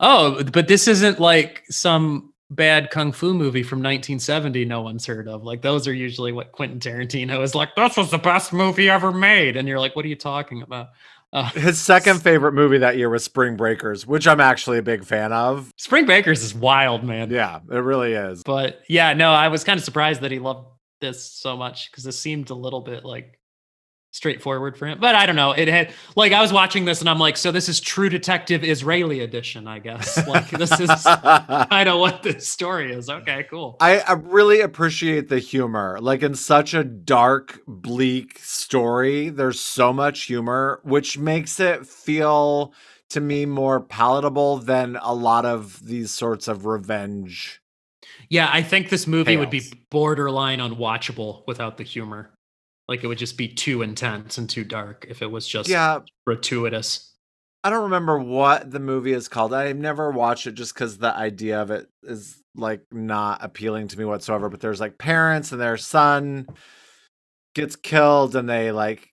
oh 0.00 0.42
but 0.44 0.66
this 0.68 0.88
isn't 0.88 1.20
like 1.20 1.62
some 1.68 2.29
bad 2.50 2.90
kung 2.90 3.12
fu 3.12 3.32
movie 3.32 3.62
from 3.62 3.78
1970 3.78 4.64
no 4.64 4.82
one's 4.82 5.06
heard 5.06 5.28
of 5.28 5.44
like 5.44 5.62
those 5.62 5.86
are 5.86 5.92
usually 5.92 6.32
what 6.32 6.50
quentin 6.52 6.80
tarantino 6.80 7.42
is 7.42 7.54
like 7.54 7.74
this 7.76 7.96
was 7.96 8.10
the 8.10 8.18
best 8.18 8.52
movie 8.52 8.90
ever 8.90 9.12
made 9.12 9.56
and 9.56 9.68
you're 9.68 9.78
like 9.78 9.94
what 9.94 10.04
are 10.04 10.08
you 10.08 10.16
talking 10.16 10.62
about 10.62 10.88
uh, 11.32 11.48
His 11.50 11.80
second 11.80 12.20
favorite 12.22 12.54
movie 12.54 12.78
that 12.78 12.96
year 12.96 13.08
was 13.08 13.22
Spring 13.22 13.56
Breakers, 13.56 14.04
which 14.04 14.26
I'm 14.26 14.40
actually 14.40 14.78
a 14.78 14.82
big 14.82 15.04
fan 15.04 15.32
of. 15.32 15.70
spring 15.76 16.04
Breakers 16.04 16.42
is 16.42 16.52
wild 16.54 17.04
man 17.04 17.30
Yeah, 17.30 17.60
it 17.70 17.76
really 17.78 18.14
is. 18.14 18.42
but 18.42 18.80
yeah 18.88 19.12
no 19.12 19.30
i 19.32 19.46
was 19.48 19.62
kind 19.64 19.78
of 19.78 19.84
surprised 19.84 20.22
that 20.22 20.32
he 20.32 20.38
loved 20.40 20.66
this 21.00 21.24
so 21.24 21.56
much 21.56 21.90
because 21.90 22.04
it 22.06 22.12
seemed 22.12 22.50
a 22.50 22.54
little 22.54 22.80
bit 22.82 23.04
like 23.04 23.38
straightforward 24.12 24.76
for 24.76 24.86
him 24.86 24.98
but 25.00 25.14
i 25.14 25.24
don't 25.24 25.36
know. 25.36 25.52
It 25.52 25.68
had 25.68 25.92
like 26.16 26.32
i 26.32 26.40
was 26.40 26.52
watching 26.52 26.84
this 26.84 27.00
and 27.00 27.08
i'm 27.08 27.18
like 27.18 27.36
so 27.36 27.52
this 27.52 27.68
is 27.68 27.80
true 27.80 28.08
detective 28.08 28.64
israeli 28.64 29.20
edition 29.20 29.66
i 29.68 29.78
guess. 29.78 30.18
Like 30.26 30.50
this 30.50 30.78
is 30.78 30.88
kind 31.04 31.88
of 31.88 31.98
what 31.98 32.22
this 32.22 32.46
story 32.48 32.92
is. 32.92 33.08
Okay 33.08 33.44
cool. 33.50 33.76
I, 33.80 34.00
I 34.00 34.12
really 34.12 34.60
appreciate 34.60 35.28
the 35.28 35.38
humor. 35.38 35.98
Like 36.00 36.22
in 36.22 36.34
such 36.34 36.72
a 36.74 36.84
dark, 36.84 37.60
bleak 37.66 38.38
story, 38.38 39.28
there's 39.30 39.58
so 39.60 39.92
much 39.92 40.22
humor, 40.22 40.80
which 40.84 41.18
makes 41.18 41.58
it 41.58 41.86
feel 41.86 42.72
to 43.10 43.20
me 43.20 43.44
more 43.46 43.80
palatable 43.80 44.58
than 44.58 44.96
a 45.02 45.12
lot 45.12 45.44
of 45.44 45.84
these 45.84 46.10
sorts 46.12 46.46
of 46.48 46.64
revenge. 46.64 47.60
yeah 48.28 48.48
i 48.52 48.62
think 48.62 48.88
this 48.88 49.06
movie 49.06 49.36
would 49.36 49.50
be 49.50 49.62
borderline 49.90 50.60
unwatchable 50.60 51.42
without 51.46 51.76
the 51.76 51.84
humor 51.84 52.30
like 52.90 53.02
it 53.02 53.06
would 53.06 53.16
just 53.16 53.38
be 53.38 53.48
too 53.48 53.80
intense 53.80 54.36
and 54.36 54.50
too 54.50 54.64
dark 54.64 55.06
if 55.08 55.22
it 55.22 55.30
was 55.30 55.48
just 55.48 55.70
Yeah, 55.70 56.00
gratuitous 56.26 57.10
I 57.62 57.68
don't 57.70 57.84
remember 57.84 58.18
what 58.18 58.70
the 58.70 58.80
movie 58.80 59.12
is 59.12 59.28
called. 59.28 59.52
I've 59.52 59.76
never 59.76 60.10
watched 60.10 60.46
it 60.46 60.52
just 60.52 60.72
because 60.72 60.96
the 60.96 61.14
idea 61.14 61.60
of 61.60 61.70
it 61.70 61.88
is 62.02 62.42
like 62.54 62.82
not 62.90 63.44
appealing 63.44 63.88
to 63.88 63.98
me 63.98 64.06
whatsoever. 64.06 64.48
But 64.48 64.60
there's 64.60 64.80
like 64.80 64.96
parents 64.96 65.52
and 65.52 65.60
their 65.60 65.76
son 65.76 66.46
gets 67.54 67.76
killed, 67.76 68.34
and 68.34 68.48
they 68.48 68.72
like. 68.72 69.08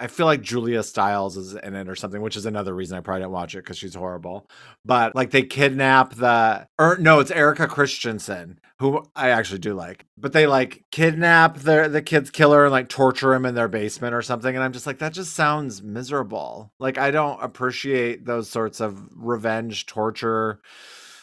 I 0.00 0.06
feel 0.06 0.24
like 0.24 0.40
Julia 0.40 0.82
Stiles 0.82 1.36
is 1.36 1.54
in 1.54 1.74
it 1.74 1.88
or 1.88 1.94
something, 1.94 2.22
which 2.22 2.36
is 2.36 2.46
another 2.46 2.74
reason 2.74 2.96
I 2.96 3.02
probably 3.02 3.20
didn't 3.20 3.32
watch 3.32 3.54
it 3.54 3.58
because 3.58 3.76
she's 3.76 3.94
horrible. 3.94 4.48
But 4.84 5.14
like 5.14 5.30
they 5.30 5.42
kidnap 5.42 6.14
the, 6.14 6.66
or 6.78 6.96
no, 6.98 7.20
it's 7.20 7.30
Erika 7.30 7.68
Christensen, 7.68 8.58
who 8.78 9.04
I 9.14 9.28
actually 9.28 9.58
do 9.58 9.74
like. 9.74 10.06
But 10.16 10.32
they 10.32 10.46
like 10.46 10.84
kidnap 10.90 11.58
the 11.58 11.86
the 11.88 12.00
kid's 12.00 12.30
killer 12.30 12.64
and 12.64 12.72
like 12.72 12.88
torture 12.88 13.34
him 13.34 13.44
in 13.44 13.54
their 13.54 13.68
basement 13.68 14.14
or 14.14 14.22
something. 14.22 14.54
And 14.54 14.64
I'm 14.64 14.72
just 14.72 14.86
like, 14.86 14.98
that 15.00 15.12
just 15.12 15.34
sounds 15.34 15.82
miserable. 15.82 16.72
Like 16.78 16.96
I 16.96 17.10
don't 17.10 17.42
appreciate 17.42 18.24
those 18.24 18.48
sorts 18.48 18.80
of 18.80 19.06
revenge 19.14 19.84
torture 19.84 20.60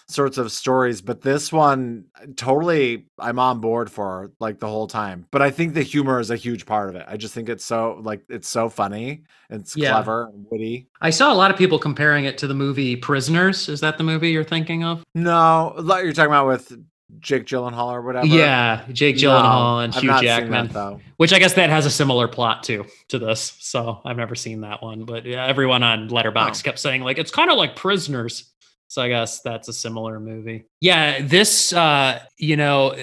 sorts 0.10 0.38
of 0.38 0.52
stories. 0.52 1.02
But 1.02 1.22
this 1.22 1.52
one, 1.52 2.06
totally, 2.36 3.06
I'm 3.20 3.40
on 3.40 3.60
board 3.60 3.90
for 3.92 4.32
like 4.40 4.60
the 4.60 4.68
whole 4.68 4.88
time. 4.88 5.26
But 5.32 5.42
I 5.42 5.52
think 5.52 5.74
the 5.74 5.84
humor 5.84 6.20
is 6.20 6.32
a 6.32 6.36
huge 6.36 6.66
part 6.66 6.90
of 6.90 6.96
it. 6.96 7.06
I 7.08 7.18
just 7.18 7.34
think 7.34 7.50
it's 7.50 7.66
so 7.66 8.00
like 8.02 8.22
it's 8.30 8.48
so 8.48 8.70
funny. 8.70 9.24
and 9.50 9.62
It's 9.62 9.76
Yeah. 9.76 9.92
clever 9.92 10.30
and 10.34 10.46
witty. 10.52 10.88
i 11.02 11.10
saw 11.10 11.32
a 11.32 11.36
lot 11.36 11.52
of 11.52 11.58
people 11.58 11.80
comparing 11.80 12.26
it 12.26 12.38
to 12.40 12.48
the 12.48 12.54
movie 12.54 12.96
prisoners 12.98 13.70
is 13.70 13.80
that 13.82 13.98
the 13.98 14.04
movie 14.04 14.30
you're 14.32 14.44
thinking 14.44 14.84
of 14.84 15.04
No, 15.16 15.74
you're 15.78 16.12
talking 16.14 16.26
about 16.32 16.48
with 16.48 16.78
Jake 17.22 17.46
Gyllenhaal 17.46 17.88
or 17.94 18.02
whatever. 18.02 18.28
yeah 18.28 18.84
jake 18.92 19.16
No, 19.16 19.22
gyllenhaal 19.30 19.84
and 19.86 19.96
I've 19.96 20.02
hugh 20.02 20.22
jackman 20.22 20.68
that, 20.68 20.74
though. 20.74 21.00
which 21.16 21.32
I 21.32 21.40
guess 21.40 21.54
that 21.54 21.70
has 21.70 21.86
a 21.86 21.90
similar 21.90 22.28
plot 22.28 22.64
too 22.64 22.86
to 23.08 23.18
this. 23.20 23.56
So 23.60 24.02
I've 24.06 24.18
never 24.18 24.36
seen 24.36 24.62
that 24.62 24.84
one, 24.84 25.06
but 25.06 25.26
yeah, 25.26 25.46
everyone 25.46 25.84
on 25.84 26.10
Letterboxd 26.10 26.60
Oh. 26.60 26.64
kept 26.64 26.80
saying 26.80 27.04
like 27.04 27.18
it's 27.18 27.32
kind 27.32 27.50
of 27.50 27.58
like 27.58 27.76
Prisoners. 27.78 28.52
So 28.90 29.02
I 29.02 29.10
guess 29.10 29.42
that's 29.42 29.68
a 29.68 29.74
similar 29.74 30.20
movie. 30.20 30.66
Yeah, 30.82 31.22
this 31.22 31.74
uh, 31.74 32.22
you 32.38 32.56
know, 32.56 32.96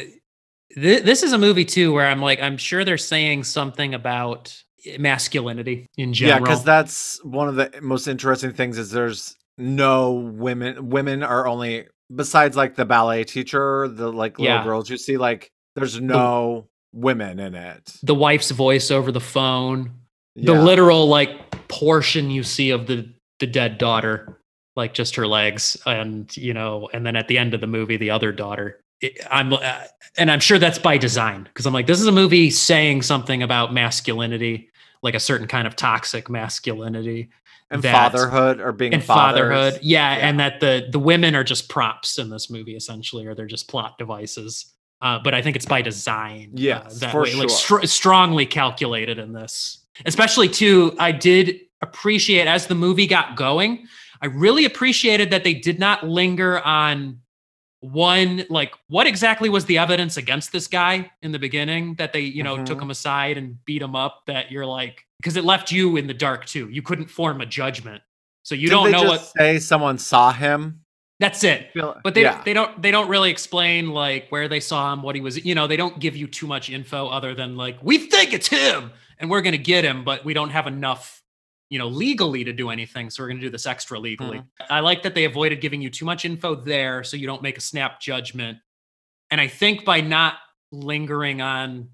th- 0.74 1.02
this 1.02 1.22
is 1.22 1.32
a 1.32 1.38
movie 1.38 1.64
too 1.64 1.92
where 1.92 2.06
I'm 2.06 2.20
like 2.20 2.40
I'm 2.40 2.56
sure 2.56 2.84
they're 2.84 2.96
saying 2.98 3.44
something 3.44 3.94
about 3.94 4.56
masculinity 4.98 5.86
in 5.96 6.12
general. 6.12 6.38
Yeah, 6.38 6.40
because 6.44 6.64
that's 6.64 7.22
one 7.24 7.48
of 7.48 7.56
the 7.56 7.70
most 7.82 8.06
interesting 8.06 8.52
things 8.52 8.78
is 8.78 8.90
there's 8.90 9.36
no 9.58 10.12
women. 10.12 10.88
Women 10.90 11.22
are 11.22 11.46
only 11.46 11.86
besides 12.14 12.56
like 12.56 12.74
the 12.76 12.84
ballet 12.84 13.24
teacher, 13.24 13.88
the 13.88 14.10
like 14.12 14.38
little 14.38 14.56
Yeah. 14.56 14.64
girls 14.64 14.90
you 14.90 14.96
see. 14.96 15.16
Like 15.16 15.50
there's 15.74 16.00
no 16.00 16.68
women 16.92 17.40
in 17.40 17.54
it. 17.54 17.92
the 18.02 18.14
wife's 18.14 18.50
voice 18.52 18.90
over 18.90 19.10
the 19.10 19.20
phone, 19.20 19.90
the 20.36 20.54
literal 20.54 21.08
like 21.08 21.68
portion 21.68 22.30
you 22.30 22.42
see 22.42 22.70
of 22.70 22.86
the 22.86 23.12
the 23.40 23.46
dead 23.48 23.78
daughter 23.78 24.38
like 24.76 24.94
just 24.94 25.14
her 25.16 25.26
legs 25.26 25.76
and 25.86 26.36
you 26.36 26.52
know 26.54 26.88
and 26.92 27.04
then 27.06 27.16
at 27.16 27.28
the 27.28 27.38
end 27.38 27.54
of 27.54 27.60
the 27.60 27.66
movie 27.66 27.96
the 27.96 28.10
other 28.10 28.32
daughter 28.32 28.80
It- 29.00 29.18
i'm 29.30 29.52
uh, 29.52 29.80
and 30.18 30.30
i'm 30.30 30.40
sure 30.40 30.58
that's 30.58 30.78
by 30.78 30.96
design 30.98 31.44
because 31.44 31.66
i'm 31.66 31.72
like 31.72 31.86
this 31.86 32.00
is 32.00 32.06
a 32.06 32.12
movie 32.12 32.50
saying 32.50 33.02
something 33.02 33.42
about 33.42 33.72
masculinity 33.72 34.68
like 35.02 35.14
a 35.14 35.20
certain 35.20 35.46
kind 35.46 35.66
of 35.66 35.76
toxic 35.76 36.28
masculinity 36.30 37.28
and 37.70 37.82
that- 37.82 37.92
fatherhood 38.12 38.60
or 38.60 38.72
being 38.72 38.94
and 38.94 39.02
fathers. 39.04 39.40
fatherhood 39.40 39.78
yeah, 39.82 40.16
Yeah. 40.16 40.28
and 40.28 40.40
that 40.40 40.60
the 40.60 40.88
the 40.90 40.98
women 40.98 41.34
are 41.34 41.44
just 41.44 41.68
props 41.68 42.18
in 42.18 42.28
this 42.30 42.50
movie 42.50 42.76
essentially 42.76 43.26
or 43.26 43.34
they're 43.34 43.46
just 43.46 43.68
plot 43.68 43.96
devices 43.98 44.72
uh, 45.02 45.18
but 45.22 45.34
i 45.34 45.42
think 45.42 45.56
it's 45.56 45.66
by 45.66 45.82
design 45.82 46.50
uh, 46.54 46.60
Yes, 46.60 47.00
that 47.00 47.12
for 47.12 47.22
way 47.22 47.34
like 47.34 47.48
sure. 47.50 47.80
str- 47.82 47.86
strongly 47.86 48.46
calculated 48.46 49.18
in 49.18 49.32
this 49.32 49.84
especially 50.06 50.48
too 50.48 50.94
i 50.98 51.12
did 51.12 51.60
appreciate 51.82 52.46
as 52.46 52.66
the 52.66 52.74
movie 52.74 53.06
got 53.06 53.36
going 53.36 53.86
i 54.22 54.26
really 54.26 54.64
appreciated 54.64 55.30
that 55.30 55.44
they 55.44 55.54
did 55.54 55.78
not 55.78 56.04
linger 56.06 56.60
on 56.60 57.18
one 57.80 58.44
like 58.48 58.74
what 58.88 59.06
exactly 59.06 59.48
was 59.50 59.66
the 59.66 59.76
evidence 59.76 60.16
against 60.16 60.52
this 60.52 60.66
guy 60.66 61.10
in 61.22 61.32
the 61.32 61.38
beginning 61.38 61.94
that 61.96 62.12
they 62.12 62.20
you 62.20 62.42
know 62.42 62.64
took 62.64 62.78
Mhm. 62.78 62.82
him 62.82 62.90
aside 62.90 63.36
and 63.36 63.62
beat 63.66 63.82
him 63.82 63.94
up 63.94 64.22
that 64.26 64.50
you're 64.50 64.64
like 64.64 65.04
because 65.20 65.36
it 65.36 65.44
left 65.44 65.70
you 65.70 65.96
in 65.96 66.06
the 66.06 66.14
dark 66.14 66.46
too 66.46 66.68
you 66.70 66.80
couldn't 66.80 67.08
form 67.10 67.40
a 67.42 67.46
judgment 67.46 68.02
so 68.42 68.54
you 68.54 68.68
Didn't 68.68 68.72
don't 68.72 68.84
they 68.86 68.92
know 68.92 69.02
just 69.12 69.34
what 69.34 69.42
say 69.42 69.58
someone 69.58 69.96
saw 69.98 70.30
him. 70.32 70.80
That's 71.18 71.42
it. 71.44 71.70
But 71.74 72.12
they 72.14 72.22
yeah. 72.22 72.42
they 72.44 72.52
don't 72.52 72.82
they 72.82 72.90
don't 72.90 73.08
really 73.08 73.30
explain 73.30 73.88
like 73.90 74.26
where 74.28 74.48
they 74.48 74.60
saw 74.60 74.92
him, 74.92 75.00
what 75.02 75.14
he 75.14 75.22
was. 75.22 75.42
You 75.42 75.54
know, 75.54 75.66
they 75.66 75.78
don't 75.78 75.98
give 75.98 76.14
you 76.14 76.26
too 76.26 76.46
much 76.46 76.68
info 76.68 77.06
other 77.08 77.34
than 77.34 77.56
like 77.56 77.78
we 77.82 77.96
think 77.96 78.34
it's 78.34 78.48
him 78.48 78.90
and 79.18 79.30
we're 79.30 79.40
gonna 79.40 79.56
get 79.56 79.82
him, 79.84 80.04
but 80.04 80.26
we 80.26 80.34
don't 80.34 80.50
have 80.50 80.66
enough, 80.66 81.22
you 81.70 81.78
know, 81.78 81.88
legally 81.88 82.44
to 82.44 82.52
do 82.52 82.70
anything. 82.70 83.10
So 83.10 83.22
we're 83.22 83.28
gonna 83.28 83.40
do 83.40 83.50
this 83.50 83.66
extra 83.66 83.98
legally. 83.98 84.38
Mm-hmm. 84.38 84.72
I 84.72 84.80
like 84.80 85.02
that 85.02 85.14
they 85.14 85.24
avoided 85.24 85.60
giving 85.60 85.80
you 85.80 85.90
too 85.90 86.04
much 86.04 86.24
info 86.24 86.54
there, 86.54 87.02
so 87.04 87.16
you 87.16 87.26
don't 87.26 87.42
make 87.42 87.58
a 87.58 87.60
snap 87.62 88.00
judgment. 88.00 88.58
And 89.30 89.40
I 89.40 89.48
think 89.48 89.84
by 89.84 90.00
not 90.00 90.34
lingering 90.70 91.40
on 91.40 91.88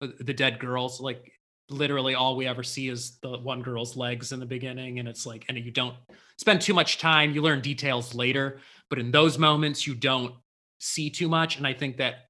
the 0.00 0.34
dead 0.34 0.58
girls, 0.58 1.00
like 1.00 1.32
literally 1.70 2.14
all 2.14 2.36
we 2.36 2.46
ever 2.46 2.62
see 2.62 2.88
is 2.88 3.18
the 3.20 3.38
one 3.38 3.62
girl's 3.62 3.96
legs 3.96 4.32
in 4.32 4.40
the 4.40 4.46
beginning, 4.46 4.98
and 4.98 5.08
it's 5.08 5.26
like, 5.26 5.44
and 5.48 5.58
you 5.58 5.70
don't 5.70 5.94
spend 6.38 6.60
too 6.60 6.74
much 6.74 6.98
time. 6.98 7.32
You 7.32 7.42
learn 7.42 7.60
details 7.60 8.14
later, 8.14 8.60
but 8.90 8.98
in 8.98 9.10
those 9.10 9.38
moments, 9.38 9.86
you 9.86 9.94
don't 9.94 10.34
see 10.78 11.10
too 11.10 11.28
much, 11.28 11.56
and 11.56 11.66
I 11.66 11.74
think 11.74 11.96
that 11.98 12.27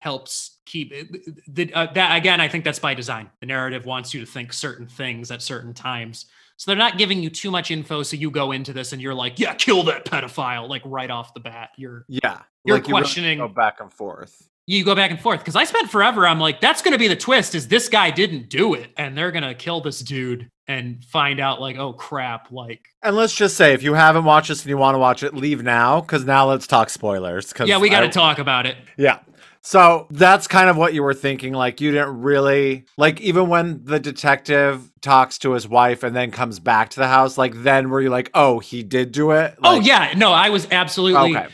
helps 0.00 0.58
keep 0.66 0.92
it, 0.92 1.08
the, 1.52 1.72
uh, 1.74 1.92
that 1.94 2.16
again. 2.16 2.40
I 2.40 2.48
think 2.48 2.64
that's 2.64 2.78
by 2.78 2.94
design. 2.94 3.30
The 3.40 3.46
narrative 3.46 3.86
wants 3.86 4.12
you 4.14 4.20
to 4.20 4.26
think 4.26 4.52
certain 4.52 4.86
things 4.86 5.30
at 5.30 5.42
certain 5.42 5.74
times. 5.74 6.26
So 6.58 6.70
they're 6.70 6.78
not 6.78 6.96
giving 6.96 7.22
you 7.22 7.28
too 7.28 7.50
much 7.50 7.70
info, 7.70 8.02
so 8.02 8.16
you 8.16 8.30
go 8.30 8.52
into 8.52 8.72
this 8.72 8.92
and 8.92 9.02
you're 9.02 9.14
like, 9.14 9.38
"Yeah, 9.38 9.54
kill 9.54 9.82
that 9.84 10.04
pedophile!" 10.06 10.68
Like 10.68 10.82
right 10.84 11.10
off 11.10 11.34
the 11.34 11.40
bat, 11.40 11.70
you're 11.76 12.04
yeah. 12.08 12.40
You're 12.64 12.76
like 12.78 12.88
you 12.88 12.94
really 12.94 13.02
questioning- 13.02 13.38
go 13.38 13.48
back 13.48 13.80
and 13.80 13.92
forth. 13.92 14.48
you 14.66 14.84
go 14.84 14.94
back 14.96 15.10
and 15.12 15.20
forth 15.20 15.40
because 15.40 15.54
I 15.54 15.64
spent 15.64 15.90
forever. 15.90 16.26
I'm 16.26 16.40
like, 16.40 16.60
that's 16.60 16.82
going 16.82 16.92
to 16.92 16.98
be 16.98 17.06
the 17.08 17.14
twist 17.16 17.54
is 17.54 17.68
this 17.68 17.88
guy 17.88 18.10
didn't 18.10 18.48
do 18.48 18.74
it, 18.74 18.90
and 18.96 19.16
they're 19.16 19.30
going 19.30 19.44
to 19.44 19.54
kill 19.54 19.80
this 19.80 20.00
dude 20.00 20.50
and 20.66 21.04
find 21.04 21.38
out 21.38 21.60
like, 21.60 21.76
oh 21.76 21.92
crap, 21.92 22.50
like 22.50 22.80
And 23.02 23.14
let's 23.14 23.32
just 23.34 23.56
say, 23.56 23.72
if 23.74 23.82
you 23.84 23.94
haven't 23.94 24.24
watched 24.24 24.48
this 24.48 24.62
and 24.62 24.68
you 24.70 24.76
want 24.78 24.94
to 24.96 24.98
watch 24.98 25.22
it, 25.22 25.32
leave 25.34 25.62
now 25.62 26.00
because 26.00 26.24
now 26.24 26.48
let's 26.48 26.66
talk 26.66 26.90
spoilers. 26.90 27.52
'cause 27.52 27.68
yeah, 27.68 27.78
we 27.78 27.88
got 27.88 28.00
to 28.00 28.08
talk 28.08 28.38
about 28.40 28.66
it. 28.66 28.76
Yeah. 28.96 29.18
So 29.66 30.06
that's 30.10 30.46
kind 30.46 30.70
of 30.70 30.76
what 30.76 30.94
you 30.94 31.02
were 31.02 31.12
thinking. 31.12 31.52
Like 31.52 31.80
you 31.80 31.90
didn't 31.90 32.20
really 32.22 32.84
like 32.96 33.20
even 33.20 33.48
when 33.48 33.84
the 33.84 33.98
detective 33.98 34.92
talks 35.00 35.38
to 35.38 35.54
his 35.54 35.66
wife 35.66 36.04
and 36.04 36.14
then 36.14 36.30
comes 36.30 36.60
back 36.60 36.90
to 36.90 37.00
the 37.00 37.08
house, 37.08 37.36
like 37.36 37.52
then 37.52 37.90
were 37.90 38.00
you 38.00 38.08
like, 38.08 38.30
oh, 38.32 38.60
he 38.60 38.84
did 38.84 39.10
do 39.10 39.32
it? 39.32 39.56
oh 39.64 39.80
yeah, 39.80 40.12
no, 40.16 40.30
I 40.30 40.50
was 40.50 40.68
absolutely. 40.70 41.36
Okay. 41.36 41.48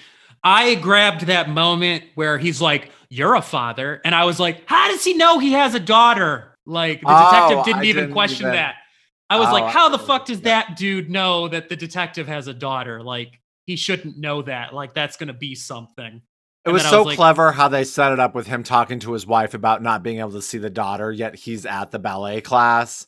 I 0.44 0.74
grabbed 0.74 1.22
that 1.28 1.48
moment 1.48 2.04
where 2.14 2.36
he's 2.36 2.60
like, 2.60 2.90
"You're 3.08 3.34
a 3.34 3.40
father," 3.40 4.02
and 4.04 4.14
I 4.14 4.26
was 4.26 4.38
like, 4.38 4.62
"How 4.66 4.88
does 4.88 5.02
he 5.02 5.14
know 5.14 5.38
he 5.38 5.52
has 5.52 5.74
a 5.74 5.80
daughter?" 5.80 6.58
Like 6.66 7.00
the 7.00 7.06
Oh, 7.08 7.30
detective 7.30 7.64
didn't 7.64 7.80
I 7.80 7.84
even 7.84 8.02
didn't 8.04 8.12
question 8.12 8.46
even- 8.48 8.56
that. 8.56 8.74
I 9.30 9.38
was 9.38 9.48
Oh, 9.48 9.52
like, 9.52 9.72
"How 9.72 9.88
the 9.88 9.98
fuck 9.98 10.26
does 10.26 10.42
that 10.42 10.76
dude 10.76 11.08
know 11.08 11.48
that 11.48 11.70
the 11.70 11.76
detective 11.76 12.28
has 12.28 12.46
a 12.46 12.52
daughter? 12.52 13.02
Like 13.02 13.40
he 13.64 13.76
shouldn't 13.76 14.18
know 14.18 14.42
that. 14.42 14.74
Like 14.74 14.92
that's 14.92 15.16
gonna 15.16 15.32
be 15.32 15.54
something." 15.54 16.20
It 16.64 16.70
was 16.70 16.82
so 16.82 16.98
was 16.98 17.06
like- 17.08 17.16
clever 17.16 17.52
how 17.52 17.68
they 17.68 17.84
set 17.84 18.12
it 18.12 18.20
up 18.20 18.34
with 18.34 18.46
him 18.46 18.62
talking 18.62 18.98
to 19.00 19.12
his 19.12 19.26
wife 19.26 19.54
about 19.54 19.82
not 19.82 20.02
being 20.02 20.18
able 20.20 20.32
to 20.32 20.42
see 20.42 20.58
the 20.58 20.70
daughter, 20.70 21.10
yet 21.10 21.34
he's 21.34 21.66
at 21.66 21.90
the 21.90 21.98
ballet 21.98 22.40
class. 22.40 23.06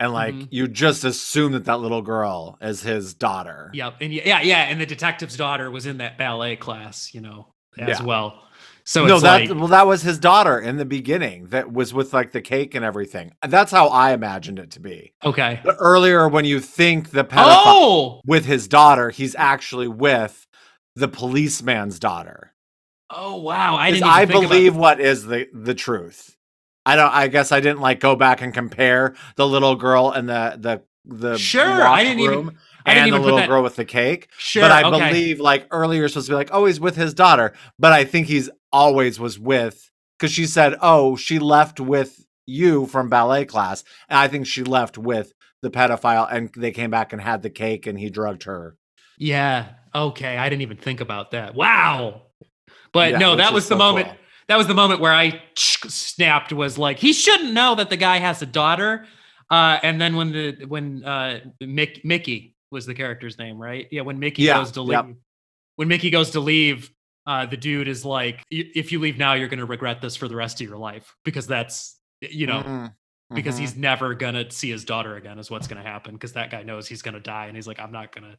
And 0.00 0.12
like 0.12 0.34
Mhm. 0.34 0.48
you 0.50 0.66
just 0.68 1.04
assume 1.04 1.52
that 1.52 1.66
that 1.66 1.78
little 1.80 2.02
girl 2.02 2.58
is 2.60 2.82
his 2.82 3.14
daughter. 3.14 3.70
Yep. 3.74 3.94
And 4.00 4.12
yeah, 4.12 4.40
yeah, 4.40 4.62
and 4.64 4.80
the 4.80 4.86
detective's 4.86 5.36
daughter 5.36 5.70
was 5.70 5.86
in 5.86 5.98
that 5.98 6.18
ballet 6.18 6.56
class, 6.56 7.14
you 7.14 7.20
know, 7.20 7.52
as 7.78 8.00
Yeah. 8.00 8.04
well. 8.04 8.40
So 8.86 9.06
no, 9.06 9.14
it's 9.14 9.22
that 9.22 9.48
like, 9.48 9.58
well, 9.58 9.68
that 9.68 9.86
was 9.86 10.02
his 10.02 10.18
daughter 10.18 10.58
in 10.58 10.76
the 10.78 10.84
beginning. 10.84 11.46
That 11.48 11.72
was 11.72 11.94
with 11.94 12.12
like 12.12 12.32
the 12.32 12.42
cake 12.42 12.74
and 12.74 12.84
everything. 12.84 13.32
That's 13.46 13.70
how 13.70 13.86
I 13.88 14.12
imagined 14.12 14.58
it 14.58 14.72
to 14.72 14.80
be. 14.80 15.12
okay. 15.24 15.60
But 15.64 15.76
earlier, 15.78 16.28
when 16.28 16.44
you 16.44 16.58
think 16.60 17.10
the 17.10 17.24
pedophile 17.24 17.62
Oh, 17.66 18.20
with 18.26 18.46
his 18.46 18.66
daughter, 18.68 19.10
he's 19.10 19.34
actually 19.36 19.88
with 19.88 20.46
the 20.96 21.08
policeman's 21.08 21.98
daughter. 21.98 22.52
Oh 23.14 23.36
wow! 23.36 23.76
I 23.76 23.90
didn't. 23.90 24.04
I 24.04 24.26
think 24.26 24.30
about- 24.44 24.48
believe 24.50 24.76
what 24.76 25.00
is 25.00 25.24
the 25.24 25.46
the 25.52 25.74
truth. 25.74 26.36
I 26.86 26.96
don't. 26.96 27.12
I 27.12 27.28
guess 27.28 27.52
I 27.52 27.60
didn't 27.60 27.80
like 27.80 28.00
go 28.00 28.14
back 28.16 28.42
and 28.42 28.52
compare 28.52 29.14
the 29.36 29.46
little 29.46 29.76
girl 29.76 30.10
and 30.10 30.28
the 30.28 30.56
the 30.58 30.82
the 31.04 31.38
Sure, 31.38 31.82
I 31.82 32.02
didn't 32.04 32.20
even- 32.20 32.34
room 32.36 32.58
I 32.86 32.92
didn't 32.94 32.98
and 33.04 33.08
even 33.08 33.20
the 33.20 33.24
little 33.24 33.38
that- 33.38 33.48
girl 33.48 33.62
with 33.62 33.76
the 33.76 33.84
cake. 33.86 34.28
Sure, 34.36 34.62
but 34.62 34.70
I 34.70 34.82
okay. 34.84 35.08
believe 35.08 35.40
like 35.40 35.66
earlier 35.70 36.00
you're 36.00 36.08
supposed 36.08 36.26
to 36.26 36.32
be 36.32 36.36
like, 36.36 36.50
oh, 36.52 36.66
he's 36.66 36.80
with 36.80 36.96
his 36.96 37.14
daughter. 37.14 37.54
But 37.78 37.92
I 37.92 38.04
think 38.04 38.26
he's 38.26 38.50
always 38.72 39.18
was 39.18 39.38
with 39.38 39.90
because 40.18 40.32
she 40.32 40.44
said, 40.46 40.76
oh, 40.82 41.16
she 41.16 41.38
left 41.38 41.80
with 41.80 42.26
you 42.46 42.84
from 42.86 43.08
ballet 43.08 43.46
class, 43.46 43.84
and 44.10 44.18
I 44.18 44.28
think 44.28 44.46
she 44.46 44.62
left 44.62 44.98
with 44.98 45.32
the 45.62 45.70
pedophile, 45.70 46.28
and 46.30 46.50
they 46.54 46.72
came 46.72 46.90
back 46.90 47.14
and 47.14 47.22
had 47.22 47.40
the 47.42 47.48
cake, 47.48 47.86
and 47.86 47.98
he 47.98 48.10
drugged 48.10 48.42
her. 48.42 48.76
Yeah. 49.16 49.68
Okay. 49.94 50.36
I 50.36 50.50
didn't 50.50 50.60
even 50.60 50.76
think 50.76 51.00
about 51.00 51.30
that. 51.30 51.54
Wow. 51.54 52.23
But 52.94 53.12
Yeah, 53.12 53.18
no, 53.18 53.36
that 53.36 53.52
was 53.52 53.64
the 53.64 53.74
so 53.74 53.78
moment. 53.78 54.06
cool. 54.06 54.16
That 54.48 54.56
was 54.56 54.66
the 54.66 54.74
moment 54.74 55.00
where 55.00 55.12
I 55.12 55.42
snapped. 55.56 56.52
Was 56.52 56.78
like 56.78 56.98
he 56.98 57.12
shouldn't 57.12 57.52
know 57.52 57.74
that 57.74 57.90
the 57.90 57.96
guy 57.98 58.18
has 58.18 58.40
a 58.40 58.46
daughter. 58.46 59.06
Uh, 59.50 59.78
and 59.82 60.00
then 60.00 60.16
when 60.16 60.32
the 60.32 60.64
when 60.66 61.04
uh 61.04 61.40
Mick, 61.62 62.02
Mickey 62.04 62.54
was 62.70 62.86
the 62.86 62.94
character's 62.94 63.38
name, 63.38 63.58
right? 63.58 63.86
Yeah. 63.90 64.02
When 64.02 64.18
Mickey 64.18 64.42
Yeah, 64.44 64.54
goes 64.54 64.72
to 64.72 64.82
leave, 64.82 65.06
yep. 65.06 65.16
when 65.76 65.88
Mickey 65.88 66.10
goes 66.10 66.30
to 66.30 66.40
leave, 66.40 66.90
uh, 67.26 67.46
the 67.46 67.56
dude 67.56 67.88
is 67.88 68.04
like, 68.04 68.42
if 68.50 68.92
you 68.92 69.00
leave 69.00 69.16
now, 69.18 69.32
you're 69.34 69.48
going 69.48 69.58
to 69.60 69.64
regret 69.66 70.00
this 70.02 70.14
for 70.16 70.28
the 70.28 70.36
rest 70.36 70.60
of 70.60 70.68
your 70.68 70.76
life 70.78 71.14
because 71.24 71.46
that's 71.46 71.98
you 72.20 72.46
know 72.46 72.62
Mhm, 72.62 72.94
because 73.34 73.56
mhm. 73.56 73.60
he's 73.60 73.76
never 73.76 74.14
gonna 74.14 74.50
see 74.50 74.70
his 74.70 74.84
daughter 74.84 75.16
again 75.16 75.38
is 75.38 75.50
what's 75.50 75.66
gonna 75.66 75.82
happen 75.82 76.14
because 76.14 76.32
that 76.34 76.50
guy 76.50 76.62
knows 76.62 76.86
he's 76.88 77.02
gonna 77.02 77.20
die 77.20 77.46
and 77.46 77.56
he's 77.56 77.66
like 77.66 77.78
i'm 77.78 77.92
not 77.92 78.14
gonna 78.14 78.36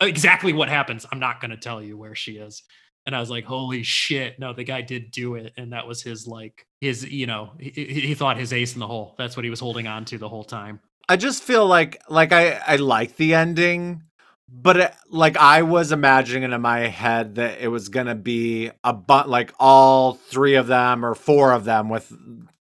exactly 0.00 0.54
what 0.54 0.70
happens 0.70 1.04
i'm 1.12 1.18
not 1.18 1.38
gonna 1.40 1.56
tell 1.56 1.82
you 1.82 1.98
where 1.98 2.14
she 2.14 2.36
is 2.38 2.62
and 3.06 3.16
i 3.16 3.20
was 3.20 3.30
like 3.30 3.44
holy 3.44 3.82
shit 3.82 4.38
no 4.38 4.52
the 4.52 4.64
guy 4.64 4.80
did 4.80 5.10
do 5.10 5.36
it 5.36 5.52
and 5.56 5.72
that 5.72 5.86
was 5.86 6.02
his 6.02 6.26
like 6.26 6.66
his 6.80 7.04
you 7.10 7.26
know 7.26 7.52
he, 7.58 7.70
he 7.70 8.14
thought 8.14 8.36
his 8.36 8.52
ace 8.52 8.74
in 8.74 8.80
the 8.80 8.86
hole. 8.86 9.14
That's 9.18 9.36
what 9.36 9.44
he 9.44 9.50
was 9.50 9.60
holding 9.60 9.86
on 9.86 10.04
to 10.06 10.18
the 10.18 10.28
whole 10.28 10.44
time. 10.44 10.80
I 11.08 11.16
just 11.16 11.42
feel 11.42 11.66
like 11.66 12.00
like 12.08 12.32
I 12.32 12.52
I 12.66 12.76
like 12.76 13.16
the 13.16 13.34
ending, 13.34 14.02
but 14.48 14.76
it, 14.76 14.94
like 15.08 15.36
I 15.36 15.62
was 15.62 15.92
imagining 15.92 16.50
in 16.50 16.60
my 16.60 16.80
head 16.80 17.36
that 17.36 17.60
it 17.60 17.68
was 17.68 17.88
gonna 17.88 18.14
be 18.14 18.70
a 18.84 18.92
but 18.92 19.28
like 19.28 19.52
all 19.58 20.14
three 20.14 20.54
of 20.54 20.66
them 20.66 21.04
or 21.04 21.14
four 21.14 21.52
of 21.52 21.64
them 21.64 21.88
with 21.88 22.12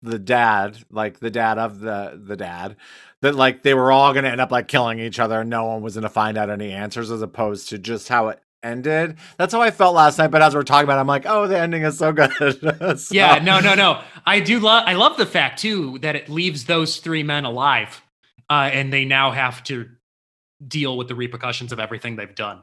the 0.02 0.18
dad, 0.18 0.78
like 0.90 1.20
the 1.20 1.30
dad 1.30 1.58
of 1.58 1.80
the 1.80 2.20
the 2.22 2.36
dad, 2.36 2.76
that 3.20 3.34
like 3.34 3.62
they 3.62 3.74
were 3.74 3.90
all 3.90 4.12
gonna 4.12 4.28
end 4.28 4.40
up 4.40 4.52
like 4.52 4.68
killing 4.68 4.98
each 5.00 5.18
other 5.18 5.40
and 5.40 5.50
no 5.50 5.64
one 5.64 5.82
was 5.82 5.94
gonna 5.94 6.08
find 6.08 6.36
out 6.36 6.50
any 6.50 6.70
answers 6.72 7.10
as 7.10 7.22
opposed 7.22 7.68
to 7.70 7.78
just 7.78 8.08
how 8.08 8.28
it 8.28 8.40
ended. 8.64 9.16
That's 9.36 9.52
how 9.52 9.60
I 9.62 9.70
felt 9.70 9.94
last 9.94 10.18
night. 10.18 10.28
But 10.32 10.42
as 10.42 10.54
we're 10.54 10.62
talking 10.62 10.84
about, 10.84 10.96
it, 10.98 11.00
I'm 11.02 11.06
like, 11.06 11.26
oh, 11.26 11.46
the 11.46 11.58
ending 11.58 11.82
is 11.82 11.98
so 11.98 12.12
good. 12.12 12.32
So- 12.98 13.14
yeah 13.14 13.38
no 13.42 13.60
no 13.60 13.74
no 13.74 14.00
i 14.26 14.40
do 14.40 14.58
love 14.60 14.84
i 14.86 14.94
love 14.94 15.16
the 15.16 15.26
fact 15.26 15.60
too 15.60 15.98
that 16.00 16.16
it 16.16 16.28
leaves 16.28 16.64
those 16.64 16.98
three 16.98 17.22
men 17.22 17.44
alive 17.44 18.02
uh 18.50 18.70
and 18.72 18.92
they 18.92 19.04
now 19.04 19.30
have 19.30 19.62
to 19.64 19.88
deal 20.66 20.96
with 20.96 21.08
the 21.08 21.14
repercussions 21.14 21.72
of 21.72 21.78
everything 21.80 22.16
they've 22.16 22.34
done 22.34 22.62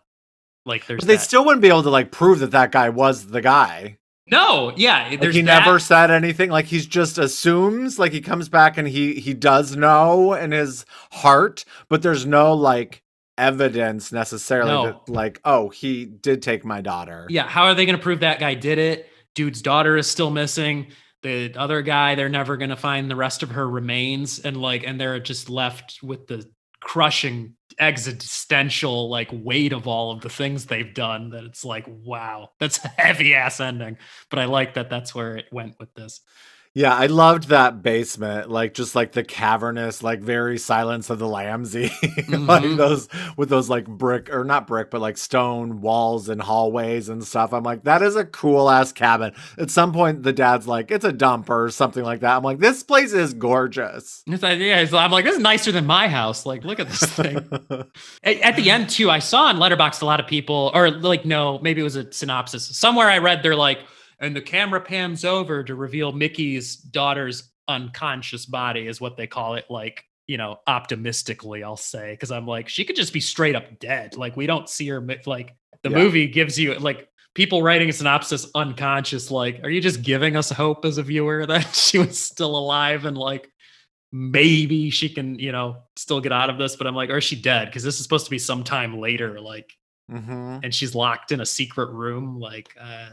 like 0.66 0.86
there's 0.88 1.00
But 1.02 1.08
they 1.08 1.16
that. 1.16 1.22
still 1.22 1.44
wouldn't 1.46 1.62
be 1.62 1.68
able 1.70 1.84
to 1.84 1.90
like 1.90 2.12
prove 2.12 2.40
that 2.40 2.52
that 2.52 2.72
guy 2.72 2.90
was 2.90 3.28
the 3.28 3.42
guy. 3.42 3.98
no 4.28 4.74
yeah 4.76 5.10
Like 5.10 5.22
he 5.34 5.42
that. 5.42 5.66
never 5.66 5.80
said 5.80 6.12
anything. 6.12 6.50
Like 6.50 6.66
he's 6.66 6.86
just 6.86 7.18
assumes. 7.18 7.98
Like 8.00 8.12
he 8.12 8.22
comes 8.22 8.48
back 8.50 8.78
and 8.78 8.88
he 8.88 9.16
he 9.16 9.34
does 9.34 9.76
know 9.76 10.34
in 10.34 10.52
his 10.52 10.86
heart, 11.12 11.66
but 11.90 12.02
there's 12.04 12.26
no 12.26 12.54
like 12.54 13.02
evidence 13.42 14.12
necessarily 14.12 14.70
No. 14.72 14.86
that 14.86 15.10
like 15.10 15.42
oh 15.44 15.70
he 15.70 16.06
did 16.06 16.42
take 16.42 16.64
my 16.64 16.82
daughter. 16.82 17.26
Yeah, 17.30 17.48
how 17.48 17.64
are 17.66 17.74
they 17.76 17.86
going 17.86 17.98
to 17.98 18.04
prove 18.04 18.22
that 18.22 18.40
guy 18.40 18.54
did 18.54 18.78
it? 18.78 19.10
Dude's 19.34 19.62
daughter 19.62 19.98
is 19.98 20.10
still 20.10 20.30
missing. 20.30 20.88
The 21.24 21.54
other 21.56 21.82
guy, 21.82 22.16
they're 22.16 22.30
never 22.30 22.58
going 22.58 22.72
to 22.72 22.76
find 22.76 23.10
the 23.10 23.16
rest 23.16 23.44
of 23.44 23.52
her 23.52 23.70
remains, 23.70 24.40
and 24.40 24.58
like, 24.58 24.84
and 24.84 25.00
they're 25.00 25.20
just 25.20 25.50
left 25.50 26.00
with 26.02 26.28
the 26.28 26.50
crushing 26.80 27.56
existential 27.80 29.08
like 29.10 29.30
weight 29.32 29.72
of 29.72 29.88
all 29.88 30.12
of 30.12 30.22
the 30.22 30.30
things 30.30 30.66
they've 30.66 30.94
done. 30.94 31.30
That 31.30 31.44
it's 31.44 31.64
like, 31.64 31.86
wow, 31.88 32.50
that's 32.60 32.84
a 32.84 32.88
heavy 32.88 33.36
ass 33.36 33.60
ending. 33.60 33.98
But 34.30 34.40
I 34.40 34.46
like 34.46 34.74
that 34.74 34.90
that's 34.90 35.14
where 35.14 35.38
it 35.38 35.46
went 35.52 35.76
with 35.80 35.94
this. 35.94 36.22
Yeah, 36.74 36.96
I 36.96 37.08
loved 37.08 37.50
that 37.50 37.84
basement, 37.84 38.50
like 38.50 38.74
just 38.74 38.96
like 38.96 39.12
the 39.12 39.26
cavernous, 39.26 40.02
like 40.02 40.22
very 40.22 40.58
Silence 40.58 41.10
of 41.10 41.20
the 41.20 41.26
Lambsy, 41.26 41.90
like 42.48 42.64
Mhm. 42.64 42.78
those 42.78 43.10
with 43.36 43.50
those 43.50 43.70
like 43.70 43.86
brick 43.86 44.34
or 44.34 44.46
not 44.46 44.68
brick, 44.68 44.90
but 44.90 45.02
like 45.02 45.18
stone 45.18 45.82
walls 45.82 46.30
and 46.30 46.42
hallways 46.42 47.10
and 47.10 47.26
stuff. 47.26 47.52
I'm 47.54 47.64
like, 47.64 47.84
that 47.84 48.02
is 48.02 48.16
a 48.16 48.24
cool 48.24 48.70
ass 48.70 48.94
cabin. 48.94 49.34
At 49.58 49.70
some 49.70 49.92
point, 49.92 50.24
the 50.24 50.32
dad's 50.32 50.66
like, 50.66 50.92
it's 50.92 51.04
a 51.04 51.12
dump 51.12 51.50
or 51.50 51.70
something 51.72 52.06
like 52.06 52.22
that. 52.22 52.38
I'm 52.38 52.44
like, 52.44 52.60
this 52.60 52.84
place 52.84 53.12
is 53.12 53.34
gorgeous. 53.34 54.24
It's 54.28 54.42
yeah, 54.42 54.52
it's- 54.54 54.94
I'm 54.94 55.12
like, 55.12 55.26
this 55.26 55.36
is 55.36 55.42
nicer 55.42 55.74
than 55.74 55.86
my 55.86 56.08
house. 56.08 56.46
Like, 56.46 56.64
look 56.64 56.80
at 56.80 56.88
this 56.88 57.04
thing. 57.04 57.36
At, 58.24 58.38
at 58.38 58.56
the 58.56 58.70
end 58.72 58.90
too, 58.90 59.10
I 59.10 59.20
saw 59.20 59.48
on 59.48 59.58
Letterboxd 59.58 60.02
a 60.04 60.06
lot 60.06 60.22
of 60.22 60.28
people, 60.28 60.72
or 60.74 60.90
like 60.90 61.26
no, 61.26 61.60
maybe 61.60 61.82
it 61.82 61.84
was 61.84 61.98
a 61.98 62.10
synopsis. 62.14 62.66
Somewhere 62.78 63.10
I 63.10 63.18
read 63.18 63.44
they're 63.44 63.58
like, 63.58 63.80
and 64.22 64.36
the 64.36 64.42
camera 64.42 64.82
pans 64.82 65.26
over 65.26 65.64
to 65.64 65.76
reveal 65.76 66.12
Mickey's 66.14 66.78
daughter's 66.78 67.52
unconscious 67.68 68.46
body, 68.46 68.88
is 68.88 69.02
what 69.02 69.18
they 69.18 69.28
call 69.28 69.56
it. 69.56 69.66
Like, 69.70 70.04
you 70.28 70.38
know, 70.38 70.60
optimistically, 70.68 71.64
I'll 71.64 71.78
say, 71.78 72.12
because 72.14 72.32
I'm 72.32 72.48
like, 72.48 72.70
she 72.70 72.86
could 72.86 72.96
just 72.96 73.14
be 73.14 73.20
straight 73.20 73.56
up 73.56 73.80
dead. 73.80 74.18
Like, 74.18 74.38
we 74.38 74.48
don't 74.48 74.70
see 74.70 74.88
her 74.90 75.02
like 75.26 75.56
The 75.84 75.90
Yeah. 75.90 75.98
movie 75.98 76.28
gives 76.28 76.60
you 76.60 76.76
like 76.76 77.10
people 77.34 77.64
writing 77.64 77.90
a 77.90 77.94
synopsis 77.94 78.48
unconscious, 78.56 79.32
like, 79.32 79.62
are 79.64 79.70
you 79.70 79.82
just 79.82 80.04
giving 80.04 80.36
us 80.38 80.50
hope 80.52 80.86
as 80.86 80.98
a 80.98 81.04
viewer 81.04 81.46
that 81.48 81.76
she 81.76 81.98
was 81.98 82.22
still 82.22 82.56
alive 82.58 83.06
and 83.06 83.18
like 83.18 83.50
maybe 84.12 84.90
she 84.90 85.10
can, 85.10 85.40
you 85.40 85.52
know, 85.52 85.78
still 85.96 86.22
get 86.22 86.32
out 86.32 86.50
of 86.50 86.58
this? 86.58 86.76
But 86.76 86.88
I'm 86.88 86.96
like, 86.96 87.10
or 87.10 87.18
is 87.18 87.24
she 87.24 87.36
dead? 87.42 87.66
Because 87.68 87.84
this 87.84 87.96
is 87.98 88.04
supposed 88.04 88.26
to 88.26 88.32
be 88.32 88.40
sometime 88.40 89.00
later, 89.00 89.40
like, 89.42 89.72
hmm 90.10 90.60
and 90.64 90.74
she's 90.76 90.94
locked 90.96 91.32
in 91.32 91.42
a 91.42 91.46
secret 91.46 91.92
room. 91.92 92.40
Like, 92.40 92.76
uh, 92.80 93.10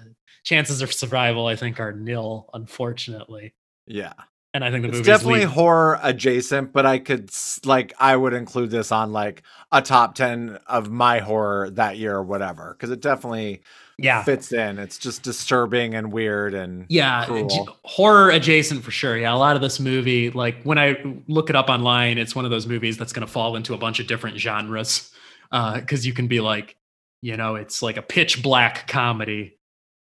chances 0.49 0.81
of 0.81 0.93
survival, 0.93 1.47
I 1.47 1.57
think, 1.57 1.79
are 1.79 1.93
nil, 1.93 2.49
unfortunately. 2.55 3.55
Yeah. 3.87 4.15
And 4.55 4.65
I 4.65 4.71
think 4.71 4.83
the 4.85 4.89
It's 4.97 5.07
definitely 5.07 5.41
lead- 5.41 5.49
horror 5.51 6.01
adjacent, 6.03 6.73
but 6.73 6.87
I 6.87 6.99
could 6.99 7.31
like 7.67 7.93
I 8.01 8.17
would 8.17 8.33
include 8.33 8.71
this 8.71 8.91
on 8.91 9.13
like 9.13 9.43
a 9.71 9.83
top 9.83 10.15
10 10.15 10.59
of 10.67 10.91
my 10.91 11.19
horror 11.19 11.69
that 11.71 11.99
year 11.99 12.15
or 12.17 12.23
whatever 12.23 12.75
cuz 12.81 12.89
it 12.91 13.01
definitely 13.03 13.61
yeah. 13.99 14.23
fits 14.25 14.51
in. 14.53 14.79
It's 14.79 14.97
just 14.97 15.23
disturbing 15.23 15.95
and 15.95 16.11
weird 16.11 16.55
and 16.55 16.87
Yeah, 16.89 17.27
cruel. 17.27 17.77
horror 17.85 18.31
adjacent 18.31 18.83
for 18.85 18.91
sure. 18.91 19.19
Yeah, 19.19 19.35
a 19.35 19.37
lot 19.37 19.55
of 19.55 19.61
this 19.61 19.79
movie, 19.79 20.31
like 20.31 20.63
when 20.63 20.79
I 20.79 20.97
look 21.29 21.51
it 21.51 21.57
up 21.57 21.69
online, 21.69 22.17
it's 22.17 22.35
one 22.35 22.47
of 22.47 22.51
those 22.51 22.67
movies 22.67 22.97
that's 22.97 23.13
going 23.13 23.27
to 23.27 23.31
fall 23.33 23.55
into 23.55 23.75
a 23.75 23.79
bunch 23.79 24.01
of 24.01 24.07
different 24.07 24.39
genres. 24.39 25.13
Uh, 25.53 25.75
because 25.81 26.07
you 26.07 26.13
can 26.15 26.27
be 26.27 26.41
like, 26.41 26.77
you 27.23 27.37
know, 27.37 27.55
it's 27.55 27.83
like 27.83 27.97
a 27.99 28.03
pitch 28.03 28.43
black 28.43 28.87
comedy, 28.89 29.58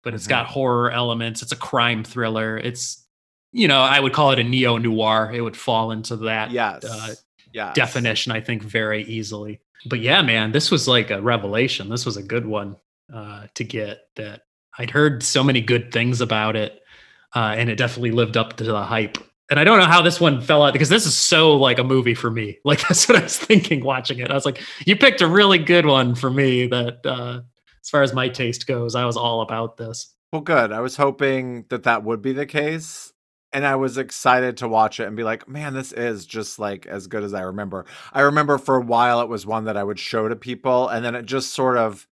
but 0.07 0.15
it's 0.15 0.27
Mhm. 0.27 0.31
got 0.31 0.47
horror 0.47 0.89
elements. 0.93 1.43
It's 1.43 1.51
a 1.51 1.57
crime 1.57 2.05
thriller. 2.05 2.57
It's, 2.57 3.05
you 3.51 3.67
know, 3.67 3.81
I 3.81 3.99
would 3.99 4.13
call 4.13 4.31
it 4.31 4.39
a 4.39 4.45
neo 4.45 4.77
noir. 4.79 5.33
It 5.35 5.41
would 5.41 5.57
fall 5.57 5.91
into 5.91 6.15
that 6.19 6.53
yes. 6.53 6.85
uh, 6.85 7.15
yes. 7.53 7.75
definition, 7.75 8.31
I 8.31 8.41
think, 8.41 8.63
very 8.63 9.03
easily. 9.03 9.59
But 9.85 9.99
yeah, 9.99 10.23
man, 10.23 10.53
this 10.53 10.71
was 10.71 10.87
like 10.87 11.11
a 11.11 11.21
revelation. 11.21 11.89
This 11.89 12.07
was 12.07 12.17
a 12.17 12.23
good 12.23 12.47
one 12.47 12.77
uh, 13.13 13.49
to 13.57 13.65
get. 13.65 14.03
That 14.15 14.43
I'd 14.79 14.91
heard 14.91 15.25
so 15.25 15.43
many 15.43 15.61
good 15.61 15.91
things 15.91 16.21
about 16.21 16.55
it, 16.55 16.81
uh, 17.35 17.57
and 17.59 17.69
it 17.69 17.75
definitely 17.75 18.13
lived 18.13 18.37
up 18.37 18.59
to 18.59 18.65
the 18.65 18.85
hype. 18.85 19.19
And 19.51 19.59
I 19.59 19.65
don't 19.65 19.81
know 19.81 19.87
how 19.87 20.03
this 20.03 20.21
one 20.21 20.41
fell 20.41 20.63
out 20.63 20.73
because 20.73 20.89
this 20.89 21.05
is 21.05 21.17
so 21.17 21.57
like 21.57 21.81
a 21.81 21.85
movie 21.85 22.15
for 22.15 22.31
me. 22.31 22.59
Like 22.65 22.81
that's 22.87 23.09
what 23.09 23.19
I 23.19 23.23
was 23.23 23.37
thinking 23.37 23.83
watching 23.83 24.21
it. 24.21 24.31
I 24.31 24.35
was 24.35 24.45
like, 24.45 24.63
you 24.87 24.95
picked 24.95 25.21
a 25.21 25.27
really 25.27 25.59
good 25.59 25.85
one 25.85 26.15
for 26.15 26.31
me. 26.31 26.69
That 26.69 27.05
uh, 27.05 27.41
as 27.87 27.91
far 27.91 28.03
as 28.03 28.13
my 28.13 28.29
taste 28.29 28.67
goes, 28.67 28.97
I 28.97 29.05
was 29.05 29.17
all 29.17 29.43
about 29.43 29.77
this. 29.77 30.13
Well, 30.33 30.43
good. 30.43 30.73
I 30.73 30.81
was 30.81 30.97
hoping 30.97 31.67
that 31.69 31.85
that 31.85 32.03
would 32.03 32.21
be 32.21 32.33
the 32.33 32.45
case. 32.45 33.13
And 33.53 33.65
I 33.65 33.77
was 33.77 33.97
excited 33.97 34.57
to 34.57 34.67
watch 34.69 34.99
it 34.99 35.07
and 35.07 35.17
be 35.17 35.23
like, 35.23 35.49
man, 35.49 35.73
this 35.73 35.93
is 35.93 36.27
just 36.27 36.59
like 36.59 36.85
as 36.87 37.07
good 37.07 37.23
as 37.23 37.33
I 37.33 37.43
remember. 37.43 37.87
I 38.13 38.23
remember 38.23 38.59
for 38.59 38.75
a 38.75 38.81
while 38.81 39.21
it 39.21 39.29
was 39.29 39.47
one 39.47 39.67
that 39.67 39.77
I 39.77 39.85
would 39.85 40.01
show 40.01 40.29
to 40.29 40.35
people, 40.35 40.89
and 40.89 41.05
then 41.05 41.15
it 41.15 41.27
just 41.27 41.55
sort 41.55 41.77
of 41.77 42.09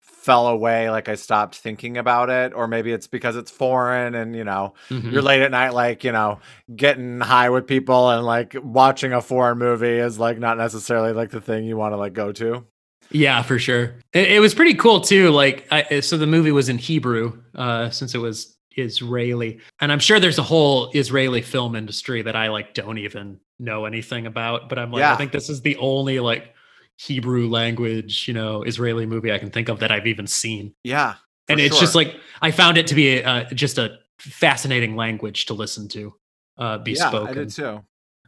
fell 0.00 0.46
away. 0.46 0.88
Like 0.88 1.08
I 1.08 1.16
stopped 1.16 1.56
thinking 1.56 1.98
about 1.98 2.30
it, 2.30 2.54
or 2.54 2.68
maybe 2.68 2.92
it's 2.92 3.08
because 3.08 3.34
it's 3.34 3.50
foreign 3.50 4.14
and, 4.14 4.36
you 4.36 4.44
know, 4.44 4.74
Mhm. 4.88 5.10
you're 5.12 5.20
late 5.20 5.42
at 5.42 5.50
night, 5.50 5.74
like, 5.74 6.04
you 6.04 6.12
know, 6.12 6.38
getting 6.74 7.18
high 7.18 7.50
with 7.50 7.66
people 7.66 8.08
and 8.10 8.24
like 8.24 8.54
watching 8.62 9.12
a 9.12 9.20
foreign 9.20 9.58
movie 9.58 9.98
is 9.98 10.20
like 10.20 10.38
not 10.38 10.58
necessarily 10.58 11.12
like 11.12 11.30
the 11.30 11.40
thing 11.40 11.64
you 11.64 11.76
want 11.76 11.92
to 11.92 11.96
like 11.96 12.12
go 12.12 12.30
to. 12.32 12.64
Yeah, 13.10 13.42
for 13.42 13.58
sure. 13.58 13.94
It, 14.12 14.32
it 14.32 14.40
was 14.40 14.54
pretty 14.54 14.74
cool 14.74 15.00
too. 15.00 15.30
Like, 15.30 15.66
I, 15.70 16.00
so 16.00 16.16
the 16.16 16.26
movie 16.26 16.52
was 16.52 16.68
in 16.68 16.78
Hebrew, 16.78 17.40
uh, 17.54 17.90
since 17.90 18.14
it 18.14 18.18
was 18.18 18.56
Israeli, 18.76 19.60
and 19.80 19.90
I'm 19.90 19.98
sure 19.98 20.20
there's 20.20 20.38
a 20.38 20.42
whole 20.42 20.90
Israeli 20.92 21.42
film 21.42 21.74
industry 21.74 22.22
that 22.22 22.36
I 22.36 22.48
like 22.48 22.74
don't 22.74 22.98
even 22.98 23.40
know 23.58 23.86
anything 23.86 24.26
about. 24.26 24.68
But 24.68 24.78
I'm 24.78 24.92
like, 24.92 25.02
I 25.02 25.16
think 25.16 25.32
this 25.32 25.48
is 25.48 25.62
the 25.62 25.76
only 25.76 26.20
like 26.20 26.54
Hebrew 26.96 27.48
language, 27.48 28.26
you 28.28 28.34
know, 28.34 28.62
Israeli 28.62 29.06
movie 29.06 29.32
I 29.32 29.38
can 29.38 29.50
think 29.50 29.68
of 29.68 29.80
that 29.80 29.90
I've 29.90 30.06
even 30.06 30.26
seen. 30.26 30.74
Yeah. 30.84 31.14
and 31.48 31.60
it's 31.60 31.78
just 31.80 31.94
like 31.94 32.16
I 32.42 32.50
found 32.50 32.76
it 32.76 32.86
to 32.88 32.94
be 32.94 33.22
uh, 33.22 33.44
just 33.54 33.78
a 33.78 33.98
fascinating 34.18 34.96
language 34.96 35.46
to 35.46 35.54
listen 35.54 35.88
to, 35.88 36.14
uh, 36.58 36.78
be 36.78 36.92
yeah, 36.92 37.08
spoken 37.08 37.28
I 37.28 37.34
did 37.34 37.50
too. 37.50 37.80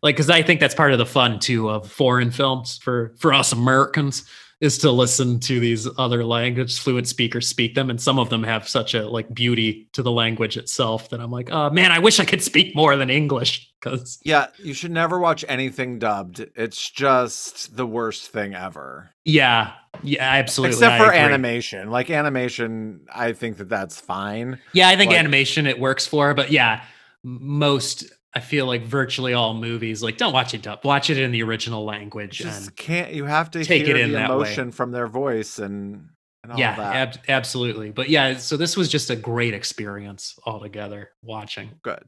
like 0.03 0.15
because 0.15 0.31
i 0.31 0.41
think 0.41 0.61
that's 0.61 0.75
part 0.75 0.93
of 0.93 0.99
the 0.99 1.07
fun 1.07 1.41
too 1.41 1.69
of 1.69 1.91
foreign 1.91 2.31
films 2.31 2.79
for 2.79 3.13
for 3.19 3.35
us 3.35 3.53
americans 3.53 4.25
is 4.61 4.77
to 4.79 4.91
listen 4.91 5.41
to 5.41 5.59
these 5.59 5.89
other 5.99 6.25
language 6.25 6.79
fluent 6.79 7.09
speakers 7.09 7.49
speak 7.49 7.75
them 7.75 7.89
and 7.91 8.01
some 8.01 8.19
of 8.19 8.29
them 8.31 8.43
have 8.43 8.69
such 8.69 8.95
a 8.95 9.09
like 9.09 9.33
beauty 9.33 9.89
to 9.93 10.03
the 10.03 10.11
language 10.13 10.57
itself 10.57 11.09
that 11.11 11.21
i'm 11.21 11.31
like 11.31 11.51
oh 11.51 11.71
man 11.71 11.91
i 11.93 11.99
wish 11.99 12.21
i 12.21 12.25
could 12.25 12.43
speak 12.43 12.75
more 12.77 12.97
than 12.97 13.09
english 13.11 13.71
because 13.81 14.19
Yeah, 14.23 14.49
you 14.59 14.75
should 14.75 14.91
never 14.91 15.19
watch 15.19 15.43
anything 15.49 15.99
dubbed. 15.99 16.45
It's 16.55 16.91
just 16.91 17.75
the 17.75 17.87
worst 17.87 18.29
thing 18.31 18.55
ever. 18.55 19.11
yeah 19.25 19.73
yeah 20.03 20.23
absolutely 20.23 20.75
Except 20.77 20.93
I 20.93 20.99
for 20.99 21.05
agree. 21.07 21.19
animation. 21.19 21.91
Like 21.91 22.11
animation, 22.11 23.07
I 23.15 23.33
think 23.33 23.57
that 23.57 23.69
that's 23.71 23.99
fine. 23.99 24.59
yeah 24.75 24.89
i 24.91 24.97
think 24.97 25.11
like- 25.11 25.19
animation 25.19 25.67
it 25.67 25.79
works 25.81 26.07
for 26.07 26.35
but 26.35 26.51
yeah 26.51 26.83
most 27.23 28.05
i 28.35 28.41
feel 28.41 28.67
like 28.67 28.83
virtually 28.85 29.33
all 29.35 29.55
movies 29.55 30.03
like 30.03 30.17
don't 30.17 30.33
watch 30.33 30.55
it 30.55 30.63
dub 30.63 30.85
watch 30.85 31.11
it 31.11 31.19
in 31.19 31.31
the 31.33 31.43
original 31.43 31.85
language 31.85 32.39
Just 32.39 32.67
and 32.69 32.77
can't 32.77 33.13
you 33.13 33.25
have 33.25 33.51
to 33.53 33.65
Take 33.65 33.87
hear 33.87 33.97
it 33.97 34.03
in 34.03 34.13
the 34.13 34.19
that 34.19 34.31
way. 34.31 34.37
emotion 34.37 34.71
from 34.73 34.93
their 34.93 35.07
voice 35.07 35.59
and, 35.59 36.09
and 36.43 36.53
all 36.53 36.59
yeah 36.59 36.77
that. 36.77 36.95
ab- 36.97 37.25
absolutely 37.29 37.91
but 37.91 38.09
yeah 38.09 38.37
so 38.37 38.57
this 38.57 38.77
was 38.77 38.89
just 38.89 39.11
a 39.11 39.17
great 39.17 39.55
experience 39.55 40.39
altogether 40.47 41.11
watching 41.23 41.71
Good. 41.83 42.05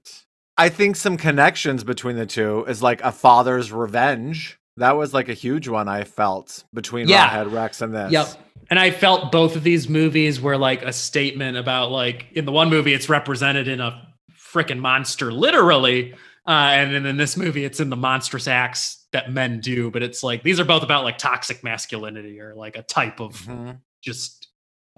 I 0.59 0.69
think 0.69 0.97
some 0.97 1.16
connections 1.16 1.82
between 1.82 2.16
the 2.16 2.27
two 2.27 2.65
is 2.66 2.82
like 2.82 3.03
a 3.03 3.11
father's 3.11 3.73
revenge. 3.73 4.59
That 4.77 4.93
was 4.99 5.15
like 5.15 5.31
a 5.31 5.35
huge 5.35 5.66
one 5.66 5.89
I 5.89 6.05
felt 6.05 6.65
between 6.74 7.09
Yeah. 7.09 7.28
Rawhead 7.31 7.53
Rex 7.53 7.81
and 7.81 7.94
this. 7.94 8.12
Yep. 8.12 8.27
And 8.69 8.78
I 8.78 8.90
felt 8.90 9.32
both 9.32 9.57
of 9.57 9.62
these 9.65 9.89
movies 9.89 10.43
were 10.43 10.59
like 10.59 10.82
a 10.82 10.93
statement 10.93 11.57
about 11.57 11.90
like 11.90 12.27
in 12.32 12.44
the 12.44 12.53
one 12.53 12.69
movie 12.69 12.93
it's 12.93 13.09
represented 13.09 13.66
in 13.66 13.81
a 13.81 14.12
freaking 14.53 14.79
monster 14.79 15.33
literally 15.33 16.12
uh, 16.47 16.51
and 16.74 16.93
then 16.95 17.07
in 17.07 17.16
this 17.16 17.37
movie 17.37 17.65
it's 17.65 17.81
in 17.81 17.89
the 17.91 17.97
monstrous 17.97 18.47
acts 18.49 19.07
that 19.12 19.33
men 19.33 19.61
do 19.61 19.91
but 19.91 20.03
it's 20.03 20.23
like 20.23 20.43
these 20.43 20.59
are 20.61 20.65
both 20.65 20.83
about 20.83 21.05
like 21.05 21.19
toxic 21.19 21.62
masculinity 21.65 22.41
or 22.41 22.55
like 22.55 22.77
a 22.77 22.83
type 22.83 23.20
of 23.20 23.35
Mhm. 23.43 23.79
just 24.03 24.49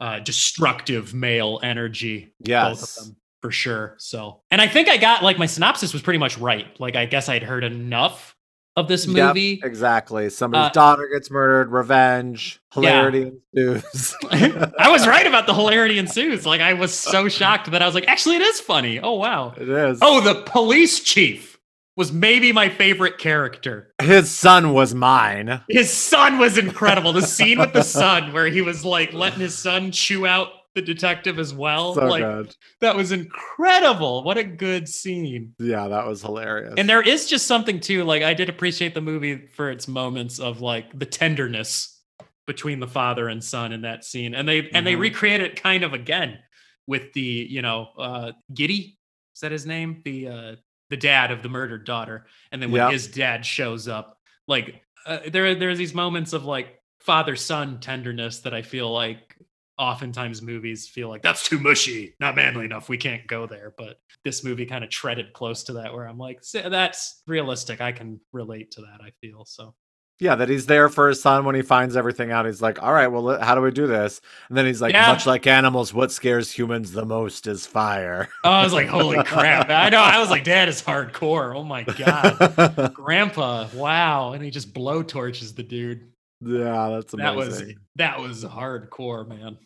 uh 0.01 0.19
destructive 0.21 1.15
male 1.15 1.61
energy 1.63 2.33
both 2.41 2.49
Yes. 2.49 2.99
of 2.99 3.05
them 3.05 3.17
for 3.43 3.51
sure 3.51 3.95
so 3.99 4.41
and 4.51 4.61
i 4.61 4.67
think 4.67 4.89
i 4.89 4.97
got 4.97 5.23
like 5.23 5.39
my 5.39 5.47
synopsis 5.47 5.93
was 5.93 6.03
pretty 6.03 6.19
much 6.19 6.37
right 6.39 6.67
like 6.81 6.97
i 6.97 7.07
guess 7.07 7.29
i'd 7.29 7.43
heard 7.43 7.63
enough 7.63 8.34
of 8.77 8.89
this 8.89 9.07
Yep, 9.07 9.29
movie 9.29 9.61
exactly. 9.63 10.29
Somebody's 10.31 10.71
Uh, 10.71 10.73
daughter 10.73 11.09
gets 11.13 11.31
murdered, 11.31 11.71
revenge, 11.71 12.61
hilarity 12.73 13.31
ensues. 13.55 14.15
I 14.31 14.89
was 14.91 15.07
right 15.07 15.27
about 15.27 15.47
the 15.47 15.55
hilarity 15.61 15.99
ensues. 15.99 16.45
Like 16.45 16.61
I 16.61 16.73
was 16.75 16.93
so 16.93 17.29
shocked 17.29 17.71
that 17.71 17.83
I 17.83 17.87
was 17.87 17.95
like, 17.95 18.09
actually, 18.09 18.37
it 18.37 18.43
is 18.43 18.61
funny. 18.61 18.99
Oh 19.01 19.15
wow. 19.15 19.55
It 19.57 19.69
is. 19.69 19.99
Oh, 20.03 20.21
the 20.21 20.43
police 20.43 21.01
chief 21.01 21.53
was 21.97 22.13
maybe 22.13 22.51
my 22.51 22.69
favorite 22.69 23.19
character. 23.19 23.93
his 24.03 24.29
son 24.29 24.73
was 24.73 24.93
mine. 24.97 25.61
His 25.69 25.93
son 25.93 26.39
was 26.39 26.59
incredible. 26.59 27.13
The 27.13 27.23
scene 27.23 27.61
with 27.61 27.73
the 27.73 27.83
son, 28.01 28.33
where 28.33 28.49
he 28.49 28.63
was 28.63 28.85
like 28.85 29.13
letting 29.13 29.39
his 29.39 29.57
son 29.57 29.93
chew 29.93 30.27
out 30.27 30.49
the 30.75 30.83
detective 30.83 31.39
as 31.39 31.55
well. 31.55 31.95
So 31.95 32.07
like 32.07 32.23
good. 32.23 32.55
that 32.81 32.97
was 32.97 33.13
incredible. 33.13 34.25
What 34.25 34.39
a 34.39 34.45
good 34.45 34.89
scene. 34.89 35.55
Yeah, 35.59 35.89
that 35.89 36.07
was 36.07 36.23
hilarious. 36.23 36.75
And 36.77 36.89
there 36.89 37.03
is 37.03 37.27
just 37.27 37.47
something 37.47 37.81
too, 37.81 38.05
like 38.05 38.23
I 38.23 38.35
did 38.35 38.49
appreciate 38.49 38.95
the 38.95 39.01
movie 39.01 39.47
for 39.47 39.71
its 39.71 39.87
moments 39.87 40.39
of 40.41 40.61
like 40.61 40.97
the 40.99 41.07
tenderness 41.07 42.03
between 42.47 42.81
the 42.81 42.89
father 42.89 43.29
and 43.29 43.43
son 43.43 43.73
in 43.73 43.83
that 43.83 44.05
scene. 44.05 44.35
And 44.35 44.49
they 44.49 44.69
and 44.71 44.87
they 44.87 44.95
Mhm. 44.95 45.01
recreate 45.01 45.41
it 45.41 45.63
kind 45.63 45.85
of 45.85 45.95
again 45.95 46.39
with 46.87 47.13
the, 47.15 47.21
you 47.23 47.63
know, 47.63 47.89
uh 47.97 48.33
Giddy, 48.53 48.99
is 49.35 49.41
that 49.41 49.53
his 49.53 49.67
name? 49.67 50.03
The 50.05 50.29
uh 50.29 50.57
the 50.91 50.97
dad 50.97 51.31
of 51.31 51.43
the 51.43 51.49
murdered 51.49 51.87
daughter. 51.87 52.27
And 52.53 52.61
then 52.61 52.71
when 52.71 52.83
Yep. 52.83 52.93
his 52.93 53.09
dad 53.09 53.47
shows 53.47 53.89
up, 53.89 54.19
like 54.49 54.83
uh, 55.07 55.19
there 55.29 55.55
there 55.55 55.71
are 55.71 55.77
these 55.77 55.95
moments 55.95 56.33
of 56.33 56.45
like 56.45 56.81
father 57.01 57.37
son 57.37 57.79
tenderness 57.81 58.41
that 58.41 58.55
I 58.55 58.63
feel 58.63 58.91
like 58.93 59.34
oftentimes 59.79 60.41
movies 60.43 60.89
feel 60.89 61.09
like 61.09 61.23
that's 61.23 61.49
too 61.49 61.59
mushy, 61.59 62.15
not 62.21 62.37
manly 62.37 62.65
enough. 62.65 62.89
We 62.89 62.97
can't 62.99 63.27
go 63.27 63.47
there. 63.47 63.75
But 63.77 63.99
this 64.25 64.45
movie 64.45 64.67
kind 64.67 64.85
of 64.85 64.91
treaded 64.91 65.33
close 65.33 65.65
to 65.65 65.75
that, 65.75 65.93
where 65.93 66.07
I'm 66.09 66.19
like, 66.19 66.43
that's 66.53 67.23
realistic. 67.27 67.81
I 67.81 67.93
can 67.93 68.21
relate 68.33 68.71
to 68.73 68.83
that. 68.83 69.01
I 69.05 69.11
feel 69.21 69.45
so. 69.45 69.75
yeah, 70.21 70.37
that 70.37 70.49
he's 70.49 70.67
there 70.67 70.89
for 70.89 71.09
his 71.09 71.21
son 71.21 71.45
when 71.45 71.57
he 71.57 71.63
finds 71.63 71.97
everything 71.97 72.31
out. 72.31 72.47
He's 72.47 72.63
like, 72.63 72.81
all 72.83 72.93
right, 72.93 73.09
well, 73.09 73.41
how 73.43 73.57
do 73.57 73.61
we 73.61 73.73
do 73.73 73.89
this? 73.89 74.21
And 74.49 74.57
then 74.57 74.65
he's 74.65 74.81
like, 74.81 74.93
Yeah. 74.95 75.09
much 75.09 75.27
like 75.27 75.47
animals, 75.49 75.93
what 75.93 76.13
scares 76.13 76.53
humans 76.53 76.93
the 76.93 77.05
most 77.05 77.49
is 77.49 77.67
fire. 77.67 78.29
Oh, 78.45 78.51
I 78.51 78.63
was 78.65 78.73
like, 78.73 78.87
holy 78.87 79.23
crap! 79.25 79.69
I 79.71 79.89
know. 79.89 80.01
I 80.01 80.21
was 80.21 80.31
like, 80.31 80.45
Dad 80.45 80.69
is 80.69 80.81
hardcore. 80.81 81.55
Oh 81.57 81.65
my 81.65 81.83
god, 81.83 82.93
Grandpa, 82.95 83.69
wow! 83.75 84.33
And 84.35 84.45
he 84.45 84.51
just 84.51 84.73
blow 84.73 85.03
torches 85.03 85.53
the 85.53 85.63
dude. 85.65 86.13
Yeah, 86.45 86.91
that's 86.91 87.15
amazing. 87.15 87.17
That 87.17 87.37
was 87.37 87.63
that 87.97 88.21
was 88.21 88.45
hardcore, 88.45 89.27
man, 89.27 89.59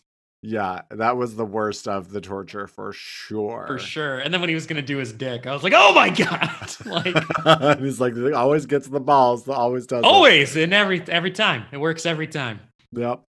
Yeah, 0.43 0.83
that 0.91 1.17
was 1.17 1.35
the 1.37 1.45
worst 1.45 1.89
of 1.89 2.11
the 2.11 2.21
torture 2.21 2.67
for 2.67 2.93
sure. 2.93 3.67
for 3.67 3.79
sure. 3.79 4.19
And 4.19 4.33
then 4.33 4.41
when 4.41 4.49
he 4.49 4.55
was 4.55 4.67
gonna 4.67 4.83
do 4.83 4.99
his 4.99 5.13
dick, 5.13 5.47
I 5.47 5.53
was 5.53 5.63
like, 5.63 5.73
oh 5.77 5.93
my 5.95 6.11
god, 6.25 6.75
like 6.87 7.79
he's 7.81 8.01
like, 8.01 8.15
"He 8.15 8.33
always 8.33 8.67
gets 8.67 8.87
the 8.89 9.01
balls, 9.01 9.49
always 9.49 9.87
does. 9.87 10.01
it." 10.01 10.05
always 10.07 10.57
and 10.57 10.73
every 10.73 11.03
every 11.09 11.31
time 11.33 11.65
it 11.73 11.79
works 11.79 12.07
every 12.07 12.27
time. 12.29 12.61
Yep. 12.93 13.23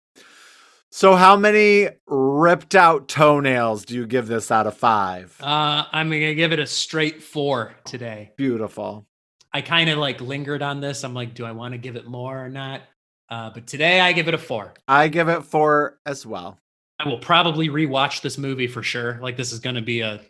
So, 0.89 1.15
how 1.15 1.35
many 1.35 1.89
ripped 2.07 2.73
out 2.73 3.07
toenails 3.09 3.83
do 3.85 3.93
you 3.93 4.07
give 4.07 4.27
this 4.27 4.51
out 4.51 4.67
of 4.67 4.75
five? 4.77 5.35
Uh, 5.39 5.83
I'm 5.91 6.09
gonna 6.09 6.33
give 6.33 6.53
it 6.53 6.59
a 6.59 6.65
straight 6.67 7.21
four 7.21 7.75
today. 7.85 8.31
Beautiful. 8.37 9.05
I 9.53 9.61
kind 9.61 9.89
of 9.89 9.97
like 9.97 10.21
lingered 10.21 10.61
on 10.61 10.79
this. 10.81 11.03
I'm 11.03 11.13
like, 11.13 11.33
do 11.33 11.45
I 11.45 11.51
want 11.51 11.73
to 11.73 11.77
give 11.77 11.95
it 11.97 12.05
more 12.07 12.43
or 12.43 12.49
not? 12.49 12.81
Uh, 13.29 13.49
but 13.49 13.67
today 13.67 13.99
I 13.99 14.13
give 14.13 14.27
it 14.27 14.33
a 14.33 14.37
four. 14.37 14.73
I 14.87 15.07
give 15.07 15.27
it 15.29 15.43
four 15.43 15.99
as 16.05 16.25
well. 16.25 16.59
I 16.99 17.07
will 17.07 17.19
probably 17.19 17.69
rewatch 17.69 18.21
this 18.21 18.37
movie 18.37 18.67
for 18.67 18.81
sure. 18.81 19.19
Like 19.21 19.37
this 19.37 19.51
is 19.51 19.59
going 19.59 19.75
to 19.75 19.81
be 19.81 20.01
a 20.01 20.21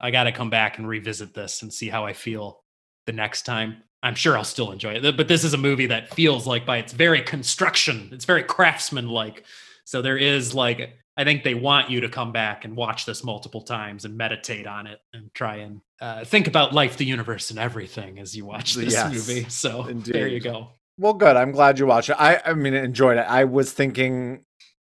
I 0.00 0.10
got 0.10 0.24
to 0.24 0.32
come 0.32 0.50
back 0.50 0.78
and 0.78 0.86
revisit 0.86 1.34
this 1.34 1.62
and 1.62 1.72
see 1.72 1.88
how 1.88 2.06
I 2.06 2.12
feel 2.12 2.62
the 3.06 3.12
next 3.12 3.42
time. 3.42 3.82
I'm 4.00 4.14
sure 4.14 4.36
I'll 4.36 4.44
still 4.44 4.70
enjoy 4.70 4.94
it. 4.94 5.16
But 5.16 5.26
this 5.26 5.42
is 5.42 5.54
a 5.54 5.58
movie 5.58 5.86
that 5.86 6.14
feels 6.14 6.46
like 6.46 6.64
by 6.64 6.76
its 6.78 6.92
very 6.92 7.20
construction, 7.22 8.10
it's 8.12 8.24
very 8.24 8.44
craftsman 8.44 9.08
like. 9.08 9.44
So 9.84 10.02
there 10.02 10.18
is 10.18 10.54
like 10.54 10.94
I 11.16 11.24
think 11.24 11.42
they 11.42 11.54
want 11.54 11.90
you 11.90 12.02
to 12.02 12.08
come 12.08 12.30
back 12.30 12.64
and 12.64 12.76
watch 12.76 13.04
this 13.04 13.24
multiple 13.24 13.62
times 13.62 14.04
and 14.04 14.16
meditate 14.16 14.68
on 14.68 14.86
it 14.86 15.00
and 15.12 15.34
try 15.34 15.56
and 15.56 15.80
uh, 16.00 16.24
think 16.24 16.46
about 16.46 16.72
life, 16.72 16.96
the 16.96 17.04
universe, 17.04 17.50
and 17.50 17.58
everything 17.58 18.20
as 18.20 18.36
you 18.36 18.44
watch 18.44 18.74
this 18.74 18.92
Yes, 18.92 19.12
movie. 19.12 19.48
So 19.48 19.82
there 19.82 20.28
you 20.28 20.38
go. 20.38 20.68
Well, 20.98 21.14
good. 21.14 21.36
I'm 21.36 21.52
glad 21.52 21.78
you 21.78 21.86
watched 21.86 22.10
it. 22.10 22.16
I, 22.18 22.40
I 22.44 22.54
mean, 22.54 22.74
enjoyed 22.74 23.18
it. 23.18 23.26
I 23.28 23.44
was 23.44 23.72
thinking, 23.72 24.40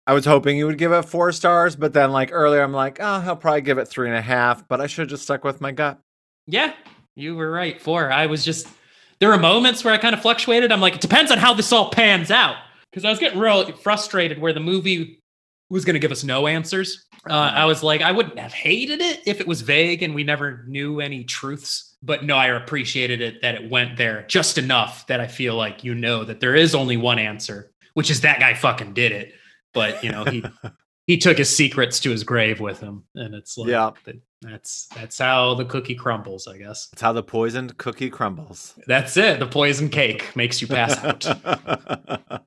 I 0.07 0.15
was 0.15 0.25
hoping 0.25 0.57
you 0.57 0.67
would 0.67 0.79
give 0.79 0.93
it 0.93 1.03
four 1.03 1.33
stars, 1.33 1.75
but 1.75 1.93
then 1.93 2.13
like 2.13 2.31
earlier, 2.33 2.63
I'm 2.63 2.73
like, 2.73 2.99
oh, 3.01 3.21
he'll 3.21 3.37
probably 3.37 3.63
give 3.63 3.79
it 3.79 3.89
three 3.89 4.09
and 4.09 4.17
a 4.17 4.23
half. 4.23 4.67
But 4.69 4.81
I 4.81 4.87
should 4.87 5.03
have 5.03 5.11
just 5.11 5.25
stuck 5.25 5.43
with 5.43 5.61
my 5.61 5.73
gut. 5.73 5.99
Yeah, 6.47 6.73
you 7.17 7.35
were 7.35 7.51
right. 7.51 7.81
Four. 7.81 8.13
I 8.13 8.27
was 8.27 8.45
just 8.45 8.69
there 9.19 9.29
were 9.29 9.39
moments 9.39 9.85
where 9.85 9.95
I 9.95 9.99
kind 9.99 10.15
of 10.15 10.23
fluctuated. 10.23 10.71
I'm 10.71 10.81
like, 10.81 10.95
it 10.95 11.01
depends 11.01 11.31
on 11.31 11.39
how 11.39 11.55
this 11.55 11.73
all 11.73 11.91
pans 11.91 12.31
out. 12.31 12.57
Because 12.91 13.05
I 13.05 13.11
was 13.11 13.19
getting 13.19 13.41
real 13.41 13.73
frustrated 13.73 14.41
where 14.41 14.53
the 14.53 14.61
movie 14.61 15.21
was 15.71 15.85
going 15.85 15.95
to 15.95 16.01
give 16.01 16.13
us 16.13 16.23
no 16.23 16.47
answers. 16.47 17.07
Uh, 17.29 17.33
I 17.33 17.65
was 17.65 17.83
like, 17.83 18.03
I 18.03 18.13
wouldn't 18.13 18.39
have 18.39 18.53
hated 18.53 19.01
it 19.01 19.23
if 19.27 19.41
it 19.41 19.49
was 19.49 19.63
vague 19.63 20.03
and 20.03 20.15
we 20.15 20.23
never 20.23 20.65
knew 20.69 21.01
any 21.01 21.25
truths. 21.25 21.94
But 22.05 22.23
no, 22.25 22.37
I 22.37 22.49
appreciated 22.49 23.21
it 23.23 23.41
that 23.43 23.55
it 23.55 23.71
went 23.71 23.97
there 23.97 24.25
just 24.29 24.59
enough 24.59 25.07
that 25.07 25.21
I 25.21 25.27
feel 25.27 25.55
like 25.55 25.85
you 25.85 25.95
know 25.95 26.25
that 26.25 26.41
there 26.41 26.55
is 26.55 26.75
only 26.75 26.97
one 26.99 27.19
answer, 27.19 27.73
which 27.95 28.11
is 28.11 28.21
that 28.21 28.41
guy 28.41 28.53
fucking 28.55 28.93
did 28.93 29.13
it. 29.13 29.33
But 29.73 30.05
you 30.05 30.13
know, 30.13 30.25
he 30.25 30.45
he 31.07 31.17
took 31.17 31.39
his 31.39 31.55
secrets 31.55 32.01
to 32.01 32.11
his 32.11 32.23
grave 32.25 32.61
with 32.61 32.79
him, 32.81 33.05
and 33.15 33.35
it's 33.35 33.57
like, 33.57 33.69
Yeah. 33.71 33.91
that- 34.05 34.21
that's 34.43 34.89
that's 34.95 35.17
how 35.17 35.55
the 35.55 35.65
cookie 35.65 35.95
crumbles, 35.95 36.47
I 36.47 36.59
guess. 36.59 36.91
It's 36.93 37.01
how 37.01 37.15
the 37.15 37.23
poisoned 37.23 37.79
cookie 37.79 38.11
crumbles. 38.11 38.75
That's 38.87 39.17
it. 39.17 39.39
The 39.39 39.47
poison 39.47 39.89
cake 39.89 40.37
makes 40.37 40.61
you 40.61 40.69
pass 40.69 41.03
out. 41.03 41.25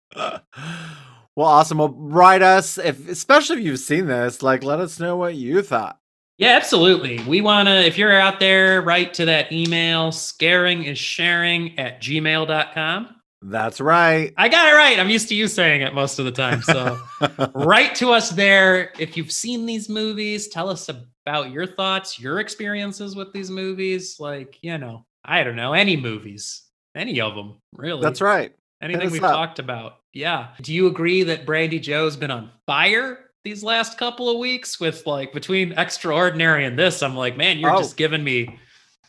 well, 1.36 1.48
awesome. 1.48 1.80
Well, 1.80 1.90
write 1.98 2.44
us 2.44 2.78
if, 2.78 3.10
especially 3.10 3.58
if 3.58 3.64
you've 3.66 3.80
seen 3.80 4.06
this. 4.06 4.44
Like, 4.44 4.64
let 4.64 4.80
us 4.80 5.00
know 5.00 5.18
what 5.18 5.34
you 5.34 5.64
thought. 5.64 6.00
Yeah, 6.38 6.50
absolutely. 6.50 7.20
We 7.22 7.42
want 7.42 7.68
to, 7.68 7.86
if 7.86 7.98
you're 7.98 8.18
out 8.18 8.40
there, 8.40 8.82
write 8.82 9.16
to 9.16 9.26
that 9.26 9.52
email, 9.52 10.12
scaring 10.12 10.84
is 10.84 11.00
sharing 11.00 11.78
at 11.80 12.02
gmail.com. 12.02 13.16
That's 13.42 13.80
right. 13.80 14.34
I 14.38 14.50
got 14.50 14.68
it 14.68 14.76
right. 14.76 15.00
I'm 15.00 15.10
used 15.10 15.30
to 15.30 15.36
you 15.36 15.48
saying 15.48 15.82
it 15.82 15.94
most 15.94 16.20
of 16.20 16.26
the 16.26 16.32
time. 16.32 16.62
So 16.62 17.00
write 17.56 17.96
to 17.96 18.12
us 18.12 18.30
there. 18.30 18.92
If 19.00 19.18
you've 19.18 19.32
seen 19.32 19.66
these 19.66 19.90
movies, 19.90 20.48
tell 20.48 20.70
us 20.70 20.90
about 20.90 21.52
your 21.52 21.66
thoughts, 21.66 22.20
your 22.20 22.40
experiences 22.40 23.16
with 23.16 23.34
these 23.34 23.50
movies. 23.50 24.18
Like, 24.20 24.58
you 24.62 24.78
know, 24.78 25.06
I 25.26 25.44
don't 25.44 25.56
know, 25.56 25.74
any 25.74 25.98
movies, 25.98 26.64
any 26.96 27.20
of 27.22 27.36
them, 27.36 27.58
really. 27.76 28.02
That's 28.02 28.22
right. 28.22 28.54
Anything 28.82 29.10
we've 29.12 29.24
up. 29.24 29.32
talked 29.32 29.60
about. 29.60 29.98
Yeah. 30.14 30.50
Do 30.62 30.74
you 30.74 30.88
agree 30.88 31.24
that 31.24 31.46
Brandy 31.46 31.80
Joe's 31.80 32.16
been 32.16 32.32
on 32.32 32.52
fire 32.68 33.27
these 33.48 33.64
last 33.64 33.98
couple 33.98 34.30
of 34.30 34.38
weeks 34.40 34.78
with 34.78 35.08
like 35.08 35.32
between 35.32 35.72
extraordinary 35.74 36.66
and 36.66 36.78
this? 36.78 37.02
I'm 37.02 37.16
like, 37.16 37.38
man, 37.38 37.58
you're 37.60 37.74
Oh. 37.74 37.78
just 37.78 37.96
giving 37.96 38.22
me 38.24 38.60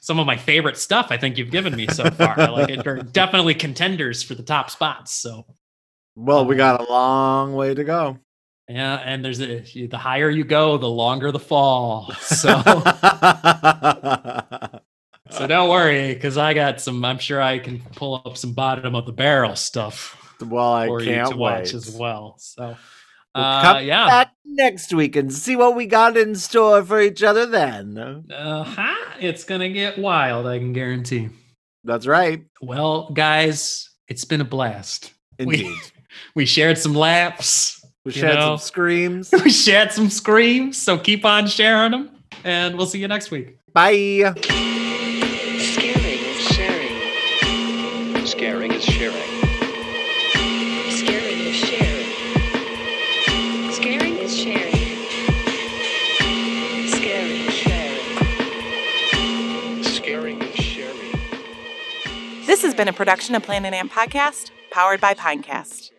some 0.01 0.21
of 0.21 0.27
my 0.27 0.37
favorite 0.37 0.77
stuff 0.77 1.09
I 1.11 1.17
think 1.17 1.37
you've 1.37 1.51
given 1.51 1.75
me 1.75 1.89
so 1.89 2.09
far. 2.11 2.37
like 2.53 2.71
it 2.71 2.87
are 2.87 2.99
definitely 3.03 3.55
contenders 3.55 4.23
for 4.23 4.37
the 4.37 4.45
top 4.45 4.71
spots. 4.71 5.13
So 5.13 5.45
Well, 6.15 6.45
we 6.47 6.55
um, 6.55 6.59
got 6.59 6.81
a 6.81 6.85
long 6.91 7.55
way 7.55 7.75
to 7.75 7.83
go. 7.83 8.19
yeah, 8.69 8.95
and 9.05 9.25
there's 9.25 9.41
a 9.41 9.87
the 9.87 9.99
higher 9.99 10.31
you 10.31 10.45
go, 10.45 10.79
the 10.79 10.89
longer 10.89 11.33
the 11.33 11.41
fall. 11.41 12.13
So 12.21 12.49
so 15.31 15.47
don't 15.49 15.69
worry, 15.69 16.15
because 16.15 16.39
I 16.39 16.55
got 16.55 16.81
some, 16.81 17.05
I'm 17.05 17.19
sure 17.19 17.43
I 17.43 17.59
can 17.59 17.81
pull 17.97 18.23
up 18.25 18.37
some 18.37 18.53
bottom 18.53 18.95
of 18.95 19.05
the 19.05 19.13
barrel 19.13 19.57
stuff 19.57 20.15
well, 20.41 20.73
I 20.73 20.87
can't 21.05 21.31
wait. 21.31 21.39
watch 21.39 21.75
as 21.75 21.91
well. 21.91 22.37
So 22.39 22.77
We'll 23.39 23.47
uh, 23.47 23.63
come 23.63 23.85
yeah. 23.85 24.07
back 24.07 24.33
next 24.45 24.93
week 24.93 25.15
and 25.15 25.33
see 25.33 25.55
what 25.55 25.77
we 25.77 25.87
got 25.87 26.17
in 26.17 26.35
store 26.35 26.85
for 26.85 27.01
each 27.01 27.23
other 27.23 27.47
then. 27.47 27.97
Uh-huh. 28.33 29.13
It's 29.21 29.45
gonna 29.45 29.69
get 29.69 29.97
wild, 29.97 30.47
I 30.47 30.59
can 30.59 30.73
guarantee. 30.73 31.29
That's 31.85 32.07
right. 32.07 32.45
Well, 32.61 33.11
guys, 33.11 33.91
it's 34.09 34.25
been 34.25 34.41
a 34.41 34.45
blast. 34.45 35.13
Indeed. 35.39 35.77
We 36.35 36.47
shared 36.47 36.79
some 36.79 36.95
laughs. 36.95 37.85
We 38.05 38.11
shared 38.11 38.35
know. 38.35 38.57
some 38.57 38.59
screams. 38.59 39.31
We 39.45 39.51
shared 39.51 39.93
some 39.93 40.11
screams. 40.11 40.77
So 40.77 40.99
keep 40.99 41.25
on 41.25 41.47
sharing 41.47 41.93
them. 41.93 42.11
And 42.43 42.77
we'll 42.77 42.87
see 42.87 42.99
you 42.99 43.07
next 43.07 43.31
week. 43.31 43.57
Bye. 43.73 44.35
This 62.59 62.65
has 62.65 62.75
been 62.75 62.89
a 62.89 62.93
production 62.93 63.37
of 63.37 63.45
Planet 63.45 63.73
Amp 63.73 63.93
Podcast, 63.93 64.51
powered 64.73 65.01
by 65.01 65.15
Pinecast. 65.15 65.93